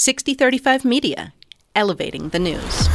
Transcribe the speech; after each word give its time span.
6035 0.00 0.84
Media, 0.84 1.32
elevating 1.74 2.28
the 2.28 2.38
news. 2.38 2.86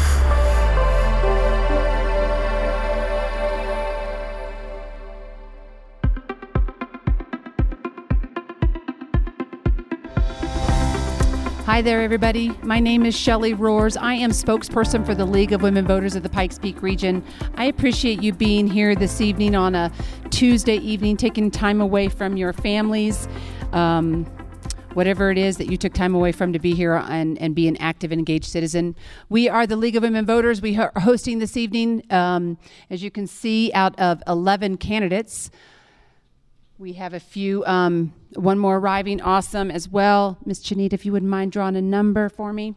Hi 11.66 11.82
there, 11.82 12.02
everybody. 12.02 12.52
My 12.64 12.80
name 12.80 13.06
is 13.06 13.14
Shelly 13.14 13.54
Roehrs. 13.54 13.98
I 14.02 14.14
am 14.14 14.30
spokesperson 14.32 15.06
for 15.06 15.14
the 15.14 15.26
League 15.26 15.52
of 15.52 15.62
Women 15.62 15.86
Voters 15.86 16.16
of 16.16 16.24
the 16.24 16.30
Pikes 16.30 16.58
Peak 16.58 16.82
region. 16.82 17.22
I 17.56 17.66
appreciate 17.66 18.24
you 18.24 18.32
being 18.32 18.66
here 18.66 18.96
this 18.96 19.20
evening 19.20 19.58
on 19.58 19.76
a 19.76 19.92
Tuesday 20.30 20.78
evening, 20.78 21.18
taking 21.18 21.52
time 21.52 21.82
away 21.82 22.08
from 22.08 22.38
your 22.38 22.54
families. 22.54 23.28
Um, 23.74 24.26
whatever 24.94 25.32
it 25.32 25.38
is 25.38 25.58
that 25.58 25.70
you 25.70 25.78
took 25.78 25.94
time 25.94 26.14
away 26.14 26.32
from 26.32 26.54
to 26.54 26.60
be 26.60 26.74
here 26.74 26.94
and, 26.94 27.38
and 27.40 27.56
be 27.56 27.68
an 27.68 27.76
active 27.78 28.12
and 28.12 28.20
engaged 28.20 28.46
citizen. 28.46 28.96
We 29.30 29.50
are 29.50 29.66
the 29.66 29.76
League 29.76 29.96
of 29.96 30.04
Women 30.04 30.26
Voters. 30.26 30.62
We 30.62 30.78
are 30.78 30.92
hosting 30.98 31.40
this 31.40 31.58
evening, 31.58 32.04
um, 32.10 32.58
as 32.90 33.04
you 33.04 33.10
can 33.10 33.28
see, 33.28 33.72
out 33.74 33.98
of 34.00 34.22
11 34.28 34.78
candidates. 34.78 35.50
We 36.78 36.94
have 36.94 37.14
a 37.14 37.20
few, 37.20 37.64
um, 37.66 38.14
one 38.36 38.60
more 38.60 38.78
arriving, 38.78 39.22
awesome 39.22 39.72
as 39.72 39.90
well. 39.90 40.38
Miss 40.46 40.60
Chineta, 40.60 40.94
if 40.94 41.06
you 41.06 41.12
wouldn't 41.12 41.30
mind 41.30 41.52
drawing 41.52 41.76
a 41.76 41.82
number 41.82 42.30
for 42.30 42.54
me. 42.54 42.76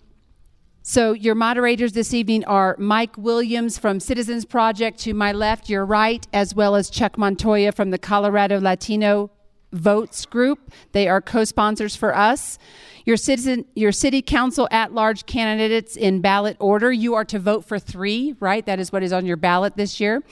So, 0.83 1.12
your 1.12 1.35
moderators 1.35 1.95
this 1.95 2.15
evening 2.15 2.45
are 2.45 2.77
Mike 2.79 3.19
Williams 3.19 3.77
from 3.77 3.98
Citizens 3.98 4.45
Project 4.45 5.01
to 5.01 5.15
my 5.15 5.33
left, 5.33 5.69
your 5.69 5.85
right, 5.85 6.24
as 6.33 6.55
well 6.55 6.77
as 6.77 6.88
Chuck 6.88 7.19
Montoya 7.19 7.73
from 7.73 7.91
the 7.91 7.98
Colorado 7.98 8.60
Latino 8.60 9.33
Votes 9.73 10.27
Group. 10.27 10.73
They 10.93 11.09
are 11.09 11.20
co 11.20 11.45
sponsors 11.45 11.97
for 11.97 12.16
us. 12.16 12.59
Your 13.05 13.16
citizen, 13.16 13.65
your 13.74 13.93
city 13.93 14.20
council 14.20 14.66
at 14.70 14.93
large 14.93 15.27
candidates 15.27 15.97
in 15.97 16.20
ballot 16.20 16.57
order. 16.59 16.93
You 16.93 17.15
are 17.15 17.24
to 17.27 17.38
vote 17.38 17.65
for 17.65 17.79
three, 17.79 18.35
right? 18.40 18.66
That 18.66 18.80
is 18.80 18.90
what 18.93 19.02
is 19.02 19.13
on 19.13 19.27
your 19.27 19.37
ballot 19.37 19.77
this 19.77 20.01
year. 20.01 20.23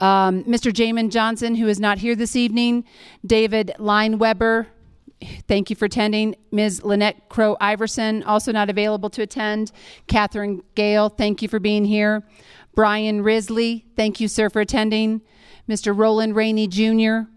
Um, 0.00 0.42
Mr. 0.44 0.72
Jaymen 0.72 1.10
Johnson, 1.10 1.54
who 1.54 1.68
is 1.68 1.78
not 1.78 1.98
here 1.98 2.16
this 2.16 2.34
evening. 2.34 2.84
David 3.24 3.72
Leinweber, 3.78 4.66
thank 5.46 5.70
you 5.70 5.76
for 5.76 5.84
attending. 5.84 6.34
Ms. 6.50 6.84
Lynette 6.84 7.28
Crow 7.28 7.56
Iverson, 7.60 8.22
also 8.24 8.50
not 8.50 8.70
available 8.70 9.10
to 9.10 9.22
attend. 9.22 9.70
Katherine 10.08 10.62
Gayle, 10.74 11.08
thank 11.08 11.42
you 11.42 11.48
for 11.48 11.60
being 11.60 11.84
here. 11.84 12.24
Brian 12.74 13.22
Risley, 13.22 13.86
thank 13.96 14.20
you, 14.20 14.28
sir, 14.28 14.50
for 14.50 14.60
attending. 14.60 15.22
Mr. 15.68 15.96
Roland 15.96 16.36
Rainey 16.36 16.66
Jr., 16.66 17.30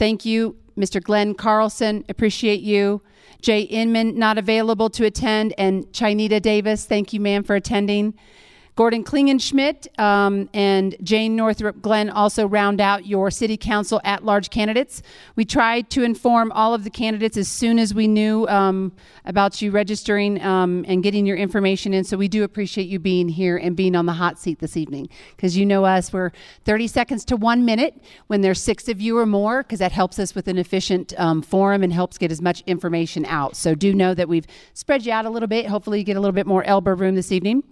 thank 0.00 0.24
you. 0.24 0.56
Mr. 0.76 1.00
Glenn 1.00 1.34
Carlson, 1.34 2.04
appreciate 2.08 2.62
you. 2.62 3.02
Jay 3.42 3.60
Inman, 3.60 4.18
not 4.18 4.38
available 4.38 4.88
to 4.90 5.04
attend. 5.04 5.54
And 5.58 5.84
Chineta 5.92 6.40
Davis, 6.40 6.86
thank 6.86 7.12
you, 7.12 7.20
ma'am, 7.20 7.44
for 7.44 7.54
attending. 7.54 8.14
Gordon 8.80 9.04
Klingenschmitt 9.04 10.00
um, 10.00 10.48
and 10.54 10.96
Jane 11.02 11.36
Northrup 11.36 11.82
Glenn 11.82 12.08
also 12.08 12.48
round 12.48 12.80
out 12.80 13.04
your 13.04 13.30
city 13.30 13.58
council 13.58 14.00
at 14.04 14.24
large 14.24 14.48
candidates. 14.48 15.02
We 15.36 15.44
tried 15.44 15.90
to 15.90 16.02
inform 16.02 16.50
all 16.52 16.72
of 16.72 16.84
the 16.84 16.88
candidates 16.88 17.36
as 17.36 17.46
soon 17.46 17.78
as 17.78 17.92
we 17.92 18.08
knew 18.08 18.48
um, 18.48 18.92
about 19.26 19.60
you 19.60 19.70
registering 19.70 20.42
um, 20.42 20.86
and 20.88 21.02
getting 21.02 21.26
your 21.26 21.36
information 21.36 21.92
in. 21.92 22.04
So 22.04 22.16
we 22.16 22.26
do 22.26 22.42
appreciate 22.42 22.88
you 22.88 22.98
being 22.98 23.28
here 23.28 23.58
and 23.58 23.76
being 23.76 23.94
on 23.94 24.06
the 24.06 24.14
hot 24.14 24.38
seat 24.38 24.60
this 24.60 24.78
evening 24.78 25.10
because 25.36 25.58
you 25.58 25.66
know 25.66 25.84
us, 25.84 26.10
we're 26.10 26.30
30 26.64 26.86
seconds 26.86 27.26
to 27.26 27.36
one 27.36 27.66
minute 27.66 28.02
when 28.28 28.40
there's 28.40 28.62
six 28.62 28.88
of 28.88 28.98
you 28.98 29.18
or 29.18 29.26
more 29.26 29.62
because 29.62 29.80
that 29.80 29.92
helps 29.92 30.18
us 30.18 30.34
with 30.34 30.48
an 30.48 30.56
efficient 30.56 31.12
um, 31.18 31.42
forum 31.42 31.82
and 31.82 31.92
helps 31.92 32.16
get 32.16 32.32
as 32.32 32.40
much 32.40 32.62
information 32.66 33.26
out. 33.26 33.56
So 33.56 33.74
do 33.74 33.92
know 33.92 34.14
that 34.14 34.26
we've 34.26 34.46
spread 34.72 35.04
you 35.04 35.12
out 35.12 35.26
a 35.26 35.30
little 35.30 35.48
bit. 35.48 35.66
Hopefully, 35.66 35.98
you 35.98 36.04
get 36.04 36.16
a 36.16 36.20
little 36.20 36.32
bit 36.32 36.46
more 36.46 36.64
elbow 36.64 36.94
room 36.94 37.14
this 37.14 37.30
evening. 37.30 37.62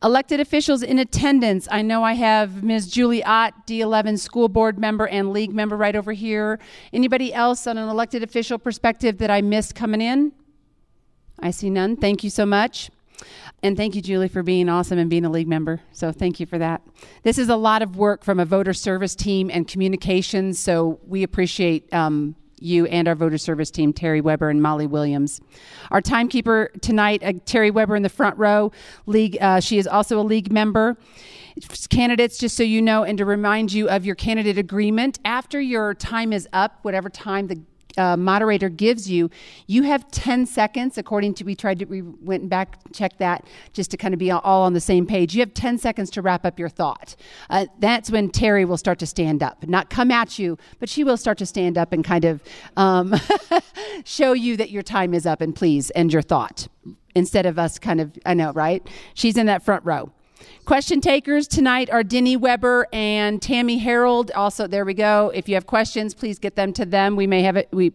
Elected 0.00 0.38
officials 0.38 0.84
in 0.84 1.00
attendance. 1.00 1.66
I 1.72 1.82
know 1.82 2.04
I 2.04 2.12
have 2.12 2.62
Ms. 2.62 2.86
Julie 2.86 3.24
Ott, 3.24 3.66
D11 3.66 4.20
school 4.20 4.48
board 4.48 4.78
member 4.78 5.08
and 5.08 5.32
league 5.32 5.52
member 5.52 5.76
right 5.76 5.96
over 5.96 6.12
here. 6.12 6.60
Anybody 6.92 7.34
else 7.34 7.66
on 7.66 7.76
an 7.76 7.88
elected 7.88 8.22
official 8.22 8.58
perspective 8.58 9.18
that 9.18 9.28
I 9.28 9.40
missed 9.40 9.74
coming 9.74 10.00
in? 10.00 10.32
I 11.40 11.50
see 11.50 11.68
none. 11.68 11.96
Thank 11.96 12.22
you 12.22 12.30
so 12.30 12.46
much. 12.46 12.90
And 13.64 13.76
thank 13.76 13.96
you, 13.96 14.02
Julie, 14.02 14.28
for 14.28 14.44
being 14.44 14.68
awesome 14.68 14.98
and 14.98 15.10
being 15.10 15.24
a 15.24 15.30
league 15.30 15.48
member. 15.48 15.80
So 15.90 16.12
thank 16.12 16.38
you 16.38 16.46
for 16.46 16.58
that. 16.58 16.80
This 17.24 17.36
is 17.36 17.48
a 17.48 17.56
lot 17.56 17.82
of 17.82 17.96
work 17.96 18.22
from 18.22 18.38
a 18.38 18.44
voter 18.44 18.72
service 18.72 19.16
team 19.16 19.50
and 19.52 19.66
communications. 19.66 20.60
So 20.60 21.00
we 21.08 21.24
appreciate 21.24 21.92
um, 21.92 22.36
you 22.60 22.86
and 22.86 23.08
our 23.08 23.14
voter 23.14 23.38
service 23.38 23.70
team, 23.70 23.92
Terry 23.92 24.20
Weber 24.20 24.50
and 24.50 24.62
Molly 24.62 24.86
Williams. 24.86 25.40
Our 25.90 26.00
timekeeper 26.00 26.70
tonight, 26.80 27.22
uh, 27.22 27.34
Terry 27.44 27.70
Weber 27.70 27.96
in 27.96 28.02
the 28.02 28.08
front 28.08 28.36
row. 28.38 28.72
League, 29.06 29.38
uh, 29.40 29.60
she 29.60 29.78
is 29.78 29.86
also 29.86 30.20
a 30.20 30.22
league 30.22 30.52
member. 30.52 30.96
Candidates, 31.90 32.38
just 32.38 32.56
so 32.56 32.62
you 32.62 32.80
know, 32.80 33.02
and 33.02 33.18
to 33.18 33.24
remind 33.24 33.72
you 33.72 33.88
of 33.88 34.06
your 34.06 34.14
candidate 34.14 34.58
agreement, 34.58 35.18
after 35.24 35.60
your 35.60 35.92
time 35.94 36.32
is 36.32 36.48
up, 36.52 36.78
whatever 36.82 37.10
time 37.10 37.48
the 37.48 37.60
uh, 37.96 38.16
moderator 38.16 38.68
gives 38.68 39.10
you, 39.10 39.30
you 39.66 39.82
have 39.82 40.08
10 40.10 40.46
seconds, 40.46 40.98
according 40.98 41.34
to, 41.34 41.44
we 41.44 41.54
tried 41.54 41.78
to, 41.78 41.84
we 41.86 42.02
went 42.02 42.48
back, 42.48 42.78
checked 42.92 43.18
that 43.18 43.44
just 43.72 43.90
to 43.90 43.96
kind 43.96 44.14
of 44.14 44.18
be 44.18 44.30
all 44.30 44.62
on 44.62 44.72
the 44.72 44.80
same 44.80 45.06
page. 45.06 45.34
You 45.34 45.40
have 45.40 45.54
10 45.54 45.78
seconds 45.78 46.10
to 46.10 46.22
wrap 46.22 46.44
up 46.44 46.58
your 46.58 46.68
thought. 46.68 47.16
Uh, 47.50 47.66
that's 47.78 48.10
when 48.10 48.30
Terry 48.30 48.64
will 48.64 48.76
start 48.76 48.98
to 49.00 49.06
stand 49.06 49.42
up, 49.42 49.66
not 49.66 49.90
come 49.90 50.10
at 50.10 50.38
you, 50.38 50.58
but 50.78 50.88
she 50.88 51.04
will 51.04 51.16
start 51.16 51.38
to 51.38 51.46
stand 51.46 51.78
up 51.78 51.92
and 51.92 52.04
kind 52.04 52.24
of 52.24 52.42
um, 52.76 53.14
show 54.04 54.32
you 54.32 54.56
that 54.56 54.70
your 54.70 54.82
time 54.82 55.14
is 55.14 55.26
up 55.26 55.40
and 55.40 55.54
please 55.54 55.90
end 55.94 56.12
your 56.12 56.22
thought 56.22 56.68
instead 57.14 57.46
of 57.46 57.58
us 57.58 57.78
kind 57.78 58.00
of, 58.00 58.16
I 58.24 58.34
know, 58.34 58.52
right? 58.52 58.86
She's 59.14 59.36
in 59.36 59.46
that 59.46 59.62
front 59.64 59.84
row. 59.84 60.12
Question 60.64 61.00
takers 61.00 61.48
tonight 61.48 61.88
are 61.90 62.02
Denny 62.02 62.36
Weber 62.36 62.86
and 62.92 63.40
Tammy 63.40 63.78
Harold. 63.78 64.30
Also, 64.32 64.66
there 64.66 64.84
we 64.84 64.94
go. 64.94 65.30
If 65.34 65.48
you 65.48 65.54
have 65.54 65.66
questions, 65.66 66.14
please 66.14 66.38
get 66.38 66.56
them 66.56 66.72
to 66.74 66.84
them. 66.84 67.16
We 67.16 67.26
may 67.26 67.42
have 67.42 67.56
it. 67.56 67.68
We 67.72 67.92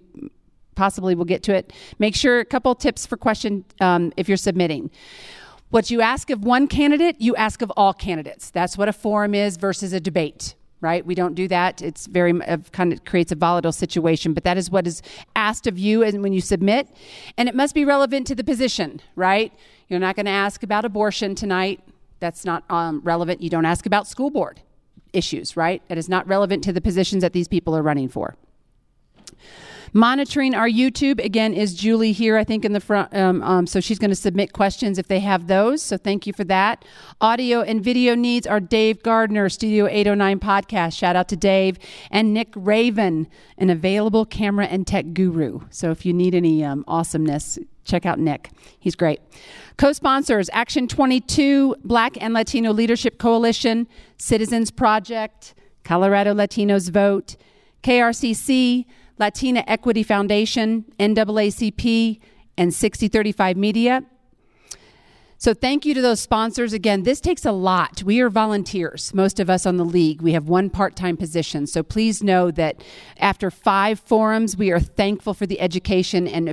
possibly 0.75 1.13
will 1.13 1.25
get 1.25 1.43
to 1.43 1.53
it. 1.53 1.71
Make 1.99 2.15
sure 2.15 2.39
a 2.39 2.45
couple 2.45 2.73
tips 2.75 3.05
for 3.05 3.17
question 3.17 3.63
um, 3.79 4.11
if 4.17 4.27
you're 4.27 4.37
submitting. 4.37 4.89
What 5.69 5.91
you 5.91 6.01
ask 6.01 6.29
of 6.29 6.43
one 6.43 6.67
candidate, 6.67 7.19
you 7.19 7.35
ask 7.35 7.61
of 7.61 7.71
all 7.77 7.93
candidates. 7.93 8.49
That's 8.49 8.77
what 8.77 8.89
a 8.89 8.93
forum 8.93 9.35
is 9.35 9.57
versus 9.57 9.93
a 9.93 9.99
debate 9.99 10.55
right? 10.83 11.05
We 11.05 11.15
don't 11.15 11.33
do 11.33 11.47
that. 11.47 11.81
It's 11.81 12.07
very 12.07 12.37
kind 12.73 12.91
of 12.91 13.05
creates 13.05 13.31
a 13.31 13.35
volatile 13.35 13.71
situation, 13.71 14.33
but 14.33 14.43
that 14.43 14.57
is 14.57 14.69
what 14.69 14.85
is 14.85 15.01
asked 15.33 15.65
of 15.65 15.79
you 15.79 16.03
and 16.03 16.21
when 16.21 16.33
you 16.33 16.41
submit, 16.41 16.89
and 17.37 17.47
it 17.47 17.55
must 17.55 17.73
be 17.73 17.85
relevant 17.85 18.27
to 18.27 18.35
the 18.35 18.43
position, 18.43 18.99
right? 19.15 19.53
You're 19.87 20.01
not 20.01 20.17
going 20.17 20.25
to 20.25 20.33
ask 20.33 20.61
about 20.61 20.83
abortion 20.83 21.35
tonight 21.35 21.79
that's 22.23 22.45
not 22.45 22.63
um, 22.69 23.01
relevant. 23.03 23.41
You 23.41 23.49
don't 23.49 23.65
ask 23.65 23.85
about 23.85 24.07
school 24.07 24.29
board 24.29 24.61
issues, 25.11 25.57
right? 25.57 25.81
That 25.89 25.97
is 25.97 26.07
not 26.07 26.25
relevant 26.25 26.63
to 26.63 26.71
the 26.71 26.79
positions 26.79 27.21
that 27.21 27.33
these 27.33 27.49
people 27.49 27.75
are 27.75 27.83
running 27.83 28.07
for. 28.07 28.37
Monitoring 29.91 30.55
our 30.55 30.69
YouTube 30.69 31.23
again 31.23 31.53
is 31.53 31.75
Julie 31.75 32.13
here, 32.13 32.37
I 32.37 32.45
think 32.45 32.63
in 32.63 32.71
the 32.71 32.79
front. 32.79 33.13
Um, 33.13 33.43
um, 33.43 33.67
so 33.67 33.81
she's 33.81 33.99
going 33.99 34.09
to 34.09 34.15
submit 34.15 34.53
questions 34.53 34.97
if 34.97 35.07
they 35.09 35.19
have 35.19 35.47
those. 35.47 35.81
So 35.83 35.97
thank 35.97 36.25
you 36.25 36.31
for 36.31 36.45
that. 36.45 36.85
Audio 37.19 37.61
and 37.61 37.83
video 37.83 38.15
needs 38.15 38.47
are 38.47 38.61
Dave 38.61 39.03
Gardner, 39.03 39.49
Studio 39.49 39.85
809 39.85 40.39
podcast. 40.39 40.97
Shout 40.97 41.17
out 41.17 41.27
to 41.27 41.35
Dave 41.35 41.77
and 42.09 42.33
Nick 42.33 42.53
Raven, 42.55 43.27
an 43.57 43.69
available 43.69 44.25
camera 44.25 44.65
and 44.65 44.87
tech 44.87 45.13
guru. 45.13 45.59
So 45.69 45.91
if 45.91 46.05
you 46.05 46.13
need 46.13 46.33
any 46.33 46.63
um, 46.63 46.85
awesomeness, 46.87 47.59
check 47.83 48.05
out 48.05 48.19
Nick. 48.19 48.49
He's 48.79 48.95
great. 48.95 49.19
Co 49.77 49.93
sponsors 49.93 50.49
Action 50.53 50.87
22, 50.87 51.75
Black 51.83 52.21
and 52.21 52.33
Latino 52.33 52.71
Leadership 52.71 53.17
Coalition, 53.17 53.87
Citizens 54.17 54.71
Project, 54.71 55.53
Colorado 55.83 56.33
Latinos 56.33 56.89
Vote, 56.89 57.35
KRCC, 57.83 58.85
Latina 59.19 59.63
Equity 59.67 60.03
Foundation, 60.03 60.85
NAACP, 60.99 62.19
and 62.57 62.73
6035 62.73 63.57
Media. 63.57 64.03
So, 65.37 65.53
thank 65.53 65.85
you 65.85 65.93
to 65.93 66.01
those 66.01 66.21
sponsors. 66.21 66.71
Again, 66.71 67.03
this 67.03 67.19
takes 67.19 67.43
a 67.43 67.51
lot. 67.51 68.01
We 68.01 68.21
are 68.21 68.29
volunteers, 68.29 69.13
most 69.13 69.41
of 69.41 69.49
us 69.49 69.65
on 69.65 69.75
the 69.75 69.83
league. 69.83 70.21
We 70.21 70.31
have 70.31 70.47
one 70.47 70.69
part 70.69 70.95
time 70.95 71.17
position. 71.17 71.67
So, 71.67 71.83
please 71.83 72.23
know 72.23 72.49
that 72.51 72.81
after 73.17 73.51
five 73.51 73.99
forums, 73.99 74.55
we 74.55 74.71
are 74.71 74.79
thankful 74.79 75.33
for 75.33 75.45
the 75.45 75.59
education 75.59 76.29
and 76.29 76.47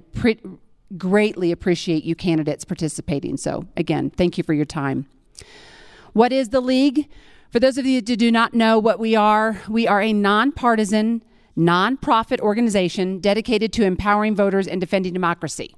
greatly 0.97 1.53
appreciate 1.53 2.05
you 2.05 2.15
candidates 2.15 2.65
participating. 2.65 3.37
So, 3.37 3.67
again, 3.77 4.11
thank 4.11 4.39
you 4.39 4.45
for 4.45 4.55
your 4.55 4.65
time. 4.65 5.07
What 6.13 6.33
is 6.33 6.49
the 6.49 6.61
League? 6.61 7.09
For 7.51 7.61
those 7.61 7.79
of 7.79 7.87
you 7.87 7.97
who 7.97 8.17
do 8.17 8.31
not 8.31 8.55
know 8.55 8.79
what 8.79 8.99
we 8.99 9.17
are, 9.17 9.61
we 9.69 9.87
are 9.87 10.01
a 10.01 10.13
nonpartisan, 10.13 11.23
nonprofit 11.57 12.41
organization 12.41 13.19
dedicated 13.19 13.73
to 13.75 13.85
empowering 13.85 14.35
voters 14.37 14.67
and 14.69 14.81
defending 14.81 15.13
democracy. 15.13 15.75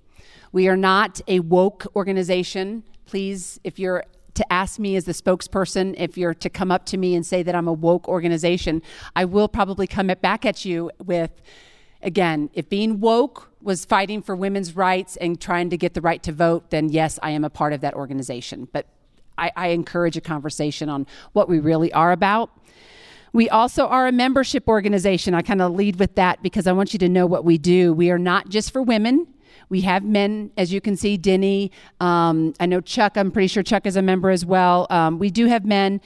We 0.53 0.69
are 0.69 0.77
not 0.77 1.21
a 1.29 1.41
woke 1.41 1.87
organization. 1.97 2.85
Please, 3.07 3.59
if 3.65 3.79
you're 3.79 4.05
to 4.35 4.53
ask 4.53 4.79
me 4.79 4.97
as 4.97 5.05
the 5.05 5.13
spokesperson, 5.13 5.95
if 5.99 6.17
you're 6.17 6.35
to 6.35 6.49
come 6.49 6.71
up 6.71 6.87
to 6.87 6.97
me 6.97 7.15
and 7.15 7.27
say 7.27 7.43
that 7.43 7.55
I'm 7.55 7.69
a 7.69 7.73
woke 7.73 8.09
organization, 8.09 8.83
I 9.15 9.25
will 9.25 9.49
probably 9.49 9.87
come 9.87 10.07
back 10.07 10.47
at 10.47 10.65
you 10.65 10.91
with, 11.05 11.31
again, 12.03 12.51
if 12.55 12.69
being 12.69 13.01
woke 13.01 13.51
was 13.61 13.85
fighting 13.85 14.23
for 14.23 14.35
women's 14.35 14.75
rights 14.77 15.17
and 15.17 15.41
trying 15.41 15.71
to 15.71 15.77
get 15.77 15.95
the 15.95 16.01
right 16.01 16.23
to 16.23 16.33
vote, 16.33 16.71
then 16.71 16.89
yes, 16.89 17.19
I 17.23 17.31
am 17.31 17.45
a 17.45 17.51
part 17.51 17.73
of 17.73 17.81
that 17.83 17.95
organization. 17.95 18.69
But 18.73 18.87
I, 19.39 19.53
I 19.57 19.67
encourage 19.69 20.17
a 20.17 20.21
conversation 20.21 20.89
on 20.89 21.07
what 21.33 21.49
we 21.49 21.59
really 21.61 21.93
are 21.93 22.13
about. 22.13 22.51
We 23.33 23.49
also 23.49 23.87
are 23.87 24.07
a 24.07 24.13
membership 24.13 24.69
organization. 24.69 25.33
I 25.33 25.43
kind 25.43 25.63
of 25.63 25.73
lead 25.73 25.99
with 25.99 26.17
that 26.17 26.43
because 26.43 26.67
I 26.67 26.73
want 26.73 26.93
you 26.93 26.99
to 26.99 27.09
know 27.09 27.27
what 27.27 27.45
we 27.45 27.57
do. 27.57 27.93
We 27.93 28.11
are 28.11 28.19
not 28.19 28.51
just 28.51 28.73
for 28.73 28.83
women. 28.83 29.27
We 29.71 29.81
have 29.83 30.05
men, 30.05 30.51
as 30.59 30.71
you 30.71 30.83
can 30.83 30.97
see, 30.97 31.17
Denny. 31.17 31.71
Um, 31.99 32.53
I 32.61 32.67
know 32.67 32.83
Chuck, 32.83 33.17
I'm 33.17 33.31
pretty 33.31 33.49
sure 33.49 33.63
Chuck 33.63 33.87
is 33.87 33.97
a 33.97 34.03
member 34.03 34.29
as 34.29 34.45
well. 34.45 34.87
Um, 34.91 35.19
we 35.19 35.31
do 35.31 35.47
have 35.47 35.65
men. 35.65 36.03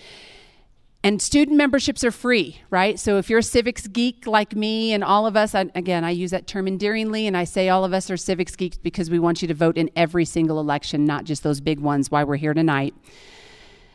And 1.06 1.22
student 1.22 1.56
memberships 1.56 2.02
are 2.02 2.10
free, 2.10 2.60
right? 2.68 2.98
So 2.98 3.16
if 3.16 3.30
you're 3.30 3.38
a 3.38 3.42
civics 3.44 3.86
geek 3.86 4.26
like 4.26 4.56
me 4.56 4.92
and 4.92 5.04
all 5.04 5.24
of 5.24 5.36
us, 5.36 5.54
I, 5.54 5.70
again, 5.76 6.02
I 6.02 6.10
use 6.10 6.32
that 6.32 6.48
term 6.48 6.66
endearingly, 6.66 7.28
and 7.28 7.36
I 7.36 7.44
say 7.44 7.68
all 7.68 7.84
of 7.84 7.92
us 7.92 8.10
are 8.10 8.16
civics 8.16 8.56
geeks 8.56 8.76
because 8.76 9.08
we 9.08 9.20
want 9.20 9.40
you 9.40 9.46
to 9.46 9.54
vote 9.54 9.78
in 9.78 9.88
every 9.94 10.24
single 10.24 10.58
election, 10.58 11.04
not 11.04 11.22
just 11.22 11.44
those 11.44 11.60
big 11.60 11.78
ones, 11.78 12.10
why 12.10 12.24
we're 12.24 12.34
here 12.34 12.54
tonight. 12.54 12.92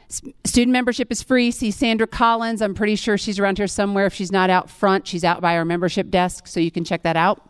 Student 0.07 0.71
membership 0.71 1.11
is 1.11 1.21
free. 1.21 1.51
See 1.51 1.69
Sandra 1.69 2.07
Collins. 2.07 2.61
I'm 2.61 2.73
pretty 2.73 2.95
sure 2.95 3.17
she's 3.17 3.39
around 3.39 3.57
here 3.57 3.67
somewhere. 3.67 4.05
If 4.05 4.13
she's 4.13 4.31
not 4.31 4.49
out 4.49 4.69
front, 4.69 5.05
she's 5.05 5.25
out 5.25 5.41
by 5.41 5.57
our 5.57 5.65
membership 5.65 6.11
desk, 6.11 6.47
so 6.47 6.61
you 6.61 6.71
can 6.71 6.85
check 6.85 7.03
that 7.03 7.17
out. 7.17 7.45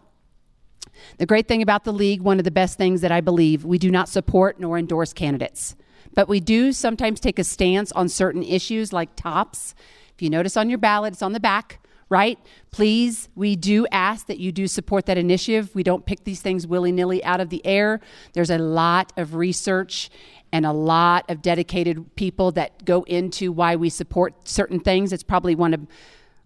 The 1.19 1.27
great 1.27 1.47
thing 1.47 1.61
about 1.61 1.83
the 1.83 1.93
league, 1.93 2.23
one 2.23 2.39
of 2.39 2.45
the 2.45 2.49
best 2.49 2.79
things 2.79 3.01
that 3.01 3.11
I 3.11 3.21
believe, 3.21 3.63
we 3.63 3.77
do 3.77 3.91
not 3.91 4.09
support 4.09 4.59
nor 4.59 4.79
endorse 4.79 5.13
candidates. 5.13 5.75
But 6.13 6.27
we 6.27 6.39
do 6.39 6.71
sometimes 6.71 7.19
take 7.19 7.39
a 7.39 7.43
stance 7.43 7.91
on 7.93 8.09
certain 8.09 8.43
issues 8.43 8.91
like 8.91 9.15
TOPS. 9.15 9.75
If 10.13 10.21
you 10.21 10.29
notice 10.29 10.57
on 10.57 10.69
your 10.69 10.77
ballot, 10.77 11.13
it's 11.13 11.21
on 11.21 11.33
the 11.33 11.39
back, 11.39 11.85
right? 12.09 12.37
Please, 12.71 13.29
we 13.35 13.55
do 13.55 13.87
ask 13.91 14.27
that 14.27 14.39
you 14.39 14.51
do 14.51 14.67
support 14.67 15.05
that 15.05 15.17
initiative. 15.17 15.73
We 15.73 15.83
don't 15.83 16.05
pick 16.05 16.23
these 16.23 16.41
things 16.41 16.67
willy 16.67 16.91
nilly 16.91 17.23
out 17.23 17.39
of 17.39 17.49
the 17.49 17.65
air. 17.65 18.01
There's 18.33 18.49
a 18.49 18.57
lot 18.57 19.13
of 19.17 19.35
research 19.35 20.09
and 20.51 20.65
a 20.65 20.73
lot 20.73 21.29
of 21.29 21.41
dedicated 21.41 22.15
people 22.15 22.51
that 22.51 22.83
go 22.83 23.03
into 23.03 23.51
why 23.53 23.77
we 23.77 23.89
support 23.89 24.47
certain 24.47 24.81
things. 24.81 25.13
It's 25.13 25.23
probably 25.23 25.55
one 25.55 25.73
of, 25.73 25.87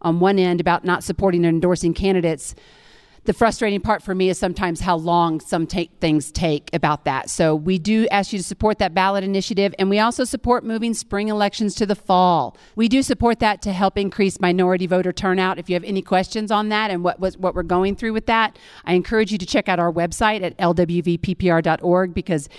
on 0.01 0.19
one 0.19 0.37
end, 0.37 0.61
about 0.61 0.85
not 0.85 1.03
supporting 1.03 1.43
and 1.43 1.55
endorsing 1.55 1.95
candidates 1.95 2.53
the 3.25 3.33
frustrating 3.33 3.81
part 3.81 4.01
for 4.03 4.15
me 4.15 4.29
is 4.29 4.37
sometimes 4.37 4.81
how 4.81 4.95
long 4.95 5.39
some 5.39 5.67
take, 5.67 5.91
things 5.99 6.31
take 6.31 6.69
about 6.73 7.05
that. 7.05 7.29
So 7.29 7.55
we 7.55 7.79
do 7.79 8.07
ask 8.09 8.31
you 8.31 8.39
to 8.39 8.43
support 8.43 8.77
that 8.79 8.93
ballot 8.93 9.23
initiative, 9.23 9.73
and 9.79 9.89
we 9.89 9.99
also 9.99 10.23
support 10.23 10.63
moving 10.63 10.93
spring 10.93 11.27
elections 11.27 11.75
to 11.75 11.85
the 11.85 11.95
fall. 11.95 12.55
We 12.75 12.87
do 12.87 13.01
support 13.01 13.39
that 13.39 13.61
to 13.63 13.73
help 13.73 13.97
increase 13.97 14.39
minority 14.39 14.87
voter 14.87 15.11
turnout. 15.11 15.57
If 15.57 15.69
you 15.69 15.73
have 15.73 15.83
any 15.83 16.01
questions 16.01 16.51
on 16.51 16.69
that 16.69 16.91
and 16.91 17.03
what 17.03 17.19
what, 17.19 17.35
what 17.37 17.55
we're 17.55 17.63
going 17.63 17.95
through 17.95 18.13
with 18.13 18.27
that, 18.27 18.57
I 18.85 18.93
encourage 18.93 19.31
you 19.31 19.37
to 19.37 19.45
check 19.45 19.67
out 19.67 19.79
our 19.79 19.91
website 19.91 20.43
at 20.43 20.57
lwvppr.org 20.57 22.13
because 22.13 22.49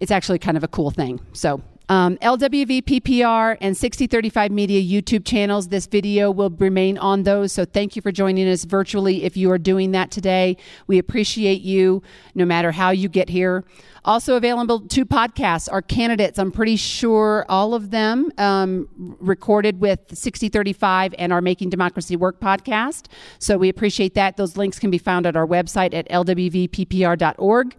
it's 0.00 0.10
actually 0.10 0.38
kind 0.38 0.56
of 0.56 0.64
a 0.64 0.68
cool 0.68 0.90
thing. 0.90 1.20
So 1.32 1.62
um, 1.88 2.16
LWVPPR 2.18 3.58
and 3.60 3.76
6035 3.76 4.50
Media 4.50 4.80
YouTube 4.80 5.24
channels. 5.24 5.68
This 5.68 5.86
video 5.86 6.30
will 6.30 6.50
remain 6.50 6.96
on 6.98 7.24
those. 7.24 7.52
So 7.52 7.64
thank 7.64 7.96
you 7.96 8.02
for 8.02 8.12
joining 8.12 8.48
us 8.48 8.64
virtually 8.64 9.24
if 9.24 9.36
you 9.36 9.50
are 9.50 9.58
doing 9.58 9.92
that 9.92 10.10
today. 10.10 10.56
We 10.86 10.98
appreciate 10.98 11.60
you 11.62 12.02
no 12.34 12.44
matter 12.44 12.72
how 12.72 12.90
you 12.90 13.08
get 13.08 13.28
here. 13.28 13.64
Also 14.04 14.36
available 14.36 14.80
two 14.80 15.06
podcasts 15.06 15.68
are 15.70 15.80
candidates. 15.80 16.38
I'm 16.38 16.52
pretty 16.52 16.76
sure 16.76 17.46
all 17.48 17.72
of 17.72 17.90
them 17.90 18.30
um, 18.36 19.16
recorded 19.20 19.80
with 19.80 20.00
6035 20.12 21.14
and 21.18 21.32
our 21.32 21.40
Making 21.40 21.70
Democracy 21.70 22.16
Work 22.16 22.38
podcast. 22.38 23.06
So 23.38 23.56
we 23.56 23.68
appreciate 23.68 24.14
that. 24.14 24.36
Those 24.36 24.56
links 24.56 24.78
can 24.78 24.90
be 24.90 24.98
found 24.98 25.26
at 25.26 25.36
our 25.36 25.46
website 25.46 25.94
at 25.94 26.08
lwvppr.org 26.08 27.76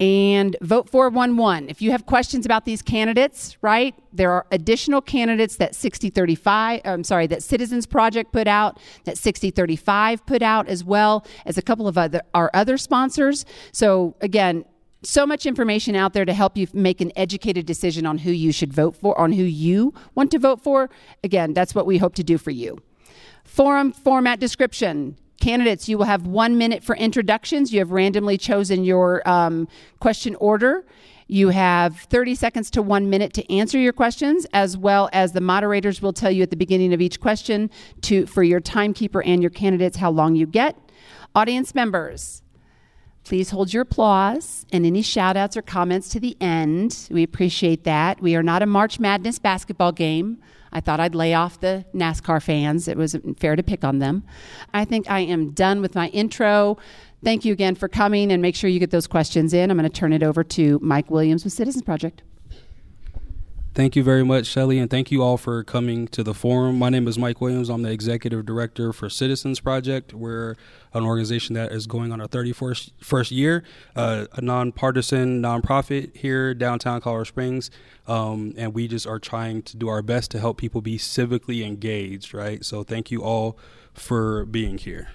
and 0.00 0.56
vote 0.60 0.88
411. 0.90 1.68
If 1.68 1.80
you 1.80 1.92
have 1.92 2.06
questions 2.06 2.44
about 2.44 2.64
these 2.64 2.82
candidates, 2.82 3.56
right? 3.62 3.94
There 4.12 4.32
are 4.32 4.46
additional 4.50 5.00
candidates 5.00 5.56
that 5.56 5.74
6035, 5.74 6.80
I'm 6.84 7.04
sorry, 7.04 7.26
that 7.28 7.42
Citizens 7.42 7.86
Project 7.86 8.32
put 8.32 8.48
out, 8.48 8.78
that 9.04 9.16
6035 9.16 10.26
put 10.26 10.42
out 10.42 10.68
as 10.68 10.82
well 10.82 11.24
as 11.46 11.58
a 11.58 11.62
couple 11.62 11.86
of 11.86 11.96
other 11.96 12.22
our 12.34 12.50
other 12.54 12.76
sponsors. 12.76 13.44
So 13.72 14.16
again, 14.20 14.64
so 15.02 15.26
much 15.26 15.46
information 15.46 15.94
out 15.94 16.12
there 16.12 16.24
to 16.24 16.32
help 16.32 16.56
you 16.56 16.66
make 16.72 17.00
an 17.00 17.12
educated 17.14 17.66
decision 17.66 18.06
on 18.06 18.18
who 18.18 18.30
you 18.30 18.52
should 18.52 18.72
vote 18.72 18.96
for, 18.96 19.18
on 19.18 19.32
who 19.32 19.42
you 19.42 19.92
want 20.14 20.30
to 20.32 20.38
vote 20.38 20.62
for. 20.62 20.90
Again, 21.22 21.52
that's 21.52 21.74
what 21.74 21.86
we 21.86 21.98
hope 21.98 22.14
to 22.16 22.24
do 22.24 22.38
for 22.38 22.50
you. 22.50 22.78
Forum 23.44 23.92
format 23.92 24.40
description. 24.40 25.16
Candidates, 25.40 25.88
you 25.88 25.98
will 25.98 26.04
have 26.04 26.26
one 26.26 26.56
minute 26.58 26.82
for 26.82 26.96
introductions. 26.96 27.72
You 27.72 27.80
have 27.80 27.90
randomly 27.90 28.38
chosen 28.38 28.84
your 28.84 29.26
um, 29.28 29.68
question 30.00 30.34
order. 30.36 30.84
You 31.26 31.48
have 31.48 31.96
30 31.96 32.34
seconds 32.34 32.70
to 32.72 32.82
one 32.82 33.08
minute 33.08 33.32
to 33.34 33.52
answer 33.52 33.78
your 33.78 33.92
questions, 33.92 34.46
as 34.52 34.76
well 34.76 35.08
as 35.12 35.32
the 35.32 35.40
moderators 35.40 36.02
will 36.02 36.12
tell 36.12 36.30
you 36.30 36.42
at 36.42 36.50
the 36.50 36.56
beginning 36.56 36.92
of 36.92 37.00
each 37.00 37.18
question 37.20 37.70
to 38.02 38.26
for 38.26 38.42
your 38.42 38.60
timekeeper 38.60 39.22
and 39.22 39.42
your 39.42 39.50
candidates 39.50 39.96
how 39.96 40.10
long 40.10 40.34
you 40.36 40.46
get. 40.46 40.76
Audience 41.34 41.74
members, 41.74 42.42
please 43.24 43.50
hold 43.50 43.72
your 43.72 43.82
applause 43.82 44.66
and 44.70 44.84
any 44.84 45.00
shout 45.00 45.36
outs 45.36 45.56
or 45.56 45.62
comments 45.62 46.10
to 46.10 46.20
the 46.20 46.36
end. 46.40 47.08
We 47.10 47.22
appreciate 47.22 47.84
that. 47.84 48.20
We 48.20 48.36
are 48.36 48.42
not 48.42 48.62
a 48.62 48.66
March 48.66 49.00
Madness 49.00 49.38
basketball 49.38 49.92
game. 49.92 50.38
I 50.74 50.80
thought 50.80 51.00
I'd 51.00 51.14
lay 51.14 51.34
off 51.34 51.60
the 51.60 51.84
NASCAR 51.94 52.42
fans. 52.42 52.88
It 52.88 52.98
wasn't 52.98 53.38
fair 53.38 53.54
to 53.56 53.62
pick 53.62 53.84
on 53.84 54.00
them. 54.00 54.24
I 54.74 54.84
think 54.84 55.08
I 55.08 55.20
am 55.20 55.52
done 55.52 55.80
with 55.80 55.94
my 55.94 56.08
intro. 56.08 56.76
Thank 57.22 57.44
you 57.44 57.52
again 57.52 57.76
for 57.76 57.88
coming 57.88 58.32
and 58.32 58.42
make 58.42 58.56
sure 58.56 58.68
you 58.68 58.80
get 58.80 58.90
those 58.90 59.06
questions 59.06 59.54
in. 59.54 59.70
I'm 59.70 59.78
going 59.78 59.90
to 59.90 59.98
turn 59.98 60.12
it 60.12 60.22
over 60.22 60.44
to 60.44 60.78
Mike 60.82 61.10
Williams 61.10 61.44
with 61.44 61.52
Citizens 61.52 61.84
Project. 61.84 62.22
Thank 63.74 63.96
you 63.96 64.04
very 64.04 64.24
much, 64.24 64.46
Shelly, 64.46 64.78
and 64.78 64.88
thank 64.88 65.10
you 65.10 65.20
all 65.20 65.36
for 65.36 65.64
coming 65.64 66.06
to 66.08 66.22
the 66.22 66.32
forum. 66.32 66.78
My 66.78 66.90
name 66.90 67.08
is 67.08 67.18
Mike 67.18 67.40
Williams. 67.40 67.68
I'm 67.68 67.82
the 67.82 67.90
executive 67.90 68.46
director 68.46 68.92
for 68.92 69.10
Citizens 69.10 69.58
Project. 69.58 70.14
We're 70.14 70.54
an 70.92 71.02
organization 71.02 71.56
that 71.56 71.72
is 71.72 71.88
going 71.88 72.12
on 72.12 72.20
our 72.20 72.28
31st 72.28 72.92
first 73.00 73.32
year, 73.32 73.64
uh, 73.96 74.26
a 74.32 74.40
nonpartisan 74.40 75.42
nonprofit 75.42 76.16
here 76.16 76.54
downtown 76.54 77.00
Colorado 77.00 77.24
Springs, 77.24 77.72
um, 78.06 78.54
and 78.56 78.74
we 78.74 78.86
just 78.86 79.08
are 79.08 79.18
trying 79.18 79.60
to 79.62 79.76
do 79.76 79.88
our 79.88 80.02
best 80.02 80.30
to 80.30 80.38
help 80.38 80.56
people 80.56 80.80
be 80.80 80.96
civically 80.96 81.66
engaged. 81.66 82.32
Right. 82.32 82.64
So 82.64 82.84
thank 82.84 83.10
you 83.10 83.24
all 83.24 83.58
for 83.92 84.44
being 84.44 84.78
here. 84.78 85.08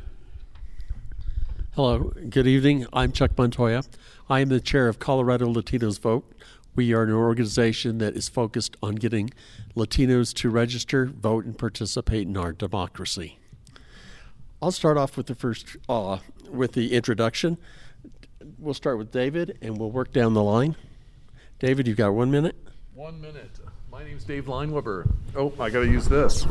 Hello, 1.76 2.12
good 2.30 2.46
evening. 2.46 2.88
I'm 2.92 3.14
Chuck 3.14 3.38
Montoya. 3.38 3.84
I 4.30 4.42
am 4.42 4.50
the 4.50 4.60
chair 4.60 4.90
of 4.90 5.00
Colorado 5.00 5.46
Latinos 5.48 5.98
Vote. 5.98 6.30
We 6.80 6.94
are 6.94 7.04
an 7.04 7.12
organization 7.12 7.98
that 7.98 8.16
is 8.16 8.30
focused 8.30 8.78
on 8.82 8.96
getting 8.96 9.32
Latinos 9.76 10.34
to 10.36 10.50
register, 10.50 11.08
vote, 11.08 11.44
and 11.44 11.58
participate 11.58 12.26
in 12.26 12.38
our 12.38 12.54
democracy. 12.54 13.38
I'll 14.62 14.72
start 14.72 14.96
off 14.96 15.18
with 15.18 15.26
the 15.26 15.36
first, 15.36 15.76
uh, 15.90 16.20
with 16.50 16.72
the 16.72 16.94
introduction. 16.94 17.58
We'll 18.58 18.74
start 18.74 18.98
with 18.98 19.12
David, 19.12 19.58
and 19.62 19.78
we'll 19.78 19.92
work 19.92 20.14
down 20.14 20.36
the 20.36 20.42
line. 20.42 20.78
David, 21.60 21.86
you've 21.86 21.98
got 21.98 22.14
one 22.14 22.32
minute. 22.32 22.56
One 22.96 23.20
minute. 23.20 23.60
My 23.92 24.06
name's 24.06 24.24
Dave 24.24 24.46
Leinweber. 24.46 25.12
Oh, 25.36 25.52
I 25.60 25.70
got 25.70 25.82
to 25.82 25.86
use 25.86 26.08
this. 26.08 26.46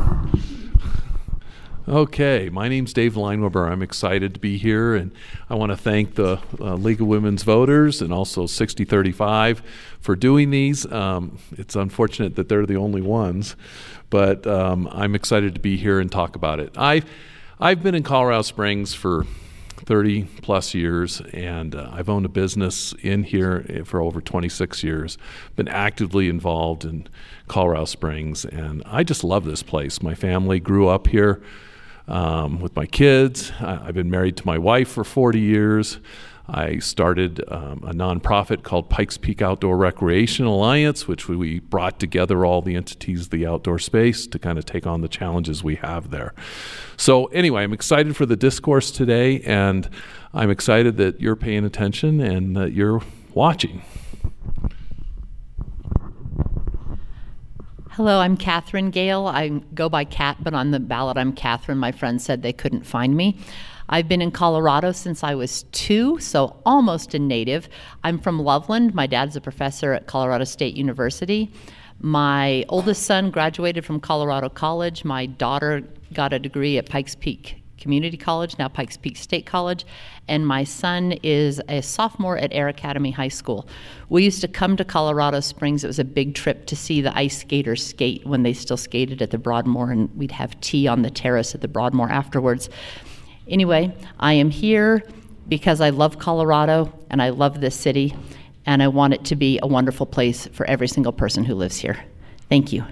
Okay, 1.88 2.50
my 2.52 2.68
name's 2.68 2.92
Dave 2.92 3.14
Leinweber. 3.14 3.66
I'm 3.66 3.80
excited 3.80 4.35
to 4.35 4.40
be 4.40 4.59
here, 4.59 4.95
and 4.95 5.11
I 5.49 5.54
want 5.54 5.73
to 5.73 5.76
thank 5.76 6.16
the 6.16 6.38
uh, 6.61 6.75
League 6.75 7.00
of 7.00 7.07
Women's 7.07 7.45
Voters 7.45 8.02
and 8.02 8.12
also 8.12 8.45
6035 8.45 9.62
for 9.99 10.14
doing 10.14 10.50
these. 10.50 10.85
Um, 10.92 11.38
it's 11.57 11.76
unfortunate 11.76 12.37
that 12.37 12.50
they're 12.50 12.66
the 12.66 12.76
only 12.76 13.00
ones, 13.00 13.57
but 14.11 14.47
um, 14.47 14.87
I'm 14.92 15.14
excited 15.14 15.54
to 15.54 15.62
be 15.62 15.78
here 15.78 15.99
and 15.99 16.12
talk 16.12 16.37
about 16.37 16.61
it. 16.61 16.76
I've, 16.76 17.07
I've 17.59 17.83
been 17.83 17.95
in 17.95 18.02
Colorado 18.02 18.42
Springs 18.42 18.92
for 18.92 19.25
30 19.78 20.25
plus 20.42 20.75
years, 20.75 21.23
and 21.33 21.75
uh, 21.75 21.88
I've 21.90 22.11
owned 22.11 22.26
a 22.26 22.28
business 22.28 22.92
in 23.00 23.23
here 23.23 23.83
for 23.87 24.02
over 24.02 24.21
26 24.21 24.85
years. 24.85 25.16
Been 25.57 25.68
actively 25.68 26.28
involved 26.28 26.85
in 26.85 27.09
Colorado 27.47 27.87
Springs, 27.87 28.45
and 28.45 28.83
I 28.85 29.04
just 29.04 29.25
love 29.25 29.47
this 29.47 29.62
place. 29.62 30.02
My 30.02 30.14
family 30.14 30.61
grew 30.61 30.88
up 30.88 31.07
here 31.07 31.40
um, 32.08 32.60
with 32.60 32.74
my 32.74 32.86
kids. 32.86 33.52
I've 33.60 33.94
been 33.94 34.10
married 34.10 34.36
to 34.38 34.46
my 34.46 34.58
wife 34.58 34.88
for 34.88 35.04
40 35.04 35.38
years. 35.38 35.98
I 36.50 36.78
started 36.78 37.44
um, 37.48 37.82
a 37.86 37.92
nonprofit 37.92 38.62
called 38.62 38.88
Pikes 38.88 39.18
Peak 39.18 39.42
Outdoor 39.42 39.76
Recreation 39.76 40.46
Alliance, 40.46 41.06
which 41.06 41.28
we 41.28 41.60
brought 41.60 42.00
together 42.00 42.46
all 42.46 42.62
the 42.62 42.74
entities 42.74 43.24
of 43.24 43.30
the 43.30 43.46
outdoor 43.46 43.78
space 43.78 44.26
to 44.28 44.38
kind 44.38 44.56
of 44.56 44.64
take 44.64 44.86
on 44.86 45.02
the 45.02 45.08
challenges 45.08 45.62
we 45.62 45.74
have 45.76 46.10
there. 46.10 46.32
So, 46.96 47.26
anyway, 47.26 47.64
I'm 47.64 47.74
excited 47.74 48.16
for 48.16 48.24
the 48.24 48.36
discourse 48.36 48.90
today, 48.90 49.40
and 49.40 49.90
I'm 50.32 50.50
excited 50.50 50.96
that 50.96 51.20
you're 51.20 51.36
paying 51.36 51.66
attention 51.66 52.18
and 52.18 52.56
that 52.56 52.72
you're 52.72 53.02
watching. 53.34 53.82
Hello, 57.98 58.20
I'm 58.20 58.36
Katherine 58.36 58.90
Gayle. 58.92 59.26
I 59.26 59.48
go 59.74 59.88
by 59.88 60.04
Cat, 60.04 60.36
but 60.40 60.54
on 60.54 60.70
the 60.70 60.78
ballot 60.78 61.16
I'm 61.16 61.32
Katherine. 61.32 61.78
My 61.78 61.90
friends 61.90 62.24
said 62.24 62.42
they 62.42 62.52
couldn't 62.52 62.86
find 62.86 63.16
me. 63.16 63.36
I've 63.88 64.06
been 64.06 64.22
in 64.22 64.30
Colorado 64.30 64.92
since 64.92 65.24
I 65.24 65.34
was 65.34 65.64
two, 65.72 66.20
so 66.20 66.60
almost 66.64 67.12
a 67.14 67.18
native. 67.18 67.68
I'm 68.04 68.20
from 68.20 68.38
Loveland. 68.38 68.94
My 68.94 69.08
dad's 69.08 69.34
a 69.34 69.40
professor 69.40 69.94
at 69.94 70.06
Colorado 70.06 70.44
State 70.44 70.76
University. 70.76 71.50
My 71.98 72.64
oldest 72.68 73.02
son 73.02 73.32
graduated 73.32 73.84
from 73.84 73.98
Colorado 73.98 74.48
College. 74.48 75.04
My 75.04 75.26
daughter 75.26 75.82
got 76.12 76.32
a 76.32 76.38
degree 76.38 76.78
at 76.78 76.88
Pikes 76.88 77.16
Peak 77.16 77.60
Community 77.78 78.16
College, 78.16 78.58
now 78.58 78.68
Pikes 78.68 78.97
Peak 78.97 79.16
State 79.16 79.47
College, 79.47 79.87
and 80.28 80.47
my 80.47 80.64
son 80.64 81.12
is 81.23 81.61
a 81.68 81.80
sophomore 81.80 82.37
at 82.37 82.52
Air 82.52 82.68
Academy 82.68 83.11
High 83.11 83.28
School. 83.28 83.68
We 84.08 84.25
used 84.25 84.40
to 84.42 84.49
come 84.49 84.76
to 84.76 84.85
Colorado 84.85 85.40
Springs. 85.40 85.85
It 85.85 85.87
was 85.87 85.99
a 85.99 86.04
big 86.04 86.35
trip 86.35 86.66
to 86.66 86.76
see 86.76 87.00
the 87.00 87.16
ice 87.16 87.38
skaters 87.38 87.87
skate 87.87 88.26
when 88.26 88.42
they 88.42 88.52
still 88.52 88.76
skated 88.76 89.23
at 89.23 89.30
the 89.30 89.38
Broadmoor, 89.38 89.90
and 89.90 90.14
we'd 90.16 90.32
have 90.32 90.61
tea 90.61 90.87
on 90.87 91.02
the 91.02 91.11
terrace 91.11 91.54
at 91.54 91.61
the 91.61 91.68
Broadmoor 91.68 92.11
afterwards. 92.11 92.68
Anyway, 93.49 93.94
I 94.20 94.35
am 94.35 94.50
here 94.50 95.02
because 95.49 95.80
I 95.80 95.90
love 95.90 96.18
Colorado 96.18 96.92
and 97.11 97.23
I 97.23 97.30
love 97.30 97.61
this 97.61 97.75
city, 97.75 98.14
and 98.66 98.82
I 98.82 98.88
want 98.88 99.14
it 99.14 99.25
to 99.26 99.37
be 99.37 99.58
a 99.62 99.66
wonderful 99.66 100.04
place 100.04 100.47
for 100.49 100.66
every 100.66 100.88
single 100.88 101.12
person 101.12 101.44
who 101.44 101.54
lives 101.54 101.78
here. 101.78 102.04
Thank 102.50 102.73
you. 102.73 102.85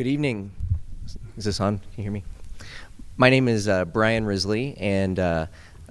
Good 0.00 0.06
evening. 0.06 0.50
Is 1.36 1.44
this 1.44 1.60
on? 1.60 1.76
Can 1.76 1.88
you 1.98 2.02
hear 2.04 2.10
me? 2.10 2.24
My 3.18 3.28
name 3.28 3.48
is 3.48 3.68
uh, 3.68 3.84
Brian 3.84 4.24
Risley, 4.24 4.74
and 4.78 5.18
uh, 5.18 5.44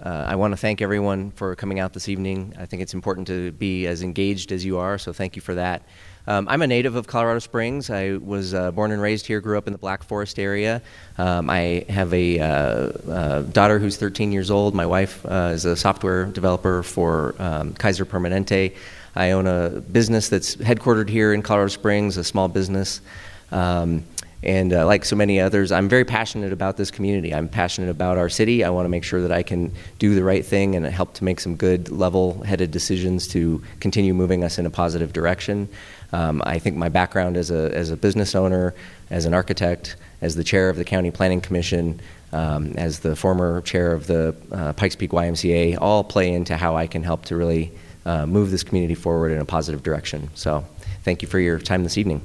uh, 0.04 0.26
I 0.28 0.36
want 0.36 0.52
to 0.52 0.58
thank 0.58 0.82
everyone 0.82 1.30
for 1.30 1.56
coming 1.56 1.80
out 1.80 1.94
this 1.94 2.10
evening. 2.10 2.56
I 2.58 2.66
think 2.66 2.82
it's 2.82 2.96
important 2.96 3.28
to 3.28 3.52
be 3.52 3.86
as 3.86 4.02
engaged 4.02 4.52
as 4.52 4.66
you 4.66 4.80
are, 4.80 4.98
so 4.98 5.14
thank 5.14 5.36
you 5.36 5.44
for 5.44 5.54
that. 5.54 5.84
Um, 6.26 6.48
I'm 6.50 6.64
a 6.64 6.66
native 6.66 6.96
of 6.96 7.06
Colorado 7.06 7.38
Springs. 7.38 7.92
I 7.92 8.14
was 8.14 8.56
uh, 8.56 8.72
born 8.72 8.92
and 8.92 9.00
raised 9.00 9.28
here, 9.28 9.42
grew 9.42 9.60
up 9.60 9.68
in 9.68 9.74
the 9.74 9.80
Black 9.80 10.02
Forest 10.02 10.40
area. 10.40 10.82
Um, 11.20 11.48
I 11.48 11.86
have 11.88 12.12
a 12.12 12.40
uh, 12.40 12.46
uh, 12.48 13.42
daughter 13.44 13.78
who's 13.78 13.98
13 13.98 14.32
years 14.32 14.50
old. 14.50 14.74
My 14.74 14.88
wife 14.88 15.24
is 15.24 15.66
a 15.66 15.76
software 15.76 16.26
developer 16.26 16.82
for 16.82 17.36
um, 17.38 17.76
Kaiser 17.76 18.08
Permanente. 18.08 18.76
I 19.16 19.32
own 19.32 19.46
a 19.46 19.70
business 19.70 20.30
that's 20.30 20.56
headquartered 20.56 21.10
here 21.10 21.32
in 21.32 21.44
Colorado 21.44 21.70
Springs, 21.70 22.18
a 22.18 22.24
small 22.24 22.48
business. 22.48 23.02
Um, 23.52 24.04
and 24.42 24.72
uh, 24.72 24.86
like 24.86 25.04
so 25.04 25.16
many 25.18 25.40
others, 25.40 25.72
I'm 25.72 25.90
very 25.90 26.06
passionate 26.06 26.54
about 26.54 26.78
this 26.78 26.92
community. 26.92 27.34
I'm 27.34 27.50
passionate 27.50 27.90
about 27.90 28.18
our 28.18 28.30
city. 28.30 28.64
I 28.64 28.70
want 28.70 28.86
to 28.86 28.90
make 28.90 29.04
sure 29.04 29.22
that 29.22 29.34
I 29.34 29.44
can 29.44 29.74
do 29.98 30.16
the 30.16 30.24
right 30.24 30.46
thing 30.46 30.76
and 30.76 30.86
help 30.86 31.14
to 31.16 31.26
make 31.26 31.42
some 31.42 31.58
good, 31.58 31.90
level 31.90 32.42
headed 32.44 32.72
decisions 32.72 33.28
to 33.30 33.62
continue 33.82 34.14
moving 34.14 34.46
us 34.46 34.58
in 34.58 34.66
a 34.66 34.70
positive 34.70 35.12
direction. 35.12 35.68
Um, 36.14 36.42
I 36.46 36.58
think 36.58 36.78
my 36.78 36.88
background 36.88 37.36
as 37.36 37.52
a, 37.52 37.76
as 37.76 37.92
a 37.92 37.98
business 37.98 38.34
owner, 38.34 38.74
as 39.10 39.26
an 39.26 39.34
architect, 39.34 39.98
as 40.22 40.36
the 40.36 40.44
chair 40.44 40.70
of 40.70 40.78
the 40.78 40.86
County 40.86 41.12
Planning 41.12 41.42
Commission, 41.42 42.00
um, 42.32 42.74
as 42.78 43.00
the 43.00 43.16
former 43.16 43.62
chair 43.62 43.92
of 43.92 44.08
the 44.08 44.36
uh, 44.52 44.72
Pikes 44.74 44.96
Peak 44.96 45.12
YMCA, 45.12 45.78
all 45.82 46.04
play 46.04 46.32
into 46.32 46.56
how 46.56 46.78
I 46.78 46.88
can 46.88 47.04
help 47.04 47.26
to 47.26 47.36
really 47.36 47.74
uh, 48.06 48.26
move 48.26 48.52
this 48.52 48.64
community 48.64 48.96
forward 48.96 49.32
in 49.32 49.40
a 49.40 49.46
positive 49.46 49.84
direction. 49.84 50.30
So, 50.34 50.66
thank 51.04 51.22
you 51.22 51.28
for 51.28 51.40
your 51.40 51.60
time 51.60 51.84
this 51.84 51.98
evening. 51.98 52.22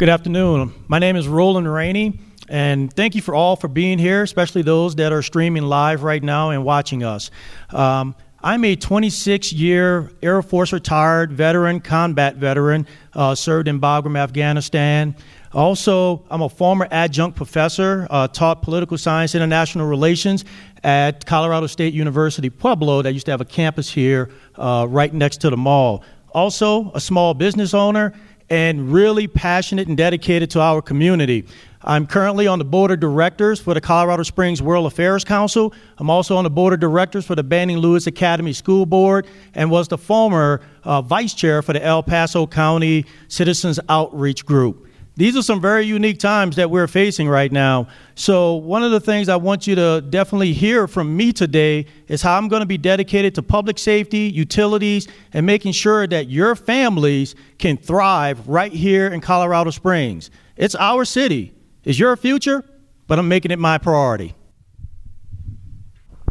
Good 0.00 0.08
afternoon. 0.08 0.72
My 0.88 0.98
name 0.98 1.14
is 1.14 1.28
Roland 1.28 1.70
Rainey, 1.70 2.20
and 2.48 2.90
thank 2.90 3.14
you 3.14 3.20
for 3.20 3.34
all 3.34 3.54
for 3.54 3.68
being 3.68 3.98
here, 3.98 4.22
especially 4.22 4.62
those 4.62 4.94
that 4.94 5.12
are 5.12 5.20
streaming 5.20 5.64
live 5.64 6.02
right 6.02 6.22
now 6.22 6.48
and 6.48 6.64
watching 6.64 7.04
us. 7.04 7.30
Um, 7.68 8.14
I'm 8.42 8.64
a 8.64 8.76
26 8.76 9.52
year 9.52 10.10
Air 10.22 10.40
Force 10.40 10.72
retired 10.72 11.32
veteran, 11.32 11.80
combat 11.80 12.36
veteran, 12.36 12.86
uh, 13.12 13.34
served 13.34 13.68
in 13.68 13.78
Bagram, 13.78 14.16
Afghanistan. 14.16 15.14
Also, 15.52 16.24
I'm 16.30 16.40
a 16.40 16.48
former 16.48 16.88
adjunct 16.90 17.36
professor, 17.36 18.06
uh, 18.08 18.26
taught 18.26 18.62
political 18.62 18.96
science, 18.96 19.34
international 19.34 19.86
relations 19.86 20.46
at 20.82 21.26
Colorado 21.26 21.66
State 21.66 21.92
University 21.92 22.48
Pueblo, 22.48 23.02
that 23.02 23.12
used 23.12 23.26
to 23.26 23.32
have 23.32 23.42
a 23.42 23.44
campus 23.44 23.90
here 23.90 24.30
uh, 24.54 24.86
right 24.88 25.12
next 25.12 25.42
to 25.42 25.50
the 25.50 25.58
mall. 25.58 26.02
Also, 26.32 26.90
a 26.94 27.00
small 27.00 27.34
business 27.34 27.74
owner 27.74 28.14
and 28.50 28.92
really 28.92 29.28
passionate 29.28 29.88
and 29.88 29.96
dedicated 29.96 30.50
to 30.50 30.60
our 30.60 30.82
community. 30.82 31.46
I'm 31.82 32.06
currently 32.06 32.46
on 32.46 32.58
the 32.58 32.64
board 32.64 32.90
of 32.90 33.00
directors 33.00 33.58
for 33.58 33.72
the 33.72 33.80
Colorado 33.80 34.22
Springs 34.22 34.60
World 34.60 34.86
Affairs 34.86 35.24
Council. 35.24 35.72
I'm 35.96 36.10
also 36.10 36.36
on 36.36 36.44
the 36.44 36.50
board 36.50 36.74
of 36.74 36.80
directors 36.80 37.24
for 37.24 37.34
the 37.34 37.42
Banning 37.42 37.78
Lewis 37.78 38.06
Academy 38.06 38.52
School 38.52 38.84
Board 38.84 39.26
and 39.54 39.70
was 39.70 39.88
the 39.88 39.96
former 39.96 40.60
uh, 40.84 41.00
vice 41.00 41.32
chair 41.32 41.62
for 41.62 41.72
the 41.72 41.82
El 41.82 42.02
Paso 42.02 42.46
County 42.46 43.06
Citizens 43.28 43.80
Outreach 43.88 44.44
Group. 44.44 44.89
These 45.20 45.36
are 45.36 45.42
some 45.42 45.60
very 45.60 45.84
unique 45.84 46.18
times 46.18 46.56
that 46.56 46.70
we're 46.70 46.86
facing 46.86 47.28
right 47.28 47.52
now. 47.52 47.88
So, 48.14 48.54
one 48.54 48.82
of 48.82 48.90
the 48.90 49.00
things 49.00 49.28
I 49.28 49.36
want 49.36 49.66
you 49.66 49.74
to 49.74 50.00
definitely 50.00 50.54
hear 50.54 50.88
from 50.88 51.14
me 51.14 51.30
today 51.30 51.84
is 52.08 52.22
how 52.22 52.38
I'm 52.38 52.48
going 52.48 52.60
to 52.60 52.66
be 52.66 52.78
dedicated 52.78 53.34
to 53.34 53.42
public 53.42 53.78
safety, 53.78 54.32
utilities, 54.34 55.08
and 55.34 55.44
making 55.44 55.72
sure 55.72 56.06
that 56.06 56.30
your 56.30 56.56
families 56.56 57.34
can 57.58 57.76
thrive 57.76 58.48
right 58.48 58.72
here 58.72 59.08
in 59.08 59.20
Colorado 59.20 59.70
Springs. 59.72 60.30
It's 60.56 60.74
our 60.74 61.04
city. 61.04 61.52
It's 61.84 61.98
your 61.98 62.16
future, 62.16 62.64
but 63.06 63.18
I'm 63.18 63.28
making 63.28 63.50
it 63.50 63.58
my 63.58 63.76
priority. 63.76 64.34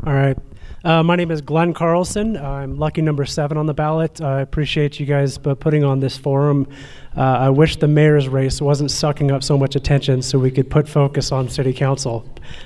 All 0.03 0.13
right. 0.13 0.35
Uh, 0.81 1.03
my 1.03 1.17
name 1.17 1.29
is 1.29 1.41
Glenn 1.41 1.73
Carlson. 1.73 2.37
I'm 2.37 2.77
lucky 2.77 3.01
number 3.01 3.25
seven 3.25 3.57
on 3.57 3.65
the 3.65 3.73
ballot. 3.73 4.21
I 4.21 4.39
appreciate 4.39 4.97
you 4.97 5.05
guys 5.05 5.37
putting 5.37 5.83
on 5.83 5.99
this 5.99 6.15
forum. 6.15 6.67
Uh, 7.17 7.21
I 7.21 7.49
wish 7.49 7.75
the 7.75 7.87
mayor's 7.89 8.29
race 8.29 8.61
wasn't 8.61 8.89
sucking 8.89 9.29
up 9.29 9.43
so 9.43 9.57
much 9.57 9.75
attention 9.75 10.21
so 10.21 10.39
we 10.39 10.51
could 10.51 10.69
put 10.69 10.87
focus 10.87 11.33
on 11.33 11.49
city 11.49 11.73
council, 11.73 12.25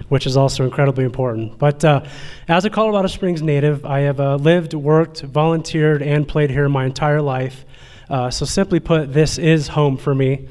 which 0.10 0.28
is 0.28 0.38
also 0.38 0.64
incredibly 0.64 1.06
important. 1.06 1.58
But 1.58 1.84
uh, 1.84 2.06
as 2.48 2.66
a 2.66 2.70
Colorado 2.70 3.08
Springs 3.08 3.42
native, 3.42 3.84
I 3.84 4.02
have 4.02 4.20
uh, 4.20 4.36
lived, 4.36 4.76
worked, 4.76 5.22
volunteered, 5.22 6.04
and 6.04 6.28
played 6.28 6.52
here 6.52 6.70
my 6.70 6.86
entire 6.86 7.22
life. 7.22 7.66
Uh, 8.12 8.30
so, 8.30 8.46
simply 8.46 8.80
put, 8.80 9.12
this 9.12 9.40
is 9.40 9.70
home 9.70 9.98
for 9.98 10.14
me. 10.14 10.48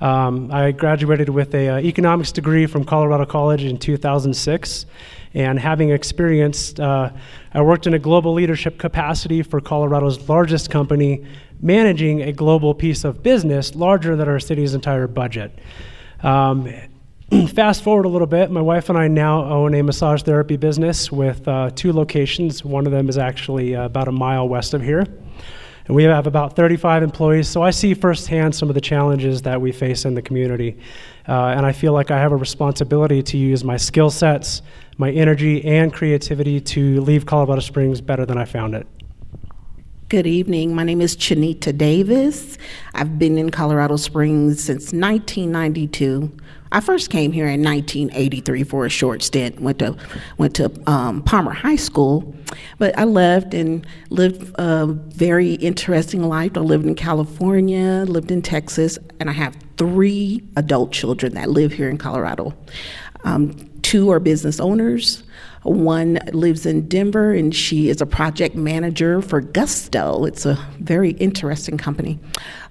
Um, 0.00 0.52
I 0.52 0.70
graduated 0.70 1.28
with 1.28 1.54
an 1.54 1.68
uh, 1.70 1.78
economics 1.78 2.30
degree 2.30 2.66
from 2.66 2.84
Colorado 2.84 3.24
College 3.24 3.64
in 3.64 3.78
2006. 3.78 4.86
And 5.34 5.58
having 5.58 5.90
experienced, 5.90 6.78
uh, 6.78 7.10
I 7.52 7.60
worked 7.60 7.86
in 7.88 7.94
a 7.94 7.98
global 7.98 8.32
leadership 8.32 8.78
capacity 8.78 9.42
for 9.42 9.60
Colorado's 9.60 10.28
largest 10.28 10.70
company, 10.70 11.26
managing 11.60 12.22
a 12.22 12.32
global 12.32 12.72
piece 12.72 13.04
of 13.04 13.22
business 13.22 13.74
larger 13.74 14.14
than 14.14 14.28
our 14.28 14.38
city's 14.38 14.74
entire 14.74 15.08
budget. 15.08 15.58
Um, 16.22 16.72
fast 17.54 17.82
forward 17.82 18.04
a 18.04 18.08
little 18.08 18.28
bit, 18.28 18.50
my 18.50 18.60
wife 18.60 18.88
and 18.88 18.96
I 18.96 19.08
now 19.08 19.44
own 19.44 19.74
a 19.74 19.82
massage 19.82 20.22
therapy 20.22 20.56
business 20.56 21.10
with 21.10 21.46
uh, 21.48 21.70
two 21.74 21.92
locations. 21.92 22.64
One 22.64 22.86
of 22.86 22.92
them 22.92 23.08
is 23.08 23.18
actually 23.18 23.74
uh, 23.74 23.86
about 23.86 24.06
a 24.06 24.12
mile 24.12 24.48
west 24.48 24.72
of 24.72 24.82
here. 24.82 25.04
And 25.86 25.94
we 25.94 26.04
have 26.04 26.26
about 26.26 26.56
35 26.56 27.02
employees, 27.02 27.46
so 27.46 27.62
I 27.62 27.70
see 27.70 27.92
firsthand 27.92 28.54
some 28.54 28.70
of 28.70 28.74
the 28.74 28.80
challenges 28.80 29.42
that 29.42 29.60
we 29.60 29.70
face 29.70 30.06
in 30.06 30.14
the 30.14 30.22
community. 30.22 30.78
Uh, 31.28 31.48
and 31.48 31.66
I 31.66 31.72
feel 31.72 31.92
like 31.92 32.10
I 32.10 32.18
have 32.18 32.32
a 32.32 32.36
responsibility 32.36 33.22
to 33.24 33.36
use 33.36 33.64
my 33.64 33.76
skill 33.76 34.10
sets, 34.10 34.62
my 34.98 35.10
energy, 35.10 35.64
and 35.64 35.92
creativity 35.92 36.60
to 36.60 37.00
leave 37.00 37.26
Colorado 37.26 37.60
Springs 37.60 38.00
better 38.00 38.24
than 38.26 38.38
I 38.38 38.44
found 38.44 38.74
it. 38.74 38.86
Good 40.10 40.26
evening. 40.26 40.74
My 40.74 40.84
name 40.84 41.00
is 41.00 41.16
Chineta 41.16 41.76
Davis. 41.76 42.58
I've 42.92 43.18
been 43.18 43.36
in 43.36 43.50
Colorado 43.50 43.96
Springs 43.96 44.62
since 44.62 44.92
1992. 44.92 46.30
I 46.70 46.80
first 46.80 47.08
came 47.08 47.32
here 47.32 47.46
in 47.46 47.62
1983 47.62 48.64
for 48.64 48.84
a 48.84 48.88
short 48.88 49.22
stint. 49.22 49.60
Went 49.60 49.78
to 49.78 49.96
went 50.38 50.54
to 50.56 50.70
um, 50.86 51.22
Palmer 51.22 51.52
High 51.52 51.76
School, 51.76 52.34
but 52.78 52.96
I 52.98 53.04
left 53.04 53.54
and 53.54 53.86
lived 54.10 54.54
a 54.58 54.86
very 54.86 55.54
interesting 55.54 56.22
life. 56.28 56.56
I 56.56 56.60
lived 56.60 56.86
in 56.86 56.94
California, 56.94 58.04
lived 58.06 58.30
in 58.30 58.42
Texas, 58.42 58.98
and 59.20 59.30
I 59.30 59.32
have 59.32 59.56
three 59.78 60.42
adult 60.56 60.92
children 60.92 61.34
that 61.34 61.50
live 61.50 61.72
here 61.72 61.88
in 61.88 61.96
Colorado. 61.96 62.54
Um, 63.24 63.70
two 63.84 64.10
are 64.10 64.18
business 64.18 64.58
owners. 64.58 65.22
One 65.62 66.18
lives 66.32 66.66
in 66.66 66.88
Denver 66.88 67.32
and 67.32 67.54
she 67.54 67.88
is 67.88 68.00
a 68.00 68.06
project 68.06 68.56
manager 68.56 69.22
for 69.22 69.40
Gusto. 69.40 70.24
It's 70.24 70.44
a 70.44 70.58
very 70.80 71.10
interesting 71.12 71.78
company. 71.78 72.18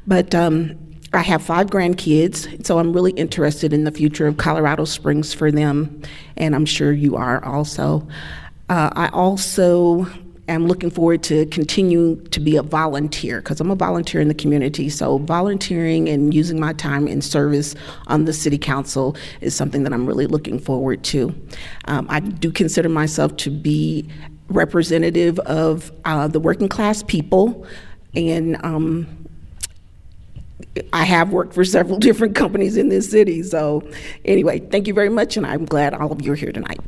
But 0.06 0.36
um, 0.36 0.78
I 1.14 1.22
have 1.22 1.42
five 1.42 1.68
grandkids, 1.68 2.66
so 2.66 2.80
I'm 2.80 2.92
really 2.92 3.12
interested 3.12 3.72
in 3.72 3.84
the 3.84 3.92
future 3.92 4.28
of 4.28 4.38
Colorado 4.38 4.84
Springs 4.86 5.34
for 5.34 5.52
them, 5.52 6.02
and 6.38 6.56
I'm 6.56 6.66
sure 6.66 6.92
you 6.92 7.16
are 7.16 7.44
also. 7.46 8.08
Uh, 8.68 8.90
I 8.94 9.10
also 9.10 10.08
am 10.48 10.68
looking 10.68 10.90
forward 10.90 11.24
to 11.24 11.46
continue 11.48 12.16
to 12.32 12.40
be 12.40 12.58
a 12.58 12.64
volunteer 12.64 13.40
because 13.40 13.62
I'm 13.62 13.72
a 13.72 13.76
volunteer 13.76 14.20
in 14.20 14.28
the 14.28 14.34
community. 14.34 14.90
So 14.90 15.18
volunteering 15.20 16.10
and 16.10 16.34
using 16.34 16.60
my 16.60 16.74
time 16.74 17.08
in 17.08 17.22
service 17.22 17.76
on 18.08 18.26
the 18.26 18.34
city 18.34 18.58
council 18.58 19.16
is 19.42 19.56
something 19.56 19.84
that 19.84 19.94
I'm 19.94 20.06
really 20.06 20.28
looking 20.28 20.60
forward 20.60 21.04
to. 21.06 21.34
Um, 21.86 22.08
I 22.10 22.20
do 22.20 22.52
consider 22.52 22.90
myself 22.90 23.36
to 23.38 23.50
be 23.50 24.10
representative 24.50 25.40
of 25.40 25.92
uh, 26.06 26.28
the 26.28 26.40
working 26.40 26.68
class 26.68 27.04
people, 27.04 27.66
and 28.16 28.64
um, 28.66 29.08
I 30.92 31.06
have 31.06 31.32
worked 31.32 31.54
for 31.54 31.64
several 31.66 32.00
different 32.00 32.36
companies 32.36 32.78
in 32.78 32.90
this 32.90 33.10
city. 33.10 33.44
So, 33.44 33.88
anyway, 34.26 34.60
thank 34.60 34.88
you 34.88 34.94
very 34.94 35.10
much, 35.10 35.38
and 35.38 35.46
I'm 35.46 35.66
glad 35.66 35.94
all 35.94 36.12
of 36.12 36.22
you 36.22 36.34
are 36.34 36.36
here 36.36 36.52
tonight. 36.52 36.80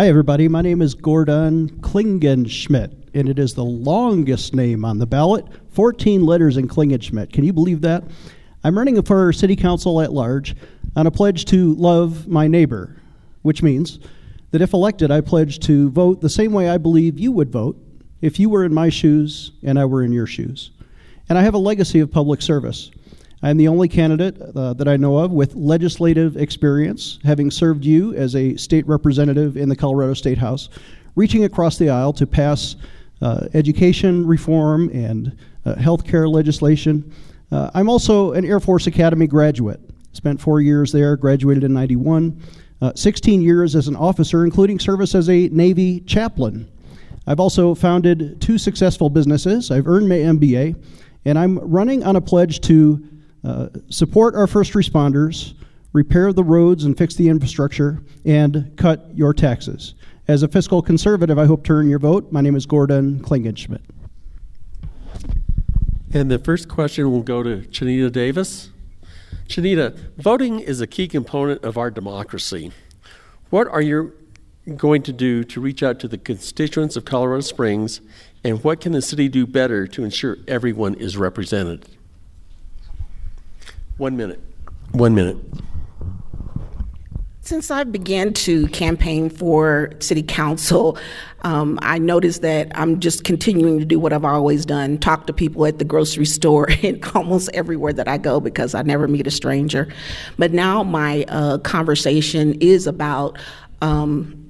Hi, 0.00 0.08
everybody. 0.08 0.48
My 0.48 0.62
name 0.62 0.80
is 0.80 0.94
Gordon 0.94 1.68
Klingenschmitt, 1.82 3.10
and 3.12 3.28
it 3.28 3.38
is 3.38 3.52
the 3.52 3.66
longest 3.66 4.54
name 4.54 4.82
on 4.82 4.96
the 4.96 5.04
ballot 5.04 5.44
14 5.72 6.24
letters 6.24 6.56
in 6.56 6.68
Klingenschmitt. 6.68 7.30
Can 7.34 7.44
you 7.44 7.52
believe 7.52 7.82
that? 7.82 8.04
I'm 8.64 8.78
running 8.78 9.02
for 9.02 9.30
city 9.34 9.56
council 9.56 10.00
at 10.00 10.10
large 10.10 10.56
on 10.96 11.06
a 11.06 11.10
pledge 11.10 11.44
to 11.50 11.74
love 11.74 12.26
my 12.26 12.46
neighbor, 12.46 12.96
which 13.42 13.62
means 13.62 13.98
that 14.52 14.62
if 14.62 14.72
elected, 14.72 15.10
I 15.10 15.20
pledge 15.20 15.58
to 15.66 15.90
vote 15.90 16.22
the 16.22 16.30
same 16.30 16.54
way 16.54 16.70
I 16.70 16.78
believe 16.78 17.18
you 17.18 17.30
would 17.32 17.52
vote 17.52 17.76
if 18.22 18.40
you 18.40 18.48
were 18.48 18.64
in 18.64 18.72
my 18.72 18.88
shoes 18.88 19.52
and 19.62 19.78
I 19.78 19.84
were 19.84 20.02
in 20.02 20.12
your 20.12 20.26
shoes. 20.26 20.70
And 21.28 21.36
I 21.36 21.42
have 21.42 21.52
a 21.52 21.58
legacy 21.58 22.00
of 22.00 22.10
public 22.10 22.40
service. 22.40 22.90
I 23.42 23.48
am 23.48 23.56
the 23.56 23.68
only 23.68 23.88
candidate 23.88 24.38
uh, 24.40 24.74
that 24.74 24.86
I 24.86 24.98
know 24.98 25.16
of 25.16 25.32
with 25.32 25.54
legislative 25.54 26.36
experience, 26.36 27.18
having 27.24 27.50
served 27.50 27.86
you 27.86 28.14
as 28.14 28.36
a 28.36 28.54
state 28.56 28.86
representative 28.86 29.56
in 29.56 29.70
the 29.70 29.76
Colorado 29.76 30.12
State 30.12 30.36
House, 30.36 30.68
reaching 31.16 31.44
across 31.44 31.78
the 31.78 31.88
aisle 31.88 32.12
to 32.14 32.26
pass 32.26 32.76
uh, 33.22 33.48
education 33.54 34.26
reform 34.26 34.90
and 34.90 35.36
uh, 35.64 35.74
health 35.76 36.04
care 36.06 36.28
legislation. 36.28 37.10
Uh, 37.50 37.70
I'm 37.72 37.88
also 37.88 38.32
an 38.32 38.44
Air 38.44 38.60
Force 38.60 38.86
Academy 38.86 39.26
graduate. 39.26 39.80
Spent 40.12 40.38
four 40.38 40.60
years 40.60 40.92
there, 40.92 41.16
graduated 41.16 41.64
in 41.64 41.72
91, 41.72 42.42
uh, 42.82 42.92
16 42.94 43.40
years 43.40 43.74
as 43.74 43.88
an 43.88 43.96
officer, 43.96 44.44
including 44.44 44.78
service 44.78 45.14
as 45.14 45.30
a 45.30 45.48
Navy 45.48 46.00
chaplain. 46.00 46.70
I've 47.26 47.40
also 47.40 47.74
founded 47.74 48.40
two 48.40 48.58
successful 48.58 49.08
businesses. 49.08 49.70
I've 49.70 49.86
earned 49.86 50.08
my 50.08 50.16
MBA, 50.16 50.76
and 51.24 51.38
I'm 51.38 51.58
running 51.58 52.04
on 52.04 52.16
a 52.16 52.20
pledge 52.20 52.60
to 52.62 53.06
uh, 53.44 53.68
support 53.88 54.34
our 54.34 54.46
first 54.46 54.72
responders, 54.72 55.54
repair 55.92 56.32
the 56.32 56.44
roads 56.44 56.84
and 56.84 56.96
fix 56.96 57.14
the 57.14 57.28
infrastructure, 57.28 58.02
and 58.24 58.72
cut 58.76 59.10
your 59.14 59.32
taxes. 59.32 59.94
As 60.28 60.42
a 60.42 60.48
fiscal 60.48 60.82
conservative, 60.82 61.38
I 61.38 61.46
hope 61.46 61.64
to 61.64 61.72
earn 61.72 61.88
your 61.88 61.98
vote. 61.98 62.30
My 62.30 62.40
name 62.40 62.54
is 62.54 62.66
Gordon 62.66 63.20
Klingenschmitt. 63.20 63.82
And 66.12 66.30
the 66.30 66.38
first 66.38 66.68
question 66.68 67.10
will 67.10 67.22
go 67.22 67.42
to 67.42 67.58
Chineta 67.68 68.10
Davis. 68.10 68.70
Chineta, 69.46 69.96
voting 70.16 70.60
is 70.60 70.80
a 70.80 70.86
key 70.86 71.08
component 71.08 71.64
of 71.64 71.76
our 71.76 71.90
democracy. 71.90 72.72
What 73.50 73.66
are 73.68 73.82
you 73.82 74.12
going 74.76 75.02
to 75.02 75.12
do 75.12 75.42
to 75.44 75.60
reach 75.60 75.82
out 75.82 75.98
to 76.00 76.08
the 76.08 76.18
constituents 76.18 76.96
of 76.96 77.04
Colorado 77.04 77.40
Springs, 77.40 78.00
and 78.44 78.62
what 78.62 78.80
can 78.80 78.92
the 78.92 79.02
city 79.02 79.28
do 79.28 79.46
better 79.46 79.86
to 79.88 80.04
ensure 80.04 80.36
everyone 80.46 80.94
is 80.94 81.16
represented? 81.16 81.88
One 84.00 84.16
minute. 84.16 84.40
One 84.92 85.14
minute. 85.14 85.36
Since 87.42 87.70
I 87.70 87.84
began 87.84 88.32
to 88.32 88.66
campaign 88.68 89.28
for 89.28 89.92
city 89.98 90.22
council, 90.22 90.96
um, 91.42 91.78
I 91.82 91.98
noticed 91.98 92.40
that 92.40 92.72
I'm 92.74 93.00
just 93.00 93.24
continuing 93.24 93.78
to 93.78 93.84
do 93.84 94.00
what 94.00 94.14
I've 94.14 94.24
always 94.24 94.64
done 94.64 94.96
talk 94.96 95.26
to 95.26 95.34
people 95.34 95.66
at 95.66 95.78
the 95.78 95.84
grocery 95.84 96.24
store 96.24 96.70
and 96.82 97.04
almost 97.14 97.50
everywhere 97.52 97.92
that 97.92 98.08
I 98.08 98.16
go 98.16 98.40
because 98.40 98.74
I 98.74 98.80
never 98.80 99.06
meet 99.06 99.26
a 99.26 99.30
stranger. 99.30 99.92
But 100.38 100.52
now 100.52 100.82
my 100.82 101.26
uh, 101.28 101.58
conversation 101.58 102.54
is 102.54 102.86
about 102.86 103.38
um, 103.82 104.40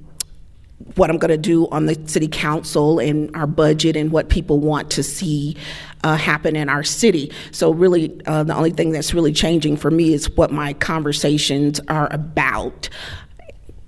what 0.94 1.10
I'm 1.10 1.18
going 1.18 1.30
to 1.30 1.36
do 1.36 1.68
on 1.70 1.86
the 1.86 2.00
city 2.06 2.28
council 2.28 3.00
and 3.00 3.34
our 3.34 3.48
budget 3.48 3.96
and 3.96 4.12
what 4.12 4.28
people 4.28 4.60
want 4.60 4.90
to 4.92 5.02
see 5.02 5.56
uh, 6.04 6.16
happen 6.16 6.56
in 6.56 6.68
our 6.68 6.82
city. 6.82 7.32
So, 7.50 7.72
really, 7.72 8.20
uh, 8.26 8.44
the 8.44 8.54
only 8.54 8.70
thing 8.70 8.90
that's 8.92 9.14
really 9.14 9.32
changing 9.32 9.76
for 9.76 9.90
me 9.90 10.14
is 10.14 10.30
what 10.30 10.50
my 10.50 10.72
conversations 10.74 11.80
are 11.88 12.08
about. 12.12 12.88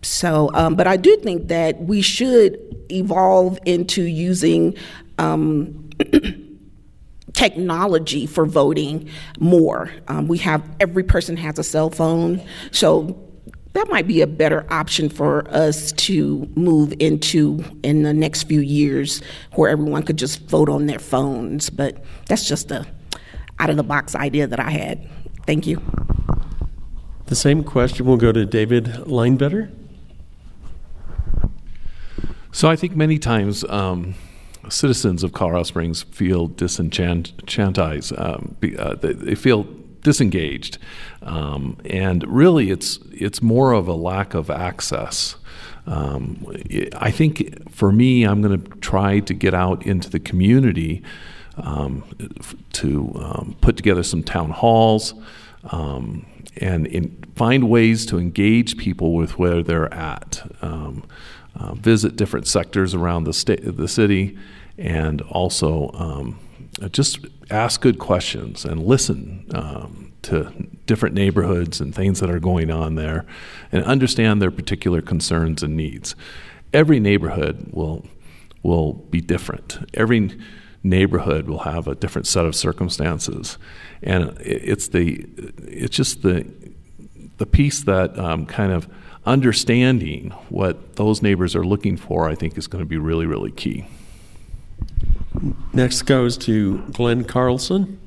So, 0.02 0.50
um, 0.54 0.74
but 0.74 0.86
I 0.86 0.96
do 0.96 1.16
think 1.18 1.48
that 1.48 1.80
we 1.80 2.02
should 2.02 2.58
evolve 2.90 3.58
into 3.64 4.02
using. 4.02 4.76
Um, 5.18 5.90
technology 7.32 8.26
for 8.26 8.44
voting 8.44 9.08
more. 9.38 9.90
Um, 10.08 10.28
we 10.28 10.38
have 10.38 10.62
every 10.80 11.02
person 11.02 11.36
has 11.38 11.58
a 11.58 11.64
cell 11.64 11.88
phone, 11.88 12.42
so 12.72 13.31
that 13.74 13.88
might 13.88 14.06
be 14.06 14.20
a 14.20 14.26
better 14.26 14.66
option 14.70 15.08
for 15.08 15.48
us 15.48 15.92
to 15.92 16.48
move 16.54 16.92
into 16.98 17.64
in 17.82 18.02
the 18.02 18.12
next 18.12 18.44
few 18.44 18.60
years 18.60 19.22
where 19.54 19.70
everyone 19.70 20.02
could 20.02 20.18
just 20.18 20.40
vote 20.48 20.68
on 20.68 20.86
their 20.86 20.98
phones. 20.98 21.70
But 21.70 22.04
that's 22.26 22.46
just 22.46 22.70
a 22.70 22.86
out 23.62 23.70
of 23.70 23.76
the 23.76 23.84
box 23.84 24.14
idea 24.14 24.46
that 24.46 24.58
i 24.58 24.70
had. 24.70 25.08
Thank 25.46 25.66
you. 25.66 25.80
The 27.26 27.36
same 27.36 27.62
question 27.64 28.04
will 28.04 28.16
go 28.16 28.32
to 28.32 28.44
david 28.44 28.86
Leinweber 29.06 29.70
so 32.50 32.68
i 32.68 32.76
think 32.76 32.94
many 32.94 33.18
times 33.18 33.64
um, 33.70 34.14
citizens 34.68 35.22
of 35.22 35.32
colorado 35.32 35.62
springs 35.62 36.02
feel 36.02 36.48
disenchantized 36.50 38.12
um, 38.20 38.54
uh, 38.78 38.96
they 38.96 39.34
feel 39.34 39.66
disengaged. 40.02 40.78
Um, 41.22 41.78
and 41.84 42.26
really, 42.26 42.70
it's 42.70 42.98
it's 43.12 43.42
more 43.42 43.72
of 43.72 43.88
a 43.88 43.94
lack 43.94 44.34
of 44.34 44.50
access. 44.50 45.36
Um, 45.86 46.46
I 46.96 47.10
think 47.10 47.70
for 47.72 47.90
me, 47.90 48.24
I'm 48.24 48.40
going 48.40 48.62
to 48.62 48.70
try 48.78 49.20
to 49.20 49.34
get 49.34 49.54
out 49.54 49.84
into 49.84 50.08
the 50.10 50.20
community 50.20 51.02
um, 51.56 52.04
to 52.74 53.12
um, 53.16 53.56
put 53.60 53.76
together 53.76 54.02
some 54.02 54.22
town 54.22 54.50
halls 54.50 55.14
um, 55.70 56.24
and 56.58 56.86
in, 56.86 57.24
find 57.34 57.68
ways 57.68 58.06
to 58.06 58.18
engage 58.18 58.76
people 58.76 59.14
with 59.14 59.38
where 59.38 59.62
they're 59.62 59.92
at. 59.92 60.42
Um, 60.62 61.04
uh, 61.54 61.74
visit 61.74 62.16
different 62.16 62.46
sectors 62.46 62.94
around 62.94 63.24
the 63.24 63.32
state, 63.32 63.60
the 63.76 63.88
city, 63.88 64.38
and 64.78 65.20
also 65.22 65.90
just 66.90 67.26
ask 67.50 67.80
good 67.80 67.98
questions 67.98 68.64
and 68.64 68.82
listen 68.82 69.46
um, 69.54 70.12
to 70.22 70.52
different 70.86 71.14
neighborhoods 71.14 71.80
and 71.80 71.94
things 71.94 72.20
that 72.20 72.30
are 72.30 72.40
going 72.40 72.70
on 72.70 72.94
there 72.94 73.26
and 73.70 73.84
understand 73.84 74.40
their 74.40 74.50
particular 74.50 75.02
concerns 75.02 75.62
and 75.62 75.76
needs. 75.76 76.14
Every 76.72 77.00
neighborhood 77.00 77.68
will 77.72 78.06
will 78.62 78.92
be 78.92 79.20
different. 79.20 79.78
Every 79.94 80.38
neighborhood 80.84 81.48
will 81.48 81.60
have 81.60 81.88
a 81.88 81.94
different 81.94 82.26
set 82.26 82.46
of 82.46 82.54
circumstances, 82.54 83.58
and 84.02 84.36
it's 84.40 84.88
the 84.88 85.26
it's 85.66 85.94
just 85.94 86.22
the 86.22 86.46
the 87.38 87.46
piece 87.46 87.82
that 87.84 88.18
um, 88.18 88.46
kind 88.46 88.72
of 88.72 88.88
understanding 89.26 90.30
what 90.48 90.96
those 90.96 91.22
neighbors 91.22 91.54
are 91.54 91.64
looking 91.64 91.96
for. 91.96 92.28
I 92.28 92.34
think 92.34 92.56
is 92.56 92.66
going 92.66 92.82
to 92.82 92.88
be 92.88 92.96
really 92.96 93.26
really 93.26 93.50
key. 93.50 93.86
Next 95.72 96.02
goes 96.02 96.36
to 96.38 96.78
Glenn 96.92 97.24
Carlson. 97.24 97.98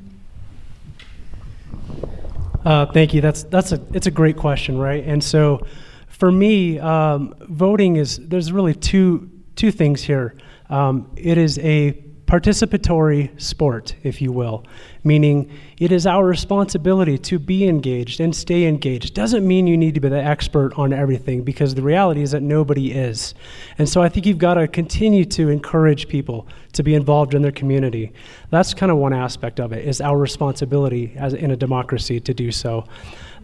Uh, 2.63 2.85
thank 2.87 3.13
you. 3.13 3.21
That's 3.21 3.43
that's 3.43 3.71
a 3.71 3.81
it's 3.93 4.07
a 4.07 4.11
great 4.11 4.37
question, 4.37 4.77
right? 4.77 5.03
And 5.03 5.23
so, 5.23 5.65
for 6.07 6.31
me, 6.31 6.79
um, 6.79 7.35
voting 7.41 7.95
is 7.95 8.17
there's 8.17 8.51
really 8.51 8.73
two 8.73 9.29
two 9.55 9.71
things 9.71 10.01
here. 10.01 10.35
Um, 10.69 11.11
it 11.15 11.37
is 11.37 11.59
a 11.59 11.93
participatory 12.25 13.39
sport, 13.39 13.95
if 14.03 14.19
you 14.21 14.31
will, 14.31 14.65
meaning 15.05 15.49
it 15.77 15.91
is 15.91 16.07
our 16.07 16.25
responsibility 16.25 17.17
to 17.19 17.37
be 17.37 17.67
engaged 17.67 18.19
and 18.19 18.35
stay 18.35 18.65
engaged. 18.65 19.13
Doesn't 19.13 19.47
mean 19.47 19.67
you 19.67 19.77
need 19.77 19.93
to 19.93 19.99
be 20.01 20.09
the 20.09 20.21
expert 20.21 20.73
on 20.77 20.91
everything 20.91 21.43
because 21.43 21.75
the 21.75 21.83
reality 21.83 22.21
is 22.21 22.31
that 22.31 22.41
nobody 22.41 22.91
is. 22.91 23.35
And 23.77 23.87
so 23.87 24.01
I 24.01 24.09
think 24.09 24.25
you've 24.25 24.39
got 24.39 24.55
to 24.55 24.67
continue 24.67 25.23
to 25.25 25.49
encourage 25.49 26.07
people 26.07 26.47
to 26.73 26.81
be 26.81 26.95
involved 26.95 27.35
in 27.35 27.43
their 27.43 27.51
community. 27.51 28.11
That's 28.49 28.73
kind 28.73 28.91
of 28.91 28.97
one 28.97 29.13
aspect 29.13 29.59
of 29.59 29.71
it 29.71 29.87
is 29.87 30.01
our 30.01 30.17
responsibility 30.17 31.13
as 31.15 31.33
in 31.35 31.51
a 31.51 31.55
democracy 31.55 32.19
to 32.19 32.33
do 32.33 32.51
so. 32.51 32.85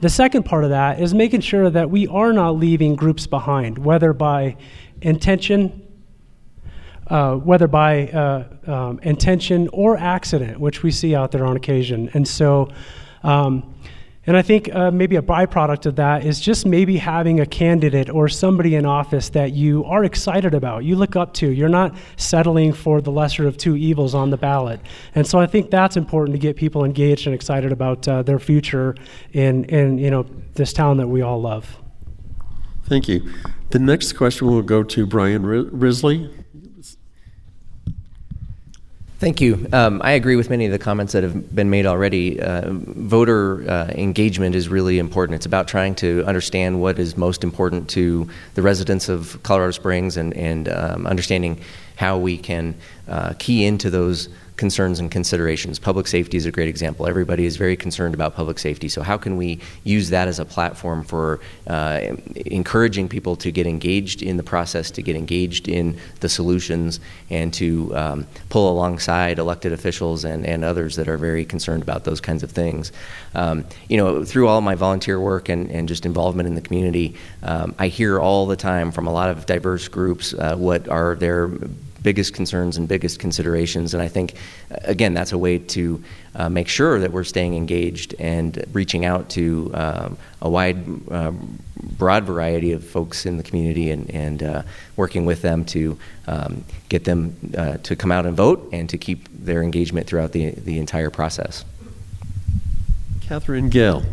The 0.02 0.10
second 0.10 0.44
part 0.44 0.64
of 0.64 0.72
that 0.72 1.00
is 1.00 1.14
making 1.14 1.42
sure 1.42 1.70
that 1.70 1.92
we 1.92 2.08
are 2.08 2.34
not 2.34 2.58
leaving 2.58 2.96
groups 2.96 3.28
behind, 3.28 3.78
whether 3.78 4.14
by 4.14 4.58
intention 5.02 5.88
uh, 7.12 7.36
whether 7.36 7.68
by 7.68 8.08
uh, 8.08 8.46
um, 8.68 9.00
intention 9.04 9.68
or 9.74 9.98
accident, 9.98 10.58
which 10.60 10.82
we 10.82 10.90
see 10.90 11.14
out 11.14 11.32
there 11.32 11.46
on 11.46 11.58
occasion. 11.58 12.10
And 12.14 12.26
so, 12.26 12.70
um, 13.24 13.76
and 14.26 14.38
I 14.38 14.42
think 14.42 14.74
uh, 14.74 14.92
maybe 14.92 15.18
a 15.18 15.22
byproduct 15.22 15.88
of 15.88 15.98
that 15.98 16.24
is 16.24 16.40
just 16.40 16.66
maybe 16.66 16.96
having 16.96 17.42
a 17.42 17.46
candidate 17.46 18.10
or 18.10 18.30
somebody 18.30 18.76
in 18.76 18.86
office 18.86 19.28
that 19.30 19.52
you 19.52 19.84
are 19.86 20.06
excited 20.06 20.54
about, 20.54 20.86
you 20.86 20.96
look 20.96 21.18
up 21.18 21.34
to. 21.34 21.50
You're 21.50 21.70
not 21.70 21.98
settling 22.16 22.72
for 22.72 23.02
the 23.02 23.12
lesser 23.12 23.46
of 23.46 23.58
two 23.58 23.76
evils 23.76 24.16
on 24.16 24.30
the 24.30 24.38
ballot. 24.38 24.80
And 25.14 25.28
so 25.28 25.38
I 25.38 25.48
think 25.48 25.70
that's 25.70 25.98
important 25.98 26.34
to 26.36 26.40
get 26.40 26.56
people 26.56 26.86
engaged 26.86 27.26
and 27.28 27.36
excited 27.36 27.74
about 27.74 28.08
uh, 28.08 28.24
their 28.24 28.40
future 28.40 28.96
in, 29.34 29.66
in 29.66 29.98
you 29.98 30.12
know, 30.12 30.26
this 30.54 30.72
town 30.72 30.96
that 30.98 31.08
we 31.08 31.22
all 31.22 31.42
love. 31.42 31.78
Thank 32.86 33.10
you. 33.10 33.30
The 33.72 33.80
next 33.80 34.14
question 34.14 34.48
will 34.48 34.62
go 34.62 34.84
to 34.84 35.06
Brian 35.06 35.46
Risley. 35.46 36.30
Thank 39.22 39.40
you. 39.40 39.68
Um, 39.72 40.02
I 40.04 40.14
agree 40.14 40.36
with 40.36 40.50
many 40.50 40.66
of 40.66 40.72
the 40.72 40.80
comments 40.80 41.14
that 41.14 41.22
have 41.22 41.54
been 41.54 41.70
made 41.70 41.86
already. 41.86 42.42
Uh, 42.42 42.72
voter 42.72 43.64
uh, 43.70 43.90
engagement 43.90 44.56
is 44.56 44.68
really 44.68 44.98
important. 44.98 45.36
It's 45.36 45.46
about 45.46 45.68
trying 45.68 45.94
to 45.98 46.24
understand 46.26 46.82
what 46.82 46.98
is 46.98 47.16
most 47.16 47.44
important 47.44 47.88
to 47.92 48.28
the 48.56 48.64
residents 48.64 49.10
of 49.10 49.40
Colorado 49.44 49.74
Springs 49.74 50.18
and, 50.18 50.34
and 50.34 50.68
um, 50.70 51.06
understanding 51.06 51.62
how 51.98 52.18
we 52.18 52.36
can 52.36 52.74
uh, 53.08 53.34
key 53.38 53.64
into 53.64 53.92
those 53.92 54.28
concerns 54.62 55.00
and 55.00 55.10
considerations. 55.10 55.80
Public 55.80 56.06
safety 56.06 56.38
is 56.38 56.46
a 56.46 56.52
great 56.52 56.70
example. 56.70 57.08
Everybody 57.08 57.46
is 57.46 57.58
very 57.58 57.76
concerned 57.76 58.14
about 58.14 58.36
public 58.36 58.60
safety. 58.60 58.90
So, 58.90 59.02
how 59.02 59.18
can 59.18 59.36
we 59.36 59.60
use 59.84 60.12
that 60.12 60.28
as 60.28 60.38
a 60.38 60.46
platform 60.46 61.04
for 61.04 61.40
uh, 61.66 62.16
encouraging 62.46 63.10
people 63.10 63.36
to 63.38 63.52
get 63.52 63.66
engaged 63.66 64.22
in 64.22 64.38
the 64.38 64.44
process, 64.44 64.92
to 64.92 65.02
get 65.02 65.16
engaged 65.16 65.68
in 65.68 65.98
the 66.20 66.30
solutions, 66.30 67.00
and 67.32 67.52
to 67.56 67.92
um, 67.96 68.28
pull 68.50 68.70
alongside 68.72 69.40
elected 69.40 69.74
officials 69.74 70.26
and, 70.26 70.46
and 70.46 70.64
others 70.64 70.96
that 70.96 71.08
are 71.08 71.18
very 71.18 71.44
concerned 71.44 71.82
about 71.82 72.04
those 72.04 72.22
kinds 72.22 72.44
of 72.44 72.52
things? 72.52 72.92
Um, 73.34 73.66
you 73.90 73.98
know, 73.98 74.24
through 74.24 74.48
all 74.48 74.62
my 74.62 74.76
volunteer 74.76 75.20
work 75.20 75.50
and, 75.50 75.72
and 75.72 75.88
just 75.88 76.06
involvement 76.06 76.46
in 76.46 76.54
the 76.54 76.62
community, 76.62 77.16
um, 77.42 77.74
I 77.80 77.88
hear 77.88 78.20
all 78.20 78.46
the 78.46 78.56
time 78.56 78.92
from 78.92 79.08
a 79.08 79.12
lot 79.12 79.32
of 79.32 79.48
diverse 79.48 79.88
groups 79.88 80.36
uh, 80.36 80.56
what 80.56 80.88
are 80.88 81.16
their 81.16 81.50
biggest 82.02 82.34
concerns 82.34 82.78
and 82.78 82.88
biggest 82.88 83.20
considerations. 83.20 83.94
And 83.94 84.02
I 84.02 84.08
think, 84.08 84.36
again, 84.70 85.14
that's 85.14 85.32
a 85.32 85.38
way 85.38 85.58
to 85.60 86.04
uh, 86.36 86.50
make 86.50 86.68
sure 86.68 87.00
that 87.00 87.12
we're 87.12 87.24
staying 87.24 87.56
engaged 87.56 88.16
and 88.20 88.64
reaching 88.74 89.06
out 89.06 89.30
to 89.32 89.72
um, 89.74 90.18
a 90.42 90.50
wide, 90.50 90.84
uh, 91.12 91.32
broad 91.98 92.24
variety 92.24 92.72
of 92.72 92.84
folks 92.84 93.26
in 93.26 93.38
the 93.38 93.44
community 93.44 93.92
and, 93.92 94.10
and 94.12 94.44
uh, 94.44 94.64
working 94.96 95.26
with 95.26 95.42
them 95.42 95.66
to 95.66 95.98
um, 96.28 96.64
get 96.90 97.04
them 97.04 97.36
uh, 97.58 97.78
to 97.78 97.96
come 97.96 98.12
out 98.12 98.26
and 98.26 98.36
vote 98.36 98.68
and 98.72 98.90
to 98.90 98.98
keep 98.98 99.28
their 99.32 99.62
engagement 99.62 100.08
throughout 100.08 100.32
the, 100.32 100.52
the 100.52 100.80
entire 100.80 101.10
process. 101.10 101.66
Katherine 103.22 103.70
Gill. 103.70 104.04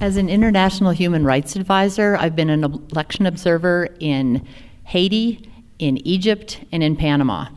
As 0.00 0.16
an 0.16 0.28
international 0.28 0.90
human 0.90 1.24
rights 1.24 1.54
advisor, 1.54 2.16
I've 2.16 2.34
been 2.34 2.50
an 2.50 2.64
election 2.64 3.26
observer 3.26 3.88
in 4.00 4.44
Haiti, 4.82 5.48
in 5.82 5.98
Egypt 6.06 6.60
and 6.70 6.80
in 6.80 6.94
Panama. 6.94 7.48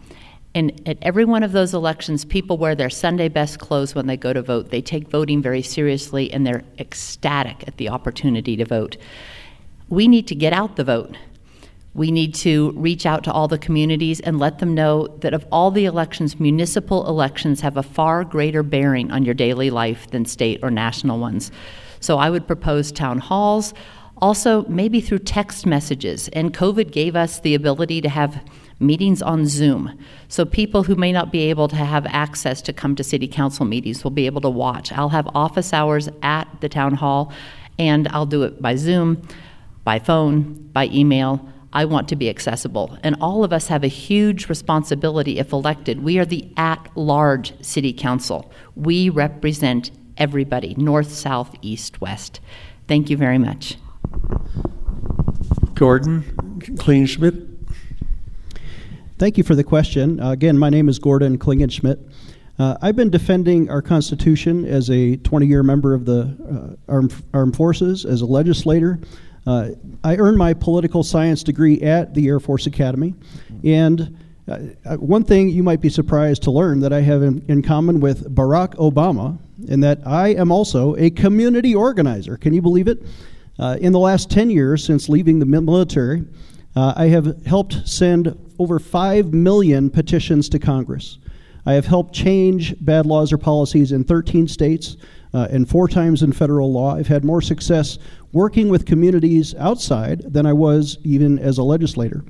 And 0.55 0.81
at 0.87 0.97
every 1.03 1.25
one 1.25 1.43
of 1.43 1.51
those 1.51 1.75
elections, 1.75 2.25
people 2.25 2.57
wear 2.57 2.73
their 2.73 2.89
Sunday 2.89 3.29
best 3.29 3.59
clothes 3.59 3.93
when 3.93 4.07
they 4.07 4.17
go 4.17 4.33
to 4.33 4.41
vote. 4.41 4.71
They 4.71 4.81
take 4.81 5.09
voting 5.09 5.43
very 5.43 5.61
seriously 5.61 6.33
and 6.33 6.45
they're 6.45 6.63
ecstatic 6.79 7.67
at 7.67 7.77
the 7.77 7.89
opportunity 7.89 8.55
to 8.57 8.65
vote. 8.65 8.97
We 9.89 10.07
need 10.07 10.27
to 10.29 10.35
get 10.35 10.53
out 10.53 10.75
the 10.75 10.83
vote. 10.83 11.15
We 11.93 12.09
need 12.09 12.33
to 12.35 12.71
reach 12.71 13.05
out 13.05 13.23
to 13.25 13.31
all 13.31 13.47
the 13.47 13.59
communities 13.59 14.19
and 14.21 14.39
let 14.39 14.57
them 14.57 14.73
know 14.73 15.07
that 15.19 15.35
of 15.35 15.45
all 15.51 15.69
the 15.69 15.85
elections, 15.85 16.39
municipal 16.39 17.07
elections 17.07 17.61
have 17.61 17.77
a 17.77 17.83
far 17.83 18.23
greater 18.23 18.63
bearing 18.63 19.11
on 19.11 19.23
your 19.23 19.35
daily 19.35 19.69
life 19.69 20.09
than 20.09 20.25
state 20.25 20.61
or 20.63 20.71
national 20.71 21.19
ones. 21.19 21.51
So 21.99 22.17
I 22.17 22.31
would 22.31 22.47
propose 22.47 22.91
town 22.91 23.19
halls. 23.19 23.75
Also, 24.17 24.63
maybe 24.67 25.01
through 25.01 25.19
text 25.19 25.65
messages. 25.65 26.29
And 26.29 26.53
COVID 26.53 26.91
gave 26.91 27.15
us 27.15 27.39
the 27.39 27.53
ability 27.53 28.01
to 28.01 28.09
have 28.09 28.41
meetings 28.79 29.21
on 29.21 29.45
Zoom. 29.45 29.97
So 30.27 30.45
people 30.45 30.83
who 30.83 30.95
may 30.95 31.11
not 31.11 31.31
be 31.31 31.49
able 31.49 31.67
to 31.69 31.75
have 31.75 32.05
access 32.07 32.61
to 32.63 32.73
come 32.73 32.95
to 32.95 33.03
city 33.03 33.27
council 33.27 33.65
meetings 33.65 34.03
will 34.03 34.11
be 34.11 34.25
able 34.25 34.41
to 34.41 34.49
watch. 34.49 34.91
I'll 34.91 35.09
have 35.09 35.27
office 35.35 35.73
hours 35.73 36.09
at 36.21 36.47
the 36.61 36.69
town 36.69 36.95
hall, 36.95 37.31
and 37.79 38.07
I'll 38.09 38.25
do 38.25 38.43
it 38.43 38.61
by 38.61 38.75
Zoom, 38.75 39.21
by 39.83 39.99
phone, 39.99 40.69
by 40.73 40.87
email. 40.87 41.47
I 41.73 41.83
want 41.83 42.07
to 42.09 42.15
be 42.15 42.29
accessible. 42.29 42.97
And 43.03 43.17
all 43.19 43.43
of 43.43 43.51
us 43.51 43.67
have 43.67 43.83
a 43.83 43.89
huge 43.89 44.47
responsibility 44.47 45.39
if 45.39 45.51
elected. 45.51 46.03
We 46.03 46.17
are 46.19 46.25
the 46.25 46.49
at 46.55 46.89
large 46.95 47.53
city 47.63 47.91
council. 47.91 48.51
We 48.75 49.09
represent 49.09 49.91
everybody 50.17 50.73
north, 50.77 51.11
south, 51.11 51.53
east, 51.61 51.99
west. 51.99 52.39
Thank 52.87 53.09
you 53.09 53.17
very 53.17 53.37
much. 53.37 53.77
Gordon 55.75 56.23
Klingenschmitt. 56.59 57.51
Thank 59.17 59.37
you 59.37 59.43
for 59.43 59.55
the 59.55 59.63
question. 59.63 60.19
Uh, 60.19 60.31
again, 60.31 60.57
my 60.57 60.69
name 60.69 60.89
is 60.89 60.99
Gordon 60.99 61.37
Klingenschmitt. 61.37 61.99
Uh, 62.57 62.77
I've 62.81 62.95
been 62.95 63.09
defending 63.09 63.69
our 63.69 63.81
Constitution 63.81 64.65
as 64.65 64.89
a 64.89 65.17
20 65.17 65.45
year 65.45 65.63
member 65.63 65.93
of 65.93 66.05
the 66.05 66.77
uh, 66.87 66.91
armed, 66.91 67.13
armed, 67.33 67.55
Forces, 67.55 68.05
as 68.05 68.21
a 68.21 68.25
legislator. 68.25 68.99
Uh, 69.45 69.69
I 70.03 70.15
earned 70.15 70.37
my 70.37 70.53
political 70.53 71.03
science 71.03 71.43
degree 71.43 71.81
at 71.81 72.13
the 72.13 72.27
Air 72.27 72.39
Force 72.39 72.65
Academy. 72.65 73.13
And 73.63 74.17
uh, 74.47 74.59
uh, 74.85 74.95
one 74.97 75.23
thing 75.23 75.49
you 75.49 75.63
might 75.63 75.81
be 75.81 75.89
surprised 75.89 76.43
to 76.43 76.51
learn 76.51 76.79
that 76.79 76.93
I 76.93 77.01
have 77.01 77.23
in, 77.23 77.43
in 77.47 77.61
common 77.61 77.99
with 77.99 78.33
Barack 78.33 78.75
Obama, 78.75 79.37
in 79.67 79.81
that 79.81 79.99
I 80.05 80.29
am 80.29 80.51
also 80.51 80.95
a 80.97 81.09
community 81.09 81.75
organizer. 81.75 82.37
Can 82.37 82.53
you 82.53 82.61
believe 82.61 82.87
it? 82.87 83.03
Uh, 83.57 83.77
in 83.79 83.93
the 83.93 83.99
last 83.99 84.29
10 84.29 84.49
years 84.49 84.83
since 84.83 85.07
leaving 85.07 85.39
the 85.39 85.45
military, 85.45 86.25
uh, 86.75 86.93
I 86.95 87.07
have 87.07 87.45
helped 87.45 87.87
send 87.87 88.37
over 88.59 88.79
5 88.79 89.33
million 89.33 89.89
petitions 89.89 90.49
to 90.49 90.59
Congress. 90.59 91.19
I 91.65 91.73
have 91.73 91.85
helped 91.85 92.13
change 92.13 92.75
bad 92.83 93.05
laws 93.05 93.33
or 93.33 93.37
policies 93.37 93.91
in 93.91 94.03
13 94.03 94.47
states 94.47 94.97
uh, 95.33 95.47
and 95.49 95.67
four 95.67 95.87
times 95.87 96.21
in 96.21 96.31
federal 96.31 96.71
law. 96.71 96.95
I've 96.95 97.07
had 97.07 97.23
more 97.23 97.41
success 97.41 97.97
working 98.31 98.69
with 98.69 98.85
communities 98.85 99.55
outside 99.55 100.21
than 100.31 100.45
I 100.45 100.53
was 100.53 100.97
even 101.03 101.39
as 101.39 101.57
a 101.57 101.63
legislator. 101.63 102.23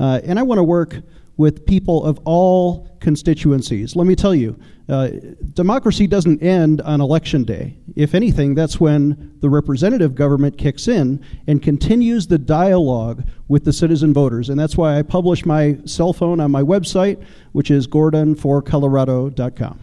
Uh, 0.00 0.20
and 0.24 0.38
I 0.38 0.42
want 0.42 0.58
to 0.58 0.64
work 0.64 0.96
with 1.38 1.64
people 1.64 2.04
of 2.04 2.20
all 2.24 2.86
constituencies. 3.00 3.96
Let 3.96 4.06
me 4.06 4.14
tell 4.14 4.34
you, 4.34 4.58
uh, 4.88 5.08
democracy 5.54 6.06
doesn't 6.06 6.42
end 6.42 6.80
on 6.82 7.00
election 7.00 7.44
day. 7.44 7.78
If 7.94 8.14
anything, 8.14 8.54
that's 8.54 8.80
when 8.80 9.36
the 9.40 9.48
representative 9.48 10.14
government 10.14 10.58
kicks 10.58 10.88
in 10.88 11.24
and 11.46 11.62
continues 11.62 12.26
the 12.26 12.38
dialogue 12.38 13.24
with 13.46 13.64
the 13.64 13.72
citizen 13.72 14.12
voters. 14.12 14.50
And 14.50 14.58
that's 14.58 14.76
why 14.76 14.98
I 14.98 15.02
publish 15.02 15.46
my 15.46 15.78
cell 15.84 16.12
phone 16.12 16.40
on 16.40 16.50
my 16.50 16.62
website, 16.62 17.24
which 17.52 17.70
is 17.70 17.86
gordonforcolorado.com. 17.86 19.80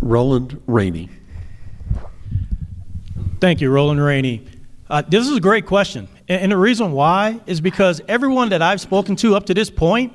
Roland 0.00 0.60
Rainey. 0.66 1.08
Thank 3.40 3.60
you, 3.60 3.70
Roland 3.70 4.02
Rainey. 4.02 4.46
Uh, 4.90 5.02
this 5.02 5.26
is 5.28 5.36
a 5.36 5.40
great 5.40 5.66
question. 5.66 6.08
And, 6.28 6.42
and 6.42 6.52
the 6.52 6.56
reason 6.56 6.92
why 6.92 7.40
is 7.46 7.60
because 7.60 8.00
everyone 8.08 8.50
that 8.50 8.62
I've 8.62 8.80
spoken 8.80 9.16
to 9.16 9.36
up 9.36 9.46
to 9.46 9.54
this 9.54 9.70
point, 9.70 10.12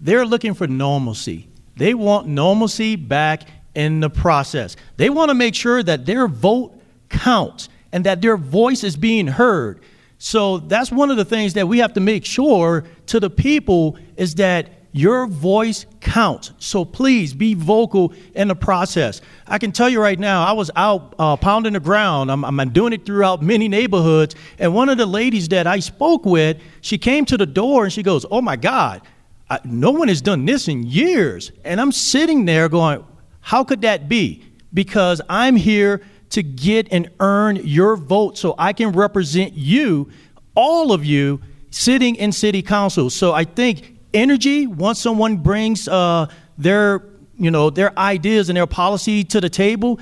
they're 0.00 0.26
looking 0.26 0.54
for 0.54 0.66
normalcy. 0.66 1.48
They 1.76 1.94
want 1.94 2.26
normalcy 2.26 2.96
back 2.96 3.42
in 3.74 4.00
the 4.00 4.10
process. 4.10 4.76
They 4.96 5.10
want 5.10 5.28
to 5.28 5.34
make 5.34 5.54
sure 5.54 5.82
that 5.82 6.06
their 6.06 6.26
vote 6.28 6.72
counts 7.08 7.68
and 7.92 8.04
that 8.04 8.22
their 8.22 8.36
voice 8.36 8.82
is 8.82 8.96
being 8.96 9.26
heard. 9.26 9.80
So 10.18 10.58
that's 10.58 10.90
one 10.90 11.10
of 11.10 11.18
the 11.18 11.24
things 11.24 11.54
that 11.54 11.68
we 11.68 11.78
have 11.78 11.92
to 11.94 12.00
make 12.00 12.24
sure 12.24 12.84
to 13.06 13.20
the 13.20 13.28
people 13.28 13.98
is 14.16 14.36
that 14.36 14.70
your 14.96 15.26
voice 15.26 15.86
counts. 16.00 16.52
So 16.58 16.84
please 16.84 17.34
be 17.34 17.54
vocal 17.54 18.12
in 18.34 18.48
the 18.48 18.54
process. 18.54 19.20
I 19.46 19.58
can 19.58 19.72
tell 19.72 19.88
you 19.88 20.00
right 20.00 20.18
now, 20.18 20.44
I 20.44 20.52
was 20.52 20.70
out 20.76 21.14
uh, 21.18 21.36
pounding 21.36 21.74
the 21.74 21.80
ground. 21.80 22.30
I'm, 22.30 22.44
I'm 22.44 22.70
doing 22.70 22.92
it 22.92 23.04
throughout 23.04 23.42
many 23.42 23.68
neighborhoods. 23.68 24.34
And 24.58 24.74
one 24.74 24.88
of 24.88 24.98
the 24.98 25.06
ladies 25.06 25.48
that 25.48 25.66
I 25.66 25.80
spoke 25.80 26.24
with, 26.24 26.58
she 26.80 26.98
came 26.98 27.24
to 27.26 27.36
the 27.36 27.46
door 27.46 27.84
and 27.84 27.92
she 27.92 28.02
goes, 28.02 28.24
Oh 28.30 28.40
my 28.40 28.56
God, 28.56 29.02
I, 29.48 29.60
no 29.64 29.90
one 29.90 30.08
has 30.08 30.20
done 30.20 30.44
this 30.44 30.68
in 30.68 30.84
years. 30.84 31.52
And 31.64 31.80
I'm 31.80 31.92
sitting 31.92 32.44
there 32.44 32.68
going, 32.68 33.04
how 33.40 33.62
could 33.62 33.82
that 33.82 34.08
be? 34.08 34.44
Because 34.74 35.20
I'm 35.28 35.54
here 35.54 36.02
to 36.30 36.42
get 36.42 36.88
and 36.90 37.08
earn 37.20 37.56
your 37.56 37.96
vote 37.96 38.36
so 38.36 38.54
I 38.58 38.72
can 38.72 38.90
represent 38.90 39.52
you, 39.52 40.10
all 40.56 40.92
of 40.92 41.04
you, 41.04 41.40
sitting 41.70 42.16
in 42.16 42.32
city 42.32 42.62
council. 42.62 43.08
So 43.08 43.32
I 43.32 43.44
think 43.44 43.95
energy, 44.16 44.66
once 44.66 44.98
someone 44.98 45.36
brings 45.36 45.86
uh, 45.86 46.26
their, 46.58 47.04
you 47.38 47.50
know, 47.50 47.70
their 47.70 47.96
ideas 47.98 48.48
and 48.48 48.56
their 48.56 48.66
policy 48.66 49.22
to 49.24 49.40
the 49.40 49.50
table, 49.50 50.00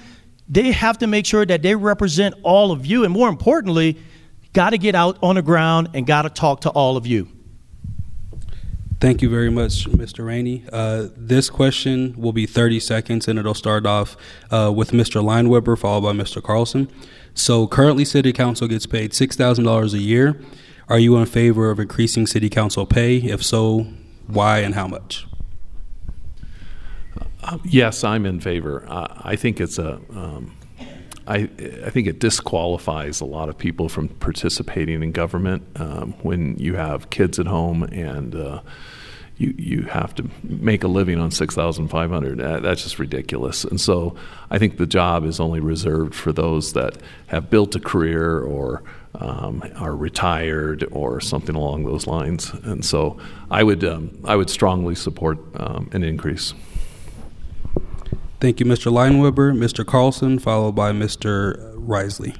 they 0.48 0.70
have 0.72 0.98
to 0.98 1.06
make 1.06 1.26
sure 1.26 1.44
that 1.44 1.62
they 1.62 1.74
represent 1.74 2.34
all 2.42 2.70
of 2.70 2.86
you. 2.86 3.04
And 3.04 3.12
more 3.12 3.28
importantly, 3.28 3.98
got 4.52 4.70
to 4.70 4.78
get 4.78 4.94
out 4.94 5.18
on 5.22 5.34
the 5.34 5.42
ground 5.42 5.88
and 5.94 6.06
got 6.06 6.22
to 6.22 6.30
talk 6.30 6.62
to 6.62 6.70
all 6.70 6.96
of 6.96 7.06
you. 7.06 7.28
Thank 9.00 9.20
you 9.20 9.28
very 9.28 9.50
much, 9.50 9.86
Mr. 9.86 10.24
Rainey. 10.24 10.64
Uh, 10.72 11.08
this 11.14 11.50
question 11.50 12.14
will 12.16 12.32
be 12.32 12.46
30 12.46 12.80
seconds, 12.80 13.28
and 13.28 13.38
it'll 13.38 13.52
start 13.52 13.84
off 13.84 14.16
uh, 14.50 14.72
with 14.74 14.92
Mr. 14.92 15.22
Leinweber, 15.22 15.76
followed 15.76 16.02
by 16.02 16.12
Mr. 16.12 16.42
Carlson. 16.42 16.88
So, 17.34 17.66
currently, 17.66 18.04
City 18.04 18.32
Council 18.32 18.68
gets 18.68 18.86
paid 18.86 19.10
$6,000 19.10 19.92
a 19.92 19.98
year. 19.98 20.40
Are 20.88 20.98
you 20.98 21.16
in 21.16 21.26
favor 21.26 21.70
of 21.70 21.80
increasing 21.80 22.26
City 22.26 22.48
Council 22.48 22.86
pay? 22.86 23.16
If 23.16 23.42
so, 23.42 23.88
why 24.26 24.60
and 24.60 24.74
how 24.74 24.86
much? 24.86 25.26
Uh, 27.42 27.58
yes, 27.64 28.04
I'm 28.04 28.24
in 28.26 28.40
favor. 28.40 28.84
I 28.88 29.36
think 29.36 29.60
it's 29.60 29.78
a 29.78 30.00
um, 30.10 30.56
I, 31.26 31.48
I 31.84 31.90
think 31.90 32.06
it 32.06 32.18
disqualifies 32.18 33.20
a 33.20 33.24
lot 33.24 33.48
of 33.48 33.56
people 33.56 33.88
from 33.88 34.08
participating 34.08 35.02
in 35.02 35.12
government 35.12 35.62
um, 35.76 36.12
when 36.22 36.56
you 36.58 36.74
have 36.74 37.10
kids 37.10 37.38
at 37.38 37.46
home 37.46 37.82
and 37.84 38.34
uh, 38.34 38.60
you 39.36 39.54
you 39.58 39.82
have 39.82 40.14
to 40.14 40.28
make 40.42 40.84
a 40.84 40.88
living 40.88 41.18
on 41.18 41.30
six 41.30 41.54
thousand 41.54 41.88
five 41.88 42.10
hundred. 42.10 42.38
That's 42.38 42.82
just 42.82 42.98
ridiculous. 42.98 43.64
And 43.64 43.80
so 43.80 44.16
I 44.50 44.58
think 44.58 44.76
the 44.76 44.86
job 44.86 45.24
is 45.24 45.40
only 45.40 45.60
reserved 45.60 46.14
for 46.14 46.32
those 46.32 46.72
that 46.74 46.96
have 47.26 47.50
built 47.50 47.74
a 47.74 47.80
career 47.80 48.40
or 48.40 48.82
um, 49.14 49.62
are 49.76 49.94
retired 49.94 50.86
or 50.92 51.20
something 51.20 51.54
along 51.54 51.84
those 51.84 52.06
lines. 52.06 52.52
And 52.64 52.84
so 52.84 53.18
I 53.50 53.62
would 53.62 53.84
um, 53.84 54.18
I 54.24 54.36
would 54.36 54.50
strongly 54.50 54.94
support 54.94 55.38
um, 55.56 55.90
an 55.92 56.04
increase. 56.04 56.54
Thank 58.40 58.60
you, 58.60 58.66
Mr. 58.66 58.92
Leinweber. 58.92 59.56
Mr. 59.56 59.86
Carlson, 59.86 60.38
followed 60.38 60.74
by 60.74 60.92
Mr. 60.92 61.72
Risley. 61.76 62.34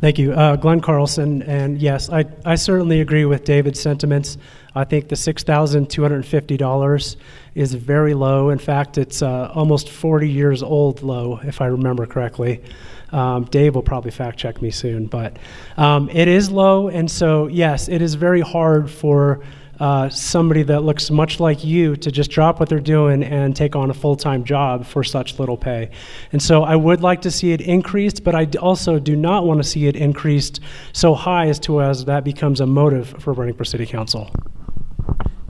Thank 0.00 0.18
you. 0.18 0.32
Uh, 0.34 0.56
Glenn 0.56 0.80
Carlson, 0.80 1.42
and 1.44 1.80
yes, 1.80 2.10
I, 2.10 2.26
I 2.44 2.56
certainly 2.56 3.00
agree 3.00 3.24
with 3.24 3.44
David's 3.44 3.80
sentiments. 3.80 4.36
I 4.76 4.84
think 4.84 5.08
the 5.08 5.16
$6,250 5.16 7.16
is 7.54 7.74
very 7.74 8.12
low. 8.12 8.50
In 8.50 8.58
fact, 8.58 8.98
it's 8.98 9.22
uh, 9.22 9.50
almost 9.54 9.88
40 9.88 10.28
years 10.28 10.62
old 10.62 11.02
low, 11.02 11.40
if 11.42 11.62
I 11.62 11.66
remember 11.66 12.04
correctly. 12.04 12.62
Um, 13.10 13.44
Dave 13.44 13.74
will 13.74 13.82
probably 13.82 14.10
fact 14.10 14.38
check 14.38 14.60
me 14.60 14.70
soon, 14.70 15.06
but 15.06 15.38
um, 15.78 16.10
it 16.10 16.28
is 16.28 16.50
low, 16.50 16.88
and 16.88 17.10
so 17.10 17.46
yes, 17.46 17.88
it 17.88 18.02
is 18.02 18.14
very 18.14 18.42
hard 18.42 18.90
for 18.90 19.40
uh, 19.78 20.08
somebody 20.08 20.62
that 20.64 20.80
looks 20.80 21.10
much 21.10 21.38
like 21.38 21.64
you 21.64 21.96
to 21.96 22.10
just 22.10 22.30
drop 22.30 22.60
what 22.60 22.68
they're 22.68 22.80
doing 22.80 23.22
and 23.22 23.54
take 23.54 23.76
on 23.76 23.90
a 23.90 23.94
full 23.94 24.16
time 24.16 24.44
job 24.44 24.84
for 24.84 25.04
such 25.04 25.38
little 25.38 25.56
pay. 25.56 25.90
And 26.32 26.42
so 26.42 26.64
I 26.64 26.76
would 26.76 27.00
like 27.00 27.22
to 27.22 27.30
see 27.30 27.52
it 27.52 27.60
increased, 27.60 28.24
but 28.24 28.34
I 28.34 28.48
also 28.60 28.98
do 28.98 29.16
not 29.16 29.46
want 29.46 29.62
to 29.62 29.64
see 29.64 29.86
it 29.86 29.96
increased 29.96 30.60
so 30.92 31.14
high 31.14 31.48
as 31.48 31.58
to 31.60 31.82
as 31.82 32.06
that 32.06 32.24
becomes 32.24 32.60
a 32.60 32.66
motive 32.66 33.08
for 33.20 33.32
running 33.32 33.54
for 33.54 33.64
city 33.64 33.86
council. 33.86 34.30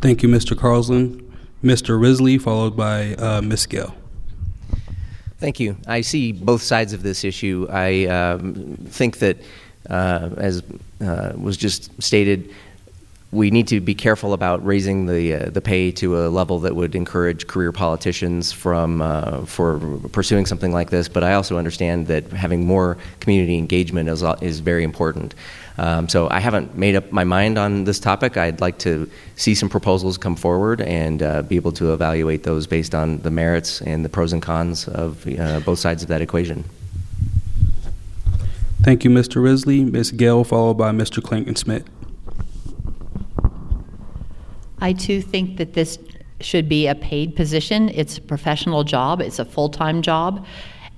Thank 0.01 0.23
you, 0.23 0.29
Mr. 0.29 0.57
Carlson. 0.57 1.23
Mr. 1.65 2.01
Risley, 2.01 2.39
followed 2.39 2.77
by 2.77 3.15
uh, 3.15 3.41
Ms. 3.41 3.67
Gayle. 3.67 3.95
Thank 5.39 5.61
you. 5.61 5.77
I 5.87 6.01
see 6.01 6.33
both 6.33 6.63
sides 6.63 6.93
of 6.93 7.03
this 7.03 7.25
issue. 7.25 7.67
I 7.71 8.07
um, 8.07 8.77
think 8.89 9.19
that, 9.19 9.39
uh, 9.91 10.31
as 10.37 10.63
uh, 11.01 11.33
was 11.37 11.57
just 11.57 11.91
stated, 12.03 12.55
we 13.33 13.51
need 13.51 13.69
to 13.69 13.81
be 13.81 13.95
careful 13.95 14.33
about 14.33 14.65
raising 14.65 15.07
the 15.07 15.35
uh, 15.35 15.51
the 15.51 15.61
pay 15.61 15.91
to 15.93 16.19
a 16.21 16.29
level 16.29 16.61
that 16.61 16.75
would 16.75 16.95
encourage 16.95 17.47
career 17.47 17.73
politicians 17.73 18.53
from 18.53 19.03
uh, 19.03 19.45
for 19.45 19.79
pursuing 20.13 20.47
something 20.47 20.73
like 20.73 20.91
this. 20.91 21.09
But 21.09 21.25
I 21.25 21.35
also 21.35 21.59
understand 21.59 22.07
that 22.07 22.31
having 22.33 22.65
more 22.65 22.97
community 23.21 23.59
engagement 23.59 24.09
is 24.09 24.23
is 24.41 24.61
very 24.61 24.85
important. 24.85 25.35
Um, 25.79 26.09
so 26.09 26.29
I 26.31 26.41
haven't 26.41 26.77
made 26.77 26.97
up 26.97 27.13
my 27.13 27.25
mind 27.25 27.59
on 27.59 27.85
this 27.85 27.99
topic. 27.99 28.37
I'd 28.37 28.61
like 28.61 28.79
to 28.79 29.11
see 29.37 29.55
some 29.55 29.69
proposals 29.69 30.17
come 30.17 30.37
forward 30.37 30.81
and 30.81 31.23
uh, 31.23 31.43
be 31.43 31.57
able 31.57 31.73
to 31.73 31.93
evaluate 31.93 32.45
those 32.45 32.67
based 32.67 32.95
on 32.95 33.19
the 33.19 33.31
merits 33.31 33.83
and 33.83 34.05
the 34.05 34.09
pros 34.09 34.33
and 34.33 34.41
cons 34.41 34.89
of 34.89 35.27
uh, 35.39 35.61
both 35.61 35.79
sides 35.79 36.03
of 36.03 36.09
that 36.09 36.23
equation. 36.23 36.65
Thank 38.83 39.05
you, 39.05 39.11
Mr. 39.11 39.43
Risley. 39.43 39.85
Ms. 39.85 40.13
Gayle, 40.13 40.45
followed 40.45 40.75
by 40.75 40.93
Mr. 40.93 41.21
Klingensmith. 41.21 41.85
I 44.79 44.93
too 44.93 45.21
think 45.21 45.57
that 45.57 45.75
this 45.75 45.99
should 46.41 46.69
be 46.69 46.87
a 46.87 46.95
paid 46.95 47.35
position. 47.35 47.89
It's 47.89 48.19
a 48.19 48.21
professional 48.21 48.85
job, 48.85 49.21
it's 49.21 49.39
a 49.39 49.45
full 49.45 49.69
time 49.69 50.03
job. 50.03 50.47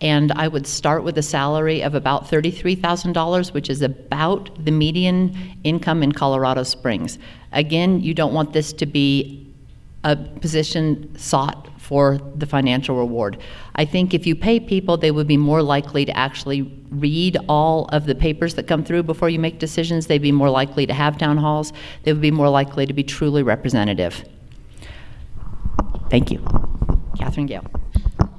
And 0.00 0.30
I 0.32 0.46
would 0.46 0.66
start 0.66 1.02
with 1.02 1.18
a 1.18 1.22
salary 1.22 1.82
of 1.82 1.94
about 1.94 2.28
$33,000, 2.28 3.52
which 3.52 3.68
is 3.68 3.82
about 3.82 4.50
the 4.64 4.70
median 4.70 5.36
income 5.64 6.02
in 6.02 6.12
Colorado 6.12 6.62
Springs. 6.62 7.18
Again, 7.52 8.00
you 8.00 8.14
don't 8.14 8.32
want 8.32 8.52
this 8.52 8.72
to 8.74 8.86
be 8.86 9.44
a 10.04 10.14
position 10.14 11.16
sought 11.18 11.68
for 11.78 12.18
the 12.36 12.46
financial 12.46 12.96
reward. 12.96 13.38
I 13.74 13.84
think 13.84 14.14
if 14.14 14.26
you 14.26 14.36
pay 14.36 14.60
people, 14.60 14.96
they 14.96 15.10
would 15.10 15.26
be 15.26 15.36
more 15.36 15.62
likely 15.62 16.04
to 16.04 16.16
actually 16.16 16.62
read 16.90 17.36
all 17.48 17.86
of 17.86 18.06
the 18.06 18.14
papers 18.14 18.54
that 18.54 18.68
come 18.68 18.84
through 18.84 19.04
before 19.04 19.28
you 19.28 19.38
make 19.38 19.58
decisions. 19.58 20.06
They'd 20.06 20.22
be 20.22 20.32
more 20.32 20.50
likely 20.50 20.86
to 20.86 20.94
have 20.94 21.18
town 21.18 21.38
halls. 21.38 21.72
They 22.04 22.12
would 22.12 22.22
be 22.22 22.30
more 22.30 22.48
likely 22.48 22.86
to 22.86 22.92
be 22.92 23.02
truly 23.02 23.42
representative. 23.42 24.24
Thank 26.10 26.30
you. 26.30 26.46
Katherine 27.18 27.46
Gayle. 27.46 27.64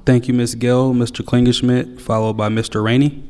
Thank 0.09 0.27
you, 0.27 0.33
Ms. 0.33 0.55
Gill. 0.55 0.95
Mr. 0.95 1.23
Klingenschmitt, 1.23 2.01
followed 2.01 2.33
by 2.33 2.49
Mr. 2.49 2.83
Rainey. 2.83 3.23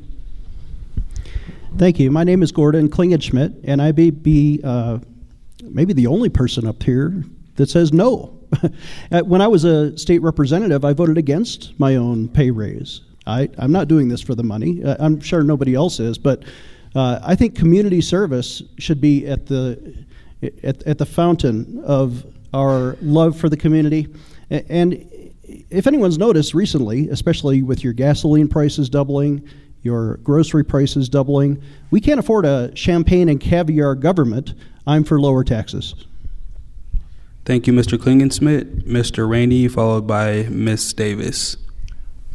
Thank 1.77 1.99
you. 1.99 2.09
My 2.09 2.23
name 2.23 2.41
is 2.41 2.53
Gordon 2.53 2.87
Klingenschmitt, 2.87 3.65
and 3.65 3.81
I 3.81 3.91
may 3.91 4.11
be 4.11 4.61
uh, 4.63 4.99
maybe 5.61 5.91
the 5.91 6.07
only 6.07 6.29
person 6.29 6.65
up 6.65 6.81
here 6.81 7.25
that 7.57 7.69
says 7.69 7.91
no 7.91 8.39
when 9.25 9.41
I 9.41 9.47
was 9.49 9.65
a 9.65 9.97
state 9.97 10.21
representative, 10.21 10.85
I 10.85 10.93
voted 10.93 11.17
against 11.17 11.77
my 11.81 11.97
own 11.97 12.29
pay 12.29 12.49
raise. 12.49 13.01
I, 13.27 13.49
am 13.57 13.73
not 13.73 13.89
doing 13.89 14.07
this 14.07 14.21
for 14.21 14.33
the 14.33 14.43
money. 14.43 14.81
Uh, 14.81 14.95
I'm 15.01 15.19
sure 15.19 15.43
nobody 15.43 15.75
else 15.75 15.99
is, 15.99 16.17
but 16.17 16.45
uh, 16.95 17.19
I 17.21 17.35
think 17.35 17.55
community 17.55 17.99
service 17.99 18.63
should 18.77 19.01
be 19.01 19.27
at 19.27 19.47
the 19.47 20.05
at, 20.63 20.81
at 20.83 20.97
the 20.97 21.05
fountain 21.05 21.83
of 21.85 22.25
our 22.53 22.95
love 23.01 23.37
for 23.37 23.49
the 23.49 23.57
community. 23.57 24.07
And 24.49 25.08
if 25.69 25.87
anyone's 25.87 26.17
noticed 26.17 26.53
recently, 26.53 27.09
especially 27.09 27.61
with 27.61 27.83
your 27.83 27.93
gasoline 27.93 28.47
prices 28.47 28.89
doubling, 28.89 29.47
your 29.81 30.17
grocery 30.17 30.63
prices 30.63 31.09
doubling, 31.09 31.61
we 31.91 32.01
can't 32.01 32.19
afford 32.19 32.45
a 32.45 32.75
champagne 32.75 33.29
and 33.29 33.39
caviar 33.39 33.95
government. 33.95 34.53
I'm 34.85 35.03
for 35.03 35.19
lower 35.19 35.43
taxes. 35.43 35.95
Thank 37.45 37.65
you, 37.67 37.73
Mr. 37.73 37.97
Klingensmith. 37.97 38.83
Mr. 38.85 39.27
Rainey, 39.27 39.67
followed 39.67 40.05
by 40.05 40.43
Ms. 40.49 40.93
Davis. 40.93 41.57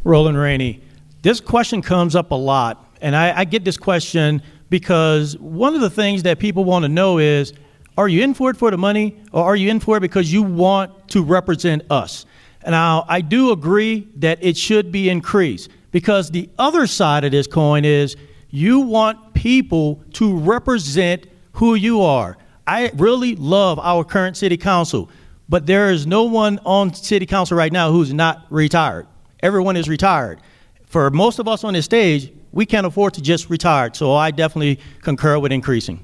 Roland 0.03 0.39
Rainey. 0.39 0.83
This 1.23 1.41
question 1.41 1.83
comes 1.83 2.17
up 2.17 2.31
a 2.33 2.35
lot, 2.35 2.97
and 3.01 3.15
I, 3.15 3.41
I 3.41 3.45
get 3.45 3.65
this 3.65 3.77
question 3.77 4.43
because 4.71 5.39
one 5.39 5.75
of 5.75 5.81
the 5.81 5.91
things 5.91 6.25
that 6.25 6.39
people 6.39 6.65
want 6.65 6.85
to 6.85 6.89
know 6.89 7.19
is 7.19 7.53
are 7.97 8.09
you 8.09 8.23
in 8.23 8.35
for 8.35 8.51
it 8.51 8.57
for 8.57 8.71
the 8.71 8.79
money, 8.79 9.17
or 9.33 9.45
are 9.45 9.55
you 9.55 9.71
in 9.71 9.79
for 9.79 9.97
it 9.97 10.01
because 10.01 10.33
you 10.33 10.43
want 10.43 11.09
to 11.11 11.23
represent 11.23 11.85
us? 11.91 12.27
Now, 12.67 13.05
I 13.09 13.21
do 13.21 13.53
agree 13.53 14.09
that 14.17 14.39
it 14.43 14.57
should 14.57 14.91
be 14.91 15.09
increased 15.09 15.71
because 15.91 16.31
the 16.31 16.49
other 16.59 16.87
side 16.87 17.25
of 17.25 17.31
this 17.31 17.47
coin 17.47 17.85
is 17.85 18.17
you 18.51 18.81
want 18.81 19.35
people 19.35 20.03
to 20.15 20.37
represent 20.39 21.27
who 21.53 21.75
you 21.75 22.03
are. 22.03 22.37
I 22.67 22.91
really 22.95 23.37
love 23.37 23.79
our 23.79 24.05
current 24.05 24.37
city 24.37 24.57
council, 24.57 25.11
but 25.49 25.67
there 25.67 25.91
is 25.91 26.07
no 26.07 26.25
one 26.25 26.59
on 26.65 26.95
city 26.95 27.27
council 27.27 27.57
right 27.57 27.73
now 27.73 27.93
who's 27.93 28.15
not 28.15 28.47
retired. 28.51 29.07
Everyone 29.43 29.77
is 29.77 29.89
retired. 29.89 30.41
For 30.87 31.11
most 31.11 31.39
of 31.39 31.47
us 31.47 31.65
on 31.65 31.75
this 31.75 31.85
stage, 31.85 32.33
we 32.53 32.65
can't 32.65 32.87
afford 32.87 33.15
to 33.15 33.23
just 33.23 33.51
retire, 33.51 33.91
so 33.93 34.15
I 34.15 34.31
definitely 34.31 34.79
concur 35.03 35.39
with 35.39 35.53
increasing. 35.53 36.01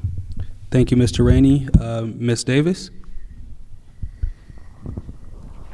Thank 0.71 0.91
you, 0.91 0.97
Mr. 0.97 1.25
Rainey. 1.25 1.69
Uh, 1.81 2.03
Ms. 2.03 2.45
Davis? 2.45 2.91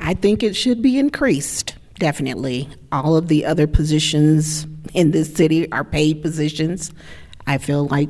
I 0.07 0.15
think 0.15 0.45
it 0.45 0.55
should 0.55 0.83
be 0.83 1.01
increased, 1.01 1.75
definitely. 1.99 2.69
All 2.93 3.17
of 3.17 3.27
the 3.27 3.45
other 3.45 3.67
positions 3.67 4.65
in 4.95 5.11
this 5.11 5.35
city 5.35 5.71
are 5.73 5.83
paid 5.83 6.23
positions. 6.23 6.93
I 7.49 7.59
feel 7.59 7.89
like 7.89 8.09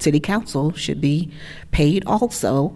city 0.00 0.18
council 0.18 0.72
should 0.72 1.00
be 1.00 1.30
paid 1.70 2.04
also 2.06 2.74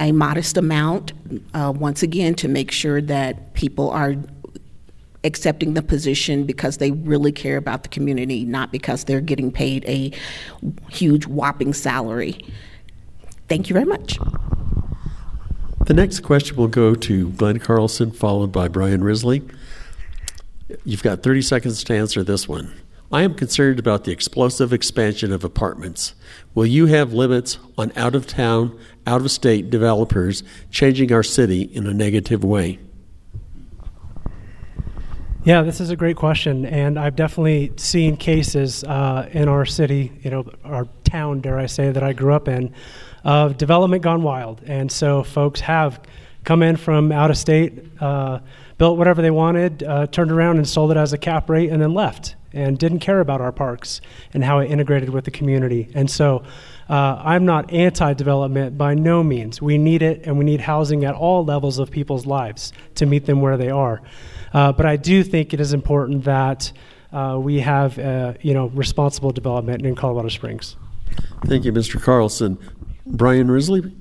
a 0.00 0.10
modest 0.10 0.56
amount, 0.56 1.12
uh, 1.54 1.72
once 1.76 2.02
again, 2.02 2.34
to 2.34 2.48
make 2.48 2.72
sure 2.72 3.00
that 3.02 3.54
people 3.54 3.88
are 3.90 4.16
accepting 5.22 5.74
the 5.74 5.82
position 5.82 6.44
because 6.44 6.78
they 6.78 6.90
really 6.90 7.30
care 7.30 7.56
about 7.56 7.84
the 7.84 7.88
community, 7.88 8.44
not 8.44 8.72
because 8.72 9.04
they're 9.04 9.20
getting 9.20 9.52
paid 9.52 9.84
a 9.86 10.10
huge, 10.90 11.28
whopping 11.28 11.72
salary. 11.72 12.36
Thank 13.48 13.70
you 13.70 13.74
very 13.74 13.86
much. 13.86 14.18
The 15.86 15.94
next 15.94 16.24
question 16.24 16.56
will 16.56 16.66
go 16.66 16.96
to 16.96 17.30
Glenn 17.30 17.60
Carlson, 17.60 18.10
followed 18.10 18.50
by 18.50 18.66
Brian 18.66 19.04
Risley. 19.04 19.42
You've 20.82 21.04
got 21.04 21.22
30 21.22 21.42
seconds 21.42 21.84
to 21.84 21.94
answer 21.94 22.24
this 22.24 22.48
one. 22.48 22.72
I 23.12 23.22
am 23.22 23.34
concerned 23.34 23.78
about 23.78 24.02
the 24.02 24.10
explosive 24.10 24.72
expansion 24.72 25.30
of 25.30 25.44
apartments. 25.44 26.14
Will 26.56 26.66
you 26.66 26.86
have 26.86 27.12
limits 27.12 27.58
on 27.78 27.92
out 27.94 28.16
of 28.16 28.26
town, 28.26 28.76
out 29.06 29.20
of 29.20 29.30
state 29.30 29.70
developers 29.70 30.42
changing 30.72 31.12
our 31.12 31.22
city 31.22 31.62
in 31.62 31.86
a 31.86 31.94
negative 31.94 32.42
way? 32.42 32.80
Yeah, 35.46 35.62
this 35.62 35.80
is 35.80 35.90
a 35.90 35.96
great 35.96 36.16
question, 36.16 36.66
and 36.66 36.98
I've 36.98 37.14
definitely 37.14 37.72
seen 37.76 38.16
cases 38.16 38.82
uh, 38.82 39.28
in 39.30 39.46
our 39.46 39.64
city, 39.64 40.10
you 40.24 40.28
know, 40.28 40.50
our 40.64 40.88
town, 41.04 41.40
dare 41.40 41.56
I 41.56 41.66
say, 41.66 41.92
that 41.92 42.02
I 42.02 42.14
grew 42.14 42.34
up 42.34 42.48
in, 42.48 42.74
of 43.22 43.56
development 43.56 44.02
gone 44.02 44.24
wild, 44.24 44.60
and 44.66 44.90
so 44.90 45.22
folks 45.22 45.60
have 45.60 46.00
come 46.42 46.64
in 46.64 46.74
from 46.74 47.12
out 47.12 47.30
of 47.30 47.38
state, 47.38 47.80
uh, 48.00 48.40
built 48.76 48.98
whatever 48.98 49.22
they 49.22 49.30
wanted, 49.30 49.84
uh, 49.84 50.08
turned 50.08 50.32
around 50.32 50.56
and 50.56 50.68
sold 50.68 50.90
it 50.90 50.96
as 50.96 51.12
a 51.12 51.18
cap 51.18 51.48
rate, 51.48 51.70
and 51.70 51.80
then 51.80 51.94
left 51.94 52.34
and 52.52 52.76
didn't 52.76 52.98
care 52.98 53.20
about 53.20 53.40
our 53.40 53.52
parks 53.52 54.00
and 54.34 54.42
how 54.42 54.58
it 54.58 54.68
integrated 54.68 55.10
with 55.10 55.26
the 55.26 55.30
community. 55.30 55.88
And 55.94 56.10
so 56.10 56.42
uh, 56.88 57.22
I'm 57.24 57.44
not 57.44 57.72
anti 57.72 58.14
development 58.14 58.76
by 58.76 58.94
no 58.94 59.22
means. 59.22 59.62
We 59.62 59.78
need 59.78 60.02
it, 60.02 60.26
and 60.26 60.38
we 60.38 60.44
need 60.44 60.60
housing 60.60 61.04
at 61.04 61.14
all 61.14 61.44
levels 61.44 61.78
of 61.78 61.88
people's 61.88 62.26
lives 62.26 62.72
to 62.96 63.06
meet 63.06 63.26
them 63.26 63.40
where 63.40 63.56
they 63.56 63.70
are. 63.70 64.02
Uh, 64.56 64.72
but 64.72 64.86
I 64.86 64.96
do 64.96 65.22
think 65.22 65.52
it 65.52 65.60
is 65.60 65.74
important 65.74 66.24
that 66.24 66.72
uh, 67.12 67.38
we 67.38 67.60
have 67.60 67.98
uh, 67.98 68.32
you 68.40 68.54
know, 68.54 68.68
responsible 68.68 69.30
development 69.30 69.84
in 69.84 69.94
Colorado 69.94 70.30
Springs. 70.30 70.76
Thank 71.44 71.66
you, 71.66 71.72
Mr. 71.74 72.02
Carlson. 72.02 72.56
Brian 73.04 73.50
Risley? 73.50 73.92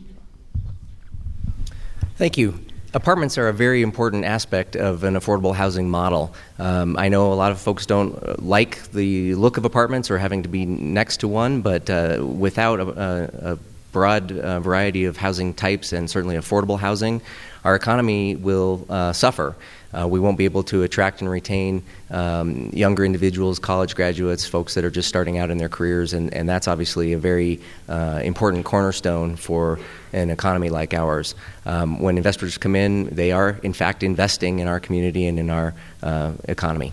Thank 2.16 2.38
you. 2.38 2.58
Apartments 2.94 3.38
are 3.38 3.50
a 3.50 3.54
very 3.54 3.82
important 3.82 4.24
aspect 4.24 4.78
of 4.78 5.04
an 5.04 5.16
affordable 5.16 5.54
housing 5.54 5.90
model. 5.90 6.34
Um, 6.58 6.96
I 6.96 7.10
know 7.10 7.34
a 7.34 7.36
lot 7.36 7.52
of 7.52 7.60
folks 7.60 7.86
don't 7.86 8.16
uh, 8.24 8.38
like 8.40 8.90
the 8.94 9.36
look 9.36 9.58
of 9.58 9.66
apartments 9.66 10.10
or 10.10 10.18
having 10.18 10.44
to 10.44 10.50
be 10.50 10.66
next 10.66 11.18
to 11.18 11.28
one, 11.28 11.60
but 11.60 11.90
uh, 11.90 12.26
without 12.26 12.80
a, 12.80 13.52
a 13.52 13.60
broad 13.92 14.32
uh, 14.32 14.62
variety 14.62 15.04
of 15.04 15.18
housing 15.18 15.54
types 15.54 15.92
and 15.92 16.10
certainly 16.10 16.38
affordable 16.38 16.80
housing, 16.80 17.22
our 17.66 17.76
economy 17.76 18.38
will 18.38 18.86
uh, 18.90 19.12
suffer. 19.12 19.56
Uh, 19.98 20.08
we 20.08 20.20
won't 20.20 20.38
be 20.38 20.46
able 20.46 20.64
to 20.64 20.84
attract 20.84 21.22
and 21.22 21.30
retain 21.30 21.82
um, 22.12 22.70
younger 22.74 23.06
individuals, 23.06 23.60
college 23.60 23.96
graduates, 23.96 24.46
folks 24.46 24.74
that 24.74 24.84
are 24.84 24.90
just 24.90 25.08
starting 25.08 25.38
out 25.38 25.50
in 25.50 25.58
their 25.58 25.70
careers, 25.70 26.14
and, 26.14 26.34
and 26.34 26.50
that's 26.50 26.68
obviously 26.68 27.14
a 27.14 27.18
very 27.18 27.60
uh, 27.88 28.20
important 28.24 28.66
cornerstone 28.66 29.36
for 29.36 29.80
an 30.14 30.30
economy 30.30 30.70
like 30.70 30.94
ours. 30.94 31.36
Um, 31.66 32.00
when 32.00 32.18
investors 32.18 32.58
come 32.58 32.76
in, 32.76 33.06
they 33.08 33.32
are 33.32 33.60
in 33.64 33.74
fact 33.74 34.04
investing 34.04 34.60
in 34.60 34.68
our 34.68 34.80
community 34.80 35.28
and 35.28 35.40
in 35.40 35.50
our 35.50 35.74
uh, 36.04 36.34
economy. 36.48 36.92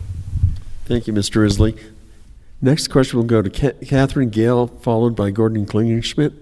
Thank 0.84 1.06
you, 1.06 1.12
Mr. 1.12 1.42
Risley. 1.42 1.76
Next 2.60 2.88
question 2.88 3.18
will 3.18 3.26
go 3.26 3.42
to 3.42 3.50
Katherine 3.84 4.30
Gayle, 4.30 4.68
followed 4.68 5.16
by 5.16 5.30
Gordon 5.30 5.66
Klingenschmitt. 5.66 6.41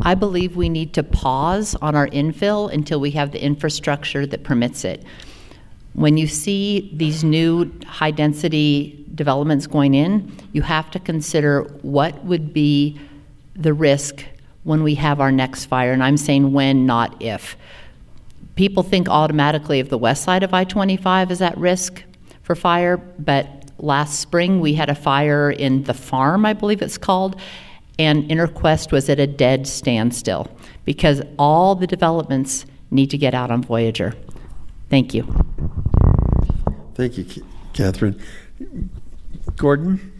I 0.00 0.14
believe 0.14 0.56
we 0.56 0.68
need 0.68 0.94
to 0.94 1.02
pause 1.02 1.74
on 1.76 1.94
our 1.94 2.08
infill 2.08 2.72
until 2.72 3.00
we 3.00 3.12
have 3.12 3.32
the 3.32 3.42
infrastructure 3.42 4.26
that 4.26 4.44
permits 4.44 4.84
it. 4.84 5.04
When 5.94 6.16
you 6.16 6.26
see 6.26 6.90
these 6.94 7.24
new 7.24 7.72
high 7.86 8.10
density 8.10 9.04
developments 9.14 9.66
going 9.66 9.94
in, 9.94 10.30
you 10.52 10.62
have 10.62 10.90
to 10.90 10.98
consider 10.98 11.62
what 11.82 12.24
would 12.24 12.52
be 12.52 13.00
the 13.54 13.72
risk 13.72 14.24
when 14.64 14.82
we 14.82 14.94
have 14.96 15.20
our 15.20 15.32
next 15.32 15.66
fire. 15.66 15.92
And 15.92 16.02
I'm 16.02 16.16
saying 16.16 16.52
when, 16.52 16.86
not 16.86 17.22
if. 17.22 17.56
People 18.56 18.82
think 18.82 19.08
automatically 19.08 19.80
of 19.80 19.88
the 19.88 19.98
west 19.98 20.24
side 20.24 20.42
of 20.42 20.52
I 20.52 20.64
25 20.64 21.30
is 21.30 21.40
at 21.40 21.56
risk 21.56 22.02
for 22.42 22.54
fire, 22.54 22.96
but 22.96 23.70
last 23.78 24.20
spring 24.20 24.60
we 24.60 24.74
had 24.74 24.88
a 24.88 24.94
fire 24.94 25.50
in 25.50 25.84
the 25.84 25.94
farm, 25.94 26.44
I 26.44 26.52
believe 26.52 26.82
it's 26.82 26.98
called, 26.98 27.40
and 27.98 28.24
InterQuest 28.24 28.92
was 28.92 29.08
at 29.08 29.18
a 29.18 29.26
dead 29.26 29.66
standstill 29.66 30.48
because 30.84 31.22
all 31.38 31.74
the 31.74 31.86
developments 31.86 32.66
need 32.90 33.10
to 33.10 33.18
get 33.18 33.34
out 33.34 33.50
on 33.50 33.62
Voyager. 33.62 34.14
Thank 34.88 35.14
you. 35.14 35.24
Thank 36.94 37.18
you, 37.18 37.44
Katherine. 37.72 38.20
Gordon? 39.56 40.12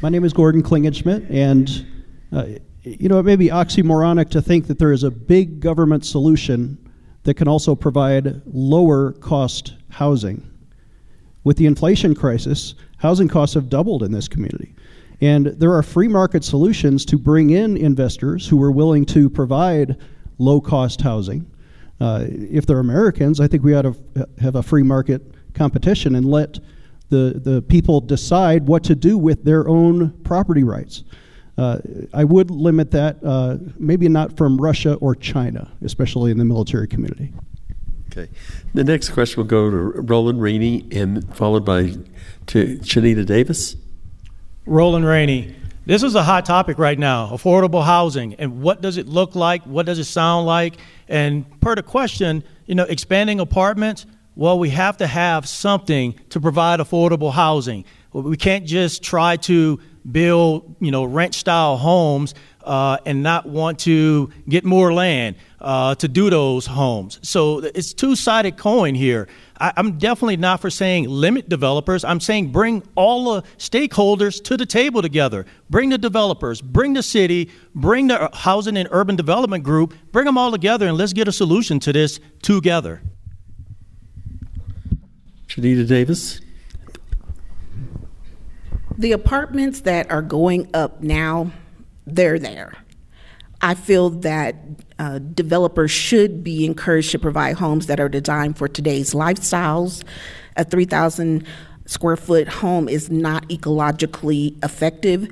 My 0.00 0.08
name 0.08 0.24
is 0.24 0.32
Gordon 0.32 0.62
Klingenschmitt, 0.62 1.28
and 1.30 1.86
uh, 2.32 2.58
you 2.82 3.08
know, 3.08 3.18
it 3.18 3.24
may 3.24 3.36
be 3.36 3.48
oxymoronic 3.48 4.30
to 4.30 4.40
think 4.40 4.66
that 4.68 4.78
there 4.78 4.92
is 4.92 5.02
a 5.02 5.10
big 5.10 5.60
government 5.60 6.04
solution 6.04 6.78
that 7.24 7.34
can 7.34 7.48
also 7.48 7.74
provide 7.74 8.40
lower 8.46 9.12
cost 9.12 9.74
housing. 9.90 10.48
With 11.44 11.56
the 11.56 11.66
inflation 11.66 12.14
crisis, 12.14 12.74
housing 12.98 13.28
costs 13.28 13.54
have 13.54 13.68
doubled 13.68 14.02
in 14.02 14.12
this 14.12 14.28
community. 14.28 14.74
And 15.20 15.46
there 15.46 15.72
are 15.72 15.82
free 15.82 16.08
market 16.08 16.44
solutions 16.44 17.04
to 17.06 17.18
bring 17.18 17.50
in 17.50 17.76
investors 17.76 18.46
who 18.46 18.62
are 18.62 18.70
willing 18.70 19.04
to 19.06 19.28
provide 19.28 19.96
low 20.38 20.60
cost 20.60 21.00
housing. 21.00 21.50
Uh, 22.00 22.26
if 22.28 22.66
they're 22.66 22.78
Americans, 22.78 23.40
I 23.40 23.48
think 23.48 23.64
we 23.64 23.74
ought 23.74 23.82
to 23.82 23.96
have 24.40 24.54
a 24.54 24.62
free 24.62 24.84
market 24.84 25.22
competition 25.54 26.14
and 26.14 26.24
let 26.24 26.60
the, 27.08 27.40
the 27.42 27.62
people 27.62 28.00
decide 28.00 28.68
what 28.68 28.84
to 28.84 28.94
do 28.94 29.18
with 29.18 29.42
their 29.44 29.68
own 29.68 30.10
property 30.22 30.62
rights. 30.62 31.02
Uh, 31.56 31.78
I 32.14 32.22
would 32.22 32.52
limit 32.52 32.92
that, 32.92 33.16
uh, 33.24 33.56
maybe 33.76 34.08
not 34.08 34.36
from 34.36 34.58
Russia 34.58 34.94
or 34.94 35.16
China, 35.16 35.72
especially 35.82 36.30
in 36.30 36.38
the 36.38 36.44
military 36.44 36.86
community. 36.86 37.32
Okay. 38.12 38.30
The 38.74 38.84
next 38.84 39.08
question 39.10 39.38
will 39.38 39.48
go 39.48 39.68
to 39.68 39.76
Roland 39.76 40.40
Rainey 40.40 40.86
and 40.92 41.34
followed 41.36 41.64
by 41.64 41.94
to 42.46 42.78
Chineta 42.78 43.26
Davis. 43.26 43.76
Roland 44.68 45.06
Rainey. 45.06 45.54
This 45.86 46.02
is 46.02 46.14
a 46.14 46.22
hot 46.22 46.44
topic 46.44 46.78
right 46.78 46.98
now 46.98 47.28
affordable 47.28 47.82
housing. 47.82 48.34
And 48.34 48.60
what 48.60 48.82
does 48.82 48.98
it 48.98 49.08
look 49.08 49.34
like? 49.34 49.62
What 49.62 49.86
does 49.86 49.98
it 49.98 50.04
sound 50.04 50.46
like? 50.46 50.74
And 51.08 51.46
per 51.60 51.74
the 51.74 51.82
question, 51.82 52.44
you 52.66 52.74
know, 52.74 52.84
expanding 52.84 53.40
apartments, 53.40 54.04
well, 54.36 54.58
we 54.58 54.68
have 54.68 54.98
to 54.98 55.06
have 55.06 55.48
something 55.48 56.20
to 56.28 56.40
provide 56.40 56.80
affordable 56.80 57.32
housing. 57.32 57.86
We 58.12 58.36
can't 58.36 58.66
just 58.66 59.02
try 59.02 59.36
to 59.36 59.80
build, 60.12 60.76
you 60.80 60.90
know, 60.90 61.04
ranch 61.04 61.36
style 61.36 61.78
homes 61.78 62.34
uh, 62.68 62.98
and 63.06 63.22
not 63.22 63.46
want 63.46 63.78
to 63.80 64.30
get 64.46 64.62
more 64.62 64.92
land 64.92 65.36
uh, 65.58 65.94
to 65.94 66.06
do 66.06 66.28
those 66.28 66.66
homes. 66.66 67.18
So 67.22 67.60
it's 67.60 67.94
two 67.94 68.14
sided 68.14 68.58
coin 68.58 68.94
here. 68.94 69.26
I, 69.58 69.72
am 69.78 69.98
definitely 69.98 70.36
not 70.36 70.60
for 70.60 70.68
saying 70.68 71.08
limit 71.08 71.48
developers. 71.48 72.04
I'm 72.04 72.20
saying 72.20 72.52
bring 72.52 72.82
all 72.94 73.32
the 73.32 73.42
stakeholders 73.56 74.44
to 74.44 74.56
the 74.58 74.66
table 74.66 75.00
together. 75.00 75.46
Bring 75.70 75.88
the 75.88 75.96
developers, 75.96 76.60
bring 76.60 76.92
the 76.92 77.02
city, 77.02 77.50
bring 77.74 78.08
the 78.08 78.30
housing 78.34 78.76
and 78.76 78.86
urban 78.92 79.16
development 79.16 79.64
group, 79.64 79.94
bring 80.12 80.26
them 80.26 80.36
all 80.36 80.50
together 80.50 80.86
and 80.86 80.98
let's 80.98 81.14
get 81.14 81.26
a 81.26 81.32
solution 81.32 81.80
to 81.80 81.92
this 81.94 82.20
together. 82.42 83.00
Chineta 85.48 85.88
Davis. 85.88 86.42
The 88.98 89.12
apartments 89.12 89.80
that 89.82 90.10
are 90.10 90.22
going 90.22 90.68
up 90.74 91.00
now, 91.00 91.52
they're 92.14 92.38
there. 92.38 92.74
I 93.60 93.74
feel 93.74 94.10
that 94.10 94.54
uh, 94.98 95.18
developers 95.18 95.90
should 95.90 96.44
be 96.44 96.64
encouraged 96.64 97.10
to 97.12 97.18
provide 97.18 97.56
homes 97.56 97.86
that 97.86 97.98
are 97.98 98.08
designed 98.08 98.56
for 98.56 98.68
today's 98.68 99.14
lifestyles. 99.14 100.04
A 100.56 100.64
3,000 100.64 101.44
square 101.86 102.16
foot 102.16 102.48
home 102.48 102.88
is 102.88 103.10
not 103.10 103.48
ecologically 103.48 104.62
effective, 104.64 105.28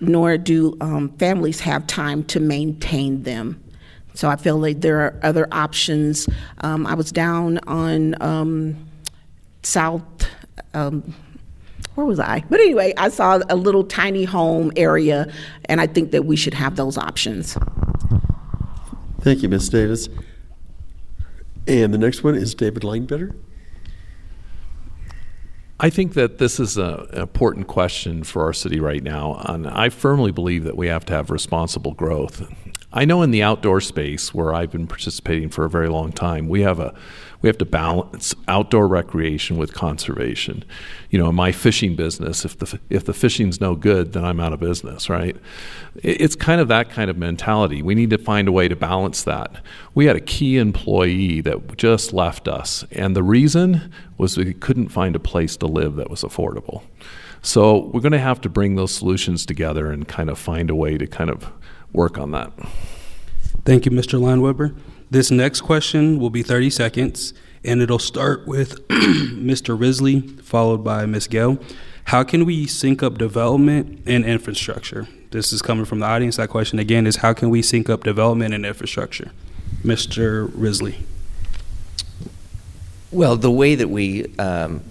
nor 0.00 0.36
do 0.36 0.76
um, 0.80 1.10
families 1.16 1.60
have 1.60 1.86
time 1.86 2.24
to 2.24 2.40
maintain 2.40 3.22
them. 3.22 3.62
So 4.14 4.28
I 4.28 4.36
feel 4.36 4.58
like 4.58 4.82
there 4.82 5.00
are 5.00 5.18
other 5.22 5.48
options. 5.52 6.28
Um, 6.58 6.86
I 6.86 6.94
was 6.94 7.10
down 7.10 7.58
on 7.66 8.20
um, 8.22 8.76
South 9.62 10.02
um, 10.74 11.14
where 11.94 12.06
was 12.06 12.18
I? 12.20 12.44
But 12.48 12.60
anyway, 12.60 12.94
I 12.96 13.08
saw 13.08 13.40
a 13.48 13.56
little 13.56 13.84
tiny 13.84 14.24
home 14.24 14.72
area, 14.76 15.30
and 15.66 15.80
I 15.80 15.86
think 15.86 16.10
that 16.12 16.24
we 16.24 16.36
should 16.36 16.54
have 16.54 16.76
those 16.76 16.96
options. 16.96 17.56
Thank 19.20 19.42
you, 19.42 19.48
Ms. 19.48 19.68
Davis. 19.68 20.08
And 21.66 21.94
the 21.94 21.98
next 21.98 22.24
one 22.24 22.34
is 22.34 22.54
David 22.54 22.82
Leinweber. 22.82 23.34
I 25.78 25.90
think 25.90 26.14
that 26.14 26.38
this 26.38 26.60
is 26.60 26.78
a, 26.78 27.08
an 27.12 27.20
important 27.20 27.66
question 27.66 28.22
for 28.22 28.44
our 28.44 28.52
city 28.52 28.78
right 28.78 29.02
now. 29.02 29.42
And 29.46 29.66
I 29.66 29.88
firmly 29.88 30.30
believe 30.30 30.64
that 30.64 30.76
we 30.76 30.86
have 30.86 31.04
to 31.06 31.12
have 31.12 31.28
responsible 31.28 31.92
growth. 31.92 32.48
I 32.92 33.04
know 33.04 33.22
in 33.22 33.32
the 33.32 33.42
outdoor 33.42 33.80
space 33.80 34.32
where 34.32 34.54
I've 34.54 34.70
been 34.70 34.86
participating 34.86 35.48
for 35.48 35.64
a 35.64 35.70
very 35.70 35.88
long 35.88 36.12
time, 36.12 36.48
we 36.48 36.62
have 36.62 36.78
a 36.78 36.94
we 37.42 37.48
have 37.48 37.58
to 37.58 37.64
balance 37.64 38.34
outdoor 38.48 38.86
recreation 38.86 39.58
with 39.58 39.74
conservation. 39.74 40.64
You 41.10 41.18
know, 41.18 41.28
in 41.28 41.34
my 41.34 41.52
fishing 41.52 41.96
business, 41.96 42.44
if 42.44 42.58
the 42.58 42.80
if 42.88 43.04
the 43.04 43.12
fishing's 43.12 43.60
no 43.60 43.74
good, 43.74 44.12
then 44.12 44.24
I'm 44.24 44.40
out 44.40 44.52
of 44.52 44.60
business, 44.60 45.10
right? 45.10 45.36
It's 45.96 46.36
kind 46.36 46.60
of 46.60 46.68
that 46.68 46.88
kind 46.88 47.10
of 47.10 47.18
mentality. 47.18 47.82
We 47.82 47.94
need 47.94 48.10
to 48.10 48.18
find 48.18 48.48
a 48.48 48.52
way 48.52 48.68
to 48.68 48.76
balance 48.76 49.24
that. 49.24 49.62
We 49.94 50.06
had 50.06 50.16
a 50.16 50.20
key 50.20 50.56
employee 50.56 51.40
that 51.42 51.76
just 51.76 52.12
left 52.12 52.48
us, 52.48 52.84
and 52.92 53.14
the 53.16 53.22
reason 53.22 53.92
was 54.16 54.36
we 54.36 54.54
couldn't 54.54 54.88
find 54.88 55.16
a 55.16 55.20
place 55.20 55.56
to 55.58 55.66
live 55.66 55.96
that 55.96 56.08
was 56.08 56.22
affordable. 56.22 56.82
So 57.42 57.90
we're 57.92 58.00
going 58.00 58.12
to 58.12 58.20
have 58.20 58.40
to 58.42 58.48
bring 58.48 58.76
those 58.76 58.94
solutions 58.94 59.44
together 59.44 59.90
and 59.90 60.06
kind 60.06 60.30
of 60.30 60.38
find 60.38 60.70
a 60.70 60.76
way 60.76 60.96
to 60.96 61.08
kind 61.08 61.28
of 61.28 61.50
work 61.92 62.16
on 62.16 62.30
that. 62.30 62.52
Thank 63.64 63.84
you, 63.84 63.90
Mr. 63.90 64.20
Leinweber. 64.20 64.76
This 65.12 65.30
next 65.30 65.60
question 65.60 66.18
will 66.18 66.30
be 66.30 66.42
30 66.42 66.70
seconds, 66.70 67.34
and 67.62 67.82
it'll 67.82 67.98
start 67.98 68.46
with 68.46 68.88
Mr. 68.88 69.78
Risley, 69.78 70.22
followed 70.22 70.82
by 70.82 71.04
Ms. 71.04 71.28
Gayle. 71.28 71.58
How 72.04 72.24
can 72.24 72.46
we 72.46 72.66
sync 72.66 73.02
up 73.02 73.18
development 73.18 74.04
and 74.06 74.24
infrastructure? 74.24 75.06
This 75.30 75.52
is 75.52 75.60
coming 75.60 75.84
from 75.84 75.98
the 75.98 76.06
audience. 76.06 76.38
That 76.38 76.48
question 76.48 76.78
again 76.78 77.06
is 77.06 77.16
how 77.16 77.34
can 77.34 77.50
we 77.50 77.60
sync 77.60 77.90
up 77.90 78.04
development 78.04 78.54
and 78.54 78.64
infrastructure? 78.64 79.32
Mr. 79.84 80.50
Risley. 80.54 81.00
Well, 83.10 83.36
the 83.36 83.50
way 83.50 83.74
that 83.74 83.90
we 83.90 84.34
um, 84.38 84.82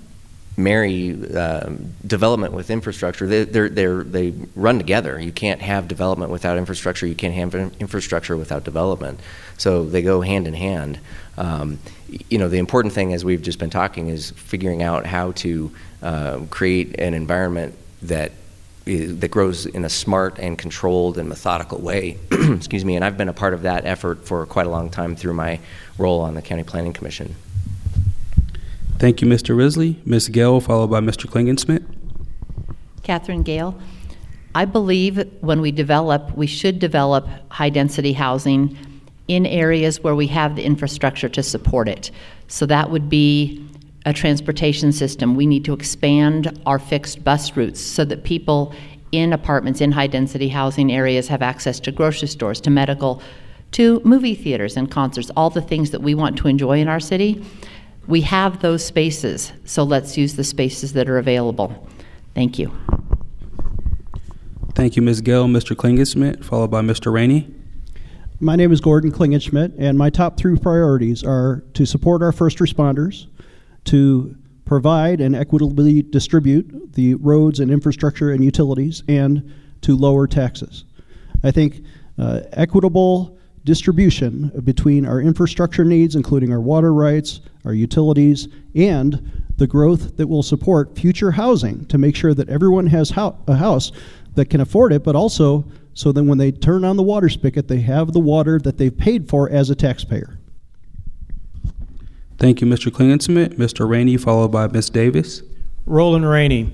marry 0.63 1.11
um, 1.35 1.93
development 2.05 2.53
with 2.53 2.69
infrastructure. 2.69 3.27
They, 3.27 3.43
they're, 3.43 3.69
they're, 3.69 4.03
they 4.03 4.33
run 4.55 4.77
together. 4.77 5.19
You 5.19 5.31
can't 5.31 5.61
have 5.61 5.87
development 5.87 6.31
without 6.31 6.57
infrastructure. 6.57 7.07
You 7.07 7.15
can't 7.15 7.33
have 7.33 7.55
infrastructure 7.79 8.37
without 8.37 8.63
development. 8.63 9.19
So 9.57 9.85
they 9.85 10.01
go 10.01 10.21
hand 10.21 10.47
in 10.47 10.53
hand. 10.53 10.99
Um, 11.37 11.79
you 12.29 12.37
know, 12.37 12.49
the 12.49 12.57
important 12.57 12.93
thing, 12.93 13.13
as 13.13 13.23
we've 13.23 13.41
just 13.41 13.59
been 13.59 13.69
talking, 13.69 14.07
is 14.07 14.31
figuring 14.31 14.83
out 14.83 15.05
how 15.05 15.31
to 15.33 15.71
uh, 16.01 16.39
create 16.49 16.99
an 16.99 17.13
environment 17.13 17.75
that 18.01 18.31
that 18.85 19.29
grows 19.29 19.67
in 19.67 19.85
a 19.85 19.89
smart 19.89 20.39
and 20.39 20.57
controlled 20.57 21.19
and 21.19 21.29
methodical 21.29 21.79
way. 21.79 22.17
Excuse 22.31 22.83
me. 22.83 22.95
And 22.95 23.05
I've 23.05 23.15
been 23.15 23.29
a 23.29 23.33
part 23.33 23.53
of 23.53 23.61
that 23.61 23.85
effort 23.85 24.25
for 24.25 24.45
quite 24.47 24.65
a 24.65 24.69
long 24.69 24.89
time 24.89 25.15
through 25.15 25.35
my 25.35 25.59
role 25.99 26.21
on 26.21 26.33
the 26.33 26.41
County 26.41 26.63
Planning 26.63 26.93
Commission. 26.93 27.35
Thank 29.01 29.19
you, 29.19 29.27
Mr. 29.27 29.57
Risley. 29.57 29.99
Ms. 30.05 30.27
Gayle, 30.27 30.61
followed 30.61 30.91
by 30.91 30.99
Mr. 30.99 31.25
Klingensmith. 31.25 31.83
Katherine 33.01 33.41
Gayle. 33.41 33.75
I 34.53 34.65
believe 34.65 35.27
when 35.39 35.59
we 35.59 35.71
develop, 35.71 36.37
we 36.37 36.45
should 36.45 36.77
develop 36.77 37.27
high 37.49 37.71
density 37.71 38.13
housing 38.13 38.77
in 39.27 39.47
areas 39.47 40.03
where 40.03 40.13
we 40.13 40.27
have 40.27 40.55
the 40.55 40.63
infrastructure 40.63 41.27
to 41.29 41.41
support 41.41 41.89
it. 41.89 42.11
So 42.47 42.67
that 42.67 42.91
would 42.91 43.09
be 43.09 43.67
a 44.05 44.13
transportation 44.13 44.91
system. 44.91 45.33
We 45.33 45.47
need 45.47 45.65
to 45.65 45.73
expand 45.73 46.61
our 46.67 46.77
fixed 46.77 47.23
bus 47.23 47.57
routes 47.57 47.81
so 47.81 48.05
that 48.05 48.23
people 48.23 48.71
in 49.11 49.33
apartments 49.33 49.81
in 49.81 49.91
high 49.91 50.05
density 50.05 50.47
housing 50.47 50.91
areas 50.91 51.27
have 51.27 51.41
access 51.41 51.79
to 51.79 51.91
grocery 51.91 52.27
stores, 52.27 52.61
to 52.61 52.69
medical, 52.69 53.19
to 53.71 53.99
movie 54.05 54.35
theaters 54.35 54.77
and 54.77 54.91
concerts, 54.91 55.31
all 55.35 55.49
the 55.49 55.59
things 55.59 55.89
that 55.89 56.03
we 56.03 56.13
want 56.13 56.37
to 56.37 56.47
enjoy 56.47 56.79
in 56.79 56.87
our 56.87 56.99
city. 56.99 57.43
We 58.07 58.21
have 58.21 58.61
those 58.61 58.83
spaces, 58.83 59.53
so 59.65 59.83
let's 59.83 60.17
use 60.17 60.35
the 60.35 60.43
spaces 60.43 60.93
that 60.93 61.09
are 61.09 61.17
available. 61.17 61.87
Thank 62.33 62.57
you. 62.57 62.71
Thank 64.73 64.95
you, 64.95 65.01
Ms. 65.01 65.21
Gill. 65.21 65.47
Mr. 65.47 65.75
Klingenschmitt, 65.75 66.43
followed 66.43 66.71
by 66.71 66.81
Mr. 66.81 67.11
Rainey. 67.13 67.53
My 68.39 68.55
name 68.55 68.71
is 68.71 68.81
Gordon 68.81 69.11
Klingenschmitt, 69.11 69.75
and 69.77 69.97
my 69.97 70.09
top 70.09 70.37
three 70.37 70.57
priorities 70.57 71.23
are 71.23 71.63
to 71.73 71.85
support 71.85 72.23
our 72.23 72.31
first 72.31 72.57
responders, 72.57 73.27
to 73.85 74.35
provide 74.65 75.21
and 75.21 75.35
equitably 75.35 76.01
distribute 76.01 76.93
the 76.93 77.15
roads 77.15 77.59
and 77.59 77.69
infrastructure 77.69 78.31
and 78.31 78.43
utilities, 78.43 79.03
and 79.07 79.53
to 79.81 79.95
lower 79.95 80.25
taxes. 80.25 80.85
I 81.43 81.51
think 81.51 81.83
uh, 82.17 82.41
equitable 82.53 83.37
distribution 83.63 84.51
between 84.63 85.05
our 85.05 85.21
infrastructure 85.21 85.85
needs, 85.85 86.15
including 86.15 86.51
our 86.51 86.61
water 86.61 86.93
rights, 86.93 87.41
our 87.65 87.73
utilities, 87.73 88.47
and 88.75 89.43
the 89.57 89.67
growth 89.67 90.17
that 90.17 90.27
will 90.27 90.43
support 90.43 90.97
future 90.97 91.31
housing 91.31 91.85
to 91.85 91.97
make 91.97 92.15
sure 92.15 92.33
that 92.33 92.49
everyone 92.49 92.87
has 92.87 93.11
ho- 93.11 93.37
a 93.47 93.55
house 93.55 93.91
that 94.35 94.49
can 94.49 94.61
afford 94.61 94.91
it, 94.93 95.03
but 95.03 95.15
also 95.15 95.65
so 95.93 96.11
that 96.11 96.23
when 96.23 96.37
they 96.37 96.51
turn 96.51 96.83
on 96.83 96.97
the 96.97 97.03
water 97.03 97.29
spigot, 97.29 97.67
they 97.67 97.81
have 97.81 98.13
the 98.13 98.19
water 98.19 98.57
that 98.59 98.77
they've 98.77 98.97
paid 98.97 99.29
for 99.29 99.49
as 99.49 99.69
a 99.69 99.75
taxpayer. 99.75 100.39
Thank 102.37 102.61
you, 102.61 102.67
Mr. 102.67 102.91
Klingenschmitt. 102.91 103.55
Mr. 103.57 103.87
Rainey, 103.87 104.17
followed 104.17 104.51
by 104.51 104.67
Ms. 104.67 104.89
Davis. 104.89 105.43
Roland 105.85 106.27
Rainey. 106.27 106.73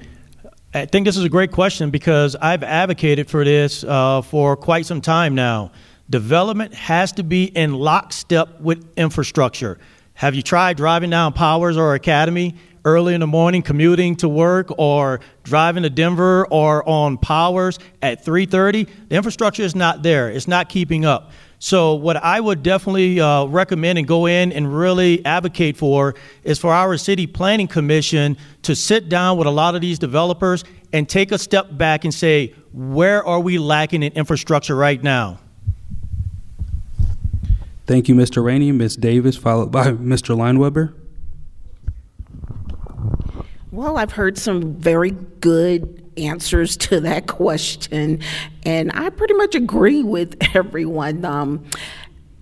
I 0.73 0.85
think 0.85 1.05
this 1.05 1.17
is 1.17 1.23
a 1.23 1.29
great 1.29 1.51
question 1.51 1.89
because 1.89 2.35
I've 2.35 2.63
advocated 2.63 3.29
for 3.29 3.43
this 3.43 3.83
uh, 3.83 4.21
for 4.21 4.55
quite 4.55 4.85
some 4.85 5.01
time 5.01 5.33
now. 5.35 5.71
Development 6.09 6.73
has 6.73 7.11
to 7.13 7.23
be 7.23 7.45
in 7.45 7.73
lockstep 7.73 8.61
with 8.61 8.87
infrastructure. 8.95 9.77
Have 10.13 10.35
you 10.35 10.41
tried 10.41 10.77
driving 10.77 11.09
down 11.09 11.33
Powers 11.33 11.75
or 11.75 11.93
Academy 11.95 12.55
early 12.85 13.13
in 13.13 13.19
the 13.19 13.27
morning, 13.27 13.61
commuting 13.61 14.15
to 14.15 14.29
work, 14.29 14.67
or 14.77 15.19
driving 15.43 15.83
to 15.83 15.89
Denver 15.89 16.47
or 16.49 16.87
on 16.87 17.17
Powers 17.17 17.77
at 18.01 18.25
3:30? 18.25 18.87
The 19.09 19.15
infrastructure 19.15 19.63
is 19.63 19.75
not 19.75 20.01
there. 20.01 20.29
It's 20.29 20.47
not 20.47 20.69
keeping 20.69 21.03
up. 21.03 21.31
So, 21.59 21.95
what 21.95 22.15
I 22.15 22.39
would 22.39 22.63
definitely 22.63 23.19
uh, 23.19 23.45
recommend 23.45 23.99
and 23.99 24.07
go 24.07 24.27
in 24.27 24.53
and 24.53 24.77
really 24.77 25.25
advocate 25.25 25.75
for 25.75 26.15
is 26.43 26.57
for 26.57 26.71
our 26.71 26.95
city 26.97 27.27
planning 27.27 27.67
commission 27.67 28.37
to 28.61 28.75
sit 28.75 29.09
down 29.09 29.37
with 29.37 29.47
a 29.47 29.51
lot 29.51 29.75
of 29.75 29.81
these 29.81 29.99
developers 29.99 30.63
and 30.93 31.09
take 31.09 31.33
a 31.33 31.37
step 31.37 31.77
back 31.77 32.05
and 32.05 32.13
say, 32.13 32.53
where 32.71 33.25
are 33.25 33.41
we 33.41 33.57
lacking 33.57 34.03
in 34.03 34.13
infrastructure 34.13 34.75
right 34.75 35.03
now? 35.03 35.39
Thank 37.87 38.09
you, 38.09 38.15
Mr. 38.15 38.43
Rainey. 38.43 38.73
Ms. 38.73 38.97
Davis, 38.97 39.37
followed 39.37 39.71
by 39.71 39.85
Mr. 39.91 40.35
Leinweber. 40.35 40.93
Well, 43.71 43.97
I've 43.97 44.11
heard 44.11 44.37
some 44.37 44.73
very 44.73 45.11
good 45.11 46.03
answers 46.17 46.75
to 46.77 46.99
that 47.01 47.27
question, 47.27 48.21
and 48.63 48.91
I 48.93 49.09
pretty 49.09 49.35
much 49.35 49.55
agree 49.55 50.03
with 50.03 50.35
everyone. 50.55 51.23
Um, 51.23 51.65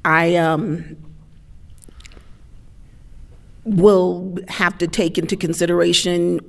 I 0.03 0.35
um, 0.35 0.97
will 3.65 4.37
have 4.47 4.77
to 4.79 4.87
take 4.87 5.17
into 5.17 5.35
consideration 5.35 6.39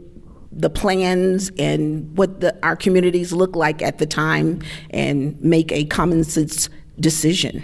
the 0.53 0.71
plans 0.71 1.51
and 1.59 2.17
what 2.17 2.41
the, 2.41 2.57
our 2.65 2.77
communities 2.77 3.33
look 3.33 3.57
like 3.57 3.83
at 3.83 3.99
the 3.99 4.07
time 4.07 4.63
and 4.91 5.39
make 5.43 5.71
a 5.71 5.85
common 5.85 6.25
sense 6.25 6.71
decision. 6.99 7.63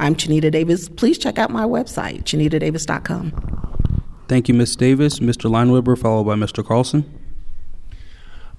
I'm 0.00 0.14
Chineta 0.14 0.50
Davis. 0.50 0.88
Please 0.88 1.18
check 1.18 1.38
out 1.38 1.50
my 1.50 1.64
website, 1.64 2.24
chanitadavis.com. 2.24 4.02
Thank 4.28 4.48
you, 4.48 4.54
Ms. 4.54 4.74
Davis. 4.76 5.18
Mr. 5.20 5.50
Leinweber, 5.50 5.96
followed 5.98 6.24
by 6.24 6.36
Mr. 6.36 6.64
Carlson. 6.64 7.04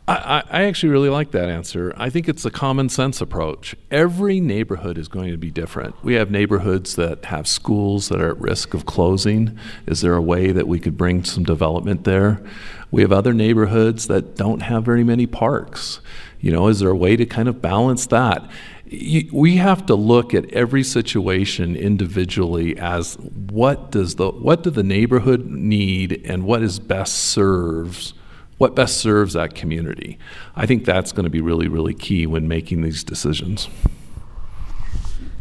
I, 0.07 0.43
I, 0.49 0.63
actually 0.63 0.89
really 0.89 1.09
like 1.09 1.31
that 1.31 1.47
answer. 1.47 1.93
I 1.95 2.09
think 2.09 2.27
it's 2.27 2.43
a 2.43 2.51
common 2.51 2.89
sense 2.89 3.21
approach. 3.21 3.75
Every 3.89 4.39
neighborhood 4.39 4.97
is 4.97 5.07
going 5.07 5.31
to 5.31 5.37
be 5.37 5.51
different. 5.51 5.95
We 6.03 6.15
have 6.15 6.29
neighborhoods 6.29 6.95
that 6.95 7.25
have 7.25 7.47
schools 7.47 8.09
that 8.09 8.19
are 8.19 8.31
at 8.31 8.41
risk 8.41 8.73
of 8.73 8.85
closing. 8.85 9.57
Is 9.87 10.01
there 10.01 10.15
a 10.15 10.21
way 10.21 10.51
that 10.51 10.67
we 10.67 10.79
could 10.79 10.97
bring 10.97 11.23
some 11.23 11.43
development 11.43 12.03
there? 12.03 12.43
We 12.89 13.03
have 13.03 13.11
other 13.11 13.33
neighborhoods 13.33 14.07
that 14.07 14.35
don't 14.35 14.61
have 14.61 14.83
very 14.83 15.03
many 15.03 15.27
parks. 15.27 16.01
You 16.41 16.51
know, 16.51 16.67
is 16.67 16.79
there 16.79 16.89
a 16.89 16.95
way 16.95 17.15
to 17.15 17.25
kind 17.25 17.47
of 17.47 17.61
balance 17.61 18.07
that? 18.07 18.49
We 18.91 19.55
have 19.55 19.85
to 19.85 19.95
look 19.95 20.33
at 20.33 20.51
every 20.51 20.83
situation 20.83 21.77
individually 21.77 22.77
as 22.77 23.15
what 23.15 23.89
does 23.91 24.15
the 24.15 24.29
what 24.29 24.63
do 24.63 24.69
the 24.69 24.83
neighborhood 24.83 25.45
need 25.45 26.21
and 26.25 26.43
what 26.43 26.61
is 26.61 26.79
best 26.79 27.15
serves 27.15 28.13
what 28.57 28.75
best 28.75 28.97
serves 28.97 29.33
that 29.33 29.55
community. 29.55 30.19
I 30.55 30.67
think 30.67 30.85
that's 30.85 31.11
going 31.11 31.23
to 31.23 31.29
be 31.29 31.41
really 31.41 31.69
really 31.69 31.93
key 31.93 32.27
when 32.27 32.49
making 32.49 32.81
these 32.81 33.03
decisions. 33.03 33.69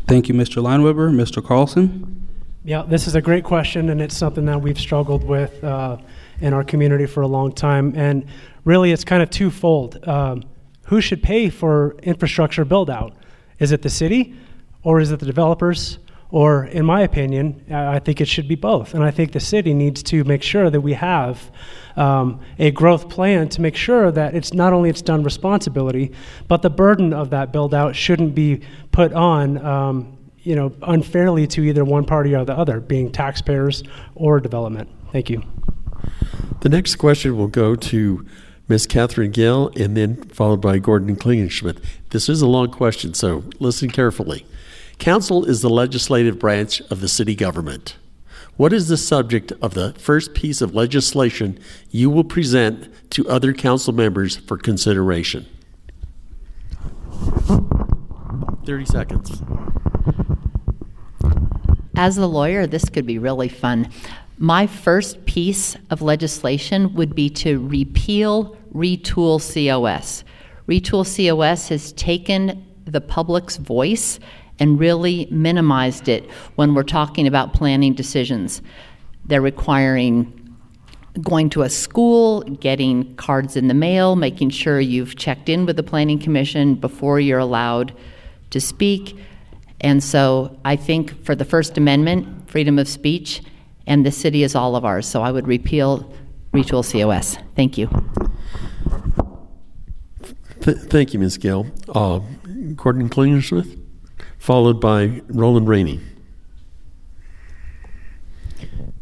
Thank 0.07 0.29
you, 0.29 0.35
Mr. 0.35 0.63
Leinweber. 0.63 1.11
Mr. 1.13 1.45
Carlson. 1.45 2.29
Yeah, 2.65 2.83
this 2.83 3.07
is 3.07 3.15
a 3.15 3.23
great 3.23 3.45
question, 3.45 3.89
and 3.89 4.03
it's 4.03 4.17
something 4.17 4.45
that 4.47 4.61
we've 4.61 4.79
struggled 4.79 5.25
with 5.25 5.63
uh, 5.65 5.97
in 6.41 6.53
our 6.53 6.63
community 6.63 7.07
for 7.07 7.23
a 7.23 7.27
long 7.27 7.53
time. 7.53 7.95
And 7.97 8.27
really, 8.65 8.93
it's 8.93 9.05
kind 9.05 9.23
of 9.23 9.31
twofold. 9.31 10.07
Um, 10.07 10.45
who 10.85 11.01
should 11.01 11.23
pay 11.23 11.49
for 11.49 11.97
infrastructure 12.03 12.65
build 12.65 12.91
out? 12.91 13.15
Is 13.61 13.71
it 13.71 13.83
the 13.83 13.91
city 13.91 14.35
or 14.83 14.99
is 14.99 15.13
it 15.13 15.21
the 15.21 15.27
developers? 15.27 15.99
Or, 16.33 16.65
in 16.67 16.87
my 16.87 17.01
opinion, 17.01 17.65
I 17.73 17.99
think 17.99 18.21
it 18.21 18.29
should 18.29 18.47
be 18.47 18.55
both. 18.55 18.95
And 18.95 19.03
I 19.03 19.11
think 19.11 19.33
the 19.33 19.41
city 19.41 19.75
needs 19.75 20.01
to 20.05 20.23
make 20.23 20.45
sure 20.45 20.71
that 20.71 20.81
we 20.81 20.93
have 20.93 21.51
um, 21.97 22.41
a 22.59 22.71
growth 22.71 23.09
plan 23.09 23.49
to 23.49 23.61
make 23.61 23.75
sure 23.75 24.13
that 24.13 24.37
it's 24.37 24.53
not 24.55 24.73
only 24.73 24.91
its 24.91 25.03
done 25.03 25.25
responsibility, 25.25 26.13
but 26.47 26.63
the 26.63 26.71
burden 26.71 27.13
of 27.13 27.31
that 27.31 27.53
build 27.53 27.75
out 27.75 27.97
shouldn't 27.97 28.37
be 28.37 28.61
put 28.93 29.13
on. 29.13 29.59
Um, 29.65 30.17
you 30.43 30.57
know, 30.57 30.73
unfairly 30.83 31.47
to 31.49 31.63
either 31.63 31.85
one 31.85 32.05
party 32.05 32.35
or 32.35 32.45
the 32.45 32.57
other, 32.57 32.81
being 32.81 33.13
taxpayers 33.13 33.83
or 34.15 34.41
development. 34.41 34.89
Thank 35.13 35.29
you. 35.29 35.43
The 36.61 36.69
next 36.69 36.97
question 36.97 37.37
will 37.37 37.49
go 37.49 37.75
to 37.77 38.25
Ms. 38.71 38.87
Katherine 38.87 39.33
Gill, 39.33 39.73
and 39.75 39.97
then 39.97 40.15
followed 40.29 40.61
by 40.61 40.79
Gordon 40.79 41.17
Klingenschmitt. 41.17 41.83
This 42.11 42.29
is 42.29 42.41
a 42.41 42.47
long 42.47 42.71
question, 42.71 43.15
so 43.15 43.43
listen 43.59 43.91
carefully. 43.91 44.47
Council 45.01 45.45
is 45.45 45.61
the 45.61 45.69
legislative 45.69 46.39
branch 46.39 46.81
of 46.83 47.01
the 47.01 47.09
city 47.09 47.35
government. 47.35 47.97
What 48.57 48.73
is 48.73 48.87
the 48.87 48.97
subject 48.97 49.51
of 49.61 49.75
the 49.75 49.95
first 49.95 50.35
piece 50.35 50.61
of 50.61 50.73
legislation 50.73 51.59
you 51.91 52.11
will 52.11 52.23
present 52.23 52.89
to 53.11 53.29
other 53.29 53.53
council 53.53 53.93
members 53.93 54.37
for 54.37 54.57
consideration? 54.57 55.47
30 58.67 58.85
seconds. 58.85 59.43
As 61.97 62.17
a 62.17 62.27
lawyer, 62.29 62.69
this 62.69 62.89
could 62.89 63.05
be 63.05 63.19
really 63.19 63.49
fun. 63.49 63.91
My 64.43 64.67
first 64.67 65.27
piece 65.27 65.77
of 65.91 66.01
legislation 66.01 66.95
would 66.95 67.15
be 67.15 67.29
to 67.29 67.59
repeal 67.69 68.57
Retool 68.73 69.39
COS. 69.39 70.25
Retool 70.67 71.05
COS 71.05 71.69
has 71.69 71.93
taken 71.93 72.65
the 72.87 73.03
public's 73.03 73.59
voice 73.59 74.19
and 74.59 74.81
really 74.81 75.29
minimized 75.31 76.09
it 76.09 76.31
when 76.55 76.75
we're 76.75 76.85
talking 76.85 77.27
about 77.27 77.53
planning 77.53 77.93
decisions. 77.93 78.63
They're 79.27 79.43
requiring 79.43 80.57
going 81.21 81.51
to 81.51 81.61
a 81.61 81.69
school, 81.69 82.41
getting 82.41 83.15
cards 83.17 83.59
in 83.59 83.69
the 83.69 83.75
mail, 83.75 84.17
making 84.17 84.49
sure 84.49 84.81
you've 84.81 85.17
checked 85.17 85.51
in 85.51 85.67
with 85.67 85.77
the 85.77 85.83
Planning 85.83 86.19
Commission 86.19 86.77
before 86.77 87.21
you're 87.21 87.39
allowed 87.39 87.95
to 88.49 88.61
speak. 88.61 89.19
And 89.83 90.03
so 90.03 90.59
I 90.65 90.77
think 90.77 91.27
for 91.27 91.35
the 91.35 91.45
First 91.45 91.77
Amendment, 91.77 92.51
freedom 92.51 92.79
of 92.79 92.89
speech, 92.89 93.43
and 93.91 94.07
the 94.07 94.13
city 94.13 94.45
is 94.45 94.55
all 94.55 94.77
of 94.77 94.85
ours. 94.85 95.05
So 95.05 95.21
I 95.21 95.33
would 95.33 95.49
repeal 95.49 96.11
retool 96.55 96.89
COS. 96.89 97.37
Thank 97.57 97.77
you. 97.77 97.89
Th- 100.61 100.77
thank 100.77 101.13
you, 101.13 101.19
Ms. 101.19 101.39
Gill. 101.39 101.67
Uh, 101.89 102.21
Gordon 102.77 103.11
Klingersmith, 103.11 103.79
followed 104.39 104.81
by 104.81 105.21
Roland 105.27 105.69
Rainey. 105.69 106.01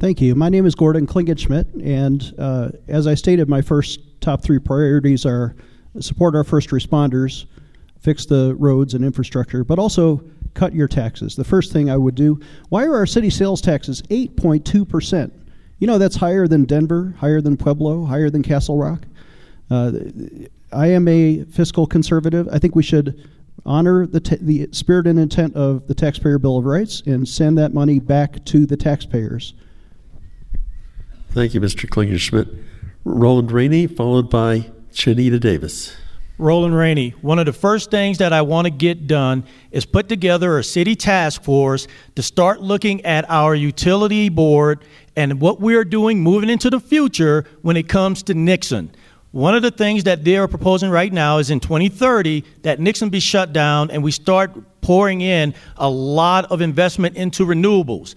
Thank 0.01 0.23
you. 0.23 0.35
My 0.35 0.49
name 0.49 0.65
is 0.65 0.75
Gordon 0.75 1.07
Klingenschmitt, 1.07 1.85
and 1.85 2.35
uh, 2.39 2.71
as 2.87 3.07
I 3.07 3.15
stated, 3.15 3.47
my 3.49 3.61
first 3.61 4.01
top 4.23 4.43
three 4.43 4.59
priorities 4.59 5.27
are 5.27 5.55
support 6.01 6.35
our 6.35 6.45
first 6.45 6.71
responders, 6.71 7.45
fix 8.01 8.25
the 8.25 8.55
roads 8.59 8.95
and 8.95 9.05
infrastructure, 9.05 9.65
but 9.65 9.79
also 9.79 10.23
cut 10.55 10.75
your 10.75 10.89
taxes. 10.89 11.37
The 11.37 11.45
first 11.45 11.73
thing 11.73 11.91
I 11.91 11.97
would 11.97 12.15
do 12.15 12.41
why 12.69 12.85
are 12.85 12.97
our 12.97 13.07
city 13.07 13.31
sales 13.31 13.61
taxes 13.61 14.03
8.2%? 14.03 15.33
You 15.79 15.87
know, 15.87 15.99
that's 15.99 16.17
higher 16.17 16.49
than 16.49 16.65
Denver, 16.65 17.15
higher 17.19 17.41
than 17.41 17.57
Pueblo, 17.57 18.05
higher 18.05 18.31
than 18.31 18.43
Castle 18.43 18.77
Rock. 18.77 19.05
Uh, 19.71 19.93
I 20.73 20.89
am 20.89 21.07
a 21.09 21.45
fiscal 21.45 21.87
conservative. 21.87 22.49
I 22.51 22.59
think 22.59 22.75
we 22.75 22.83
should 22.83 23.29
honor 23.65 24.07
the, 24.07 24.21
t- 24.21 24.39
the 24.41 24.69
spirit 24.73 25.07
and 25.07 25.19
intent 25.19 25.55
of 25.55 25.87
the 25.87 25.95
Taxpayer 25.95 26.39
Bill 26.39 26.59
of 26.59 26.65
Rights 26.65 27.03
and 27.07 27.29
send 27.29 27.59
that 27.59 27.75
money 27.75 27.99
back 27.99 28.45
to 28.47 28.67
the 28.67 28.77
taxpayers. 28.77 29.55
Thank 31.31 31.55
you, 31.55 31.61
Mr. 31.61 31.89
Klingenschmitt. 31.89 32.65
Roland 33.05 33.53
Rainey, 33.53 33.87
followed 33.87 34.29
by 34.31 34.71
Chineta 34.93 35.39
Davis. 35.39 35.97
Roland 36.39 36.77
Rainey, 36.77 37.11
one 37.21 37.41
of 37.41 37.47
the 37.47 37.53
first 37.53 37.91
things 37.91 38.19
that 38.19 38.33
I 38.33 38.43
want 38.43 38.67
to 38.67 38.71
get 38.71 39.09
done 39.09 39.43
is 39.73 39.85
put 39.85 40.09
together 40.09 40.57
a 40.57 40.63
city 40.63 40.95
task 40.95 41.43
force 41.43 41.89
to 42.15 42.23
start 42.23 42.63
looking 42.63 43.05
at 43.05 43.29
our 43.29 43.57
utility 43.57 44.29
board 44.29 44.85
and 45.17 45.41
what 45.41 45.61
we're 45.61 45.85
doing 45.85 46.21
moving 46.21 46.49
into 46.49 46.71
the 46.71 46.79
future 46.79 47.45
when 47.63 47.77
it 47.77 47.89
comes 47.89 48.23
to 48.25 48.35
Nixon. 48.35 48.95
One 49.33 49.57
of 49.57 49.63
the 49.63 49.73
things 49.73 50.05
that 50.05 50.23
they 50.23 50.37
are 50.37 50.47
proposing 50.47 50.91
right 50.91 51.13
now 51.13 51.39
is 51.39 51.51
in 51.51 51.59
2030 51.59 52.45
that 52.63 52.79
Nixon 52.79 53.11
be 53.11 53.19
shut 53.19 53.53
down 53.53 53.91
and 53.91 54.05
we 54.05 54.13
start 54.13 54.81
pouring 54.81 55.21
in 55.21 55.55
a 55.77 55.91
lot 55.91 56.53
of 56.53 56.61
investment 56.61 57.17
into 57.17 57.45
renewables. 57.47 58.15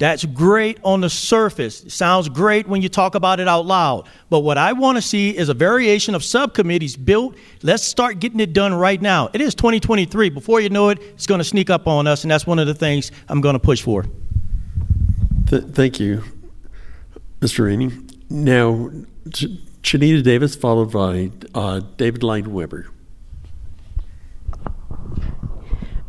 That's 0.00 0.24
great 0.24 0.78
on 0.82 1.02
the 1.02 1.10
surface. 1.10 1.84
It 1.84 1.92
sounds 1.92 2.30
great 2.30 2.66
when 2.66 2.80
you 2.80 2.88
talk 2.88 3.14
about 3.14 3.38
it 3.38 3.46
out 3.46 3.66
loud. 3.66 4.08
But 4.30 4.40
what 4.40 4.56
I 4.56 4.72
want 4.72 4.96
to 4.96 5.02
see 5.02 5.36
is 5.36 5.50
a 5.50 5.54
variation 5.54 6.14
of 6.14 6.24
subcommittees 6.24 6.96
built. 6.96 7.36
Let's 7.62 7.82
start 7.82 8.18
getting 8.18 8.40
it 8.40 8.54
done 8.54 8.72
right 8.72 9.00
now. 9.00 9.28
It 9.34 9.42
is 9.42 9.54
2023. 9.54 10.30
Before 10.30 10.58
you 10.58 10.70
know 10.70 10.88
it, 10.88 11.00
it's 11.02 11.26
going 11.26 11.38
to 11.38 11.44
sneak 11.44 11.68
up 11.68 11.86
on 11.86 12.06
us, 12.06 12.24
and 12.24 12.30
that's 12.30 12.46
one 12.46 12.58
of 12.58 12.66
the 12.66 12.72
things 12.72 13.12
I'm 13.28 13.42
going 13.42 13.52
to 13.52 13.58
push 13.58 13.82
for. 13.82 14.06
Th- 15.48 15.64
thank 15.64 16.00
you, 16.00 16.24
Mr. 17.40 17.66
Rainey. 17.66 17.92
Now, 18.30 18.88
Ch- 19.28 19.48
Chineta 19.82 20.22
Davis, 20.22 20.56
followed 20.56 20.92
by 20.92 21.30
uh, 21.54 21.80
David 21.98 22.22
Leinweber. 22.22 22.86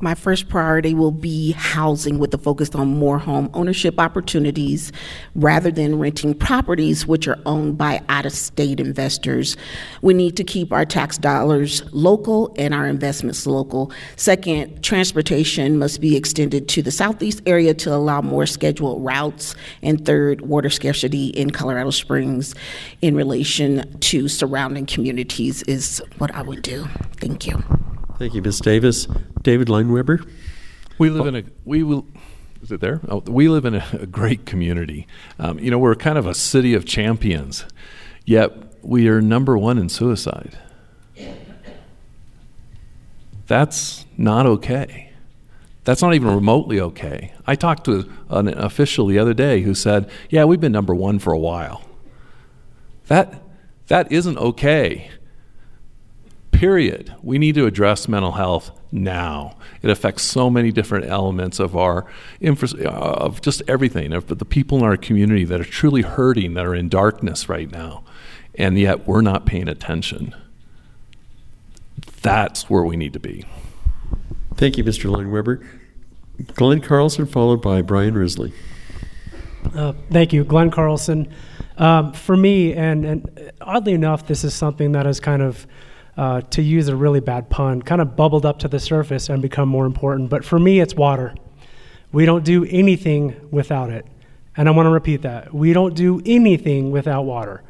My 0.01 0.15
first 0.15 0.49
priority 0.49 0.95
will 0.95 1.11
be 1.11 1.51
housing 1.51 2.17
with 2.17 2.33
a 2.33 2.37
focus 2.39 2.73
on 2.73 2.97
more 2.97 3.19
home 3.19 3.51
ownership 3.53 3.99
opportunities 3.99 4.91
rather 5.35 5.69
than 5.69 5.99
renting 5.99 6.33
properties 6.33 7.05
which 7.05 7.27
are 7.27 7.37
owned 7.45 7.77
by 7.77 8.01
out 8.09 8.25
of 8.25 8.33
state 8.33 8.79
investors. 8.79 9.55
We 10.01 10.15
need 10.15 10.35
to 10.37 10.43
keep 10.43 10.73
our 10.73 10.85
tax 10.85 11.19
dollars 11.19 11.83
local 11.93 12.53
and 12.57 12.73
our 12.73 12.87
investments 12.87 13.45
local. 13.45 13.91
Second, 14.15 14.83
transportation 14.83 15.77
must 15.77 16.01
be 16.01 16.17
extended 16.17 16.67
to 16.69 16.81
the 16.81 16.91
southeast 16.91 17.43
area 17.45 17.75
to 17.75 17.93
allow 17.93 18.21
more 18.21 18.47
scheduled 18.47 19.05
routes. 19.05 19.53
And 19.83 20.03
third, 20.03 20.41
water 20.41 20.71
scarcity 20.71 21.27
in 21.27 21.51
Colorado 21.51 21.91
Springs 21.91 22.55
in 23.03 23.15
relation 23.15 23.99
to 23.99 24.27
surrounding 24.27 24.87
communities 24.87 25.61
is 25.63 26.01
what 26.17 26.33
I 26.33 26.41
would 26.41 26.63
do. 26.63 26.87
Thank 27.17 27.45
you. 27.45 27.80
Thank 28.21 28.35
you, 28.35 28.43
Ms. 28.43 28.59
Davis. 28.59 29.07
David 29.41 29.67
Leinweber. 29.67 30.23
We 30.99 31.09
live 31.09 31.25
in 31.25 31.35
a 31.37 31.43
we 31.65 31.81
will. 31.81 32.05
Is 32.61 32.71
it 32.71 32.79
there? 32.79 33.01
Oh, 33.09 33.21
we 33.21 33.49
live 33.49 33.65
in 33.65 33.73
a, 33.73 33.83
a 33.93 34.05
great 34.05 34.45
community. 34.45 35.07
Um, 35.39 35.57
you 35.57 35.71
know, 35.71 35.79
we're 35.79 35.95
kind 35.95 36.19
of 36.19 36.27
a 36.27 36.35
city 36.35 36.75
of 36.75 36.85
champions, 36.85 37.65
yet 38.23 38.51
we 38.83 39.07
are 39.07 39.21
number 39.21 39.57
one 39.57 39.79
in 39.79 39.89
suicide. 39.89 40.55
That's 43.47 44.05
not 44.17 44.45
okay. 44.45 45.11
That's 45.83 46.03
not 46.03 46.13
even 46.13 46.29
remotely 46.29 46.79
okay. 46.79 47.33
I 47.47 47.55
talked 47.55 47.85
to 47.85 48.07
an 48.29 48.49
official 48.49 49.07
the 49.07 49.17
other 49.17 49.33
day 49.33 49.61
who 49.61 49.73
said, 49.73 50.07
"Yeah, 50.29 50.45
we've 50.45 50.61
been 50.61 50.71
number 50.71 50.93
one 50.93 51.17
for 51.17 51.33
a 51.33 51.39
while." 51.39 51.87
That 53.07 53.41
that 53.87 54.11
isn't 54.11 54.37
okay 54.37 55.09
period. 56.61 57.11
We 57.23 57.39
need 57.39 57.55
to 57.55 57.65
address 57.65 58.07
mental 58.07 58.33
health 58.33 58.69
now. 58.91 59.57
It 59.81 59.89
affects 59.89 60.21
so 60.21 60.47
many 60.47 60.71
different 60.71 61.05
elements 61.05 61.59
of 61.59 61.75
our 61.75 62.05
infra- 62.39 62.87
of 62.87 63.41
just 63.41 63.63
everything, 63.67 64.13
of 64.13 64.27
the 64.27 64.45
people 64.45 64.77
in 64.77 64.83
our 64.83 64.95
community 64.95 65.43
that 65.43 65.59
are 65.59 65.63
truly 65.63 66.03
hurting, 66.03 66.53
that 66.53 66.63
are 66.63 66.75
in 66.75 66.87
darkness 66.87 67.49
right 67.49 67.71
now, 67.71 68.03
and 68.53 68.77
yet 68.77 69.07
we're 69.07 69.21
not 69.21 69.47
paying 69.47 69.67
attention. 69.67 70.35
That's 72.21 72.69
where 72.69 72.83
we 72.83 72.95
need 72.95 73.13
to 73.13 73.19
be. 73.19 73.43
Thank 74.53 74.77
you, 74.77 74.83
Mr. 74.83 75.09
Leinweber. 75.09 75.65
Glenn 76.53 76.79
Carlson, 76.79 77.25
followed 77.25 77.63
by 77.63 77.81
Brian 77.81 78.13
Risley. 78.13 78.53
Uh, 79.75 79.93
thank 80.11 80.31
you, 80.31 80.43
Glenn 80.43 80.69
Carlson. 80.69 81.27
Um, 81.79 82.13
for 82.13 82.37
me, 82.37 82.73
and, 82.73 83.03
and 83.03 83.51
oddly 83.61 83.93
enough, 83.93 84.27
this 84.27 84.43
is 84.43 84.53
something 84.53 84.91
that 84.91 85.07
is 85.07 85.19
kind 85.19 85.41
of 85.41 85.65
uh, 86.17 86.41
to 86.41 86.61
use 86.61 86.87
a 86.87 86.95
really 86.95 87.19
bad 87.19 87.49
pun, 87.49 87.81
kind 87.81 88.01
of 88.01 88.15
bubbled 88.15 88.45
up 88.45 88.59
to 88.59 88.67
the 88.67 88.79
surface 88.79 89.29
and 89.29 89.41
become 89.41 89.69
more 89.69 89.85
important. 89.85 90.29
But 90.29 90.43
for 90.43 90.59
me, 90.59 90.79
it's 90.79 90.95
water. 90.95 91.35
We 92.11 92.25
don't 92.25 92.43
do 92.43 92.65
anything 92.65 93.35
without 93.51 93.89
it. 93.89 94.05
And 94.57 94.67
I 94.67 94.71
want 94.71 94.87
to 94.87 94.91
repeat 94.91 95.21
that. 95.21 95.53
We 95.53 95.71
don't 95.73 95.95
do 95.95 96.21
anything 96.25 96.91
without 96.91 97.23
water. 97.23 97.63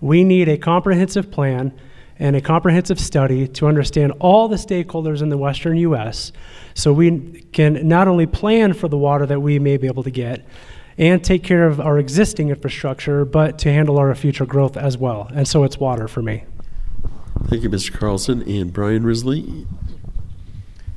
We 0.00 0.24
need 0.24 0.48
a 0.48 0.58
comprehensive 0.58 1.30
plan 1.30 1.72
and 2.18 2.34
a 2.34 2.40
comprehensive 2.40 2.98
study 2.98 3.46
to 3.46 3.66
understand 3.66 4.12
all 4.18 4.48
the 4.48 4.56
stakeholders 4.56 5.22
in 5.22 5.28
the 5.28 5.38
western 5.38 5.76
U.S. 5.78 6.32
so 6.74 6.92
we 6.92 7.42
can 7.52 7.86
not 7.86 8.08
only 8.08 8.26
plan 8.26 8.72
for 8.72 8.88
the 8.88 8.96
water 8.96 9.26
that 9.26 9.40
we 9.40 9.58
may 9.58 9.76
be 9.76 9.86
able 9.86 10.02
to 10.02 10.10
get 10.10 10.44
and 10.98 11.22
take 11.22 11.44
care 11.44 11.66
of 11.66 11.78
our 11.78 11.98
existing 11.98 12.48
infrastructure, 12.48 13.24
but 13.24 13.58
to 13.58 13.72
handle 13.72 13.98
our 13.98 14.14
future 14.14 14.46
growth 14.46 14.76
as 14.76 14.96
well. 14.96 15.30
And 15.34 15.46
so 15.46 15.64
it's 15.64 15.78
water 15.78 16.08
for 16.08 16.22
me. 16.22 16.44
Thank 17.44 17.62
you, 17.62 17.70
Mr. 17.70 17.92
Carlson. 17.92 18.42
And 18.42 18.72
Brian 18.72 19.04
Risley. 19.04 19.66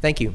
Thank 0.02 0.20
you. 0.20 0.34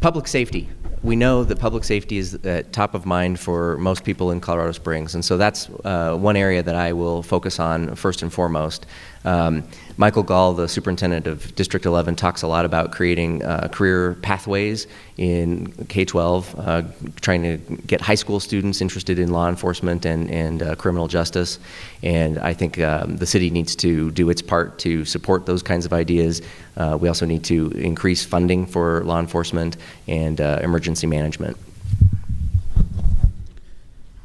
Public 0.00 0.28
safety. 0.28 0.68
We 1.02 1.16
know 1.16 1.42
that 1.42 1.58
public 1.58 1.82
safety 1.82 2.18
is 2.18 2.34
uh, 2.44 2.62
top 2.70 2.94
of 2.94 3.06
mind 3.06 3.40
for 3.40 3.76
most 3.78 4.04
people 4.04 4.30
in 4.30 4.40
Colorado 4.40 4.70
Springs, 4.70 5.16
and 5.16 5.24
so 5.24 5.36
that's 5.36 5.68
uh, 5.84 6.16
one 6.16 6.36
area 6.36 6.62
that 6.62 6.76
I 6.76 6.92
will 6.92 7.24
focus 7.24 7.58
on 7.58 7.96
first 7.96 8.22
and 8.22 8.32
foremost. 8.32 8.86
Um, 9.24 9.64
Michael 9.96 10.24
Gaal, 10.24 10.56
the 10.56 10.68
superintendent 10.68 11.26
of 11.26 11.54
District 11.54 11.86
11, 11.86 12.16
talks 12.16 12.42
a 12.42 12.46
lot 12.46 12.64
about 12.64 12.92
creating 12.92 13.42
uh, 13.44 13.68
career 13.68 14.14
pathways 14.22 14.86
in 15.16 15.70
K 15.88 16.04
12, 16.04 16.54
uh, 16.58 16.82
trying 17.20 17.42
to 17.42 17.58
get 17.86 18.00
high 18.00 18.14
school 18.14 18.40
students 18.40 18.80
interested 18.80 19.18
in 19.18 19.30
law 19.30 19.48
enforcement 19.48 20.04
and, 20.04 20.30
and 20.30 20.62
uh, 20.62 20.74
criminal 20.76 21.08
justice. 21.08 21.58
And 22.02 22.38
I 22.38 22.54
think 22.54 22.78
um, 22.80 23.16
the 23.16 23.26
city 23.26 23.50
needs 23.50 23.76
to 23.76 24.10
do 24.10 24.30
its 24.30 24.42
part 24.42 24.78
to 24.80 25.04
support 25.04 25.46
those 25.46 25.62
kinds 25.62 25.86
of 25.86 25.92
ideas. 25.92 26.42
Uh, 26.76 26.96
we 27.00 27.08
also 27.08 27.26
need 27.26 27.44
to 27.44 27.68
increase 27.72 28.24
funding 28.24 28.66
for 28.66 29.04
law 29.04 29.20
enforcement 29.20 29.76
and 30.08 30.40
uh, 30.40 30.60
emergency 30.62 31.06
management. 31.06 31.56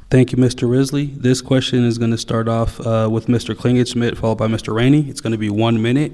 Thank 0.10 0.32
you, 0.32 0.38
Mr. 0.38 0.70
Risley. 0.70 1.08
This 1.08 1.42
question 1.42 1.84
is 1.84 1.98
going 1.98 2.12
to 2.12 2.18
start 2.18 2.48
off 2.48 2.80
uh, 2.80 3.10
with 3.12 3.28
Mr. 3.28 3.54
Klingenschmitt, 3.54 4.16
followed 4.16 4.38
by 4.38 4.48
Mr. 4.48 4.74
Rainey. 4.74 5.10
It's 5.10 5.20
going 5.20 5.34
to 5.34 5.38
be 5.38 5.50
one 5.50 5.82
minute. 5.82 6.14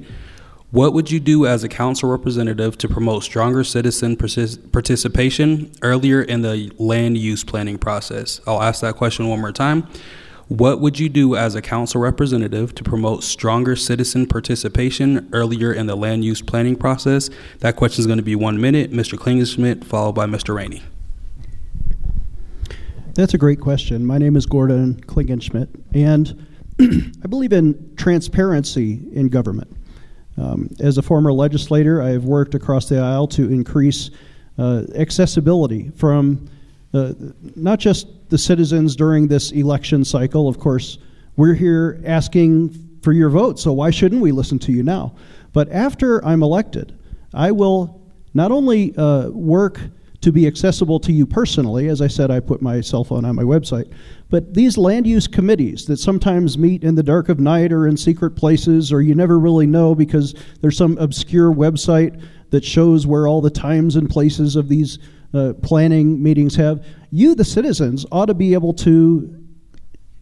What 0.71 0.93
would 0.93 1.11
you 1.11 1.19
do 1.19 1.45
as 1.45 1.63
a 1.63 1.69
council 1.69 2.09
representative 2.09 2.75
to 2.79 2.89
promote 2.89 3.23
stronger 3.23 3.63
citizen 3.63 4.17
participation 4.17 5.71
earlier 5.83 6.23
in 6.23 6.41
the 6.41 6.73
land 6.79 7.19
use 7.19 7.43
planning 7.43 7.77
process? 7.77 8.41
I'll 8.47 8.63
ask 8.63 8.81
that 8.81 8.95
question 8.95 9.27
one 9.27 9.39
more 9.39 9.51
time. 9.51 9.87
What 10.47 10.81
would 10.81 10.97
you 10.97 11.07
do 11.07 11.35
as 11.35 11.53
a 11.53 11.61
council 11.61 12.01
representative 12.01 12.73
to 12.73 12.83
promote 12.83 13.23
stronger 13.23 13.75
citizen 13.75 14.25
participation 14.25 15.29
earlier 15.33 15.71
in 15.71 15.85
the 15.85 15.95
land 15.95 16.25
use 16.25 16.41
planning 16.41 16.75
process? 16.75 17.29
That 17.59 17.75
question 17.75 18.01
is 18.01 18.07
going 18.07 18.17
to 18.17 18.23
be 18.23 18.35
one 18.35 18.59
minute. 18.59 18.91
Mr. 18.91 19.19
Klingenschmitt, 19.19 19.83
followed 19.83 20.13
by 20.13 20.25
Mr. 20.25 20.55
Rainey. 20.55 20.81
That's 23.15 23.35
a 23.35 23.37
great 23.37 23.59
question. 23.59 24.03
My 24.07 24.17
name 24.17 24.35
is 24.35 24.47
Gordon 24.47 24.95
Klingenschmitt, 25.01 25.69
and 25.93 26.47
I 26.81 27.27
believe 27.27 27.53
in 27.53 27.95
transparency 27.95 29.01
in 29.11 29.29
government. 29.29 29.71
Um, 30.35 30.71
as 30.79 30.97
a 30.97 31.03
former 31.03 31.31
legislator, 31.31 32.01
I 32.01 32.09
have 32.09 32.23
worked 32.25 32.55
across 32.55 32.89
the 32.89 32.97
aisle 32.97 33.27
to 33.27 33.51
increase 33.51 34.09
uh, 34.57 34.85
accessibility 34.95 35.91
from 35.95 36.49
uh, 36.95 37.13
not 37.55 37.77
just 37.77 38.07
the 38.31 38.37
citizens 38.39 38.95
during 38.95 39.27
this 39.27 39.51
election 39.51 40.03
cycle. 40.03 40.47
Of 40.47 40.57
course, 40.59 40.97
we're 41.35 41.53
here 41.53 42.01
asking 42.07 42.97
for 43.03 43.13
your 43.13 43.29
vote, 43.29 43.59
so 43.59 43.73
why 43.73 43.91
shouldn't 43.91 44.23
we 44.23 44.31
listen 44.31 44.57
to 44.57 44.71
you 44.71 44.81
now? 44.81 45.13
But 45.51 45.71
after 45.71 46.25
I'm 46.25 46.41
elected, 46.41 46.97
I 47.31 47.51
will 47.51 48.01
not 48.33 48.51
only 48.51 48.97
uh, 48.97 49.29
work 49.29 49.79
to 50.23 50.31
be 50.31 50.47
accessible 50.47 50.99
to 51.01 51.11
you 51.11 51.25
personally, 51.25 51.89
as 51.89 52.01
I 52.01 52.07
said, 52.07 52.31
I 52.31 52.39
put 52.39 52.61
my 52.61 52.81
cell 52.81 53.03
phone 53.03 53.25
on 53.25 53.35
my 53.35 53.43
website, 53.43 53.91
but 54.29 54.53
these 54.53 54.77
land 54.77 55.05
use 55.05 55.27
committees 55.27 55.85
that 55.85 55.97
sometimes 55.97 56.57
meet 56.57 56.83
in 56.83 56.95
the 56.95 57.03
dark 57.03 57.29
of 57.29 57.39
night 57.39 57.71
or 57.71 57.87
in 57.87 57.97
secret 57.97 58.31
places, 58.31 58.91
or 58.91 59.01
you 59.01 59.15
never 59.15 59.37
really 59.37 59.67
know 59.67 59.93
because 59.93 60.33
there's 60.61 60.77
some 60.77 60.97
obscure 60.97 61.51
website 61.51 62.23
that 62.51 62.63
shows 62.63 63.05
where 63.05 63.27
all 63.27 63.41
the 63.41 63.49
times 63.49 63.95
and 63.95 64.09
places 64.09 64.55
of 64.55 64.69
these 64.69 64.97
uh, 65.33 65.53
planning 65.61 66.21
meetings 66.21 66.55
have, 66.55 66.85
you, 67.11 67.35
the 67.35 67.43
citizens, 67.43 68.05
ought 68.11 68.27
to 68.27 68.33
be 68.33 68.53
able 68.53 68.73
to 68.73 69.43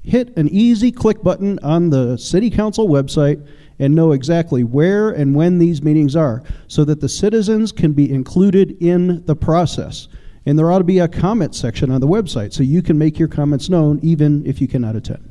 hit 0.04 0.36
an 0.36 0.49
easy 0.49 0.91
click 0.91 1.22
button 1.22 1.60
on 1.60 1.91
the 1.91 2.18
city 2.18 2.49
council 2.49 2.88
website 2.88 3.47
and 3.82 3.96
know 3.96 4.12
exactly 4.12 4.64
where 4.64 5.10
and 5.10 5.36
when 5.36 5.58
these 5.58 5.82
meetings 5.82 6.16
are 6.16 6.44
so 6.68 6.86
that 6.86 7.02
the 7.02 7.10
citizens 7.10 7.72
can 7.72 7.92
be 7.92 8.10
included 8.10 8.78
in 8.80 9.26
the 9.26 9.36
process. 9.36 10.08
And 10.46 10.58
there 10.58 10.72
ought 10.72 10.78
to 10.78 10.84
be 10.84 11.00
a 11.00 11.08
comment 11.08 11.56
section 11.56 11.92
on 11.92 12.00
the 12.00 12.08
website 12.08 12.54
so 12.54 12.62
you 12.62 12.84
can 12.84 12.98
make 12.98 13.18
your 13.18 13.28
comments 13.28 13.70
known 13.70 14.00
even 14.04 14.46
if 14.46 14.62
you 14.62 14.68
cannot 14.68 14.96
attend. 14.96 15.28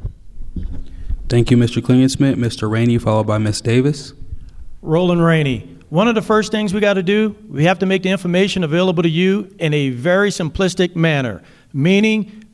Thank 1.29 1.53
you, 1.53 1.57
Mr. 1.57 1.81
Klingensmith. 1.81 2.35
Mr. 2.35 2.69
Rainey, 2.69 2.99
followed 2.99 3.29
by 3.29 3.39
Ms. 3.39 3.61
Davis. 3.61 4.15
Roland 4.83 5.25
Rainey. 5.25 5.79
One 5.89 6.09
of 6.09 6.17
the 6.17 6.23
first 6.23 6.51
things 6.51 6.75
we 6.75 6.81
got 6.81 6.95
to 6.95 7.05
do, 7.05 7.37
we 7.49 7.65
have 7.65 7.79
to 7.81 7.87
make 7.87 8.03
the 8.03 8.11
information 8.11 8.65
available 8.65 9.05
to 9.05 9.09
you 9.09 9.55
in 9.61 9.73
a 9.75 9.91
very 9.91 10.31
simplistic 10.31 10.97
manner, 10.97 11.43
meaning 11.73 12.45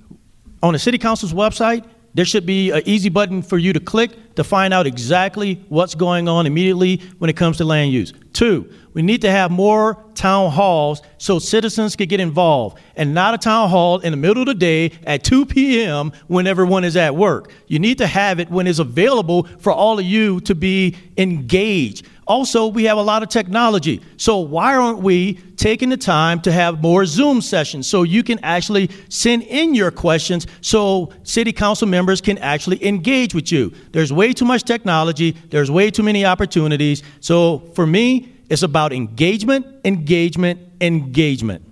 on 0.63 0.75
the 0.75 0.79
City 0.79 0.99
Council's 0.99 1.33
website, 1.33 1.87
there 2.17 2.25
should 2.25 2.47
be 2.47 2.71
an 2.71 2.81
easy 2.87 3.11
button 3.11 3.43
for 3.43 3.59
you 3.59 3.75
to 3.75 3.81
click 3.81 4.35
to 4.37 4.43
find 4.43 4.73
out 4.73 4.87
exactly 4.87 5.62
what's 5.69 5.95
going 5.95 6.29
on 6.29 6.47
immediately 6.47 6.97
when 7.19 7.29
it 7.29 7.37
comes 7.37 7.59
to 7.59 7.64
land 7.64 7.93
use. 7.93 8.14
Two, 8.33 8.73
we 8.95 9.03
need 9.03 9.21
to 9.21 9.31
have 9.31 9.51
more 9.51 10.03
town 10.14 10.51
halls 10.51 11.03
so 11.19 11.39
citizens 11.39 11.95
can 11.95 12.09
get 12.09 12.19
involved 12.19 12.79
and 12.97 13.12
not 13.12 13.35
a 13.35 13.39
town 13.39 13.69
hall 13.69 13.99
in 13.99 14.12
the 14.12 14.17
middle 14.17 14.41
of 14.41 14.47
the 14.47 14.55
day 14.55 14.93
at 15.07 15.25
2 15.25 15.45
p.m. 15.45 16.11
when 16.27 16.47
everyone 16.47 16.85
is 16.85 16.97
at 16.97 17.14
work. 17.14 17.53
You 17.67 17.79
need 17.79 17.99
to 17.99 18.07
have 18.07 18.41
it 18.41 18.51
when 18.51 18.67
it's 18.67 18.79
available 18.79 19.43
for 19.59 19.71
all 19.71 19.99
of 19.99 20.05
you 20.07 20.41
to 20.41 20.55
be 20.55 20.97
engaged. 21.19 22.07
Also, 22.27 22.66
we 22.66 22.85
have 22.85 22.99
a 22.99 23.03
lot 23.03 23.22
of 23.22 23.29
technology. 23.29 24.01
So, 24.16 24.39
why 24.39 24.74
aren't 24.74 24.99
we 24.99 25.35
taking 25.57 25.91
the 25.91 25.97
time 25.97 26.41
to 26.41 26.51
have 26.51 26.83
more 26.83 27.07
Zoom 27.07 27.41
sessions 27.41 27.87
so 27.87 28.03
you 28.03 28.24
can 28.24 28.41
actually 28.43 28.91
send 29.09 29.45
in 29.45 29.74
your 29.77 29.93
questions 29.93 30.49
so 30.61 31.12
city 31.22 31.53
council 31.53 31.87
members 31.87 32.20
can 32.20 32.37
actually 32.39 32.85
engage 32.85 33.33
with 33.33 33.53
you? 33.53 33.72
There's 33.93 34.12
way 34.12 34.33
too 34.33 34.45
much 34.45 34.64
technology, 34.64 35.37
there's 35.51 35.70
way 35.70 35.91
too 35.91 36.03
many 36.03 36.24
opportunities. 36.24 37.05
So, 37.20 37.61
for 37.74 37.87
me, 37.87 38.33
it's 38.51 38.62
about 38.62 38.93
engagement, 38.93 39.66
engagement, 39.85 40.61
engagement. 40.81 41.62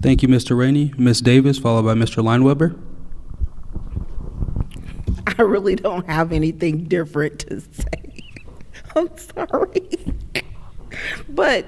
Thank 0.00 0.22
you, 0.22 0.28
Mr. 0.28 0.56
Rainey. 0.56 0.94
Ms. 0.96 1.20
Davis, 1.20 1.58
followed 1.58 1.82
by 1.82 1.94
Mr. 1.94 2.22
Leinweber. 2.22 2.78
I 5.38 5.42
really 5.42 5.76
don't 5.76 6.06
have 6.06 6.32
anything 6.32 6.84
different 6.84 7.40
to 7.40 7.60
say. 7.60 8.07
I'm 8.96 9.16
sorry. 9.16 9.88
but 11.28 11.66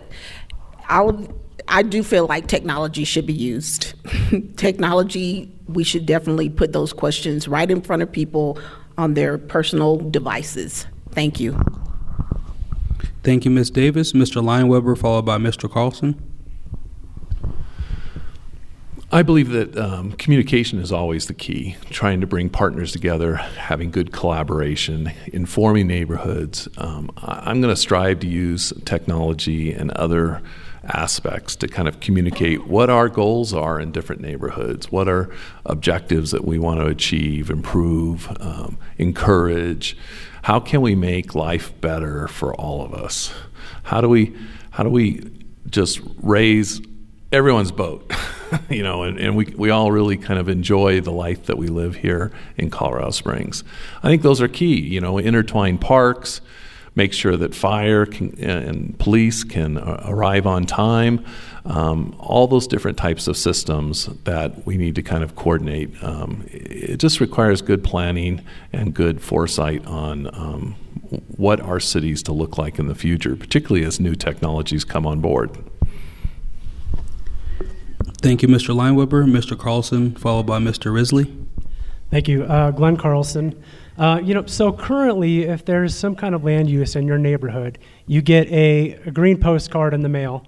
I'll, 0.89 1.27
I 1.69 1.83
do 1.83 2.03
feel 2.03 2.27
like 2.27 2.47
technology 2.47 3.05
should 3.05 3.27
be 3.27 3.33
used. 3.33 3.95
technology, 4.57 5.53
we 5.69 5.85
should 5.85 6.07
definitely 6.07 6.51
put 6.51 6.73
those 6.73 6.93
questions 6.93 7.49
right 7.49 7.71
in 7.71 7.81
front 7.81 8.03
of 8.03 8.11
people 8.11 8.59
on 8.99 9.15
their 9.15 9.39
personal 9.39 9.97
devices. 9.97 10.87
Thank 11.13 11.41
you. 11.41 11.59
Thank 13.23 13.45
you, 13.45 13.51
Ms. 13.51 13.71
Davis. 13.71 14.13
Mr. 14.13 14.43
Leinweber, 14.43 14.97
followed 14.97 15.27
by 15.27 15.39
Mr. 15.39 15.71
Carlson. 15.71 16.30
I 19.13 19.23
believe 19.23 19.51
that 19.51 19.77
um, 19.77 20.13
communication 20.13 20.79
is 20.79 20.93
always 20.93 21.27
the 21.27 21.35
key, 21.35 21.77
trying 21.91 22.21
to 22.21 22.29
bring 22.29 22.49
partners 22.49 22.93
together, 22.93 23.35
having 23.35 23.91
good 23.91 24.13
collaboration, 24.13 25.11
informing 25.33 25.89
neighborhoods. 25.89 26.69
Um, 26.79 27.11
I'm 27.17 27.61
going 27.61 27.75
to 27.75 27.81
strive 27.81 28.21
to 28.21 28.29
use 28.29 28.73
technology 28.85 29.73
and 29.73 29.91
other 29.93 30.41
aspects 30.85 31.57
to 31.57 31.67
kind 31.67 31.89
of 31.89 31.99
communicate 31.99 32.69
what 32.69 32.89
our 32.89 33.09
goals 33.09 33.53
are 33.53 33.81
in 33.81 33.91
different 33.91 34.21
neighborhoods, 34.23 34.93
what 34.93 35.09
are 35.09 35.29
objectives 35.67 36.31
that 36.31 36.45
we 36.45 36.61
want 36.61 36.79
to 36.79 36.87
achieve, 36.87 37.51
improve, 37.51 38.31
um, 38.41 38.79
encourage. 38.97 39.97
How 40.43 40.61
can 40.61 40.83
we 40.83 40.95
make 40.95 41.35
life 41.35 41.79
better 41.81 42.29
for 42.29 42.55
all 42.55 42.85
of 42.85 42.95
us? 42.95 43.35
How 43.83 44.01
do 44.01 44.09
we 44.09 44.37
how 44.71 44.85
do 44.85 44.89
we 44.89 45.29
just 45.69 46.01
raise 46.23 46.81
everyone's 47.33 47.73
boat? 47.73 48.13
you 48.69 48.83
know, 48.83 49.03
and, 49.03 49.19
and 49.19 49.37
we, 49.37 49.47
we 49.57 49.71
all 49.71 49.93
really 49.93 50.17
kind 50.17 50.39
of 50.39 50.49
enjoy 50.49 51.01
the 51.01 51.13
life 51.13 51.47
that 51.47 51.57
we 51.57 51.69
live 51.69 51.97
here 51.97 52.33
in 52.57 52.71
Colorado 52.71 53.11
Springs. 53.11 53.65
I 54.03 54.09
think 54.09 54.23
those 54.23 54.41
are 54.41 54.49
key, 54.49 54.81
you 54.81 55.01
know, 55.01 55.19
intertwine 55.19 55.79
parks, 55.79 56.41
make 56.95 57.13
sure 57.13 57.37
that 57.37 57.55
fire 57.55 58.07
can, 58.07 58.35
and 58.43 58.99
police 58.99 59.45
can 59.45 59.79
uh, 59.79 60.05
arrive 60.07 60.47
on 60.47 60.67
time. 60.67 61.25
Um, 61.65 62.17
all 62.19 62.47
those 62.47 62.67
different 62.67 62.97
types 62.97 63.29
of 63.29 63.37
systems 63.37 64.07
that 64.25 64.67
we 64.67 64.77
need 64.77 64.95
to 64.95 65.03
kind 65.03 65.23
of 65.23 65.37
coordinate. 65.37 66.03
Um, 66.03 66.45
it 66.49 66.97
just 66.97 67.21
requires 67.21 67.61
good 67.61 67.85
planning 67.85 68.43
and 68.73 68.95
good 68.95 69.21
foresight 69.21 69.87
on 69.87 70.27
um, 70.35 70.75
what 71.37 71.61
our 71.61 71.79
cities 71.79 72.23
to 72.25 72.33
look 72.33 72.57
like 72.57 72.79
in 72.79 72.87
the 72.87 72.95
future, 72.95 73.37
particularly 73.37 73.87
as 73.87 74.01
new 74.01 74.15
technologies 74.15 74.85
come 74.85 75.07
on 75.07 75.21
board. 75.21 75.70
Thank 78.21 78.43
you, 78.43 78.49
Mr. 78.49 78.75
Leinweber. 78.75 79.25
Mr. 79.25 79.59
Carlson, 79.59 80.15
followed 80.15 80.47
by 80.47 80.59
Mr. 80.59 80.93
Risley. 80.93 81.33
Thank 82.11 82.29
you. 82.29 82.45
Uh, 82.45 82.71
Glenn 82.71 82.97
Carlson. 82.97 83.63
Uh, 83.97 84.21
you 84.23 84.35
know, 84.35 84.45
so 84.47 84.73
currently, 84.73 85.45
if 85.45 85.65
there's 85.65 85.95
some 85.95 86.15
kind 86.15 86.35
of 86.35 86.45
land 86.45 86.69
use 86.69 86.97
in 86.97 87.07
your 87.07 87.19
neighborhood, 87.19 87.79
you 88.07 88.21
get 88.21 88.47
a, 88.49 88.93
a 89.07 89.11
green 89.11 89.41
postcard 89.41 89.95
in 89.95 90.03
the 90.03 90.09
mail. 90.09 90.47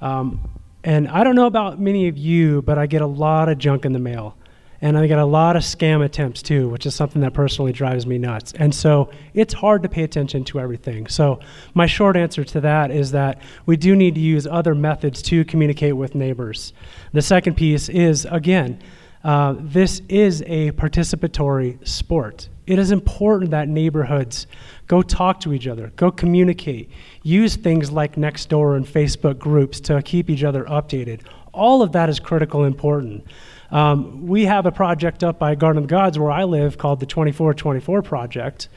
Um, 0.00 0.50
and 0.84 1.08
I 1.08 1.24
don't 1.24 1.34
know 1.34 1.46
about 1.46 1.80
many 1.80 2.08
of 2.08 2.16
you, 2.16 2.62
but 2.62 2.78
I 2.78 2.86
get 2.86 3.02
a 3.02 3.06
lot 3.06 3.48
of 3.48 3.58
junk 3.58 3.84
in 3.84 3.92
the 3.92 3.98
mail. 3.98 4.36
And 4.80 4.96
I 4.96 5.08
get 5.08 5.18
a 5.18 5.24
lot 5.24 5.56
of 5.56 5.62
scam 5.62 6.04
attempts 6.04 6.40
too, 6.40 6.68
which 6.68 6.86
is 6.86 6.94
something 6.94 7.20
that 7.22 7.34
personally 7.34 7.72
drives 7.72 8.06
me 8.06 8.16
nuts. 8.16 8.52
And 8.52 8.72
so 8.72 9.10
it's 9.34 9.52
hard 9.52 9.82
to 9.82 9.88
pay 9.88 10.04
attention 10.04 10.44
to 10.44 10.60
everything. 10.60 11.08
So, 11.08 11.40
my 11.74 11.86
short 11.86 12.16
answer 12.16 12.44
to 12.44 12.60
that 12.60 12.90
is 12.92 13.10
that 13.10 13.40
we 13.66 13.76
do 13.76 13.96
need 13.96 14.14
to 14.14 14.20
use 14.20 14.46
other 14.46 14.74
methods 14.74 15.20
to 15.22 15.44
communicate 15.44 15.96
with 15.96 16.14
neighbors. 16.14 16.72
The 17.12 17.22
second 17.22 17.56
piece 17.56 17.88
is, 17.88 18.26
again, 18.30 18.80
uh, 19.24 19.56
this 19.58 20.00
is 20.08 20.42
a 20.46 20.70
participatory 20.72 21.86
sport. 21.86 22.48
It 22.68 22.78
is 22.78 22.92
important 22.92 23.50
that 23.50 23.66
neighborhoods 23.66 24.46
go 24.86 25.02
talk 25.02 25.40
to 25.40 25.52
each 25.52 25.66
other, 25.66 25.92
go 25.96 26.10
communicate, 26.10 26.90
use 27.22 27.56
things 27.56 27.90
like 27.90 28.16
Nextdoor 28.16 28.76
and 28.76 28.86
Facebook 28.86 29.38
groups 29.38 29.80
to 29.80 30.02
keep 30.02 30.30
each 30.30 30.44
other 30.44 30.64
updated. 30.64 31.22
All 31.52 31.82
of 31.82 31.92
that 31.92 32.08
is 32.08 32.20
critical 32.20 32.64
important. 32.64 33.26
Um, 33.70 34.26
we 34.26 34.44
have 34.44 34.66
a 34.66 34.72
project 34.72 35.22
up 35.22 35.38
by 35.38 35.54
Garden 35.54 35.82
of 35.82 35.88
the 35.88 35.92
Gods 35.92 36.18
where 36.18 36.30
I 36.30 36.44
live 36.44 36.78
called 36.78 37.00
the 37.00 37.06
2424 37.06 38.02
Project. 38.02 38.68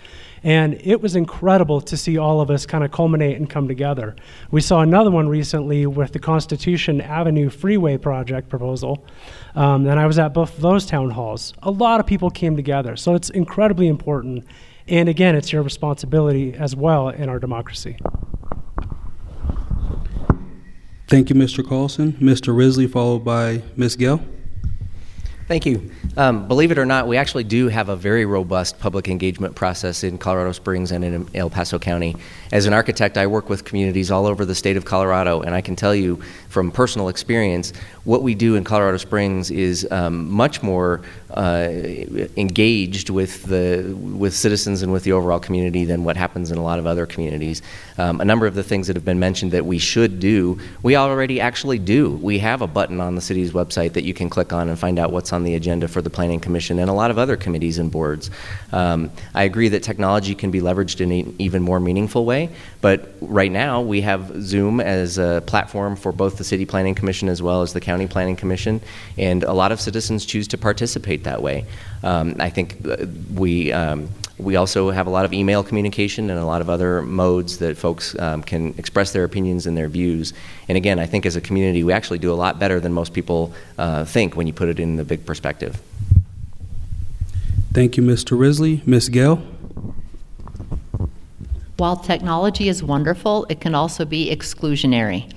And 0.43 0.81
it 0.83 1.01
was 1.01 1.15
incredible 1.15 1.81
to 1.81 1.95
see 1.95 2.17
all 2.17 2.41
of 2.41 2.49
us 2.49 2.65
kind 2.65 2.83
of 2.83 2.91
culminate 2.91 3.37
and 3.37 3.47
come 3.49 3.67
together. 3.67 4.15
We 4.49 4.59
saw 4.59 4.81
another 4.81 5.11
one 5.11 5.29
recently 5.29 5.85
with 5.85 6.13
the 6.13 6.19
Constitution 6.19 6.99
Avenue 6.99 7.49
Freeway 7.49 7.97
Project 7.97 8.49
proposal. 8.49 9.05
Um, 9.53 9.85
and 9.85 9.99
I 9.99 10.07
was 10.07 10.17
at 10.17 10.33
both 10.33 10.57
those 10.57 10.85
town 10.87 11.11
halls. 11.11 11.53
A 11.61 11.69
lot 11.69 11.99
of 11.99 12.07
people 12.07 12.31
came 12.31 12.55
together. 12.55 12.95
So 12.95 13.13
it's 13.13 13.29
incredibly 13.29 13.87
important. 13.87 14.45
And 14.87 15.07
again, 15.07 15.35
it's 15.35 15.53
your 15.53 15.61
responsibility 15.61 16.55
as 16.55 16.75
well 16.75 17.09
in 17.09 17.29
our 17.29 17.39
democracy. 17.39 17.97
Thank 21.07 21.29
you, 21.29 21.35
Mr. 21.35 21.67
Carlson. 21.67 22.13
Mr. 22.13 22.55
Risley, 22.55 22.87
followed 22.87 23.23
by 23.23 23.61
Ms. 23.75 23.95
Gayle. 23.95 24.21
Thank 25.51 25.65
you. 25.65 25.91
Um, 26.15 26.47
believe 26.47 26.71
it 26.71 26.77
or 26.77 26.85
not, 26.85 27.09
we 27.09 27.17
actually 27.17 27.43
do 27.43 27.67
have 27.67 27.89
a 27.89 27.95
very 27.97 28.25
robust 28.25 28.79
public 28.79 29.09
engagement 29.09 29.53
process 29.53 30.01
in 30.01 30.17
Colorado 30.17 30.53
Springs 30.53 30.93
and 30.93 31.03
in 31.03 31.27
El 31.35 31.49
Paso 31.49 31.77
County. 31.77 32.15
As 32.53 32.67
an 32.67 32.73
architect, 32.73 33.17
I 33.17 33.27
work 33.27 33.49
with 33.49 33.65
communities 33.65 34.11
all 34.11 34.27
over 34.27 34.45
the 34.45 34.55
state 34.55 34.77
of 34.77 34.85
Colorado, 34.85 35.41
and 35.41 35.53
I 35.53 35.59
can 35.59 35.75
tell 35.75 35.93
you 35.93 36.21
from 36.47 36.71
personal 36.71 37.09
experience, 37.09 37.73
what 38.03 38.23
we 38.23 38.33
do 38.33 38.55
in 38.55 38.63
Colorado 38.63 38.97
Springs 38.97 39.51
is 39.51 39.87
um, 39.91 40.29
much 40.29 40.63
more 40.63 41.01
uh, 41.31 41.67
engaged 42.35 43.09
with 43.09 43.43
the 43.43 43.95
with 43.95 44.33
citizens 44.33 44.81
and 44.81 44.91
with 44.91 45.03
the 45.03 45.11
overall 45.11 45.39
community 45.39 45.85
than 45.85 46.03
what 46.03 46.17
happens 46.17 46.51
in 46.51 46.57
a 46.57 46.63
lot 46.63 46.79
of 46.79 46.87
other 46.87 47.05
communities. 47.05 47.61
Um, 47.97 48.19
a 48.19 48.25
number 48.25 48.47
of 48.47 48.55
the 48.55 48.63
things 48.63 48.87
that 48.87 48.95
have 48.95 49.05
been 49.05 49.19
mentioned 49.19 49.51
that 49.51 49.65
we 49.65 49.77
should 49.77 50.19
do, 50.19 50.59
we 50.81 50.95
already 50.95 51.39
actually 51.39 51.79
do. 51.79 52.11
We 52.11 52.39
have 52.39 52.61
a 52.61 52.67
button 52.67 52.99
on 52.99 53.15
the 53.15 53.21
city's 53.21 53.51
website 53.51 53.93
that 53.93 54.03
you 54.03 54.13
can 54.13 54.29
click 54.29 54.51
on 54.51 54.67
and 54.69 54.77
find 54.77 54.97
out 54.97 55.11
what's 55.11 55.31
on 55.31 55.43
the 55.43 55.55
agenda 55.55 55.87
for 55.87 56.01
the 56.01 56.09
Planning 56.09 56.39
Commission 56.39 56.79
and 56.79 56.89
a 56.89 56.93
lot 56.93 57.11
of 57.11 57.17
other 57.17 57.37
committees 57.37 57.77
and 57.77 57.91
boards. 57.91 58.31
Um, 58.71 59.11
I 59.33 59.43
agree 59.43 59.69
that 59.69 59.83
technology 59.83 60.35
can 60.35 60.51
be 60.51 60.59
leveraged 60.59 61.01
in 61.01 61.11
an 61.11 61.35
even 61.37 61.61
more 61.61 61.79
meaningful 61.79 62.25
way, 62.25 62.49
but 62.81 63.09
right 63.21 63.51
now 63.51 63.81
we 63.81 64.01
have 64.01 64.43
Zoom 64.43 64.79
as 64.79 65.17
a 65.17 65.43
platform 65.45 65.95
for 65.95 66.11
both 66.11 66.37
the 66.37 66.43
City 66.43 66.65
Planning 66.65 66.95
Commission 66.95 67.29
as 67.29 67.41
well 67.41 67.61
as 67.61 67.73
the 67.73 67.79
County 67.79 68.07
Planning 68.07 68.35
Commission, 68.35 68.81
and 69.17 69.43
a 69.43 69.53
lot 69.53 69.71
of 69.71 69.79
citizens 69.79 70.25
choose 70.25 70.47
to 70.49 70.57
participate 70.57 71.23
that 71.23 71.41
way. 71.41 71.65
Um, 72.03 72.35
I 72.39 72.49
think 72.49 72.77
we 73.33 73.71
um, 73.71 74.09
we 74.41 74.55
also 74.55 74.89
have 74.89 75.05
a 75.05 75.09
lot 75.09 75.23
of 75.23 75.33
email 75.33 75.63
communication 75.63 76.29
and 76.29 76.39
a 76.39 76.45
lot 76.45 76.61
of 76.61 76.69
other 76.69 77.01
modes 77.03 77.59
that 77.59 77.77
folks 77.77 78.17
um, 78.19 78.41
can 78.41 78.73
express 78.77 79.13
their 79.13 79.23
opinions 79.23 79.67
and 79.67 79.77
their 79.77 79.87
views. 79.87 80.33
And 80.67 80.77
again, 80.77 80.97
I 80.99 81.05
think 81.05 81.25
as 81.25 81.35
a 81.35 81.41
community, 81.41 81.83
we 81.83 81.93
actually 81.93 82.19
do 82.19 82.33
a 82.33 82.35
lot 82.35 82.57
better 82.57 82.79
than 82.79 82.91
most 82.91 83.13
people 83.13 83.53
uh, 83.77 84.03
think 84.05 84.35
when 84.35 84.47
you 84.47 84.53
put 84.53 84.67
it 84.69 84.79
in 84.79 84.95
the 84.95 85.05
big 85.05 85.25
perspective. 85.25 85.79
Thank 87.71 87.97
you, 87.97 88.03
Mr. 88.03 88.37
Risley. 88.37 88.81
Ms. 88.85 89.09
Gayle? 89.09 89.41
While 91.81 91.95
technology 91.95 92.69
is 92.69 92.83
wonderful, 92.83 93.47
it 93.49 93.59
can 93.59 93.73
also 93.73 94.05
be 94.05 94.29
exclusionary. 94.29 95.33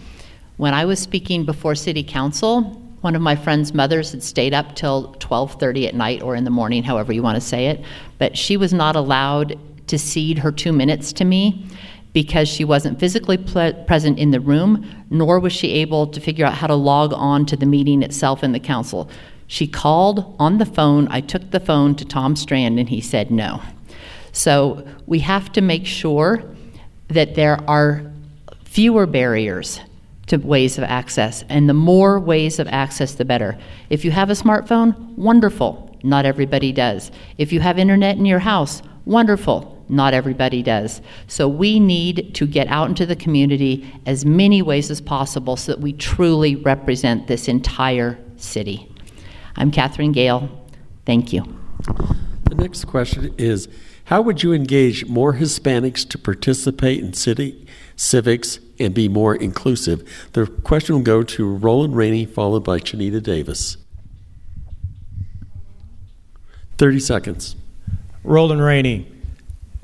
When 0.58 0.74
I 0.74 0.84
was 0.84 0.98
speaking 0.98 1.46
before 1.46 1.74
City 1.74 2.02
Council, 2.02 2.64
one 3.00 3.16
of 3.16 3.22
my 3.22 3.34
friend's 3.34 3.72
mothers 3.72 4.12
had 4.12 4.22
stayed 4.22 4.52
up 4.52 4.74
till 4.74 5.14
12:30 5.20 5.86
at 5.88 5.94
night 5.94 6.22
or 6.22 6.36
in 6.36 6.44
the 6.44 6.50
morning, 6.50 6.82
however 6.82 7.14
you 7.14 7.22
want 7.22 7.36
to 7.36 7.40
say 7.40 7.68
it, 7.68 7.82
but 8.18 8.36
she 8.36 8.58
was 8.58 8.74
not 8.74 8.94
allowed 8.94 9.58
to 9.86 9.98
cede 9.98 10.40
her 10.40 10.52
2 10.52 10.70
minutes 10.70 11.14
to 11.14 11.24
me 11.24 11.64
because 12.12 12.46
she 12.46 12.62
wasn't 12.62 13.00
physically 13.00 13.38
ple- 13.38 13.72
present 13.86 14.18
in 14.18 14.30
the 14.30 14.38
room, 14.38 14.84
nor 15.08 15.40
was 15.40 15.54
she 15.54 15.70
able 15.70 16.06
to 16.08 16.20
figure 16.20 16.44
out 16.44 16.52
how 16.52 16.66
to 16.66 16.74
log 16.74 17.14
on 17.14 17.46
to 17.46 17.56
the 17.56 17.64
meeting 17.64 18.02
itself 18.02 18.44
in 18.44 18.52
the 18.52 18.60
council. 18.60 19.08
She 19.46 19.66
called 19.66 20.36
on 20.38 20.58
the 20.58 20.66
phone. 20.66 21.08
I 21.08 21.22
took 21.22 21.52
the 21.52 21.66
phone 21.68 21.94
to 21.94 22.04
Tom 22.04 22.36
Strand 22.36 22.78
and 22.78 22.90
he 22.90 23.00
said 23.00 23.30
no. 23.30 23.62
So 24.34 24.86
we 25.06 25.20
have 25.20 25.50
to 25.52 25.60
make 25.60 25.86
sure 25.86 26.42
that 27.08 27.36
there 27.36 27.58
are 27.70 28.12
fewer 28.64 29.06
barriers 29.06 29.80
to 30.26 30.36
ways 30.38 30.76
of 30.76 30.84
access. 30.84 31.44
And 31.48 31.68
the 31.68 31.74
more 31.74 32.18
ways 32.18 32.58
of 32.58 32.66
access, 32.66 33.14
the 33.14 33.24
better. 33.24 33.56
If 33.90 34.04
you 34.04 34.10
have 34.10 34.30
a 34.30 34.34
smartphone, 34.34 34.98
wonderful. 35.16 35.96
Not 36.02 36.26
everybody 36.26 36.72
does. 36.72 37.12
If 37.38 37.52
you 37.52 37.60
have 37.60 37.78
internet 37.78 38.16
in 38.16 38.26
your 38.26 38.40
house, 38.40 38.82
wonderful. 39.04 39.70
Not 39.88 40.14
everybody 40.14 40.62
does. 40.62 41.00
So 41.28 41.46
we 41.46 41.78
need 41.78 42.34
to 42.34 42.46
get 42.46 42.66
out 42.68 42.88
into 42.88 43.06
the 43.06 43.16
community 43.16 43.88
as 44.04 44.24
many 44.24 44.62
ways 44.62 44.90
as 44.90 45.00
possible 45.00 45.56
so 45.56 45.72
that 45.72 45.80
we 45.80 45.92
truly 45.92 46.56
represent 46.56 47.28
this 47.28 47.46
entire 47.46 48.18
city. 48.36 48.90
I'm 49.56 49.70
Katherine 49.70 50.12
Gayle. 50.12 50.50
Thank 51.06 51.32
you. 51.32 51.44
The 52.48 52.56
next 52.56 52.86
question 52.86 53.32
is 53.38 53.68
How 54.04 54.20
would 54.20 54.42
you 54.42 54.52
engage 54.52 55.06
more 55.06 55.34
Hispanics 55.34 56.06
to 56.10 56.18
participate 56.18 57.00
in 57.00 57.14
city 57.14 57.66
civics 57.96 58.58
and 58.78 58.92
be 58.92 59.08
more 59.08 59.34
inclusive? 59.34 60.06
The 60.32 60.46
question 60.46 60.96
will 60.96 61.02
go 61.02 61.22
to 61.22 61.46
Roland 61.46 61.96
Rainey, 61.96 62.26
followed 62.26 62.64
by 62.64 62.80
Chineta 62.80 63.22
Davis. 63.22 63.78
30 66.76 67.00
seconds. 67.00 67.56
Roland 68.24 68.60
Rainey. 68.60 69.10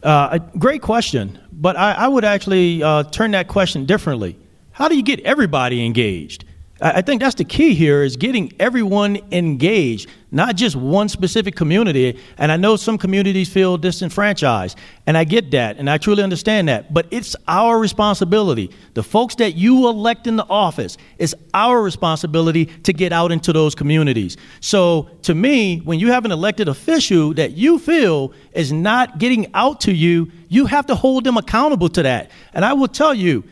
Uh, 0.02 0.38
great 0.58 0.82
question, 0.82 1.38
but 1.52 1.76
I, 1.76 1.92
I 1.92 2.08
would 2.08 2.24
actually 2.24 2.82
uh, 2.82 3.04
turn 3.04 3.30
that 3.30 3.48
question 3.48 3.86
differently. 3.86 4.36
How 4.72 4.88
do 4.88 4.96
you 4.96 5.02
get 5.02 5.20
everybody 5.20 5.84
engaged? 5.84 6.44
I 6.82 7.02
think 7.02 7.20
that's 7.20 7.34
the 7.34 7.44
key 7.44 7.74
here 7.74 8.02
is 8.02 8.16
getting 8.16 8.54
everyone 8.58 9.18
engaged, 9.32 10.08
not 10.30 10.56
just 10.56 10.76
one 10.76 11.10
specific 11.10 11.54
community. 11.54 12.18
And 12.38 12.50
I 12.50 12.56
know 12.56 12.76
some 12.76 12.96
communities 12.96 13.50
feel 13.50 13.76
disenfranchised, 13.76 14.78
and 15.06 15.18
I 15.18 15.24
get 15.24 15.50
that, 15.50 15.76
and 15.76 15.90
I 15.90 15.98
truly 15.98 16.22
understand 16.22 16.68
that. 16.68 16.94
But 16.94 17.06
it's 17.10 17.36
our 17.46 17.78
responsibility. 17.78 18.70
The 18.94 19.02
folks 19.02 19.34
that 19.36 19.56
you 19.56 19.88
elect 19.88 20.26
in 20.26 20.36
the 20.36 20.46
office, 20.48 20.96
it's 21.18 21.34
our 21.52 21.82
responsibility 21.82 22.64
to 22.64 22.94
get 22.94 23.12
out 23.12 23.30
into 23.30 23.52
those 23.52 23.74
communities. 23.74 24.38
So 24.60 25.10
to 25.22 25.34
me, 25.34 25.80
when 25.80 25.98
you 25.98 26.10
have 26.12 26.24
an 26.24 26.32
elected 26.32 26.68
official 26.68 27.34
that 27.34 27.52
you 27.52 27.78
feel 27.78 28.32
is 28.52 28.72
not 28.72 29.18
getting 29.18 29.52
out 29.52 29.82
to 29.82 29.92
you, 29.92 30.32
you 30.48 30.64
have 30.64 30.86
to 30.86 30.94
hold 30.94 31.24
them 31.24 31.36
accountable 31.36 31.90
to 31.90 32.02
that. 32.04 32.30
And 32.54 32.64
I 32.64 32.72
will 32.72 32.88
tell 32.88 33.12
you, 33.12 33.44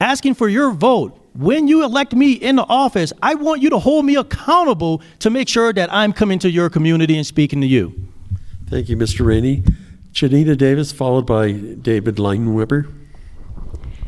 asking 0.00 0.34
for 0.34 0.48
your 0.48 0.72
vote 0.72 1.20
when 1.34 1.66
you 1.66 1.84
elect 1.84 2.14
me 2.14 2.32
in 2.32 2.56
the 2.56 2.66
office, 2.68 3.12
I 3.22 3.34
want 3.34 3.62
you 3.62 3.70
to 3.70 3.78
hold 3.78 4.04
me 4.04 4.16
accountable 4.16 5.02
to 5.20 5.30
make 5.30 5.48
sure 5.48 5.72
that 5.72 5.92
I'm 5.92 6.12
coming 6.12 6.38
to 6.40 6.50
your 6.50 6.68
community 6.68 7.16
and 7.16 7.26
speaking 7.26 7.60
to 7.62 7.66
you. 7.66 8.08
Thank 8.68 8.88
you, 8.88 8.96
Mr. 8.96 9.24
Rainey. 9.24 9.62
Chineta 10.12 10.56
Davis, 10.56 10.92
followed 10.92 11.26
by 11.26 11.52
David 11.52 12.16
Leinweber. 12.16 12.92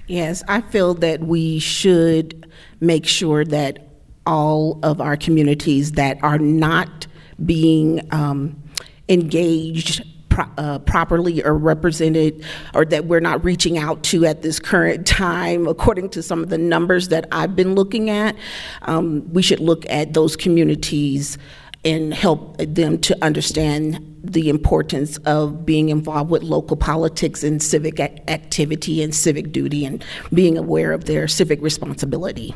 Yes, 0.06 0.42
I 0.48 0.60
feel 0.60 0.92
that 0.94 1.20
we 1.20 1.58
should 1.58 2.50
make 2.80 3.06
sure 3.06 3.44
that 3.46 3.88
all 4.26 4.78
of 4.82 5.00
our 5.00 5.16
communities 5.16 5.92
that 5.92 6.22
are 6.22 6.38
not 6.38 7.06
being 7.44 8.06
um, 8.12 8.62
engaged 9.08 10.04
pro- 10.35 10.51
uh, 10.59 10.78
properly 10.80 11.43
or 11.45 11.57
represented 11.57 12.45
or 12.74 12.85
that 12.85 13.07
we're 13.07 13.20
not 13.20 13.43
reaching 13.45 13.78
out 13.78 14.03
to 14.03 14.26
at 14.26 14.43
this 14.43 14.59
current 14.59 15.07
time, 15.07 15.66
according 15.68 16.11
to 16.11 16.22
some 16.22 16.43
of 16.43 16.51
the 16.51 16.59
numbers 16.59 17.09
that 17.09 17.26
I've 17.30 17.55
been 17.55 17.74
looking 17.74 18.11
at. 18.11 18.37
Um, 18.82 19.32
we 19.32 19.43
should 19.43 19.61
look 19.61 19.89
at 19.89 20.12
those 20.12 20.37
communities 20.37 21.39
and 21.85 22.12
help 22.12 22.57
them 22.59 22.99
to 22.99 23.16
understand 23.22 24.01
the 24.24 24.49
importance 24.49 25.18
of 25.18 25.64
being 25.64 25.91
involved 25.91 26.30
with 26.30 26.43
local 26.43 26.76
politics 26.76 27.45
and 27.45 27.62
civic 27.62 28.01
activity 28.01 29.03
and 29.03 29.14
civic 29.14 29.53
duty 29.53 29.85
and 29.85 30.03
being 30.32 30.59
aware 30.59 30.93
of 30.93 31.05
their 31.05 31.28
civic 31.28 31.61
responsibility. 31.62 32.55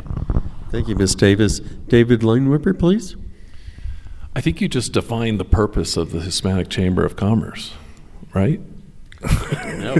Thank 0.70 0.89
you, 0.89 0.97
Ms. 0.97 1.14
Davis. 1.14 1.61
David 1.61 2.20
Leinweber, 2.20 2.76
please. 2.76 3.16
I 4.39 4.41
think 4.41 4.61
you 4.61 4.68
just 4.68 4.93
defined 4.93 5.41
the 5.41 5.45
purpose 5.45 5.97
of 5.97 6.12
the 6.12 6.20
Hispanic 6.20 6.68
Chamber 6.68 7.05
of 7.05 7.16
Commerce, 7.16 7.74
right? 8.32 8.61
no. 9.64 9.97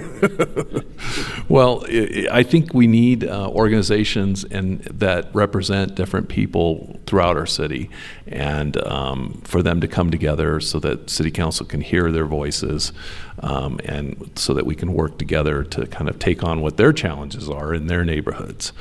well, 1.49 1.85
I 2.31 2.45
think 2.45 2.73
we 2.73 2.87
need 2.87 3.25
uh, 3.25 3.49
organizations 3.49 4.45
and 4.45 4.83
that 4.85 5.35
represent 5.35 5.97
different 5.97 6.29
people 6.29 7.01
throughout 7.05 7.37
our 7.37 7.47
city, 7.47 7.91
and 8.29 8.77
um, 8.87 9.43
for 9.43 9.61
them 9.61 9.81
to 9.81 9.89
come 9.89 10.13
together 10.13 10.61
so 10.61 10.79
that 10.79 11.11
City 11.11 11.33
Council 11.33 11.67
can 11.67 11.81
hear 11.81 12.13
their 12.13 12.27
voices, 12.27 12.93
um, 13.41 13.81
and 13.87 14.31
so 14.37 14.55
that 14.55 14.67
we 14.67 14.77
can 14.77 14.95
work 14.95 15.19
together 15.19 15.65
to 15.65 15.85
kind 15.89 16.09
of 16.09 16.21
take 16.21 16.45
on 16.45 16.61
what 16.61 16.77
their 16.77 16.93
challenges 16.93 17.51
are 17.51 17.75
in 17.75 17.89
their 17.89 18.05
neighborhoods. 18.05 18.73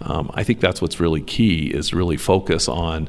Um, 0.00 0.32
I 0.34 0.42
think 0.42 0.58
that's 0.58 0.82
what's 0.82 0.98
really 0.98 1.22
key 1.22 1.68
is 1.68 1.94
really 1.94 2.16
focus 2.16 2.68
on 2.68 3.08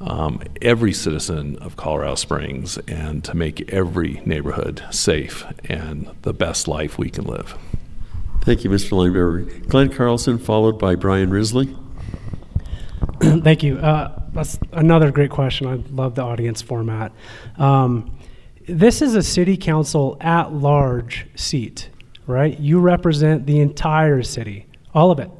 um, 0.00 0.42
every 0.60 0.92
citizen 0.92 1.56
of 1.58 1.76
Colorado 1.76 2.14
Springs 2.14 2.78
and 2.88 3.24
to 3.24 3.36
make 3.36 3.72
every 3.72 4.22
neighborhood 4.24 4.84
safe 4.90 5.44
and 5.64 6.10
the 6.22 6.32
best 6.32 6.68
life 6.68 6.98
we 6.98 7.10
can 7.10 7.24
live. 7.24 7.56
Thank 8.42 8.64
you, 8.64 8.70
Mr. 8.70 8.90
Lineberry. 8.90 9.66
Glenn 9.68 9.90
Carlson, 9.90 10.38
followed 10.38 10.78
by 10.78 10.96
Brian 10.96 11.30
Risley. 11.30 11.74
Thank 13.20 13.62
you. 13.62 13.78
Uh, 13.78 14.22
that's 14.32 14.58
another 14.72 15.10
great 15.10 15.30
question. 15.30 15.66
I 15.66 15.74
love 15.94 16.14
the 16.14 16.22
audience 16.22 16.60
format. 16.60 17.12
Um, 17.56 18.18
this 18.68 19.00
is 19.00 19.14
a 19.14 19.22
city 19.22 19.56
council 19.56 20.16
at 20.20 20.52
large 20.52 21.26
seat, 21.36 21.88
right? 22.26 22.58
You 22.58 22.80
represent 22.80 23.46
the 23.46 23.60
entire 23.60 24.22
city, 24.22 24.66
all 24.92 25.10
of 25.10 25.18
it. 25.20 25.30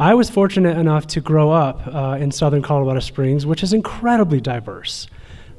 I 0.00 0.14
was 0.14 0.30
fortunate 0.30 0.78
enough 0.78 1.08
to 1.08 1.20
grow 1.20 1.50
up 1.50 1.84
uh, 1.86 2.18
in 2.20 2.30
southern 2.30 2.62
Colorado 2.62 3.00
Springs, 3.00 3.44
which 3.44 3.64
is 3.64 3.72
incredibly 3.72 4.40
diverse. 4.40 5.08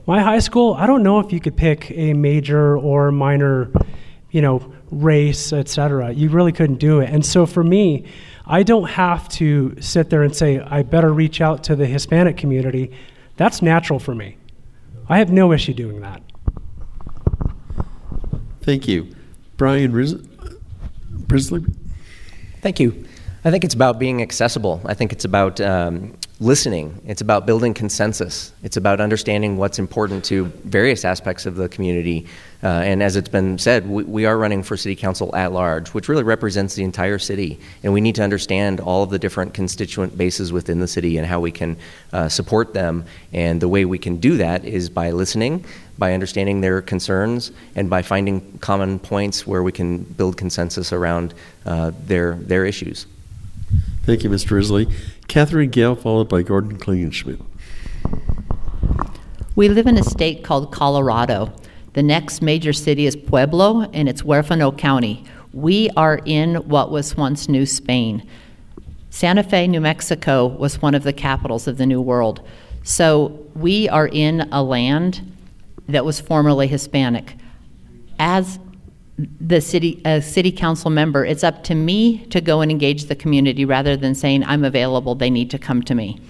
My 0.08 0.22
high 0.22 0.40
school, 0.40 0.76
I 0.76 0.88
don't 0.88 1.04
know 1.04 1.20
if 1.20 1.34
you 1.34 1.42
could 1.42 1.58
pick 1.58 1.92
a 1.92 2.14
major 2.14 2.78
or 2.78 3.12
minor, 3.12 3.70
you 4.32 4.42
know, 4.42 4.74
race, 4.92 5.52
etc. 5.52 6.14
You 6.14 6.30
really 6.30 6.54
couldn't 6.54 6.78
do 6.78 7.02
it. 7.02 7.10
And 7.10 7.26
so 7.26 7.46
for 7.46 7.66
me, 7.66 8.06
I 8.46 8.64
don't 8.64 8.90
have 8.90 9.28
to 9.30 9.76
sit 9.82 10.10
there 10.10 10.24
and 10.24 10.34
say, 10.34 10.60
I 10.60 10.84
better 10.84 11.14
reach 11.14 11.42
out 11.42 11.66
to 11.66 11.76
the 11.76 11.86
Hispanic 11.86 12.38
community. 12.38 12.92
That's 13.36 13.62
natural 13.62 14.00
for 14.00 14.16
me. 14.16 14.38
I 15.10 15.18
have 15.18 15.32
no 15.34 15.52
issue 15.52 15.74
doing 15.74 16.00
that. 16.00 16.24
Thank 18.62 18.88
you. 18.88 19.14
Brian 19.58 19.92
Riz- 19.92 20.14
Brisley? 21.28 21.66
Thank 22.62 22.80
you. 22.80 23.06
I 23.46 23.52
think 23.52 23.64
it's 23.64 23.74
about 23.74 24.00
being 24.00 24.22
accessible. 24.22 24.82
I 24.84 24.94
think 24.94 25.14
it's 25.14 25.24
about 25.24 25.62
um, 25.62 26.14
listening. 26.42 27.02
It's 27.06 27.22
about 27.22 27.46
building 27.46 27.74
consensus. 27.74 28.52
It's 28.64 28.76
about 28.76 29.00
understanding 29.00 29.56
what's 29.56 29.80
important 29.80 30.26
to 30.26 30.46
various 30.66 31.06
aspects 31.06 31.46
of 31.46 31.56
the 31.56 31.70
community. 31.70 32.28
Uh, 32.62 32.68
and 32.68 33.02
as 33.02 33.16
it's 33.16 33.30
been 33.30 33.58
said, 33.58 33.88
we, 33.88 34.04
we, 34.04 34.26
are 34.26 34.38
running 34.38 34.62
for 34.62 34.76
city 34.76 34.94
council 34.94 35.34
at 35.38 35.54
large, 35.54 35.94
which 35.94 36.10
really 36.10 36.24
represents 36.24 36.76
the 36.76 36.84
entire 36.84 37.18
city. 37.18 37.58
And 37.82 37.94
we 37.94 38.02
need 38.02 38.16
to 38.16 38.24
understand 38.24 38.82
all 38.82 39.04
of 39.04 39.10
the 39.10 39.20
different 39.20 39.54
constituent 39.54 40.18
bases 40.18 40.52
within 40.52 40.82
the 40.82 40.88
city 40.88 41.18
and 41.18 41.26
how 41.26 41.40
we 41.40 41.52
can 41.52 41.78
uh, 42.12 42.28
support 42.28 42.74
them. 42.74 43.06
And 43.32 43.62
the 43.62 43.70
way 43.70 43.86
we 43.86 44.00
can 44.00 44.18
do 44.18 44.36
that 44.36 44.66
is 44.66 44.90
by 44.90 45.12
listening, 45.12 45.64
by 45.98 46.14
understanding 46.14 46.60
their 46.60 46.82
concerns, 46.82 47.54
and 47.76 47.90
by 47.90 48.02
finding 48.02 48.58
common 48.58 49.00
points 49.00 49.48
where 49.48 49.64
we 49.64 49.72
can 49.72 50.00
build 50.04 50.36
consensus 50.36 50.92
around 50.92 51.34
uh, 51.66 51.94
their, 52.06 52.36
their 52.36 52.66
issues. 52.66 53.06
Thank 54.10 54.24
you, 54.24 54.32
Mr. 54.32 54.54
Risley. 54.54 54.88
Katherine 55.28 55.70
Gayle, 55.70 55.94
followed 55.94 56.28
by 56.28 56.42
Gordon 56.42 56.80
Klingenschmitt. 56.80 57.40
We 59.56 59.70
live 59.70 59.86
in 59.86 60.00
a 60.00 60.04
state 60.04 60.44
called 60.44 60.72
Colorado. 60.72 61.54
The 61.94 62.02
next 62.02 62.42
major 62.42 62.74
city 62.74 63.06
is 63.06 63.16
Pueblo, 63.16 63.82
and 63.94 64.10
it's 64.10 64.24
Huerfano 64.24 64.76
County. 64.76 65.24
We 65.54 65.92
are 65.96 66.22
in 66.26 66.56
what 66.56 66.90
was 66.90 67.16
once 67.16 67.48
New 67.48 67.68
Spain. 67.68 68.28
Santa 69.12 69.44
Fe, 69.44 69.68
New 69.68 69.80
Mexico 69.80 70.48
was 70.48 70.82
one 70.82 70.96
of 70.96 71.04
the 71.04 71.14
capitals 71.14 71.68
of 71.68 71.78
the 71.78 71.86
New 71.86 72.02
World. 72.02 72.42
So 72.82 73.46
we 73.54 73.88
are 73.90 74.08
in 74.08 74.50
a 74.52 74.64
land 74.64 75.22
that 75.88 76.04
was 76.04 76.20
formerly 76.20 76.66
Hispanic. 76.66 77.36
As 78.18 78.58
the 79.42 79.60
city 79.60 80.02
a 80.06 80.22
city 80.22 80.52
council 80.52 80.90
member, 80.90 81.26
it's 81.26 81.44
up 81.44 81.64
to 81.66 81.76
me 81.76 82.26
to 82.28 82.40
go 82.40 82.62
and 82.62 82.72
engage 82.72 83.06
the 83.06 83.16
community 83.16 83.66
rather 83.66 83.98
than 83.98 84.16
saying 84.16 84.44
I'm 84.46 84.64
available, 84.64 85.16
they 85.16 85.30
need 85.30 85.50
to 85.52 85.60
come 85.60 85.84
to 85.84 85.96
me. 85.96 86.22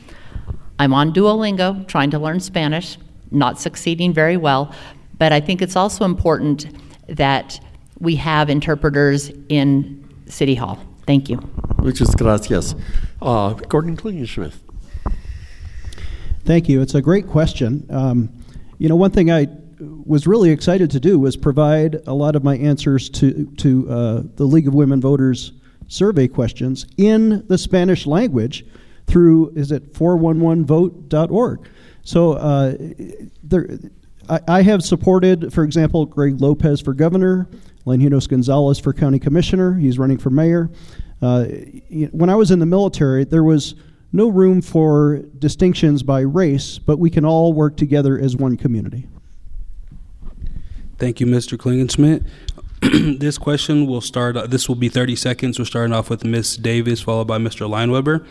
I'm 0.80 0.94
on 0.94 1.14
Duolingo 1.14 1.88
trying 1.88 2.10
to 2.12 2.20
learn 2.20 2.40
Spanish, 2.40 2.98
not 3.32 3.60
succeeding 3.60 4.14
very 4.14 4.38
well, 4.38 4.74
but 5.18 5.32
I 5.32 5.40
think 5.42 5.62
it's 5.62 5.76
also 5.76 6.06
important 6.06 6.68
that 7.08 7.60
we 8.00 8.16
have 8.16 8.50
interpreters 8.50 9.32
in 9.50 10.08
City 10.28 10.56
Hall. 10.56 10.80
Thank 11.06 11.30
you. 11.30 11.38
Muchas 11.80 12.16
gracias. 12.16 12.76
Uh, 13.22 13.54
Gordon 13.54 13.98
Klingenschmitt. 13.98 14.54
Thank 16.46 16.70
you. 16.70 16.82
It's 16.82 16.96
a 16.96 17.02
great 17.02 17.28
question. 17.28 17.86
Um, 17.90 18.30
you 18.78 18.88
know, 18.88 18.96
one 18.96 19.12
thing 19.12 19.30
I 19.30 19.48
was 19.80 20.28
really 20.28 20.52
excited 20.52 20.92
to 20.92 21.00
do 21.00 21.20
was 21.20 21.38
provide 21.38 21.98
a 22.08 22.14
lot 22.14 22.36
of 22.36 22.44
my 22.44 22.58
answers 22.58 23.10
to 23.10 23.46
to 23.58 23.90
uh, 23.90 24.24
the 24.36 24.46
League 24.46 24.68
of 24.68 24.74
Women 24.74 25.02
Voters 25.02 25.54
survey 25.88 26.28
questions 26.28 26.86
in 26.98 27.46
the 27.48 27.58
Spanish 27.58 28.06
language 28.06 28.66
through 29.08 29.52
is 29.56 29.72
it 29.72 29.94
411vote.org. 29.94 31.68
So 32.04 32.34
uh, 32.34 32.76
there, 33.44 33.68
I, 34.30 34.40
I, 34.48 34.62
have 34.62 34.84
supported, 34.84 35.52
for 35.52 35.64
example, 35.64 36.06
Greg 36.06 36.40
Lopez 36.40 36.80
for 36.80 36.94
governor, 36.94 37.50
Longinos 37.86 38.30
Gonzalez 38.30 38.80
for 38.80 38.94
county 38.94 39.20
commissioner. 39.20 39.74
He's 39.74 39.98
running 39.98 40.20
for 40.20 40.30
mayor. 40.30 40.70
Uh, 41.22 41.46
when 42.12 42.30
I 42.30 42.36
was 42.36 42.52
in 42.52 42.60
the 42.60 42.66
military, 42.66 43.26
there 43.26 43.44
was 43.44 43.76
no 44.14 44.30
room 44.30 44.62
for 44.62 45.24
distinctions 45.38 46.04
by 46.04 46.22
race, 46.22 46.80
but 46.80 46.98
we 46.98 47.10
can 47.10 47.26
all 47.26 47.54
work 47.54 47.78
together 47.78 48.18
as 48.18 48.36
one 48.36 48.58
community. 48.58 49.08
Thank 51.00 51.22
you, 51.22 51.26
Mr. 51.26 51.58
Klingenschmitt. 51.58 52.26
this 53.20 53.38
question 53.38 53.88
will 53.88 54.02
start, 54.02 54.36
uh, 54.36 54.48
this 54.48 54.68
will 54.68 54.76
be 54.76 54.90
30 54.90 55.16
seconds. 55.16 55.58
We're 55.58 55.66
starting 55.66 55.94
off 55.94 56.10
with 56.10 56.26
Ms. 56.26 56.58
Davis, 56.58 57.02
followed 57.02 57.26
by 57.26 57.38
Mr. 57.38 57.70
Leinweber. 57.70 58.26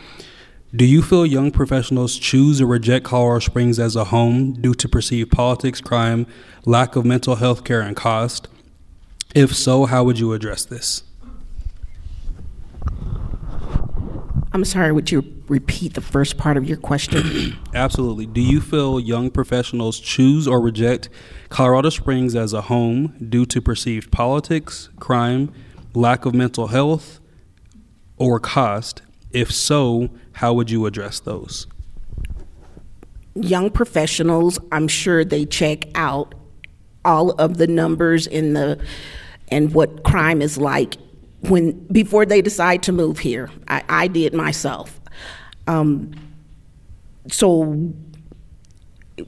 Do 0.76 0.84
you 0.84 1.00
feel 1.00 1.24
young 1.24 1.50
professionals 1.50 2.18
choose 2.18 2.60
or 2.60 2.66
reject 2.66 3.06
Colorado 3.06 3.40
Springs 3.40 3.78
as 3.78 3.96
a 3.96 4.04
home 4.04 4.52
due 4.52 4.74
to 4.74 4.86
perceived 4.86 5.32
politics, 5.32 5.80
crime, 5.80 6.26
lack 6.66 6.94
of 6.94 7.06
mental 7.06 7.36
health 7.36 7.64
care, 7.64 7.80
and 7.80 7.96
cost? 7.96 8.48
If 9.34 9.56
so, 9.56 9.86
how 9.86 10.04
would 10.04 10.18
you 10.18 10.34
address 10.34 10.66
this? 10.66 11.04
I'm 14.58 14.64
sorry, 14.64 14.90
would 14.90 15.12
you 15.12 15.22
repeat 15.46 15.94
the 15.94 16.00
first 16.00 16.36
part 16.36 16.56
of 16.56 16.68
your 16.68 16.78
question? 16.78 17.56
Absolutely. 17.74 18.26
Do 18.26 18.40
you 18.40 18.60
feel 18.60 18.98
young 18.98 19.30
professionals 19.30 20.00
choose 20.00 20.48
or 20.48 20.60
reject 20.60 21.08
Colorado 21.48 21.90
Springs 21.90 22.34
as 22.34 22.52
a 22.52 22.62
home 22.62 23.14
due 23.28 23.46
to 23.46 23.62
perceived 23.62 24.10
politics, 24.10 24.88
crime, 24.98 25.52
lack 25.94 26.26
of 26.26 26.34
mental 26.34 26.66
health, 26.66 27.20
or 28.16 28.40
cost? 28.40 29.02
If 29.30 29.52
so, 29.52 30.10
how 30.32 30.54
would 30.54 30.72
you 30.72 30.86
address 30.86 31.20
those? 31.20 31.68
Young 33.36 33.70
professionals, 33.70 34.58
I'm 34.72 34.88
sure 34.88 35.24
they 35.24 35.44
check 35.44 35.84
out 35.94 36.34
all 37.04 37.30
of 37.30 37.58
the 37.58 37.68
numbers 37.68 38.26
in 38.26 38.54
the 38.54 38.84
and 39.52 39.72
what 39.72 40.02
crime 40.02 40.42
is 40.42 40.58
like 40.58 40.96
when 41.42 41.72
before 41.88 42.26
they 42.26 42.42
decide 42.42 42.82
to 42.84 42.92
move 42.92 43.18
here. 43.18 43.50
I, 43.68 43.82
I 43.88 44.08
did 44.08 44.34
myself. 44.34 45.00
Um, 45.66 46.12
so 47.30 47.92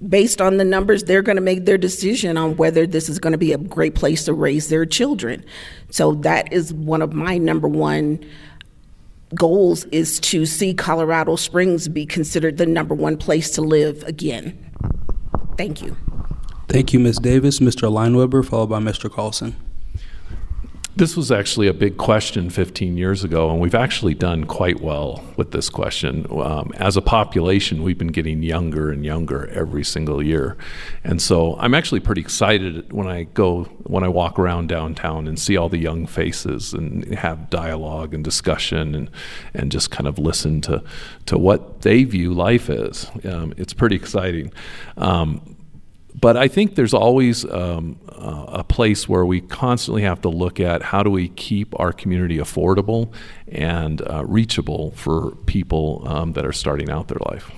based 0.08 0.40
on 0.40 0.56
the 0.56 0.64
numbers, 0.64 1.04
they're 1.04 1.22
going 1.22 1.36
to 1.36 1.42
make 1.42 1.64
their 1.64 1.78
decision 1.78 2.36
on 2.36 2.56
whether 2.56 2.86
this 2.86 3.08
is 3.08 3.18
going 3.18 3.32
to 3.32 3.38
be 3.38 3.52
a 3.52 3.58
great 3.58 3.94
place 3.94 4.24
to 4.24 4.32
raise 4.32 4.68
their 4.68 4.86
children. 4.86 5.44
So 5.90 6.14
that 6.16 6.52
is 6.52 6.72
one 6.72 7.02
of 7.02 7.12
my 7.12 7.38
number 7.38 7.68
one 7.68 8.24
goals 9.34 9.84
is 9.86 10.18
to 10.18 10.44
see 10.44 10.74
Colorado 10.74 11.36
Springs 11.36 11.88
be 11.88 12.04
considered 12.04 12.56
the 12.56 12.66
number 12.66 12.94
one 12.94 13.16
place 13.16 13.50
to 13.52 13.62
live 13.62 14.02
again. 14.04 14.58
Thank 15.56 15.82
you. 15.82 15.96
Thank 16.68 16.92
you, 16.92 17.00
Ms. 17.00 17.18
Davis. 17.18 17.60
Mr. 17.60 17.90
Leinweber, 17.90 18.44
followed 18.44 18.68
by 18.68 18.78
Mr. 18.78 19.10
Carlson. 19.10 19.56
This 20.96 21.16
was 21.16 21.30
actually 21.30 21.68
a 21.68 21.72
big 21.72 21.96
question 21.96 22.50
15 22.50 22.96
years 22.96 23.22
ago, 23.22 23.48
and 23.48 23.60
we've 23.60 23.76
actually 23.76 24.12
done 24.12 24.44
quite 24.44 24.80
well 24.80 25.24
with 25.36 25.52
this 25.52 25.70
question. 25.70 26.26
Um, 26.30 26.72
as 26.76 26.96
a 26.96 27.00
population, 27.00 27.84
we've 27.84 27.96
been 27.96 28.08
getting 28.08 28.42
younger 28.42 28.90
and 28.90 29.04
younger 29.04 29.48
every 29.50 29.84
single 29.84 30.20
year, 30.20 30.56
and 31.04 31.22
so 31.22 31.56
I'm 31.60 31.74
actually 31.74 32.00
pretty 32.00 32.20
excited 32.20 32.92
when 32.92 33.06
I 33.06 33.22
go 33.22 33.64
when 33.84 34.02
I 34.02 34.08
walk 34.08 34.38
around 34.38 34.68
downtown 34.68 35.28
and 35.28 35.38
see 35.38 35.56
all 35.56 35.68
the 35.68 35.78
young 35.78 36.06
faces 36.06 36.74
and 36.74 37.14
have 37.14 37.50
dialogue 37.50 38.12
and 38.12 38.24
discussion 38.24 38.94
and 38.96 39.10
and 39.54 39.70
just 39.70 39.92
kind 39.92 40.08
of 40.08 40.18
listen 40.18 40.60
to 40.62 40.82
to 41.26 41.38
what 41.38 41.82
they 41.82 42.02
view 42.02 42.34
life 42.34 42.68
as. 42.68 43.08
Um, 43.24 43.54
it's 43.56 43.72
pretty 43.72 43.94
exciting. 43.94 44.52
Um, 44.96 45.49
but 46.20 46.36
I 46.36 46.48
think 46.48 46.74
there's 46.74 46.92
always 46.92 47.44
um, 47.46 47.98
uh, 48.08 48.44
a 48.48 48.64
place 48.64 49.08
where 49.08 49.24
we 49.24 49.40
constantly 49.40 50.02
have 50.02 50.20
to 50.22 50.28
look 50.28 50.60
at 50.60 50.82
how 50.82 51.02
do 51.02 51.10
we 51.10 51.28
keep 51.28 51.78
our 51.80 51.92
community 51.92 52.36
affordable 52.36 53.12
and 53.48 54.02
uh, 54.02 54.24
reachable 54.26 54.90
for 54.92 55.32
people 55.46 56.02
um, 56.06 56.32
that 56.34 56.44
are 56.44 56.52
starting 56.52 56.90
out 56.90 57.08
their 57.08 57.20
life. 57.30 57.50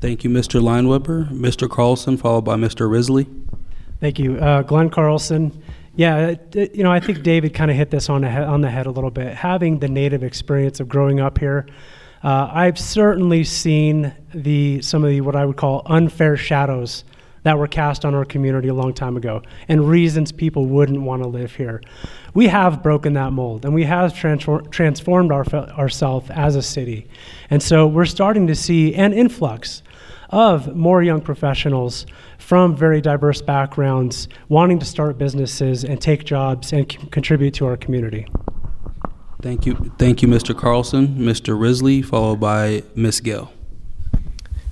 Thank 0.00 0.24
you, 0.24 0.30
Mr. 0.30 0.60
Leinweber. 0.60 1.30
Mr. 1.30 1.68
Carlson, 1.68 2.16
followed 2.16 2.44
by 2.44 2.56
Mr. 2.56 2.90
Risley. 2.90 3.26
Thank 4.00 4.18
you, 4.18 4.38
uh, 4.38 4.62
Glenn 4.62 4.88
Carlson. 4.90 5.62
Yeah, 5.96 6.28
it, 6.28 6.56
it, 6.56 6.74
you 6.74 6.82
know, 6.82 6.90
I 6.90 7.00
think 7.00 7.22
David 7.22 7.54
kind 7.54 7.70
of 7.70 7.76
hit 7.76 7.90
this 7.90 8.08
on 8.08 8.22
the, 8.22 8.28
on 8.28 8.62
the 8.62 8.70
head 8.70 8.86
a 8.86 8.90
little 8.90 9.10
bit. 9.10 9.34
Having 9.34 9.78
the 9.78 9.88
native 9.88 10.24
experience 10.24 10.80
of 10.80 10.88
growing 10.88 11.20
up 11.20 11.38
here, 11.38 11.66
uh, 12.22 12.50
I've 12.50 12.78
certainly 12.78 13.44
seen 13.44 14.14
the 14.34 14.80
some 14.80 15.04
of 15.04 15.10
the 15.10 15.20
what 15.20 15.36
I 15.36 15.44
would 15.44 15.56
call 15.56 15.82
unfair 15.84 16.36
shadows 16.36 17.04
that 17.44 17.58
were 17.58 17.68
cast 17.68 18.04
on 18.04 18.14
our 18.14 18.24
community 18.24 18.68
a 18.68 18.74
long 18.74 18.92
time 18.92 19.16
ago 19.16 19.42
and 19.68 19.88
reasons 19.88 20.32
people 20.32 20.66
wouldn't 20.66 21.00
want 21.00 21.22
to 21.22 21.28
live 21.28 21.54
here. 21.54 21.80
We 22.34 22.48
have 22.48 22.82
broken 22.82 23.12
that 23.12 23.32
mold 23.32 23.64
and 23.64 23.72
we 23.72 23.84
have 23.84 24.12
transfor- 24.14 24.68
transformed 24.70 25.30
our, 25.30 25.46
ourselves 25.54 26.28
as 26.30 26.56
a 26.56 26.62
city. 26.62 27.06
And 27.50 27.62
so 27.62 27.86
we're 27.86 28.06
starting 28.06 28.46
to 28.48 28.54
see 28.54 28.94
an 28.94 29.12
influx 29.12 29.82
of 30.30 30.74
more 30.74 31.02
young 31.02 31.20
professionals 31.20 32.06
from 32.38 32.74
very 32.74 33.00
diverse 33.00 33.40
backgrounds 33.40 34.28
wanting 34.48 34.78
to 34.78 34.86
start 34.86 35.16
businesses 35.16 35.84
and 35.84 36.00
take 36.00 36.24
jobs 36.24 36.72
and 36.72 36.90
c- 36.90 36.98
contribute 37.10 37.54
to 37.54 37.66
our 37.66 37.76
community. 37.76 38.26
Thank 39.42 39.66
you. 39.66 39.74
Thank 39.98 40.22
you, 40.22 40.28
Mr. 40.28 40.56
Carlson. 40.56 41.18
Mr. 41.18 41.58
Risley, 41.58 42.00
followed 42.00 42.40
by 42.40 42.82
Ms. 42.94 43.20
Gill. 43.20 43.52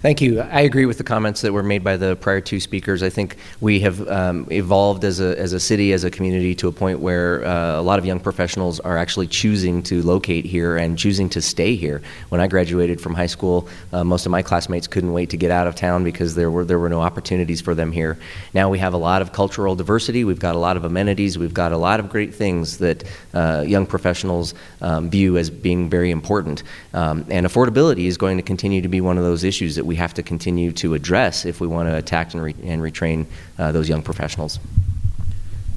Thank 0.03 0.21
you. 0.21 0.41
I 0.41 0.63
agree 0.63 0.85
with 0.87 0.99
the 0.99 1.05
comments 1.05 1.43
that 1.43 1.53
were 1.53 1.63
made 1.63 1.85
by 1.85 1.97
the 1.97 2.17
prior 2.17 2.41
two 2.41 2.59
speakers. 2.59 3.05
I 3.05 3.09
think 3.09 3.37
we 3.61 3.79
have 3.81 4.09
um, 4.09 4.49
evolved 4.51 5.05
as 5.05 5.21
a, 5.21 5.39
as 5.39 5.53
a 5.53 5.61
city, 5.61 5.93
as 5.93 6.03
a 6.03 6.11
community, 6.11 6.57
to 6.57 6.67
a 6.67 6.73
point 6.73 6.99
where 6.99 7.45
uh, 7.45 7.79
a 7.79 7.83
lot 7.83 8.01
of 8.01 8.05
young 8.05 8.19
professionals 8.19 8.81
are 8.81 8.99
actually 8.99 9.29
choosing 9.29 9.81
to 9.85 10.03
locate 10.03 10.45
here 10.45 10.77
and 10.77 10.99
choosing 10.99 11.29
to 11.29 11.41
stay 11.41 11.77
here. 11.77 12.03
When 12.31 12.41
I 12.41 12.49
graduated 12.49 13.01
from 13.01 13.15
high 13.15 13.29
school, 13.29 13.69
uh, 13.93 14.03
most 14.03 14.27
of 14.27 14.33
my 14.33 14.43
classmates 14.43 14.89
couldn't 14.89 15.13
wait 15.13 15.31
to 15.31 15.37
get 15.37 15.53
out 15.53 15.69
of 15.69 15.77
town 15.77 16.03
because 16.03 16.35
there 16.35 16.51
were 16.51 16.65
there 16.65 16.81
were 16.81 16.89
no 16.89 17.01
opportunities 17.01 17.61
for 17.61 17.73
them 17.73 17.93
here. 17.93 18.19
Now 18.55 18.69
we 18.71 18.81
have 18.81 18.95
a 18.95 18.99
lot 18.99 19.23
of 19.23 19.31
cultural 19.31 19.77
diversity. 19.77 20.25
We've 20.25 20.41
got 20.41 20.57
a 20.57 20.59
lot 20.59 20.77
of 20.77 20.85
amenities. 20.85 21.39
We've 21.39 21.55
got 21.55 21.71
a 21.71 21.79
lot 21.79 22.01
of 22.01 22.11
great 22.11 22.35
things 22.35 22.79
that 22.79 23.05
uh, 23.35 23.63
young 23.65 23.87
professionals 23.87 24.55
um, 24.81 25.11
view 25.11 25.37
as 25.37 25.49
being 25.49 25.89
very 25.89 26.11
important. 26.11 26.65
Um, 26.93 27.25
and 27.31 27.47
affordability 27.47 28.07
is 28.07 28.17
going 28.19 28.37
to 28.39 28.43
continue 28.43 28.83
to 28.83 28.89
be 28.89 29.01
one 29.01 29.17
of 29.17 29.23
those 29.23 29.45
issues 29.45 29.77
that 29.77 29.87
we 29.87 29.92
we 29.93 29.97
have 29.97 30.15
to 30.15 30.23
continue 30.23 30.73
to 30.73 30.95
address 30.95 31.45
if 31.45 31.61
we 31.61 31.67
want 31.67 31.87
to 31.87 31.95
attack 31.95 32.33
and, 32.33 32.43
re- 32.43 32.55
and 32.65 32.81
retrain 32.81 33.27
uh, 33.59 33.73
those 33.73 33.91
young 33.91 34.01
professionals. 34.01 34.59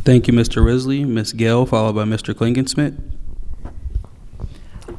Thank 0.06 0.30
you, 0.30 0.34
Mr. 0.34 0.64
Risley. 0.64 1.04
Ms. 1.04 1.34
Gayle, 1.34 1.66
followed 1.66 1.96
by 1.96 2.06
Mr. 2.06 2.34
Klingensmith. 2.34 2.98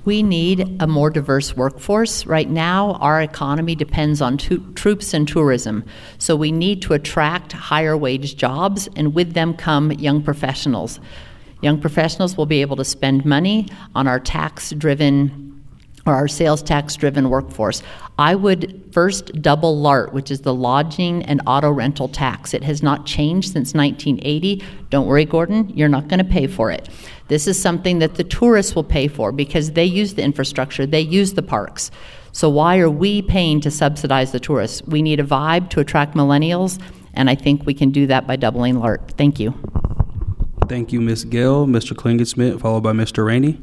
We 0.04 0.22
need 0.22 0.82
a 0.82 0.86
more 0.86 1.08
diverse 1.08 1.56
workforce. 1.56 2.26
Right 2.26 2.50
now, 2.50 2.92
our 3.00 3.22
economy 3.22 3.74
depends 3.74 4.20
on 4.20 4.36
to- 4.36 4.70
troops 4.74 5.14
and 5.14 5.26
tourism. 5.26 5.82
So 6.18 6.36
we 6.36 6.52
need 6.52 6.82
to 6.82 6.92
attract 6.92 7.52
higher 7.52 7.96
wage 7.96 8.36
jobs, 8.36 8.86
and 8.96 9.14
with 9.14 9.32
them 9.32 9.54
come 9.54 9.92
young 9.92 10.22
professionals. 10.22 11.00
Young 11.62 11.80
professionals 11.80 12.36
will 12.36 12.44
be 12.44 12.60
able 12.60 12.76
to 12.76 12.84
spend 12.84 13.24
money 13.24 13.66
on 13.94 14.06
our 14.06 14.20
tax 14.20 14.72
driven 14.72 15.45
or 16.06 16.14
our 16.14 16.28
sales 16.28 16.62
tax 16.62 16.94
driven 16.94 17.28
workforce. 17.28 17.82
I 18.18 18.34
would 18.34 18.88
first 18.92 19.42
double 19.42 19.78
LART, 19.78 20.14
which 20.14 20.30
is 20.30 20.40
the 20.40 20.54
lodging 20.54 21.22
and 21.24 21.42
auto 21.46 21.70
rental 21.70 22.08
tax. 22.08 22.54
It 22.54 22.62
has 22.64 22.82
not 22.82 23.04
changed 23.04 23.52
since 23.52 23.74
1980. 23.74 24.62
Don't 24.88 25.06
worry, 25.06 25.24
Gordon, 25.24 25.68
you're 25.70 25.88
not 25.88 26.08
going 26.08 26.18
to 26.18 26.24
pay 26.24 26.46
for 26.46 26.70
it. 26.70 26.88
This 27.28 27.46
is 27.48 27.60
something 27.60 27.98
that 27.98 28.14
the 28.14 28.24
tourists 28.24 28.74
will 28.74 28.84
pay 28.84 29.08
for 29.08 29.32
because 29.32 29.72
they 29.72 29.84
use 29.84 30.14
the 30.14 30.22
infrastructure, 30.22 30.86
they 30.86 31.00
use 31.00 31.34
the 31.34 31.42
parks. 31.42 31.90
So, 32.32 32.48
why 32.50 32.78
are 32.78 32.90
we 32.90 33.22
paying 33.22 33.60
to 33.62 33.70
subsidize 33.70 34.30
the 34.30 34.40
tourists? 34.40 34.82
We 34.86 35.02
need 35.02 35.20
a 35.20 35.24
vibe 35.24 35.70
to 35.70 35.80
attract 35.80 36.14
millennials, 36.14 36.80
and 37.14 37.30
I 37.30 37.34
think 37.34 37.64
we 37.64 37.72
can 37.72 37.90
do 37.90 38.06
that 38.08 38.26
by 38.26 38.36
doubling 38.36 38.78
LART. 38.78 39.12
Thank 39.12 39.40
you. 39.40 39.54
Thank 40.68 40.92
you, 40.92 41.00
Ms. 41.00 41.24
Gill. 41.24 41.66
Mr. 41.66 41.96
Klingenschmitt, 41.96 42.60
followed 42.60 42.82
by 42.82 42.92
Mr. 42.92 43.24
Rainey. 43.24 43.62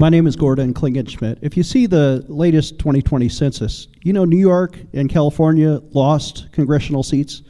My 0.00 0.10
name 0.10 0.28
is 0.28 0.36
Gordon 0.36 0.74
Klingenschmitt. 0.74 1.40
If 1.42 1.56
you 1.56 1.64
see 1.64 1.86
the 1.86 2.24
latest 2.28 2.78
2020 2.78 3.28
census, 3.28 3.88
you 4.04 4.12
know 4.12 4.24
New 4.24 4.38
York 4.38 4.78
and 4.92 5.10
California 5.10 5.80
lost 5.90 6.52
congressional 6.52 7.02
seats, 7.02 7.42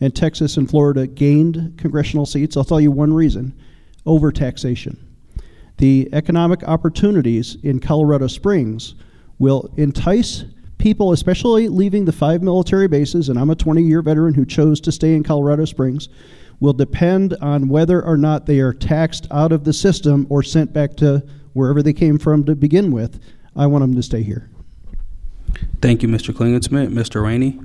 and 0.00 0.14
Texas 0.14 0.56
and 0.56 0.70
Florida 0.70 1.08
gained 1.08 1.74
congressional 1.76 2.24
seats. 2.24 2.56
I'll 2.56 2.62
tell 2.62 2.80
you 2.80 2.92
one 2.92 3.12
reason 3.12 3.58
overtaxation. 4.06 4.98
The 5.78 6.08
economic 6.12 6.62
opportunities 6.62 7.56
in 7.64 7.80
Colorado 7.80 8.28
Springs 8.28 8.94
will 9.40 9.74
entice 9.76 10.44
people, 10.78 11.10
especially 11.10 11.66
leaving 11.66 12.04
the 12.04 12.12
five 12.12 12.40
military 12.40 12.86
bases, 12.86 13.28
and 13.28 13.36
I'm 13.36 13.50
a 13.50 13.56
20 13.56 13.82
year 13.82 14.00
veteran 14.00 14.34
who 14.34 14.46
chose 14.46 14.80
to 14.82 14.92
stay 14.92 15.16
in 15.16 15.24
Colorado 15.24 15.64
Springs, 15.64 16.08
will 16.60 16.72
depend 16.72 17.34
on 17.40 17.68
whether 17.68 18.00
or 18.00 18.16
not 18.16 18.46
they 18.46 18.60
are 18.60 18.72
taxed 18.72 19.26
out 19.32 19.50
of 19.50 19.64
the 19.64 19.72
system 19.72 20.24
or 20.30 20.44
sent 20.44 20.72
back 20.72 20.94
to 20.98 21.20
wherever 21.56 21.82
they 21.82 21.92
came 21.92 22.18
from 22.18 22.44
to 22.44 22.54
begin 22.54 22.92
with. 22.92 23.18
I 23.56 23.66
want 23.66 23.82
them 23.82 23.94
to 23.94 24.02
stay 24.02 24.22
here. 24.22 24.50
Thank 25.80 26.02
you, 26.02 26.08
Mr. 26.08 26.34
Klingenschmitt. 26.34 26.92
Mr. 26.92 27.22
Rainey. 27.22 27.58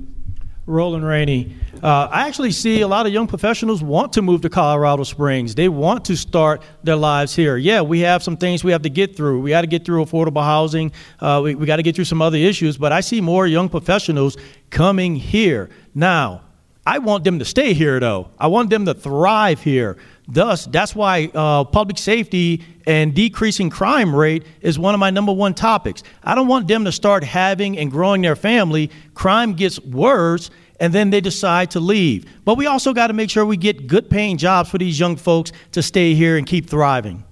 Roland 0.66 1.04
Rainey. 1.04 1.54
Uh, 1.82 2.08
I 2.10 2.28
actually 2.28 2.52
see 2.52 2.82
a 2.82 2.88
lot 2.88 3.04
of 3.04 3.12
young 3.12 3.26
professionals 3.26 3.82
want 3.82 4.12
to 4.12 4.22
move 4.22 4.42
to 4.42 4.48
Colorado 4.48 5.02
Springs. 5.02 5.56
They 5.56 5.68
want 5.68 6.04
to 6.04 6.16
start 6.16 6.62
their 6.84 6.96
lives 6.96 7.34
here. 7.34 7.56
Yeah, 7.56 7.80
we 7.80 8.00
have 8.00 8.22
some 8.22 8.36
things 8.36 8.62
we 8.62 8.70
have 8.70 8.82
to 8.82 8.90
get 8.90 9.16
through. 9.16 9.40
We 9.40 9.50
got 9.50 9.62
to 9.62 9.66
get 9.66 9.84
through 9.84 10.04
affordable 10.04 10.44
housing. 10.44 10.92
Uh, 11.18 11.40
we 11.42 11.56
we 11.56 11.66
got 11.66 11.76
to 11.76 11.82
get 11.82 11.96
through 11.96 12.04
some 12.04 12.22
other 12.22 12.38
issues. 12.38 12.78
But 12.78 12.92
I 12.92 13.00
see 13.00 13.20
more 13.20 13.46
young 13.46 13.68
professionals 13.68 14.36
coming 14.70 15.16
here. 15.16 15.68
Now, 15.94 16.42
I 16.86 16.98
want 16.98 17.24
them 17.24 17.40
to 17.40 17.44
stay 17.44 17.74
here, 17.74 17.98
though. 17.98 18.30
I 18.38 18.46
want 18.46 18.70
them 18.70 18.86
to 18.86 18.94
thrive 18.94 19.60
here. 19.60 19.98
Thus, 20.32 20.64
that's 20.64 20.94
why 20.94 21.30
uh, 21.34 21.64
public 21.64 21.98
safety 21.98 22.64
and 22.86 23.14
decreasing 23.14 23.68
crime 23.68 24.16
rate 24.16 24.46
is 24.62 24.78
one 24.78 24.94
of 24.94 24.98
my 24.98 25.10
number 25.10 25.30
one 25.30 25.52
topics. 25.52 26.02
I 26.24 26.34
don't 26.34 26.48
want 26.48 26.68
them 26.68 26.86
to 26.86 26.92
start 26.92 27.22
having 27.22 27.76
and 27.76 27.90
growing 27.90 28.22
their 28.22 28.34
family. 28.34 28.90
Crime 29.12 29.52
gets 29.52 29.78
worse, 29.80 30.50
and 30.80 30.90
then 30.90 31.10
they 31.10 31.20
decide 31.20 31.70
to 31.72 31.80
leave. 31.80 32.24
But 32.46 32.56
we 32.56 32.66
also 32.66 32.94
got 32.94 33.08
to 33.08 33.12
make 33.12 33.28
sure 33.28 33.44
we 33.44 33.58
get 33.58 33.86
good 33.86 34.08
paying 34.08 34.38
jobs 34.38 34.70
for 34.70 34.78
these 34.78 34.98
young 34.98 35.16
folks 35.16 35.52
to 35.72 35.82
stay 35.82 36.14
here 36.14 36.38
and 36.38 36.46
keep 36.46 36.66
thriving. 36.66 37.24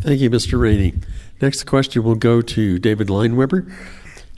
Thank 0.00 0.20
you, 0.20 0.30
Mr. 0.30 0.58
Rainey. 0.58 0.94
Next 1.42 1.64
question 1.64 2.02
will 2.02 2.14
go 2.14 2.40
to 2.40 2.78
David 2.78 3.08
Leinweber. 3.08 3.70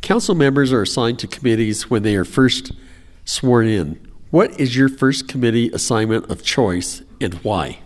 Council 0.00 0.34
members 0.34 0.72
are 0.72 0.82
assigned 0.82 1.20
to 1.20 1.28
committees 1.28 1.88
when 1.88 2.02
they 2.02 2.16
are 2.16 2.24
first 2.24 2.72
sworn 3.24 3.68
in. 3.68 4.00
What 4.30 4.58
is 4.58 4.76
your 4.76 4.88
first 4.88 5.28
committee 5.28 5.70
assignment 5.70 6.28
of 6.28 6.42
choice 6.42 7.02
and 7.20 7.34
why? 7.34 7.80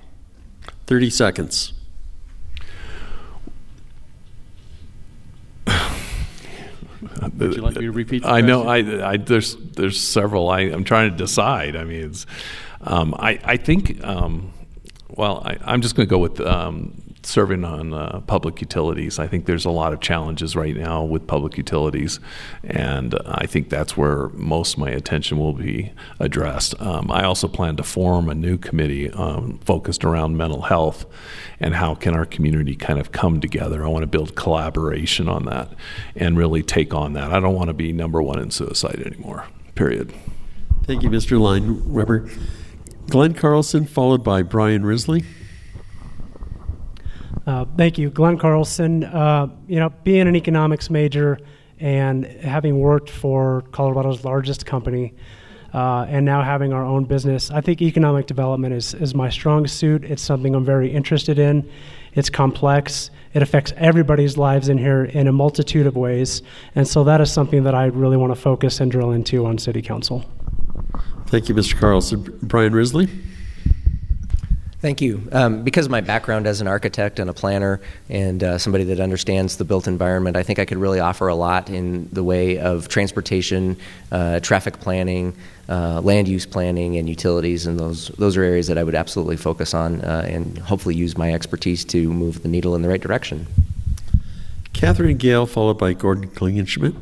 30 0.87 1.11
seconds. 1.11 1.72
Would 7.39 7.57
you 7.57 7.62
like 7.62 7.76
me 7.76 7.83
to 7.83 7.93
repeat? 7.93 8.24
I 8.24 8.41
know. 8.41 8.68
I, 8.68 9.12
I, 9.12 9.16
there's 9.16 9.57
there's 9.57 10.01
several. 10.01 10.49
I, 10.49 10.61
am 10.61 10.85
trying 10.85 11.11
to 11.11 11.16
decide. 11.16 11.76
I 11.76 11.85
mean, 11.85 12.05
it's. 12.11 12.26
Um, 12.80 13.14
I 13.18 13.39
I 13.45 13.57
think. 13.57 14.05
Um, 14.05 14.53
well, 15.09 15.43
I, 15.45 15.74
am 15.74 15.83
just 15.83 15.95
going 15.95 16.07
to 16.07 16.11
go 16.11 16.18
with 16.18 16.41
um, 16.41 17.01
serving 17.23 17.64
on 17.64 17.95
uh, 17.95 18.20
public 18.27 18.61
utilities. 18.61 19.18
I 19.18 19.27
think 19.27 19.47
there's 19.47 19.64
a 19.64 19.70
lot 19.70 19.93
of 19.93 20.01
challenges 20.01 20.57
right 20.57 20.77
now 20.77 21.03
with 21.03 21.27
public 21.27 21.57
utilities, 21.57 22.20
and 22.64 23.14
I 23.27 23.47
think 23.47 23.68
that's 23.68 23.97
where 23.97 24.29
most 24.31 24.75
of 24.75 24.81
my 24.81 24.91
attention 24.91 25.39
will 25.39 25.53
be 25.53 25.93
addressed. 26.18 26.81
Um, 26.81 27.11
I 27.11 27.25
also 27.25 27.49
plan 27.49 27.77
to 27.77 27.83
form 27.83 28.29
a 28.29 28.35
new 28.35 28.59
committee 28.59 29.11
um, 29.11 29.59
focused 29.64 30.05
around 30.05 30.37
mental 30.37 30.62
health 30.62 31.07
and 31.61 31.75
how 31.75 31.95
can 31.95 32.14
our 32.14 32.27
community 32.27 32.75
kind 32.75 32.99
of 32.99 33.12
come 33.12 33.41
together. 33.41 33.85
I 33.85 33.89
want 33.89 34.03
to 34.03 34.09
build 34.09 34.35
collaboration 34.35 35.29
on 35.29 35.45
that 35.45 35.70
and 36.16 36.37
really 36.37 36.62
take 36.62 36.93
on 36.95 37.12
that. 37.14 37.33
I 37.33 37.41
don't 37.41 37.55
want 37.55 37.68
to 37.68 37.75
be 37.75 37.93
number 37.93 38.23
one 38.23 38.39
in 38.39 38.51
suicide 38.51 39.01
anymore. 39.05 39.47
Period. 39.75 40.12
Thank 40.85 41.03
you, 41.03 41.11
Mr. 41.11 41.39
Leinweber. 41.39 42.31
Glenn 43.09 43.35
Carlson, 43.35 43.85
followed 43.87 44.25
by 44.25 44.43
Brian 44.43 44.85
Risley. 44.85 45.25
Uh, 47.47 47.64
thank 47.76 47.99
you, 47.99 48.11
Glenn 48.11 48.38
Carlson. 48.38 49.05
Uh, 49.05 49.49
you 49.66 49.78
know, 49.78 49.90
being 50.05 50.28
an 50.28 50.36
economics 50.36 50.90
major 50.90 51.38
and 51.80 52.24
having 52.24 52.78
worked 52.78 53.11
for 53.11 53.62
Colorado's 53.72 54.24
largest 54.24 54.64
company, 54.64 55.14
uh, 55.74 56.07
and 56.09 56.24
now 56.24 56.43
having 56.43 56.72
our 56.72 56.84
own 56.84 57.05
business, 57.05 57.51
I 57.51 57.61
think 57.61 57.80
economic 57.80 58.26
development 58.26 58.74
is, 58.74 58.95
is 58.95 59.14
my 59.14 59.30
strong 59.30 59.66
suit. 59.66 60.05
It's 60.05 60.22
something 60.22 60.55
I'm 60.55 60.64
very 60.64 60.93
interested 60.93 61.38
in. 61.38 61.68
It's 62.14 62.28
complex. 62.28 63.11
It 63.32 63.43
affects 63.43 63.72
everybody's 63.78 64.36
lives 64.36 64.68
in 64.68 64.76
here 64.76 65.05
in 65.05 65.28
a 65.28 65.32
multitude 65.32 65.86
of 65.86 65.97
ways. 65.97 66.43
And 66.74 66.86
so 66.86 67.05
that 67.05 67.22
is 67.22 67.32
something 67.32 67.64
that 67.64 67.74
I 67.74 67.86
really 67.86 68.18
want 68.18 68.34
to 68.34 68.40
focus 68.40 68.80
and 68.80 68.90
drill 68.90 69.12
into 69.12 69.47
on 69.47 69.57
City 69.57 69.80
Council. 69.80 70.24
Thank 71.26 71.49
you, 71.49 71.55
Mr. 71.55 71.78
Carlson. 71.78 72.38
Brian 72.43 72.74
Risley? 72.74 73.09
Thank 74.83 75.01
you. 75.01 75.28
Um, 75.30 75.62
because 75.62 75.85
of 75.87 75.93
my 75.93 76.01
background 76.01 76.49
as 76.49 76.61
an 76.61 76.66
architect 76.66 77.20
and 77.20 77.30
a 77.30 77.33
planner 77.33 77.80
and 78.09 78.43
uh, 78.43 78.59
somebody 78.59 78.83
that 78.83 78.99
understands 78.99 79.57
the 79.57 79.64
built 79.64 79.87
environment, 79.87 80.37
I 80.37 80.43
think 80.43 80.59
I 80.59 80.64
could 80.64 80.76
really 80.76 80.99
offer 80.99 81.28
a 81.28 81.37
lot 81.37 81.70
in 81.70 82.09
the 82.11 82.24
way 82.24 82.59
of 82.59 82.89
transportation, 82.89 83.76
uh, 84.11 84.41
traffic 84.41 84.80
planning, 84.80 85.35
uh, 85.68 86.01
land 86.01 86.26
use 86.26 86.47
planning, 86.47 86.97
and 86.97 87.09
utilities. 87.09 87.64
And 87.64 87.78
those, 87.78 88.09
those 88.18 88.37
are 88.37 88.43
areas 88.43 88.66
that 88.66 88.76
I 88.76 88.83
would 88.83 88.97
absolutely 88.97 89.37
focus 89.37 89.72
on 89.72 90.01
uh, 90.01 90.26
and 90.26 90.59
hopefully 90.59 90.97
use 90.97 91.16
my 91.16 91.33
expertise 91.33 91.85
to 91.85 92.12
move 92.12 92.43
the 92.43 92.49
needle 92.49 92.74
in 92.74 92.83
the 92.83 92.89
right 92.89 93.01
direction. 93.01 93.47
Katherine 94.72 95.16
Gayle, 95.16 95.47
followed 95.47 95.78
by 95.78 95.93
Gordon 95.93 96.28
Klingenschmitt. 96.28 96.97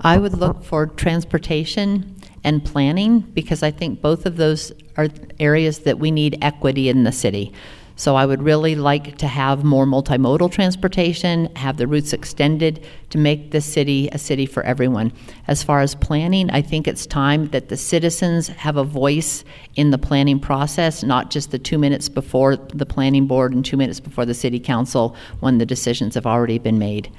I 0.00 0.16
would 0.16 0.34
look 0.34 0.62
for 0.62 0.86
transportation 0.86 2.14
and 2.44 2.64
planning 2.64 3.20
because 3.20 3.64
I 3.64 3.72
think 3.72 4.00
both 4.00 4.26
of 4.26 4.36
those 4.36 4.70
are 4.96 5.08
areas 5.40 5.80
that 5.80 5.98
we 5.98 6.10
need 6.10 6.38
equity 6.42 6.88
in 6.88 7.04
the 7.04 7.12
city. 7.12 7.52
So 7.96 8.16
I 8.16 8.26
would 8.26 8.42
really 8.42 8.74
like 8.74 9.18
to 9.18 9.28
have 9.28 9.62
more 9.62 9.86
multimodal 9.86 10.50
transportation, 10.50 11.54
have 11.54 11.76
the 11.76 11.86
routes 11.86 12.12
extended 12.12 12.84
to 13.10 13.18
make 13.18 13.52
the 13.52 13.60
city 13.60 14.08
a 14.10 14.18
city 14.18 14.46
for 14.46 14.64
everyone. 14.64 15.12
As 15.46 15.62
far 15.62 15.80
as 15.80 15.94
planning, 15.94 16.50
I 16.50 16.60
think 16.60 16.88
it's 16.88 17.06
time 17.06 17.50
that 17.50 17.68
the 17.68 17.76
citizens 17.76 18.48
have 18.48 18.76
a 18.76 18.82
voice 18.82 19.44
in 19.76 19.92
the 19.92 19.98
planning 19.98 20.40
process, 20.40 21.04
not 21.04 21.30
just 21.30 21.52
the 21.52 21.58
two 21.58 21.78
minutes 21.78 22.08
before 22.08 22.56
the 22.56 22.86
planning 22.86 23.28
board 23.28 23.52
and 23.52 23.64
two 23.64 23.76
minutes 23.76 24.00
before 24.00 24.26
the 24.26 24.34
city 24.34 24.58
council 24.58 25.14
when 25.38 25.58
the 25.58 25.66
decisions 25.66 26.16
have 26.16 26.26
already 26.26 26.58
been 26.58 26.80
made. 26.80 27.12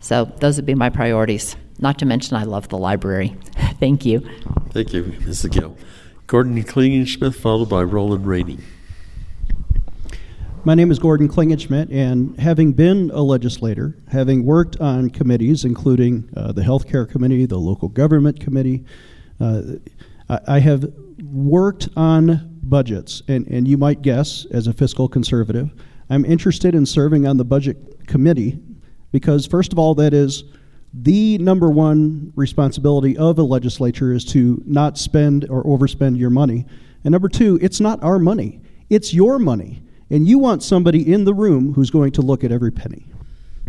So 0.00 0.24
those 0.40 0.56
would 0.56 0.66
be 0.66 0.74
my 0.74 0.88
priorities. 0.88 1.56
Not 1.78 1.98
to 1.98 2.06
mention, 2.06 2.38
I 2.38 2.44
love 2.44 2.68
the 2.68 2.78
library. 2.78 3.36
Thank 3.80 4.06
you. 4.06 4.20
Thank 4.70 4.94
you, 4.94 5.04
Mrs. 5.04 5.50
Gill. 5.50 5.76
Gordon 6.26 6.60
Klingenschmitt, 6.64 7.36
followed 7.36 7.68
by 7.68 7.84
Roland 7.84 8.26
Rainey. 8.26 8.58
My 10.64 10.74
name 10.74 10.90
is 10.90 10.98
Gordon 10.98 11.28
Klingenschmitt, 11.28 11.92
and 11.92 12.36
having 12.40 12.72
been 12.72 13.12
a 13.14 13.22
legislator, 13.22 13.96
having 14.10 14.44
worked 14.44 14.80
on 14.80 15.10
committees, 15.10 15.64
including 15.64 16.28
uh, 16.36 16.50
the 16.50 16.62
Healthcare 16.62 17.08
Committee, 17.08 17.46
the 17.46 17.58
Local 17.58 17.88
Government 17.88 18.40
Committee, 18.40 18.84
uh, 19.38 19.62
I, 20.28 20.40
I 20.48 20.58
have 20.58 20.92
worked 21.22 21.90
on 21.96 22.58
budgets. 22.60 23.22
And, 23.28 23.46
and 23.46 23.68
you 23.68 23.78
might 23.78 24.02
guess, 24.02 24.46
as 24.50 24.66
a 24.66 24.72
fiscal 24.72 25.08
conservative, 25.08 25.70
I'm 26.10 26.24
interested 26.24 26.74
in 26.74 26.86
serving 26.86 27.24
on 27.28 27.36
the 27.36 27.44
Budget 27.44 28.08
Committee 28.08 28.58
because, 29.12 29.46
first 29.46 29.72
of 29.72 29.78
all, 29.78 29.94
that 29.94 30.12
is 30.12 30.42
the 31.02 31.36
number 31.38 31.68
one 31.68 32.32
responsibility 32.36 33.16
of 33.18 33.38
a 33.38 33.42
legislature 33.42 34.12
is 34.12 34.24
to 34.24 34.62
not 34.66 34.96
spend 34.96 35.46
or 35.50 35.62
overspend 35.64 36.18
your 36.18 36.30
money. 36.30 36.64
And 37.04 37.12
number 37.12 37.28
two, 37.28 37.58
it's 37.60 37.80
not 37.80 38.02
our 38.02 38.18
money, 38.18 38.60
it's 38.88 39.12
your 39.12 39.38
money. 39.38 39.82
And 40.08 40.26
you 40.26 40.38
want 40.38 40.62
somebody 40.62 41.12
in 41.12 41.24
the 41.24 41.34
room 41.34 41.74
who's 41.74 41.90
going 41.90 42.12
to 42.12 42.22
look 42.22 42.44
at 42.44 42.52
every 42.52 42.70
penny. 42.70 43.06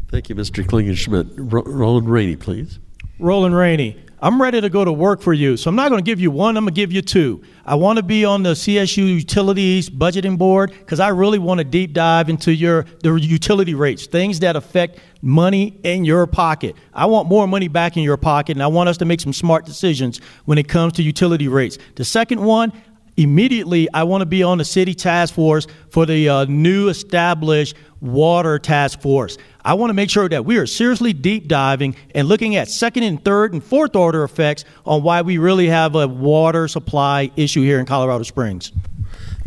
Thank 0.09 0.29
you, 0.29 0.35
Mr. 0.35 0.63
Klingenschmitt. 0.63 1.33
Ro- 1.51 1.63
Roland 1.63 2.09
Rainey, 2.09 2.35
please. 2.35 2.79
Roland 3.19 3.55
Rainey, 3.55 3.97
I'm 4.19 4.41
ready 4.41 4.59
to 4.59 4.69
go 4.69 4.83
to 4.83 4.91
work 4.91 5.21
for 5.21 5.33
you. 5.33 5.57
So 5.57 5.69
I'm 5.69 5.75
not 5.75 5.89
going 5.89 6.03
to 6.03 6.05
give 6.05 6.19
you 6.19 6.31
one, 6.31 6.57
I'm 6.57 6.63
going 6.63 6.73
to 6.73 6.81
give 6.81 6.91
you 6.91 7.03
two. 7.03 7.43
I 7.65 7.75
want 7.75 7.97
to 7.97 8.03
be 8.03 8.25
on 8.25 8.41
the 8.41 8.53
CSU 8.53 9.05
Utilities 9.05 9.91
Budgeting 9.91 10.39
Board 10.39 10.71
because 10.71 10.99
I 10.99 11.09
really 11.09 11.37
want 11.37 11.59
to 11.59 11.63
deep 11.63 11.93
dive 11.93 12.27
into 12.27 12.51
your 12.51 12.85
the 13.03 13.13
utility 13.13 13.75
rates, 13.75 14.07
things 14.07 14.39
that 14.39 14.55
affect 14.55 14.99
money 15.21 15.79
in 15.83 16.03
your 16.03 16.25
pocket. 16.25 16.75
I 16.93 17.05
want 17.05 17.27
more 17.27 17.47
money 17.47 17.67
back 17.67 17.95
in 17.95 18.03
your 18.03 18.17
pocket, 18.17 18.57
and 18.57 18.63
I 18.63 18.67
want 18.67 18.89
us 18.89 18.97
to 18.97 19.05
make 19.05 19.21
some 19.21 19.33
smart 19.33 19.65
decisions 19.65 20.19
when 20.45 20.57
it 20.57 20.67
comes 20.67 20.93
to 20.93 21.03
utility 21.03 21.47
rates. 21.47 21.77
The 21.95 22.05
second 22.05 22.41
one, 22.41 22.73
immediately 23.17 23.87
I 23.93 24.03
want 24.03 24.21
to 24.21 24.25
be 24.25 24.43
on 24.43 24.59
the 24.59 24.65
city 24.65 24.93
task 24.93 25.33
force 25.33 25.67
for 25.89 26.05
the 26.05 26.29
uh, 26.29 26.45
new 26.45 26.87
established 26.87 27.75
water 27.99 28.59
task 28.59 29.01
force. 29.01 29.37
I 29.65 29.73
want 29.73 29.89
to 29.89 29.93
make 29.95 30.09
sure 30.09 30.29
that 30.29 30.45
we 30.45 30.57
are 30.57 30.67
seriously 30.67 31.13
deep 31.13 31.47
diving 31.47 31.95
and 32.15 32.27
looking 32.27 32.55
at 32.55 32.69
second 32.69 33.03
and 33.03 33.23
third 33.23 33.53
and 33.53 33.63
fourth 33.63 33.95
order 33.95 34.23
effects 34.23 34.63
on 34.85 35.03
why 35.03 35.23
we 35.23 35.37
really 35.39 35.67
have 35.67 35.95
a 35.95 36.07
water 36.07 36.67
supply 36.67 37.31
issue 37.35 37.63
here 37.63 37.79
in 37.79 37.85
Colorado 37.85 38.23
Springs. 38.23 38.71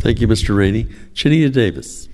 Thank 0.01 0.21
you, 0.21 0.29
Mr. 0.29 0.57
Rainey. 0.57 0.85
Chineta 1.15 1.53
Davis. 1.53 2.09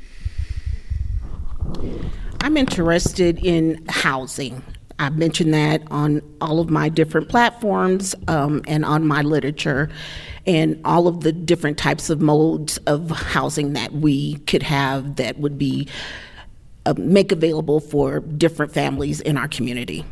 I'm 2.40 2.56
interested 2.56 3.44
in 3.44 3.84
housing. 3.88 4.62
I've 4.98 5.18
mentioned 5.18 5.52
that 5.52 5.82
on 5.90 6.22
all 6.40 6.58
of 6.58 6.70
my 6.70 6.88
different 6.88 7.28
platforms 7.28 8.14
um, 8.28 8.62
and 8.66 8.84
on 8.84 9.06
my 9.06 9.22
literature, 9.22 9.90
and 10.46 10.80
all 10.84 11.08
of 11.08 11.22
the 11.22 11.32
different 11.32 11.76
types 11.76 12.08
of 12.08 12.20
modes 12.20 12.78
of 12.86 13.10
housing 13.10 13.72
that 13.74 13.92
we 13.92 14.36
could 14.46 14.62
have 14.62 15.16
that 15.16 15.38
would 15.38 15.58
be 15.58 15.88
uh, 16.86 16.94
make 16.96 17.32
available 17.32 17.80
for 17.80 18.20
different 18.20 18.72
families 18.72 19.20
in 19.20 19.36
our 19.36 19.48
community. 19.48 20.04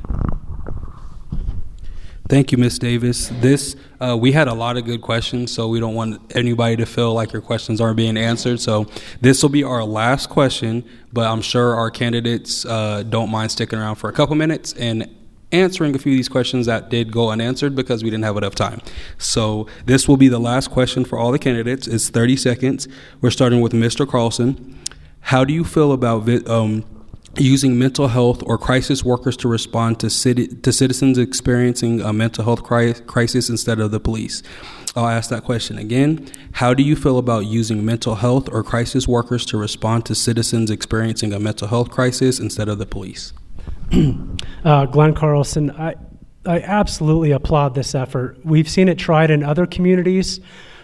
Thank 2.26 2.52
you, 2.52 2.58
Ms. 2.58 2.78
Davis. 2.78 3.28
This 3.40 3.76
uh, 4.00 4.16
we 4.18 4.32
had 4.32 4.48
a 4.48 4.54
lot 4.54 4.78
of 4.78 4.86
good 4.86 5.02
questions, 5.02 5.52
so 5.52 5.68
we 5.68 5.78
don't 5.78 5.94
want 5.94 6.34
anybody 6.34 6.74
to 6.76 6.86
feel 6.86 7.12
like 7.12 7.34
your 7.34 7.42
questions 7.42 7.82
aren't 7.82 7.98
being 7.98 8.16
answered. 8.16 8.60
So 8.60 8.86
this 9.20 9.42
will 9.42 9.50
be 9.50 9.62
our 9.62 9.84
last 9.84 10.30
question, 10.30 10.84
but 11.12 11.26
I'm 11.26 11.42
sure 11.42 11.74
our 11.74 11.90
candidates 11.90 12.64
uh, 12.64 13.02
don't 13.02 13.30
mind 13.30 13.50
sticking 13.50 13.78
around 13.78 13.96
for 13.96 14.08
a 14.08 14.12
couple 14.12 14.36
minutes 14.36 14.72
and 14.72 15.06
answering 15.52 15.94
a 15.94 15.98
few 15.98 16.12
of 16.12 16.16
these 16.16 16.30
questions 16.30 16.64
that 16.64 16.88
did 16.88 17.12
go 17.12 17.28
unanswered 17.30 17.76
because 17.76 18.02
we 18.02 18.08
didn't 18.08 18.24
have 18.24 18.38
enough 18.38 18.54
time. 18.54 18.80
So 19.18 19.66
this 19.84 20.08
will 20.08 20.16
be 20.16 20.28
the 20.28 20.40
last 20.40 20.70
question 20.70 21.04
for 21.04 21.18
all 21.18 21.30
the 21.30 21.38
candidates. 21.38 21.86
It's 21.86 22.08
30 22.08 22.36
seconds. 22.36 22.88
We're 23.20 23.30
starting 23.30 23.60
with 23.60 23.72
Mr. 23.72 24.08
Carlson. 24.08 24.82
How 25.20 25.44
do 25.44 25.52
you 25.52 25.62
feel 25.62 25.92
about 25.92 26.26
um, 26.48 26.84
using 27.36 27.78
mental 27.78 28.08
health 28.08 28.42
or 28.46 28.58
crisis 28.58 29.04
workers 29.04 29.36
to 29.38 29.48
respond 29.48 30.00
to, 30.00 30.10
city, 30.10 30.48
to 30.48 30.72
citizens 30.72 31.18
experiencing 31.18 32.00
a 32.00 32.12
mental 32.12 32.44
health 32.44 32.62
crisis 32.62 33.48
instead 33.48 33.80
of 33.80 33.90
the 33.90 34.00
police? 34.00 34.42
I'll 34.96 35.08
ask 35.08 35.28
that 35.30 35.42
question 35.42 35.76
again. 35.76 36.30
How 36.52 36.72
do 36.72 36.82
you 36.82 36.94
feel 36.94 37.18
about 37.18 37.46
using 37.46 37.84
mental 37.84 38.14
health 38.14 38.48
or 38.52 38.62
crisis 38.62 39.08
workers 39.08 39.44
to 39.46 39.58
respond 39.58 40.06
to 40.06 40.14
citizens 40.14 40.70
experiencing 40.70 41.32
a 41.32 41.40
mental 41.40 41.66
health 41.66 41.90
crisis 41.90 42.38
instead 42.38 42.68
of 42.68 42.78
the 42.78 42.86
police? 42.86 43.32
uh, 44.64 44.86
Glenn 44.86 45.14
Carlson, 45.14 45.72
I, 45.72 45.96
I 46.46 46.60
absolutely 46.60 47.32
applaud 47.32 47.74
this 47.74 47.94
effort. 47.94 48.38
We've 48.44 48.68
seen 48.68 48.88
it 48.88 48.98
tried 48.98 49.30
in 49.30 49.42
other 49.42 49.66
communities 49.66 50.40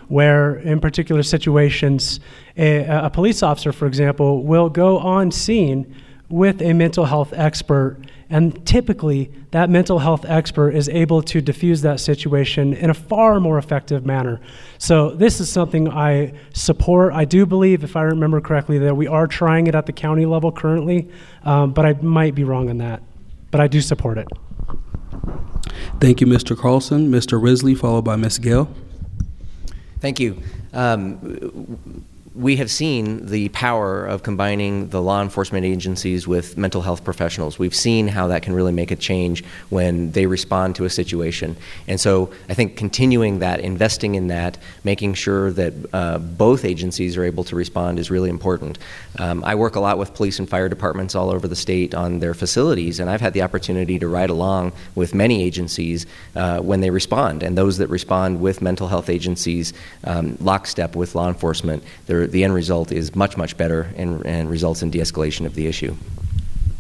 where, 0.09 0.57
in 0.57 0.80
particular 0.80 1.22
situations, 1.22 2.18
a, 2.57 2.80
a 2.86 3.11
police 3.11 3.44
officer, 3.44 3.72
for 3.72 3.86
example, 3.86 4.44
will 4.44 4.68
go 4.68 4.98
on 4.98 5.30
scene 5.30 5.94
with 6.31 6.62
a 6.62 6.72
mental 6.72 7.05
health 7.05 7.33
expert, 7.35 7.99
and 8.31 8.64
typically 8.64 9.31
that 9.51 9.68
mental 9.68 9.99
health 9.99 10.24
expert 10.26 10.70
is 10.70 10.89
able 10.89 11.22
to 11.22 11.41
diffuse 11.41 11.83
that 11.83 11.99
situation 11.99 12.72
in 12.72 12.89
a 12.89 12.95
far 12.95 13.41
more 13.41 13.59
effective 13.59 14.07
manner. 14.07 14.41
So, 14.78 15.11
this 15.11 15.41
is 15.41 15.51
something 15.51 15.89
I 15.89 16.33
support. 16.55 17.12
I 17.12 17.24
do 17.24 17.45
believe, 17.45 17.83
if 17.83 17.97
I 17.97 18.03
remember 18.03 18.41
correctly, 18.41 18.78
that 18.78 18.97
we 18.97 19.09
are 19.09 19.26
trying 19.26 19.66
it 19.66 19.74
at 19.74 19.87
the 19.87 19.93
county 19.93 20.24
level 20.24 20.53
currently, 20.53 21.11
um, 21.45 21.72
but 21.72 21.85
I 21.85 21.95
might 21.95 22.35
be 22.35 22.45
wrong 22.45 22.70
on 22.70 22.78
that. 22.78 23.03
But 23.51 23.61
I 23.61 23.66
do 23.66 23.81
support 23.81 24.16
it. 24.16 24.28
Thank 26.01 26.20
you, 26.20 26.26
Mr. 26.26 26.57
Carlson. 26.57 27.11
Mr. 27.11 27.43
Risley, 27.43 27.74
followed 27.74 28.05
by 28.05 28.16
Ms. 28.16 28.39
Gayle. 28.39 28.72
Thank 30.01 30.20
you. 30.20 30.41
Um, 30.72 32.07
we 32.35 32.57
have 32.57 32.70
seen 32.70 33.26
the 33.26 33.49
power 33.49 34.07
of 34.07 34.22
combining 34.22 34.89
the 34.91 35.03
law 35.03 35.20
enforcement 35.20 35.64
agencies 35.64 36.28
with 36.28 36.57
mental 36.57 36.81
health 36.81 37.03
professionals. 37.03 37.59
We've 37.59 37.74
seen 37.74 38.07
how 38.07 38.28
that 38.28 38.43
can 38.43 38.55
really 38.55 38.72
make 38.72 38.93
a 38.93 38.97
change 38.97 39.43
when 39.68 40.12
they 40.12 40.26
respond 40.26 40.76
to 40.76 40.85
a 40.85 40.91
situation. 40.91 41.57
And 41.89 41.99
so 41.99 42.33
I 42.49 42.55
think 42.55 42.76
continuing 42.76 43.41
that, 43.41 43.59
investing 43.61 44.14
in 44.14 44.28
that, 44.28 44.59
making 44.85 45.14
sure 45.14 45.51
that 45.53 45.74
uh, 45.93 46.18
both 46.18 46.64
agencies 46.64 47.16
are 47.16 47.24
able 47.24 47.43
to 47.45 47.57
respond 47.57 47.99
is 47.99 48.12
really 48.12 48.31
important. 48.31 48.78
Um, 49.18 49.43
I 49.43 49.57
work 49.57 49.74
a 49.74 49.81
lot 49.81 49.99
with 49.99 50.14
police 50.14 50.39
and 50.39 50.49
fire 50.49 50.68
departments 50.68 51.16
all 51.16 51.31
over 51.31 51.49
the 51.49 51.57
state 51.57 51.97
on 51.97 52.20
their 52.20 52.35
facilities, 52.35 53.01
and 53.01 53.11
I've 53.11 53.20
had 53.20 53.33
the 53.33 53.43
opportunity 53.43 53.99
to 53.99 54.07
ride 54.07 54.31
along 54.31 54.72
with 54.95 55.14
many 55.16 55.43
agencies 55.43 56.07
uh, 56.37 56.61
when 56.61 56.81
they 56.81 56.91
respond. 56.91 57.43
And 57.43 57.59
those 57.59 57.78
that 57.78 57.89
respond 57.89 58.41
with 58.41 58.62
mental 58.62 58.87
health 58.87 59.11
agencies, 59.11 59.72
um, 60.05 60.37
lockstep 60.41 60.95
with 60.95 61.16
law 61.16 61.26
enforcement, 61.26 61.83
they're 62.07 62.20
the 62.27 62.45
end 62.45 62.55
result 62.55 62.93
is 62.93 63.14
much, 63.14 63.37
much 63.37 63.57
better 63.57 63.93
and, 63.97 64.25
and 64.27 64.51
results 64.51 64.83
in 64.83 64.91
de 64.91 64.99
escalation 64.99 65.47
of 65.47 65.55
the 65.55 65.66
issue. 65.66 65.95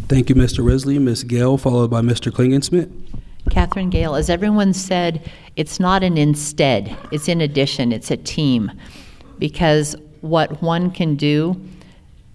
Thank 0.08 0.28
you, 0.28 0.34
Mr. 0.34 0.64
Risley. 0.64 0.98
Ms. 0.98 1.24
Gayle, 1.24 1.56
followed 1.56 1.90
by 1.90 2.00
Mr. 2.00 2.32
Klingenschmitt. 2.32 2.90
Katherine 3.48 3.90
Gayle, 3.90 4.14
as 4.14 4.28
everyone 4.28 4.72
said, 4.72 5.30
it's 5.56 5.80
not 5.80 6.02
an 6.02 6.18
instead, 6.18 6.96
it's 7.10 7.28
in 7.28 7.40
addition, 7.40 7.92
it's 7.92 8.10
a 8.10 8.16
team. 8.16 8.70
Because 9.38 9.96
what 10.20 10.60
one 10.62 10.90
can 10.90 11.16
do, 11.16 11.60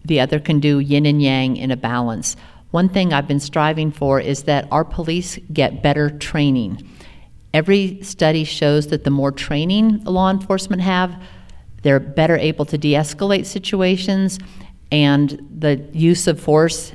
the 0.03 0.19
other 0.19 0.39
can 0.39 0.59
do 0.59 0.79
yin 0.79 1.05
and 1.05 1.21
yang 1.21 1.57
in 1.57 1.71
a 1.71 1.77
balance. 1.77 2.35
One 2.71 2.89
thing 2.89 3.13
I've 3.13 3.27
been 3.27 3.39
striving 3.39 3.91
for 3.91 4.19
is 4.19 4.43
that 4.43 4.67
our 4.71 4.83
police 4.83 5.37
get 5.53 5.81
better 5.83 6.09
training. 6.09 6.87
Every 7.53 8.01
study 8.01 8.43
shows 8.43 8.87
that 8.87 9.03
the 9.05 9.11
more 9.11 9.31
training 9.31 10.03
law 10.03 10.29
enforcement 10.29 10.81
have, 10.81 11.15
they're 11.85 11.99
better 11.99 12.35
able 12.35 12.65
to 12.65 12.79
de 12.79 12.93
escalate 12.93 13.45
situations, 13.45 14.39
and 14.91 15.39
the 15.55 15.75
use 15.93 16.25
of 16.25 16.39
force 16.39 16.93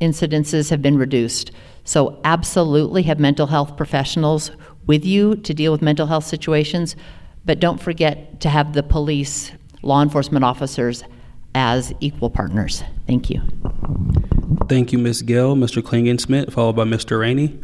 incidences 0.00 0.70
have 0.70 0.80
been 0.80 0.96
reduced. 0.96 1.50
So, 1.82 2.20
absolutely 2.22 3.02
have 3.02 3.18
mental 3.18 3.48
health 3.48 3.76
professionals 3.76 4.52
with 4.86 5.04
you 5.04 5.34
to 5.34 5.52
deal 5.52 5.72
with 5.72 5.82
mental 5.82 6.06
health 6.06 6.24
situations, 6.24 6.94
but 7.44 7.58
don't 7.58 7.82
forget 7.82 8.40
to 8.40 8.48
have 8.48 8.74
the 8.74 8.84
police, 8.84 9.50
law 9.82 10.02
enforcement 10.02 10.44
officers 10.44 11.02
as 11.56 11.92
equal 11.98 12.30
partners. 12.30 12.84
Thank 13.08 13.30
you. 13.30 13.42
Thank 14.68 14.92
you, 14.92 14.98
Ms. 14.98 15.22
Gill. 15.22 15.56
Mr. 15.56 15.82
Klingenschmitt, 15.82 16.52
followed 16.52 16.76
by 16.76 16.84
Mr. 16.84 17.18
Rainey. 17.18 17.58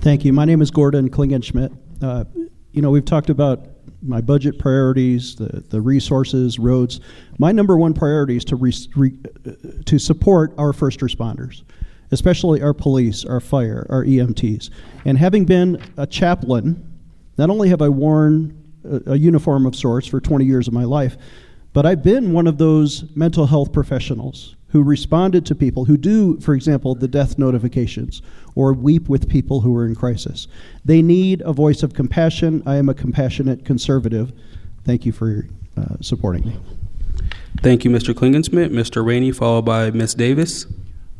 Thank 0.00 0.24
you. 0.24 0.32
My 0.32 0.46
name 0.46 0.62
is 0.62 0.70
Gordon 0.70 1.10
Klingenschmitt. 1.10 1.76
Uh, 2.00 2.24
you 2.72 2.80
know, 2.80 2.90
we've 2.90 3.04
talked 3.04 3.28
about 3.28 3.75
my 4.06 4.20
budget 4.20 4.58
priorities, 4.58 5.36
the, 5.36 5.64
the 5.68 5.80
resources, 5.80 6.58
roads. 6.58 7.00
My 7.38 7.52
number 7.52 7.76
one 7.76 7.94
priority 7.94 8.36
is 8.36 8.44
to, 8.46 8.56
re, 8.56 8.72
re, 8.94 9.12
to 9.84 9.98
support 9.98 10.54
our 10.58 10.72
first 10.72 11.00
responders, 11.00 11.62
especially 12.10 12.62
our 12.62 12.74
police, 12.74 13.24
our 13.24 13.40
fire, 13.40 13.86
our 13.90 14.04
EMTs. 14.04 14.70
And 15.04 15.18
having 15.18 15.44
been 15.44 15.82
a 15.96 16.06
chaplain, 16.06 16.92
not 17.38 17.50
only 17.50 17.68
have 17.68 17.82
I 17.82 17.88
worn 17.88 18.56
a, 18.84 19.12
a 19.12 19.16
uniform 19.16 19.66
of 19.66 19.74
sorts 19.74 20.06
for 20.06 20.20
20 20.20 20.44
years 20.44 20.68
of 20.68 20.74
my 20.74 20.84
life, 20.84 21.16
But 21.76 21.84
I've 21.84 22.02
been 22.02 22.32
one 22.32 22.46
of 22.46 22.56
those 22.56 23.04
mental 23.14 23.48
health 23.48 23.70
professionals 23.70 24.56
who 24.68 24.82
responded 24.82 25.44
to 25.44 25.54
people 25.54 25.84
who 25.84 25.98
do, 25.98 26.40
for 26.40 26.54
example, 26.54 26.94
the 26.94 27.06
death 27.06 27.36
notifications 27.36 28.22
or 28.54 28.72
weep 28.72 29.10
with 29.10 29.28
people 29.28 29.60
who 29.60 29.76
are 29.76 29.84
in 29.84 29.94
crisis. 29.94 30.48
They 30.86 31.02
need 31.02 31.42
a 31.42 31.52
voice 31.52 31.82
of 31.82 31.92
compassion. 31.92 32.62
I 32.64 32.76
am 32.76 32.88
a 32.88 32.94
compassionate 32.94 33.66
conservative. 33.66 34.32
Thank 34.84 35.04
you 35.04 35.12
for 35.12 35.48
uh, 35.76 35.96
supporting 36.00 36.46
me. 36.46 36.56
Thank 37.60 37.84
you, 37.84 37.90
Mr. 37.90 38.14
Klingenschmitt. 38.14 38.70
Mr. 38.70 39.04
Rainey, 39.04 39.30
followed 39.30 39.66
by 39.66 39.90
Ms. 39.90 40.14
Davis. 40.14 40.64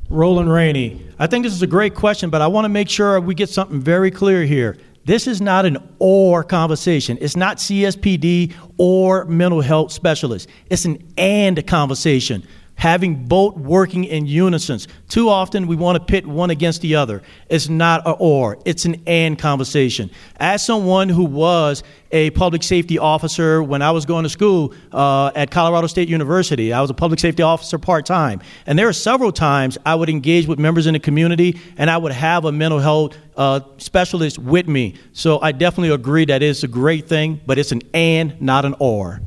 Roland 0.08 0.50
Rainey. 0.50 1.06
I 1.18 1.26
think 1.26 1.44
this 1.44 1.52
is 1.52 1.60
a 1.60 1.66
great 1.66 1.94
question, 1.94 2.30
but 2.30 2.40
I 2.40 2.46
want 2.46 2.64
to 2.64 2.70
make 2.70 2.88
sure 2.88 3.20
we 3.20 3.34
get 3.34 3.50
something 3.50 3.78
very 3.78 4.10
clear 4.10 4.46
here. 4.46 4.78
This 5.06 5.28
is 5.28 5.40
not 5.40 5.64
an 5.66 5.78
or 6.00 6.42
conversation. 6.42 7.16
It's 7.20 7.36
not 7.36 7.58
CSPD 7.58 8.52
or 8.76 9.24
mental 9.26 9.60
health 9.60 9.92
specialist. 9.92 10.48
It's 10.68 10.84
an 10.84 10.98
and 11.16 11.64
conversation 11.64 12.42
having 12.76 13.24
both 13.24 13.56
working 13.56 14.04
in 14.04 14.26
unison. 14.26 14.78
Too 15.08 15.28
often 15.28 15.66
we 15.66 15.76
want 15.76 15.98
to 15.98 16.04
pit 16.04 16.26
one 16.26 16.50
against 16.50 16.82
the 16.82 16.94
other. 16.94 17.22
It's 17.48 17.68
not 17.68 18.06
a 18.06 18.12
or, 18.12 18.58
it's 18.64 18.84
an 18.84 19.02
and 19.06 19.38
conversation. 19.38 20.10
As 20.36 20.64
someone 20.64 21.08
who 21.08 21.24
was 21.24 21.82
a 22.12 22.30
public 22.30 22.62
safety 22.62 22.98
officer 22.98 23.62
when 23.62 23.82
I 23.82 23.90
was 23.90 24.04
going 24.06 24.22
to 24.22 24.28
school 24.28 24.74
uh, 24.92 25.32
at 25.34 25.50
Colorado 25.50 25.86
State 25.86 26.08
University, 26.08 26.72
I 26.72 26.80
was 26.80 26.90
a 26.90 26.94
public 26.94 27.18
safety 27.18 27.42
officer 27.42 27.78
part 27.78 28.06
time. 28.06 28.40
And 28.66 28.78
there 28.78 28.88
are 28.88 28.92
several 28.92 29.32
times 29.32 29.78
I 29.84 29.94
would 29.94 30.08
engage 30.08 30.46
with 30.46 30.58
members 30.58 30.86
in 30.86 30.92
the 30.92 31.00
community 31.00 31.58
and 31.78 31.90
I 31.90 31.96
would 31.96 32.12
have 32.12 32.44
a 32.44 32.52
mental 32.52 32.78
health 32.78 33.16
uh, 33.36 33.60
specialist 33.78 34.38
with 34.38 34.68
me. 34.68 34.94
So 35.12 35.40
I 35.40 35.52
definitely 35.52 35.94
agree 35.94 36.26
that 36.26 36.42
it's 36.42 36.62
a 36.62 36.68
great 36.68 37.08
thing, 37.08 37.40
but 37.46 37.58
it's 37.58 37.72
an 37.72 37.82
and, 37.94 38.40
not 38.40 38.64
an 38.64 38.74
or. 38.78 39.20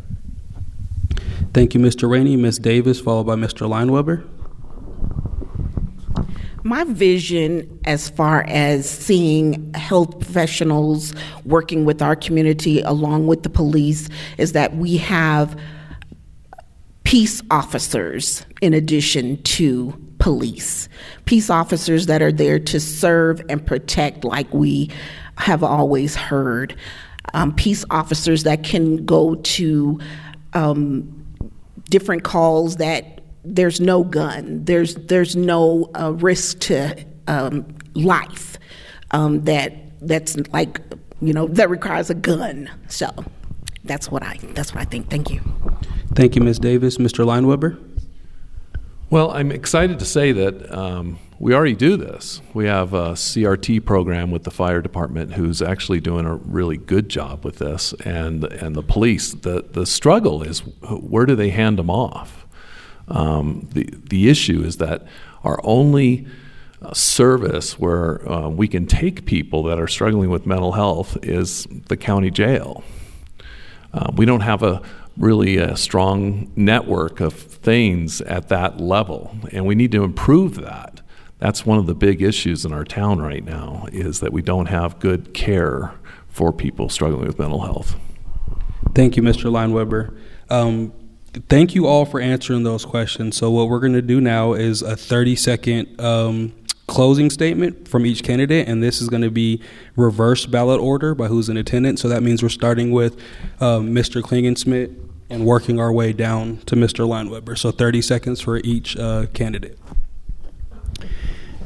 Thank 1.54 1.74
you, 1.74 1.80
Mr. 1.80 2.10
Rainey. 2.10 2.36
Ms. 2.36 2.60
Davis, 2.60 3.00
followed 3.00 3.26
by 3.26 3.36
Mr. 3.36 3.68
Leinweber. 3.68 4.28
My 6.64 6.84
vision, 6.84 7.80
as 7.86 8.10
far 8.10 8.44
as 8.48 8.90
seeing 8.90 9.74
health 9.74 10.20
professionals 10.20 11.14
working 11.46 11.86
with 11.86 12.02
our 12.02 12.16
community 12.16 12.82
along 12.82 13.28
with 13.28 13.44
the 13.44 13.50
police, 13.50 14.10
is 14.38 14.52
that 14.52 14.76
we 14.76 14.98
have 14.98 15.60
peace 17.06 17.42
officers 17.50 18.46
in 18.62 18.74
addition 18.74 19.42
to 19.44 19.94
police. 20.20 20.90
Peace 21.26 21.50
officers 21.50 22.06
that 22.08 22.22
are 22.22 22.32
there 22.32 22.60
to 22.60 22.80
serve 22.80 23.42
and 23.50 23.66
protect, 23.66 24.24
like 24.24 24.54
we 24.54 24.92
have 25.38 25.64
always 25.64 26.16
heard. 26.16 26.76
Um, 27.34 27.56
peace 27.56 27.86
officers 27.90 28.44
that 28.44 28.64
can 28.64 29.06
go 29.06 29.36
to 29.36 30.00
um, 30.54 31.19
different 31.90 32.24
calls 32.24 32.78
that 32.78 33.22
there's 33.44 33.80
no 33.80 34.04
gun, 34.04 34.64
there's 34.66 34.96
there's 34.96 35.36
no 35.36 35.90
uh, 36.00 36.14
risk 36.14 36.60
to 36.60 37.06
um, 37.28 37.66
life 37.94 38.58
um, 39.12 39.44
that 39.46 39.74
that's 40.02 40.38
like 40.52 40.82
you 41.22 41.34
know 41.34 41.48
that 41.48 41.70
requires 41.70 42.10
a 42.10 42.16
gun. 42.16 42.70
So 42.88 43.10
that's 43.84 44.12
what 44.12 44.24
I 44.24 44.38
that's 44.54 44.74
what 44.74 44.82
I 44.82 44.86
think. 44.86 45.10
Thank 45.10 45.30
you. 45.30 45.42
Thank 46.16 46.36
you, 46.36 46.42
Ms. 46.42 46.60
Davis. 46.60 46.98
Mr. 46.98 47.26
Leinweber. 47.26 47.80
Well, 49.10 49.32
I'm 49.32 49.52
excited 49.52 50.00
to 50.00 50.06
say 50.06 50.32
that 50.34 50.72
um, 50.72 51.18
we 51.40 51.56
already 51.56 51.76
do 51.76 51.96
this. 51.96 52.42
We 52.54 52.66
have 52.66 52.94
a 52.94 53.12
CRT 53.12 53.86
program 53.86 54.30
with 54.30 54.44
the 54.44 54.52
fire 54.52 54.82
department 54.82 55.34
who's 55.34 55.62
actually 55.62 56.02
doing 56.02 56.26
a 56.26 56.36
really 56.36 56.76
good 56.76 57.08
job 57.08 57.46
with 57.46 57.60
this, 57.60 57.94
and 58.04 58.44
and 58.44 58.76
the 58.76 58.84
police. 58.84 59.32
the 59.34 59.66
The 59.72 59.86
struggle 59.86 60.44
is 60.44 60.60
where 60.60 61.26
do 61.26 61.36
they 61.36 61.50
hand 61.50 61.80
them 61.80 61.90
off? 61.90 62.46
Um, 63.08 63.70
the 63.72 63.90
the 64.10 64.30
issue 64.30 64.62
is 64.62 64.78
that 64.78 65.08
our 65.46 65.62
only 65.64 66.28
uh, 66.82 66.94
service 66.94 67.80
where 67.80 68.30
uh, 68.30 68.50
we 68.50 68.68
can 68.68 68.86
take 68.86 69.26
people 69.26 69.64
that 69.64 69.80
are 69.80 69.88
struggling 69.88 70.30
with 70.30 70.46
mental 70.46 70.74
health 70.74 71.18
is 71.24 71.66
the 71.88 71.96
county 71.96 72.32
jail. 72.32 72.84
Uh, 73.94 74.12
we 74.16 74.26
don't 74.26 74.42
have 74.42 74.62
a 74.62 74.82
really 75.18 75.58
a 75.58 75.76
strong 75.76 76.52
network 76.56 77.22
of 77.22 77.34
things 77.34 78.20
at 78.22 78.50
that 78.50 78.80
level, 78.82 79.38
and 79.54 79.66
we 79.66 79.74
need 79.74 79.92
to 79.94 80.04
improve 80.04 80.56
that. 80.56 81.02
That's 81.40 81.66
one 81.66 81.80
of 81.80 81.88
the 81.88 81.96
big 81.96 82.22
issues 82.22 82.66
in 82.66 82.74
our 82.74 82.84
town 82.84 83.20
right 83.20 83.44
now 83.44 83.88
is 83.92 84.20
that 84.20 84.34
we 84.34 84.42
don't 84.42 84.68
have 84.68 85.00
good 85.00 85.34
care 85.34 85.94
for 86.28 86.52
people 86.52 86.90
struggling 86.90 87.26
with 87.26 87.40
mental 87.40 87.62
health. 87.62 87.96
Thank 88.94 89.16
you, 89.16 89.24
Mr. 89.24 89.50
Leinweber. 89.50 90.18
Um, 90.50 90.92
thank 91.48 91.76
you 91.76 91.88
all 91.88 92.06
for 92.06 92.20
answering 92.20 92.64
those 92.64 92.86
questions. 92.86 93.38
So 93.38 93.50
what 93.52 93.70
we're 93.70 93.80
going 93.80 93.94
to 93.94 94.02
do 94.02 94.20
now 94.20 94.54
is 94.54 94.82
a 94.82 94.96
30 94.96 95.36
second 95.36 96.02
um, 96.02 96.54
closing 96.88 97.30
statement 97.30 97.88
from 97.88 98.06
each 98.06 98.24
candidate, 98.24 98.68
and 98.68 98.84
this 98.84 99.00
is 99.00 99.10
going 99.10 99.22
to 99.22 99.32
be 99.32 99.62
reverse 99.96 100.46
ballot 100.46 100.82
order 100.82 101.16
by 101.16 101.28
who's 101.28 101.48
in 101.48 101.56
attendance. 101.56 102.02
So 102.02 102.10
that 102.10 102.24
means 102.24 102.44
we're 102.44 102.50
starting 102.50 102.92
with 102.92 103.18
uh, 103.62 103.78
Mr. 103.80 104.22
Klingenschmitt 104.22 104.94
and 105.30 105.46
working 105.46 105.80
our 105.80 105.94
way 105.94 106.12
down 106.12 106.58
to 106.66 106.76
Mr. 106.76 107.08
Leinweber. 107.08 107.58
So 107.58 107.72
30 107.72 108.02
seconds 108.02 108.42
for 108.42 108.58
each 108.58 108.98
uh, 108.98 109.28
candidate. 109.34 109.78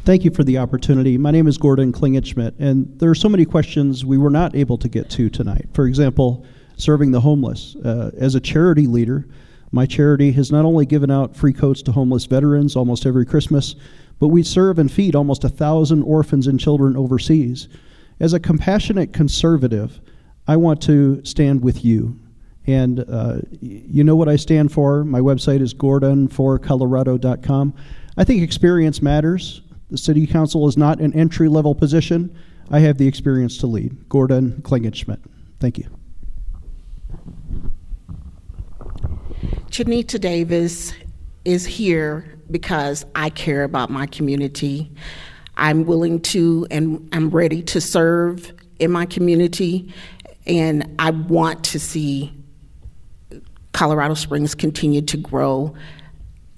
Thank 0.06 0.26
you 0.26 0.32
for 0.32 0.44
the 0.44 0.58
opportunity. 0.58 1.18
My 1.18 1.32
name 1.32 1.48
is 1.48 1.58
Gordon 1.58 1.94
Klingenschmitt, 1.94 2.56
and 2.60 3.00
there 3.00 3.10
are 3.10 3.16
so 3.16 3.30
many 3.30 3.46
questions 3.46 4.04
we 4.04 4.18
were 4.18 4.30
not 4.30 4.54
able 4.54 4.78
to 4.80 4.90
get 4.90 5.10
to 5.12 5.30
tonight. 5.30 5.70
For 5.72 5.88
example, 5.88 6.46
serving 6.76 7.12
the 7.12 7.22
homeless. 7.22 7.78
Uh, 7.78 8.12
as 8.18 8.36
a 8.36 8.42
charity 8.42 8.86
leader, 8.86 9.26
my 9.72 9.86
charity 9.86 10.34
has 10.34 10.52
not 10.52 10.66
only 10.66 10.86
given 10.86 11.10
out 11.10 11.38
free 11.38 11.54
coats 11.54 11.82
to 11.84 11.94
homeless 11.94 12.26
veterans 12.26 12.76
almost 12.76 13.06
every 13.06 13.26
Christmas, 13.26 13.76
but 14.20 14.28
we 14.28 14.44
serve 14.44 14.78
and 14.78 14.92
feed 14.92 15.16
almost 15.16 15.46
a 15.46 15.50
thousand 15.50 16.04
orphans 16.04 16.48
and 16.48 16.60
children 16.60 16.98
overseas. 16.98 17.70
As 18.20 18.34
a 18.34 18.42
compassionate 18.42 19.14
conservative, 19.14 20.02
I 20.50 20.58
want 20.58 20.82
to 20.84 21.24
stand 21.24 21.64
with 21.64 21.86
you 21.86 22.20
and 22.66 23.06
uh, 23.10 23.38
you 23.62 24.04
know 24.04 24.18
what 24.18 24.30
I 24.30 24.36
stand 24.36 24.72
for. 24.72 25.04
My 25.04 25.20
website 25.20 25.62
is 25.62 25.74
gordonforcolorado.com. 25.74 27.74
I 28.16 28.24
think 28.24 28.44
experience 28.44 29.02
matters. 29.02 29.63
The 29.94 30.00
city 30.00 30.26
council 30.26 30.68
is 30.68 30.76
not 30.76 31.00
an 31.02 31.14
entry 31.14 31.48
level 31.48 31.76
position. 31.76 32.36
I 32.72 32.80
have 32.80 32.98
the 32.98 33.08
experience 33.08 33.60
to 33.60 33.68
lead. 33.68 34.10
Gordon 34.10 34.54
Klingenschmitt. 34.64 35.20
Thank 35.60 35.78
you. 35.78 35.88
Chineta 39.70 40.20
Davis 40.20 40.94
is 41.46 41.68
here 41.68 42.40
because 42.50 43.06
I 43.14 43.30
care 43.30 43.64
about 43.64 43.92
my 43.92 44.08
community. 44.08 44.92
I'm 45.58 45.86
willing 45.86 46.22
to 46.22 46.66
and 46.72 47.08
I'm 47.14 47.30
ready 47.30 47.62
to 47.62 47.80
serve 47.80 48.52
in 48.80 48.92
my 48.92 49.06
community, 49.06 49.94
and 50.48 50.96
I 50.98 51.12
want 51.12 51.64
to 51.66 51.80
see 51.80 52.34
Colorado 53.74 54.16
Springs 54.16 54.56
continue 54.56 55.04
to 55.04 55.18
grow. 55.18 55.76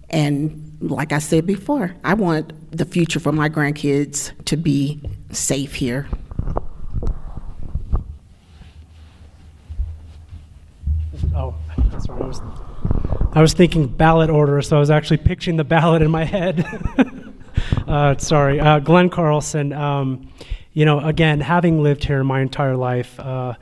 And 0.09 0.64
like 0.79 1.11
I 1.11 1.19
said 1.19 1.45
before, 1.45 1.95
I 2.03 2.13
want 2.13 2.53
the 2.75 2.85
future 2.85 3.19
for 3.19 3.31
my 3.31 3.49
grandkids 3.49 4.31
to 4.45 4.57
be 4.57 5.01
safe 5.31 5.75
here. 5.75 6.07
Oh. 11.35 11.55
I 12.07 12.13
was, 12.13 12.41
I 13.33 13.41
was 13.41 13.53
thinking 13.53 13.87
ballot 13.87 14.29
order, 14.29 14.61
so 14.61 14.77
I 14.77 14.79
was 14.79 14.91
actually 14.91 15.17
picturing 15.17 15.57
the 15.57 15.63
ballot 15.63 16.01
in 16.01 16.11
my 16.11 16.23
head. 16.23 16.65
uh, 17.87 18.17
sorry. 18.17 18.59
Uh, 18.59 18.79
Glenn 18.79 19.09
Carlson, 19.09 19.73
um, 19.73 20.29
you 20.73 20.85
know, 20.85 20.99
again, 20.99 21.39
having 21.39 21.81
lived 21.81 22.03
here 22.03 22.23
my 22.23 22.41
entire 22.41 22.75
life, 22.75 23.19
uh, 23.19 23.53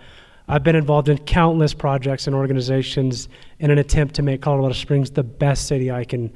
I've 0.48 0.64
been 0.64 0.76
involved 0.76 1.10
in 1.10 1.18
countless 1.20 1.74
projects 1.74 2.28
and 2.28 2.36
organizations 2.36 3.30
in 3.60 3.72
an 3.72 3.78
attempt 3.78 4.16
to 4.16 4.22
make 4.22 4.42
Colorado 4.42 4.74
Springs 4.74 5.12
the 5.12 5.24
best 5.24 5.68
city 5.68 5.90
I 5.90 6.04
can, 6.04 6.34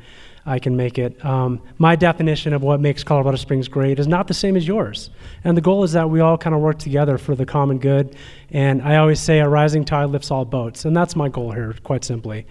I 0.48 0.60
can 0.60 0.76
make 0.76 0.98
it. 0.98 1.24
Um, 1.24 1.62
my 1.78 1.96
definition 1.96 2.54
of 2.54 2.64
what 2.64 2.80
makes 2.80 3.04
Colorado 3.04 3.38
Springs 3.38 3.68
great 3.68 4.00
is 4.00 4.08
not 4.08 4.28
the 4.28 4.34
same 4.34 4.56
as 4.56 4.68
yours. 4.68 5.10
And 5.44 5.56
the 5.56 5.62
goal 5.62 5.84
is 5.84 5.92
that 5.92 6.10
we 6.10 6.22
all 6.22 6.38
kind 6.38 6.56
of 6.56 6.62
work 6.62 6.80
together 6.80 7.18
for 7.18 7.36
the 7.36 7.46
common 7.46 7.80
good. 7.80 8.16
And 8.52 8.82
I 8.82 8.96
always 8.98 9.20
say 9.20 9.40
a 9.40 9.50
rising 9.50 9.86
tide 9.86 10.10
lifts 10.10 10.32
all 10.32 10.46
boats. 10.46 10.86
And 10.86 10.96
that's 10.96 11.16
my 11.16 11.30
goal 11.30 11.52
here, 11.52 11.76
quite 11.84 12.04
simply 12.04 12.48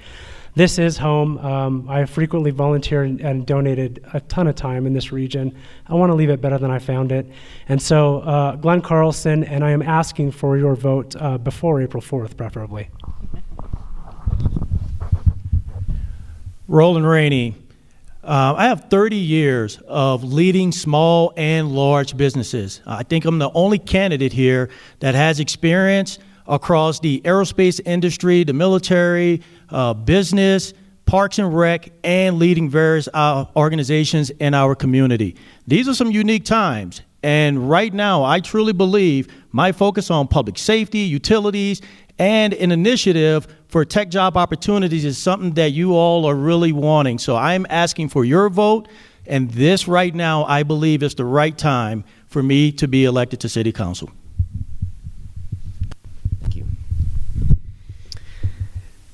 this 0.57 0.79
is 0.79 0.97
home. 0.97 1.37
Um, 1.39 1.87
I 1.89 2.07
frequently 2.07 2.51
volunteered 2.51 3.21
and 3.21 3.47
donated 3.47 4.05
a 4.15 4.21
ton 4.21 4.47
of 4.47 4.55
time 4.55 4.87
in 4.87 4.95
this 4.95 5.13
region. 5.13 5.55
I 5.87 5.95
want 5.95 6.11
to 6.11 6.15
leave 6.15 6.31
it 6.31 6.41
better 6.41 6.57
than 6.57 6.71
I 6.71 6.79
found 6.79 7.13
it. 7.13 7.27
And 7.69 7.81
so, 7.81 8.21
uh, 8.21 8.57
Glenn 8.57 8.81
Carlson, 8.81 9.45
and 9.45 9.63
I 9.63 9.71
am 9.71 9.83
asking 9.83 10.33
for 10.33 10.57
your 10.57 10.75
vote 10.75 11.15
uh, 11.17 11.37
before 11.37 11.83
April 11.83 12.03
4th, 12.03 12.39
preferably. 12.39 12.89
Roland 16.67 17.07
Rainey. 17.07 17.55
Uh, 18.27 18.55
I 18.57 18.65
have 18.65 18.91
30 18.91 19.15
years 19.15 19.79
of 19.87 20.25
leading 20.25 20.73
small 20.73 21.33
and 21.37 21.71
large 21.71 22.17
businesses. 22.17 22.81
I 22.85 23.05
think 23.05 23.25
I'm 23.25 23.39
the 23.39 23.53
only 23.55 23.79
candidate 23.79 24.33
here 24.33 24.69
that 24.99 25.15
has 25.15 25.39
experience 25.39 26.19
across 26.49 26.99
the 26.99 27.21
aerospace 27.21 27.81
industry, 27.87 28.43
the 28.43 28.53
military, 28.53 29.43
uh, 29.71 29.95
business, 29.95 30.75
Parks 31.05 31.39
and 31.39 31.57
Rec, 31.57 31.93
and 32.03 32.41
leading 32.41 32.69
various 32.69 33.09
uh, 33.15 33.45
organizations 33.55 34.31
in 34.31 34.55
our 34.55 34.75
community. 34.75 35.37
These 35.69 35.87
are 35.87 35.95
some 35.95 36.11
unique 36.11 36.45
times. 36.45 37.03
And 37.23 37.71
right 37.71 37.95
now, 37.95 38.25
I 38.25 38.41
truly 38.41 38.73
believe 38.73 39.29
my 39.53 39.71
focus 39.71 40.11
on 40.11 40.27
public 40.27 40.59
safety, 40.59 40.99
utilities, 40.99 41.81
and 42.19 42.55
an 42.55 42.73
initiative 42.73 43.47
for 43.69 43.85
tech 43.85 44.09
job 44.09 44.37
opportunities 44.37 45.05
is 45.05 45.19
something 45.19 45.53
that 45.53 45.73
you 45.73 45.95
all 45.95 46.25
are 46.25 46.35
really 46.35 46.73
wanting. 46.73 47.19
So 47.19 47.37
I'm 47.37 47.67
asking 47.69 48.09
for 48.09 48.25
your 48.25 48.49
vote. 48.49 48.89
And 49.27 49.51
this 49.51 49.89
right 49.89 50.15
now, 50.15 50.45
I 50.45 50.63
believe, 50.63 51.03
is 51.03 51.15
the 51.15 51.25
right 51.25 51.57
time 51.57 52.05
for 52.29 52.43
me 52.43 52.73
to 52.73 52.87
be 52.87 53.05
elected 53.05 53.41
to 53.41 53.49
City 53.49 53.73
Council. 53.73 54.11
Thank 56.43 56.57
you. 56.57 56.67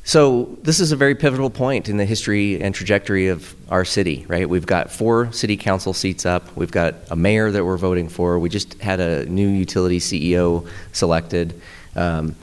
So 0.04 0.58
this 0.62 0.80
is 0.80 0.92
a 0.92 0.96
very 0.96 1.14
pivotal 1.14 1.48
point 1.48 1.88
in 1.88 1.96
the 1.96 2.04
history 2.04 2.60
and 2.60 2.74
trajectory 2.74 3.28
of 3.28 3.54
our 3.70 3.84
city, 3.84 4.26
right? 4.28 4.48
We've 4.48 4.66
got 4.66 4.92
four 4.92 5.32
city 5.32 5.56
council 5.56 5.94
seats 5.94 6.26
up. 6.26 6.54
We've 6.56 6.70
got 6.70 6.94
a 7.10 7.16
mayor 7.16 7.50
that 7.50 7.64
we're 7.64 7.78
voting 7.78 8.08
for. 8.08 8.38
We 8.38 8.50
just 8.50 8.74
had 8.82 9.00
a 9.00 9.24
new 9.26 9.48
utility 9.48 9.98
CEO 9.98 10.68
selected. 10.92 11.60
Um, 11.96 12.36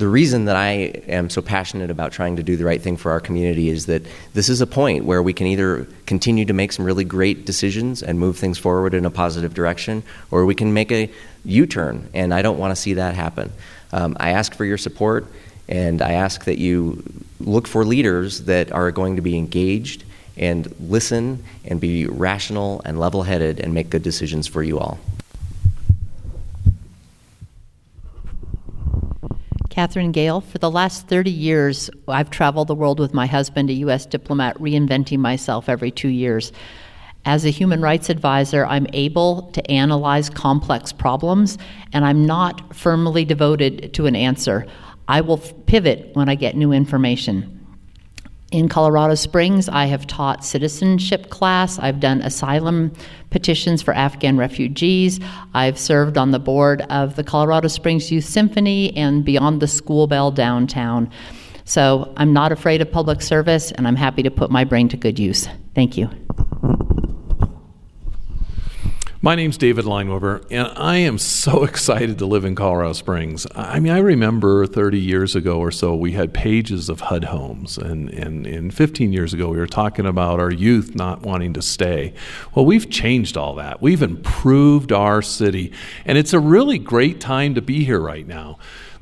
the 0.00 0.08
reason 0.08 0.46
that 0.46 0.56
I 0.56 0.70
am 1.06 1.30
so 1.30 1.40
passionate 1.40 1.90
about 1.90 2.10
trying 2.10 2.36
to 2.36 2.42
do 2.42 2.56
the 2.56 2.64
right 2.64 2.82
thing 2.82 2.96
for 2.96 3.12
our 3.12 3.20
community 3.20 3.68
is 3.68 3.86
that 3.86 4.02
this 4.34 4.48
is 4.48 4.60
a 4.60 4.66
point 4.66 5.04
where 5.04 5.22
we 5.22 5.32
can 5.32 5.46
either 5.46 5.86
continue 6.06 6.44
to 6.46 6.52
make 6.52 6.72
some 6.72 6.84
really 6.84 7.04
great 7.04 7.46
decisions 7.46 8.02
and 8.02 8.18
move 8.18 8.36
things 8.36 8.58
forward 8.58 8.94
in 8.94 9.04
a 9.06 9.10
positive 9.10 9.54
direction, 9.54 10.02
or 10.30 10.44
we 10.44 10.54
can 10.54 10.72
make 10.72 10.90
a 10.90 11.10
U 11.44 11.66
turn, 11.66 12.08
and 12.12 12.34
I 12.34 12.42
don't 12.42 12.58
want 12.58 12.72
to 12.72 12.76
see 12.76 12.94
that 12.94 13.14
happen. 13.14 13.52
Um, 13.92 14.16
I 14.18 14.30
ask 14.30 14.54
for 14.54 14.64
your 14.64 14.78
support. 14.78 15.26
And 15.70 16.02
I 16.02 16.14
ask 16.14 16.46
that 16.46 16.58
you 16.58 17.00
look 17.38 17.68
for 17.68 17.84
leaders 17.84 18.42
that 18.46 18.72
are 18.72 18.90
going 18.90 19.14
to 19.14 19.22
be 19.22 19.38
engaged 19.38 20.02
and 20.36 20.66
listen 20.80 21.44
and 21.64 21.80
be 21.80 22.06
rational 22.06 22.82
and 22.84 22.98
level 22.98 23.22
headed 23.22 23.60
and 23.60 23.72
make 23.72 23.88
good 23.88 24.02
decisions 24.02 24.48
for 24.48 24.64
you 24.64 24.80
all. 24.80 24.98
Katherine 29.70 30.10
Gayle, 30.10 30.40
for 30.40 30.58
the 30.58 30.70
last 30.70 31.06
30 31.06 31.30
years, 31.30 31.88
I've 32.08 32.28
traveled 32.28 32.68
the 32.68 32.74
world 32.74 32.98
with 32.98 33.14
my 33.14 33.26
husband, 33.26 33.70
a 33.70 33.74
U.S. 33.74 34.04
diplomat, 34.04 34.58
reinventing 34.58 35.18
myself 35.18 35.68
every 35.68 35.92
two 35.92 36.08
years. 36.08 36.52
As 37.24 37.44
a 37.44 37.50
human 37.50 37.80
rights 37.80 38.10
advisor, 38.10 38.66
I'm 38.66 38.88
able 38.92 39.42
to 39.52 39.70
analyze 39.70 40.28
complex 40.28 40.92
problems, 40.92 41.56
and 41.92 42.04
I'm 42.04 42.26
not 42.26 42.74
firmly 42.74 43.24
devoted 43.24 43.94
to 43.94 44.06
an 44.06 44.16
answer. 44.16 44.66
I 45.06 45.20
will 45.20 45.38
pivot 45.38 46.10
when 46.14 46.28
I 46.28 46.34
get 46.34 46.56
new 46.56 46.72
information. 46.72 47.59
In 48.50 48.68
Colorado 48.68 49.14
Springs, 49.14 49.68
I 49.68 49.84
have 49.84 50.08
taught 50.08 50.44
citizenship 50.44 51.30
class. 51.30 51.78
I've 51.78 52.00
done 52.00 52.20
asylum 52.22 52.92
petitions 53.30 53.80
for 53.80 53.94
Afghan 53.94 54.36
refugees. 54.36 55.20
I've 55.54 55.78
served 55.78 56.18
on 56.18 56.32
the 56.32 56.40
board 56.40 56.82
of 56.90 57.14
the 57.14 57.22
Colorado 57.22 57.68
Springs 57.68 58.10
Youth 58.10 58.24
Symphony 58.24 58.96
and 58.96 59.24
Beyond 59.24 59.62
the 59.62 59.68
School 59.68 60.08
Bell 60.08 60.32
downtown. 60.32 61.08
So 61.64 62.12
I'm 62.16 62.32
not 62.32 62.50
afraid 62.50 62.82
of 62.82 62.90
public 62.90 63.22
service, 63.22 63.70
and 63.70 63.86
I'm 63.86 63.94
happy 63.94 64.24
to 64.24 64.30
put 64.32 64.50
my 64.50 64.64
brain 64.64 64.88
to 64.88 64.96
good 64.96 65.20
use. 65.20 65.46
Thank 65.76 65.96
you. 65.96 66.10
My 69.22 69.34
name's 69.34 69.58
David 69.58 69.84
Leinweber, 69.84 70.46
and 70.50 70.72
I 70.78 70.96
am 70.96 71.18
so 71.18 71.62
excited 71.64 72.18
to 72.20 72.26
live 72.26 72.46
in 72.46 72.54
Colorado 72.54 72.94
Springs. 72.94 73.46
I 73.54 73.78
mean, 73.78 73.92
I 73.92 73.98
remember 73.98 74.66
30 74.66 74.98
years 74.98 75.36
ago 75.36 75.58
or 75.58 75.70
so, 75.70 75.94
we 75.94 76.12
had 76.12 76.32
pages 76.32 76.88
of 76.88 77.00
HUD 77.00 77.24
homes, 77.24 77.76
and, 77.76 78.08
and, 78.14 78.46
and 78.46 78.72
15 78.72 79.12
years 79.12 79.34
ago, 79.34 79.50
we 79.50 79.58
were 79.58 79.66
talking 79.66 80.06
about 80.06 80.40
our 80.40 80.50
youth 80.50 80.94
not 80.94 81.20
wanting 81.20 81.52
to 81.52 81.60
stay. 81.60 82.14
Well, 82.54 82.64
we've 82.64 82.88
changed 82.88 83.36
all 83.36 83.56
that. 83.56 83.82
We've 83.82 84.00
improved 84.00 84.90
our 84.90 85.20
city, 85.20 85.74
and 86.06 86.16
it's 86.16 86.32
a 86.32 86.40
really 86.40 86.78
great 86.78 87.20
time 87.20 87.54
to 87.56 87.60
be 87.60 87.84
here 87.84 88.00
right 88.00 88.26
now. 88.26 88.56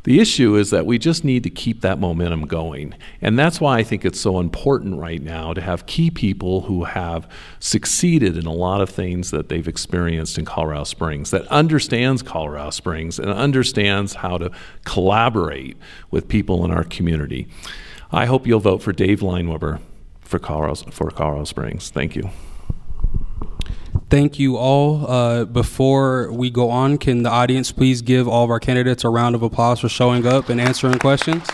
The 0.04 0.20
issue 0.20 0.56
is 0.56 0.70
that 0.70 0.86
we 0.86 0.98
just 0.98 1.24
need 1.24 1.42
to 1.42 1.50
keep 1.50 1.80
that 1.82 1.98
momentum 1.98 2.46
going. 2.46 2.94
And 3.20 3.38
that's 3.38 3.60
why 3.60 3.78
I 3.78 3.82
think 3.82 4.04
it's 4.04 4.20
so 4.20 4.38
important 4.38 4.98
right 4.98 5.20
now 5.20 5.52
to 5.52 5.60
have 5.60 5.86
key 5.86 6.10
people 6.10 6.62
who 6.62 6.84
have 6.84 7.28
succeeded 7.58 8.36
in 8.36 8.46
a 8.46 8.52
lot 8.52 8.80
of 8.80 8.88
things 8.88 9.30
that 9.32 9.48
they've 9.48 9.68
experienced 9.68 10.38
in 10.38 10.44
Colorado 10.44 10.84
Springs, 10.84 11.30
that 11.32 11.46
understands 11.48 12.22
Colorado 12.22 12.70
Springs 12.70 13.18
and 13.18 13.30
understands 13.30 14.14
how 14.14 14.38
to 14.38 14.50
collaborate 14.84 15.76
with 16.10 16.28
people 16.28 16.64
in 16.64 16.70
our 16.70 16.84
community. 16.84 17.48
I 18.10 18.26
hope 18.26 18.46
you'll 18.46 18.60
vote 18.60 18.82
for 18.82 18.92
Dave 18.92 19.20
Leinweber 19.20 19.80
for 20.20 20.38
Colorado, 20.38 20.90
for 20.90 21.10
Colorado 21.10 21.44
Springs. 21.44 21.90
Thank 21.90 22.16
you. 22.16 22.30
Thank 24.10 24.38
you 24.38 24.56
all. 24.56 25.06
Uh, 25.06 25.44
before 25.44 26.32
we 26.32 26.48
go 26.48 26.70
on, 26.70 26.96
can 26.96 27.24
the 27.24 27.30
audience 27.30 27.72
please 27.72 28.00
give 28.00 28.26
all 28.26 28.44
of 28.44 28.50
our 28.50 28.58
candidates 28.58 29.04
a 29.04 29.10
round 29.10 29.34
of 29.34 29.42
applause 29.42 29.80
for 29.80 29.90
showing 29.90 30.26
up 30.26 30.48
and 30.48 30.58
answering 30.58 30.98
questions? 30.98 31.46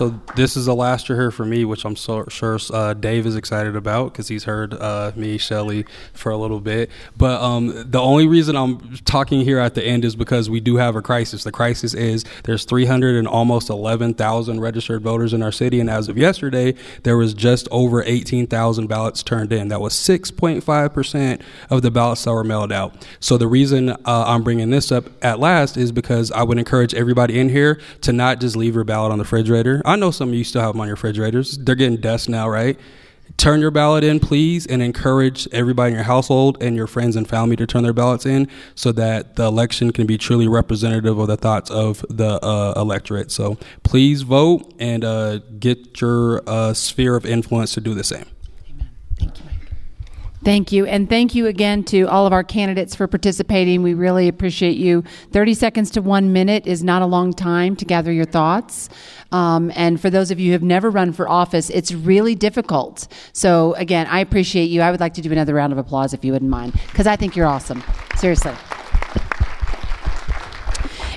So 0.00 0.18
this 0.34 0.56
is 0.56 0.64
the 0.64 0.74
last 0.74 1.10
year 1.10 1.18
here 1.18 1.30
for 1.30 1.44
me, 1.44 1.66
which 1.66 1.84
I'm 1.84 1.94
so 1.94 2.24
sure 2.30 2.58
uh, 2.72 2.94
Dave 2.94 3.26
is 3.26 3.36
excited 3.36 3.76
about 3.76 4.14
because 4.14 4.28
he's 4.28 4.44
heard 4.44 4.72
uh, 4.72 5.12
me, 5.14 5.36
Shelly, 5.36 5.84
for 6.14 6.32
a 6.32 6.38
little 6.38 6.58
bit. 6.58 6.88
But 7.18 7.42
um, 7.42 7.84
the 7.90 8.00
only 8.00 8.26
reason 8.26 8.56
I'm 8.56 8.96
talking 9.04 9.42
here 9.42 9.58
at 9.58 9.74
the 9.74 9.84
end 9.84 10.06
is 10.06 10.16
because 10.16 10.48
we 10.48 10.58
do 10.58 10.76
have 10.76 10.96
a 10.96 11.02
crisis. 11.02 11.44
The 11.44 11.52
crisis 11.52 11.92
is 11.92 12.24
there's 12.44 12.64
300 12.64 13.16
and 13.16 13.28
almost 13.28 13.68
11,000 13.68 14.58
registered 14.58 15.02
voters 15.02 15.34
in 15.34 15.42
our 15.42 15.52
city, 15.52 15.80
and 15.80 15.90
as 15.90 16.08
of 16.08 16.16
yesterday, 16.16 16.74
there 17.02 17.18
was 17.18 17.34
just 17.34 17.68
over 17.70 18.02
18,000 18.02 18.86
ballots 18.86 19.22
turned 19.22 19.52
in. 19.52 19.68
That 19.68 19.82
was 19.82 19.92
6.5 19.92 20.94
percent 20.94 21.42
of 21.68 21.82
the 21.82 21.90
ballots 21.90 22.24
that 22.24 22.32
were 22.32 22.42
mailed 22.42 22.72
out. 22.72 23.06
So 23.20 23.36
the 23.36 23.48
reason 23.48 23.90
uh, 23.90 23.96
I'm 24.06 24.44
bringing 24.44 24.70
this 24.70 24.90
up 24.90 25.10
at 25.22 25.38
last 25.38 25.76
is 25.76 25.92
because 25.92 26.32
I 26.32 26.42
would 26.42 26.56
encourage 26.56 26.94
everybody 26.94 27.38
in 27.38 27.50
here 27.50 27.78
to 28.00 28.14
not 28.14 28.40
just 28.40 28.56
leave 28.56 28.74
your 28.74 28.84
ballot 28.84 29.12
on 29.12 29.18
the 29.18 29.24
refrigerator. 29.24 29.82
I 29.90 29.96
know 29.96 30.12
some 30.12 30.28
of 30.28 30.36
you 30.36 30.44
still 30.44 30.62
have 30.62 30.74
them 30.74 30.80
on 30.80 30.86
your 30.86 30.94
refrigerators. 30.94 31.58
They're 31.58 31.74
getting 31.74 31.96
dust 31.96 32.28
now, 32.28 32.48
right? 32.48 32.78
Turn 33.38 33.60
your 33.60 33.72
ballot 33.72 34.04
in, 34.04 34.20
please, 34.20 34.64
and 34.64 34.80
encourage 34.80 35.48
everybody 35.50 35.90
in 35.90 35.94
your 35.96 36.04
household 36.04 36.62
and 36.62 36.76
your 36.76 36.86
friends 36.86 37.16
and 37.16 37.28
family 37.28 37.56
to 37.56 37.66
turn 37.66 37.82
their 37.82 37.92
ballots 37.92 38.24
in 38.24 38.46
so 38.76 38.92
that 38.92 39.34
the 39.34 39.46
election 39.46 39.90
can 39.90 40.06
be 40.06 40.16
truly 40.16 40.46
representative 40.46 41.18
of 41.18 41.26
the 41.26 41.36
thoughts 41.36 41.70
of 41.72 42.06
the 42.08 42.38
uh, 42.44 42.74
electorate. 42.76 43.32
So 43.32 43.58
please 43.82 44.22
vote 44.22 44.72
and 44.78 45.04
uh, 45.04 45.38
get 45.58 46.00
your 46.00 46.48
uh, 46.48 46.72
sphere 46.72 47.16
of 47.16 47.26
influence 47.26 47.74
to 47.74 47.80
do 47.80 47.92
the 47.92 48.04
same. 48.04 48.26
Thank 50.42 50.72
you. 50.72 50.86
And 50.86 51.08
thank 51.08 51.34
you 51.34 51.46
again 51.46 51.84
to 51.84 52.04
all 52.04 52.26
of 52.26 52.32
our 52.32 52.42
candidates 52.42 52.94
for 52.94 53.06
participating. 53.06 53.82
We 53.82 53.92
really 53.92 54.26
appreciate 54.26 54.78
you. 54.78 55.04
30 55.32 55.52
seconds 55.52 55.90
to 55.92 56.02
one 56.02 56.32
minute 56.32 56.66
is 56.66 56.82
not 56.82 57.02
a 57.02 57.06
long 57.06 57.34
time 57.34 57.76
to 57.76 57.84
gather 57.84 58.10
your 58.10 58.24
thoughts. 58.24 58.88
Um, 59.32 59.70
and 59.74 60.00
for 60.00 60.08
those 60.08 60.30
of 60.30 60.40
you 60.40 60.46
who 60.46 60.52
have 60.52 60.62
never 60.62 60.88
run 60.88 61.12
for 61.12 61.28
office, 61.28 61.68
it's 61.68 61.92
really 61.92 62.34
difficult. 62.34 63.06
So, 63.34 63.74
again, 63.74 64.06
I 64.06 64.20
appreciate 64.20 64.70
you. 64.70 64.80
I 64.80 64.90
would 64.90 65.00
like 65.00 65.14
to 65.14 65.22
do 65.22 65.30
another 65.30 65.54
round 65.54 65.74
of 65.74 65.78
applause 65.78 66.14
if 66.14 66.24
you 66.24 66.32
wouldn't 66.32 66.50
mind, 66.50 66.72
because 66.88 67.06
I 67.06 67.16
think 67.16 67.36
you're 67.36 67.46
awesome. 67.46 67.84
Seriously. 68.16 68.54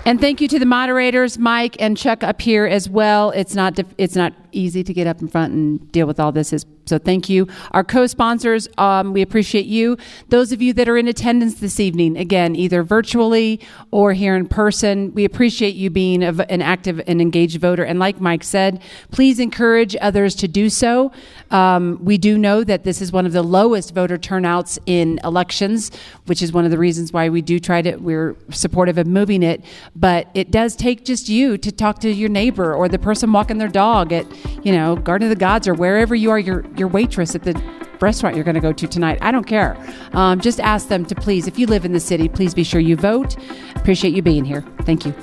And 0.06 0.20
thank 0.20 0.42
you 0.42 0.50
to 0.50 0.60
the 0.60 0.66
moderators, 0.66 1.38
Mike 1.38 1.78
and 1.80 1.96
Chuck 1.96 2.24
up 2.24 2.42
here 2.42 2.66
as 2.66 2.90
well. 2.90 3.32
It's 3.32 3.56
not 3.56 3.80
it's 3.98 4.18
not 4.18 4.34
easy 4.54 4.84
to 4.84 4.94
get 4.94 5.08
up 5.08 5.22
in 5.22 5.28
front 5.28 5.54
and 5.54 5.92
deal 5.92 6.08
with 6.08 6.20
all 6.20 6.32
this. 6.32 6.54
Is, 6.54 6.66
so 6.86 6.98
thank 6.98 7.30
you. 7.30 7.48
Our 7.72 7.84
co-sponsors, 7.84 8.68
um, 8.78 9.14
we 9.14 9.22
appreciate 9.22 9.66
you. 9.66 9.98
Those 10.30 10.52
of 10.52 10.62
you 10.62 10.74
that 10.74 10.90
are 10.90 10.98
in 10.98 11.08
attendance 11.08 11.56
this 11.56 11.80
evening, 11.80 12.18
again, 12.18 12.56
either 12.56 12.84
virtually 12.84 13.60
or 13.92 14.14
here 14.14 14.36
in 14.36 14.48
person, 14.48 15.14
we 15.14 15.26
appreciate 15.26 15.76
you 15.76 15.90
being 15.90 16.24
an 16.24 16.62
active 16.62 17.02
and 17.08 17.22
engaged 17.22 17.60
voter. 17.60 17.84
And 17.84 18.00
like 18.00 18.20
Mike 18.20 18.44
said, 18.44 18.82
please 19.12 19.40
encourage 19.40 19.96
others 20.02 20.36
to 20.36 20.48
do 20.48 20.70
so. 20.70 21.12
Um, 21.52 22.00
we 22.02 22.18
do 22.18 22.38
know 22.38 22.64
that 22.64 22.84
this 22.84 23.02
is 23.02 23.12
one 23.12 23.26
of 23.26 23.32
the 23.32 23.44
lowest 23.44 23.94
voter 23.94 24.18
turnouts 24.18 24.78
in 24.86 25.20
elections, 25.24 25.92
which 26.26 26.42
is 26.42 26.52
one 26.52 26.66
of 26.66 26.72
the 26.72 26.78
reasons 26.78 27.14
why 27.14 27.30
we 27.30 27.42
do 27.42 27.60
try 27.60 27.82
to, 27.82 27.96
we're 27.96 28.36
supportive 28.50 28.98
of 28.98 29.08
moving 29.08 29.44
it. 29.44 29.64
But 29.96 30.28
it 30.34 30.52
does 30.52 30.76
take 30.76 31.06
just 31.06 31.30
you 31.30 31.58
to 31.60 31.72
talk 31.72 32.00
to 32.00 32.12
your 32.12 32.30
neighbor 32.30 32.74
or 32.74 32.90
the 32.90 33.00
person 33.00 33.32
walking 33.32 33.58
their 33.58 33.68
dog 33.68 34.12
at, 34.12 34.26
you 34.64 34.72
know, 34.72 34.96
Garden 34.96 35.30
of 35.30 35.30
the 35.30 35.40
Gods 35.40 35.68
or 35.68 35.74
wherever 35.74 36.16
you 36.16 36.32
are, 36.32 36.40
your 36.40 36.66
your 36.76 36.88
waitress 36.88 37.36
at 37.36 37.44
the 37.44 37.54
restaurant 38.00 38.36
you're 38.36 38.46
going 38.46 38.56
to 38.56 38.62
go 38.62 38.74
to 38.74 38.88
tonight. 38.88 39.18
I 39.22 39.32
don't 39.32 39.46
care. 39.46 39.78
Um, 40.14 40.40
just 40.40 40.60
ask 40.60 40.90
them 40.90 41.06
to 41.06 41.16
please, 41.16 41.48
if 41.48 41.58
you 41.58 41.66
live 41.68 41.86
in 41.86 41.94
the 41.94 42.00
city, 42.00 42.28
please 42.28 42.54
be 42.54 42.64
sure 42.64 42.82
you 42.82 42.96
vote. 42.96 43.38
Appreciate 43.76 44.14
you 44.14 44.22
being 44.22 44.46
here. 44.46 44.62
Thank 44.82 45.06
you. 45.06 45.14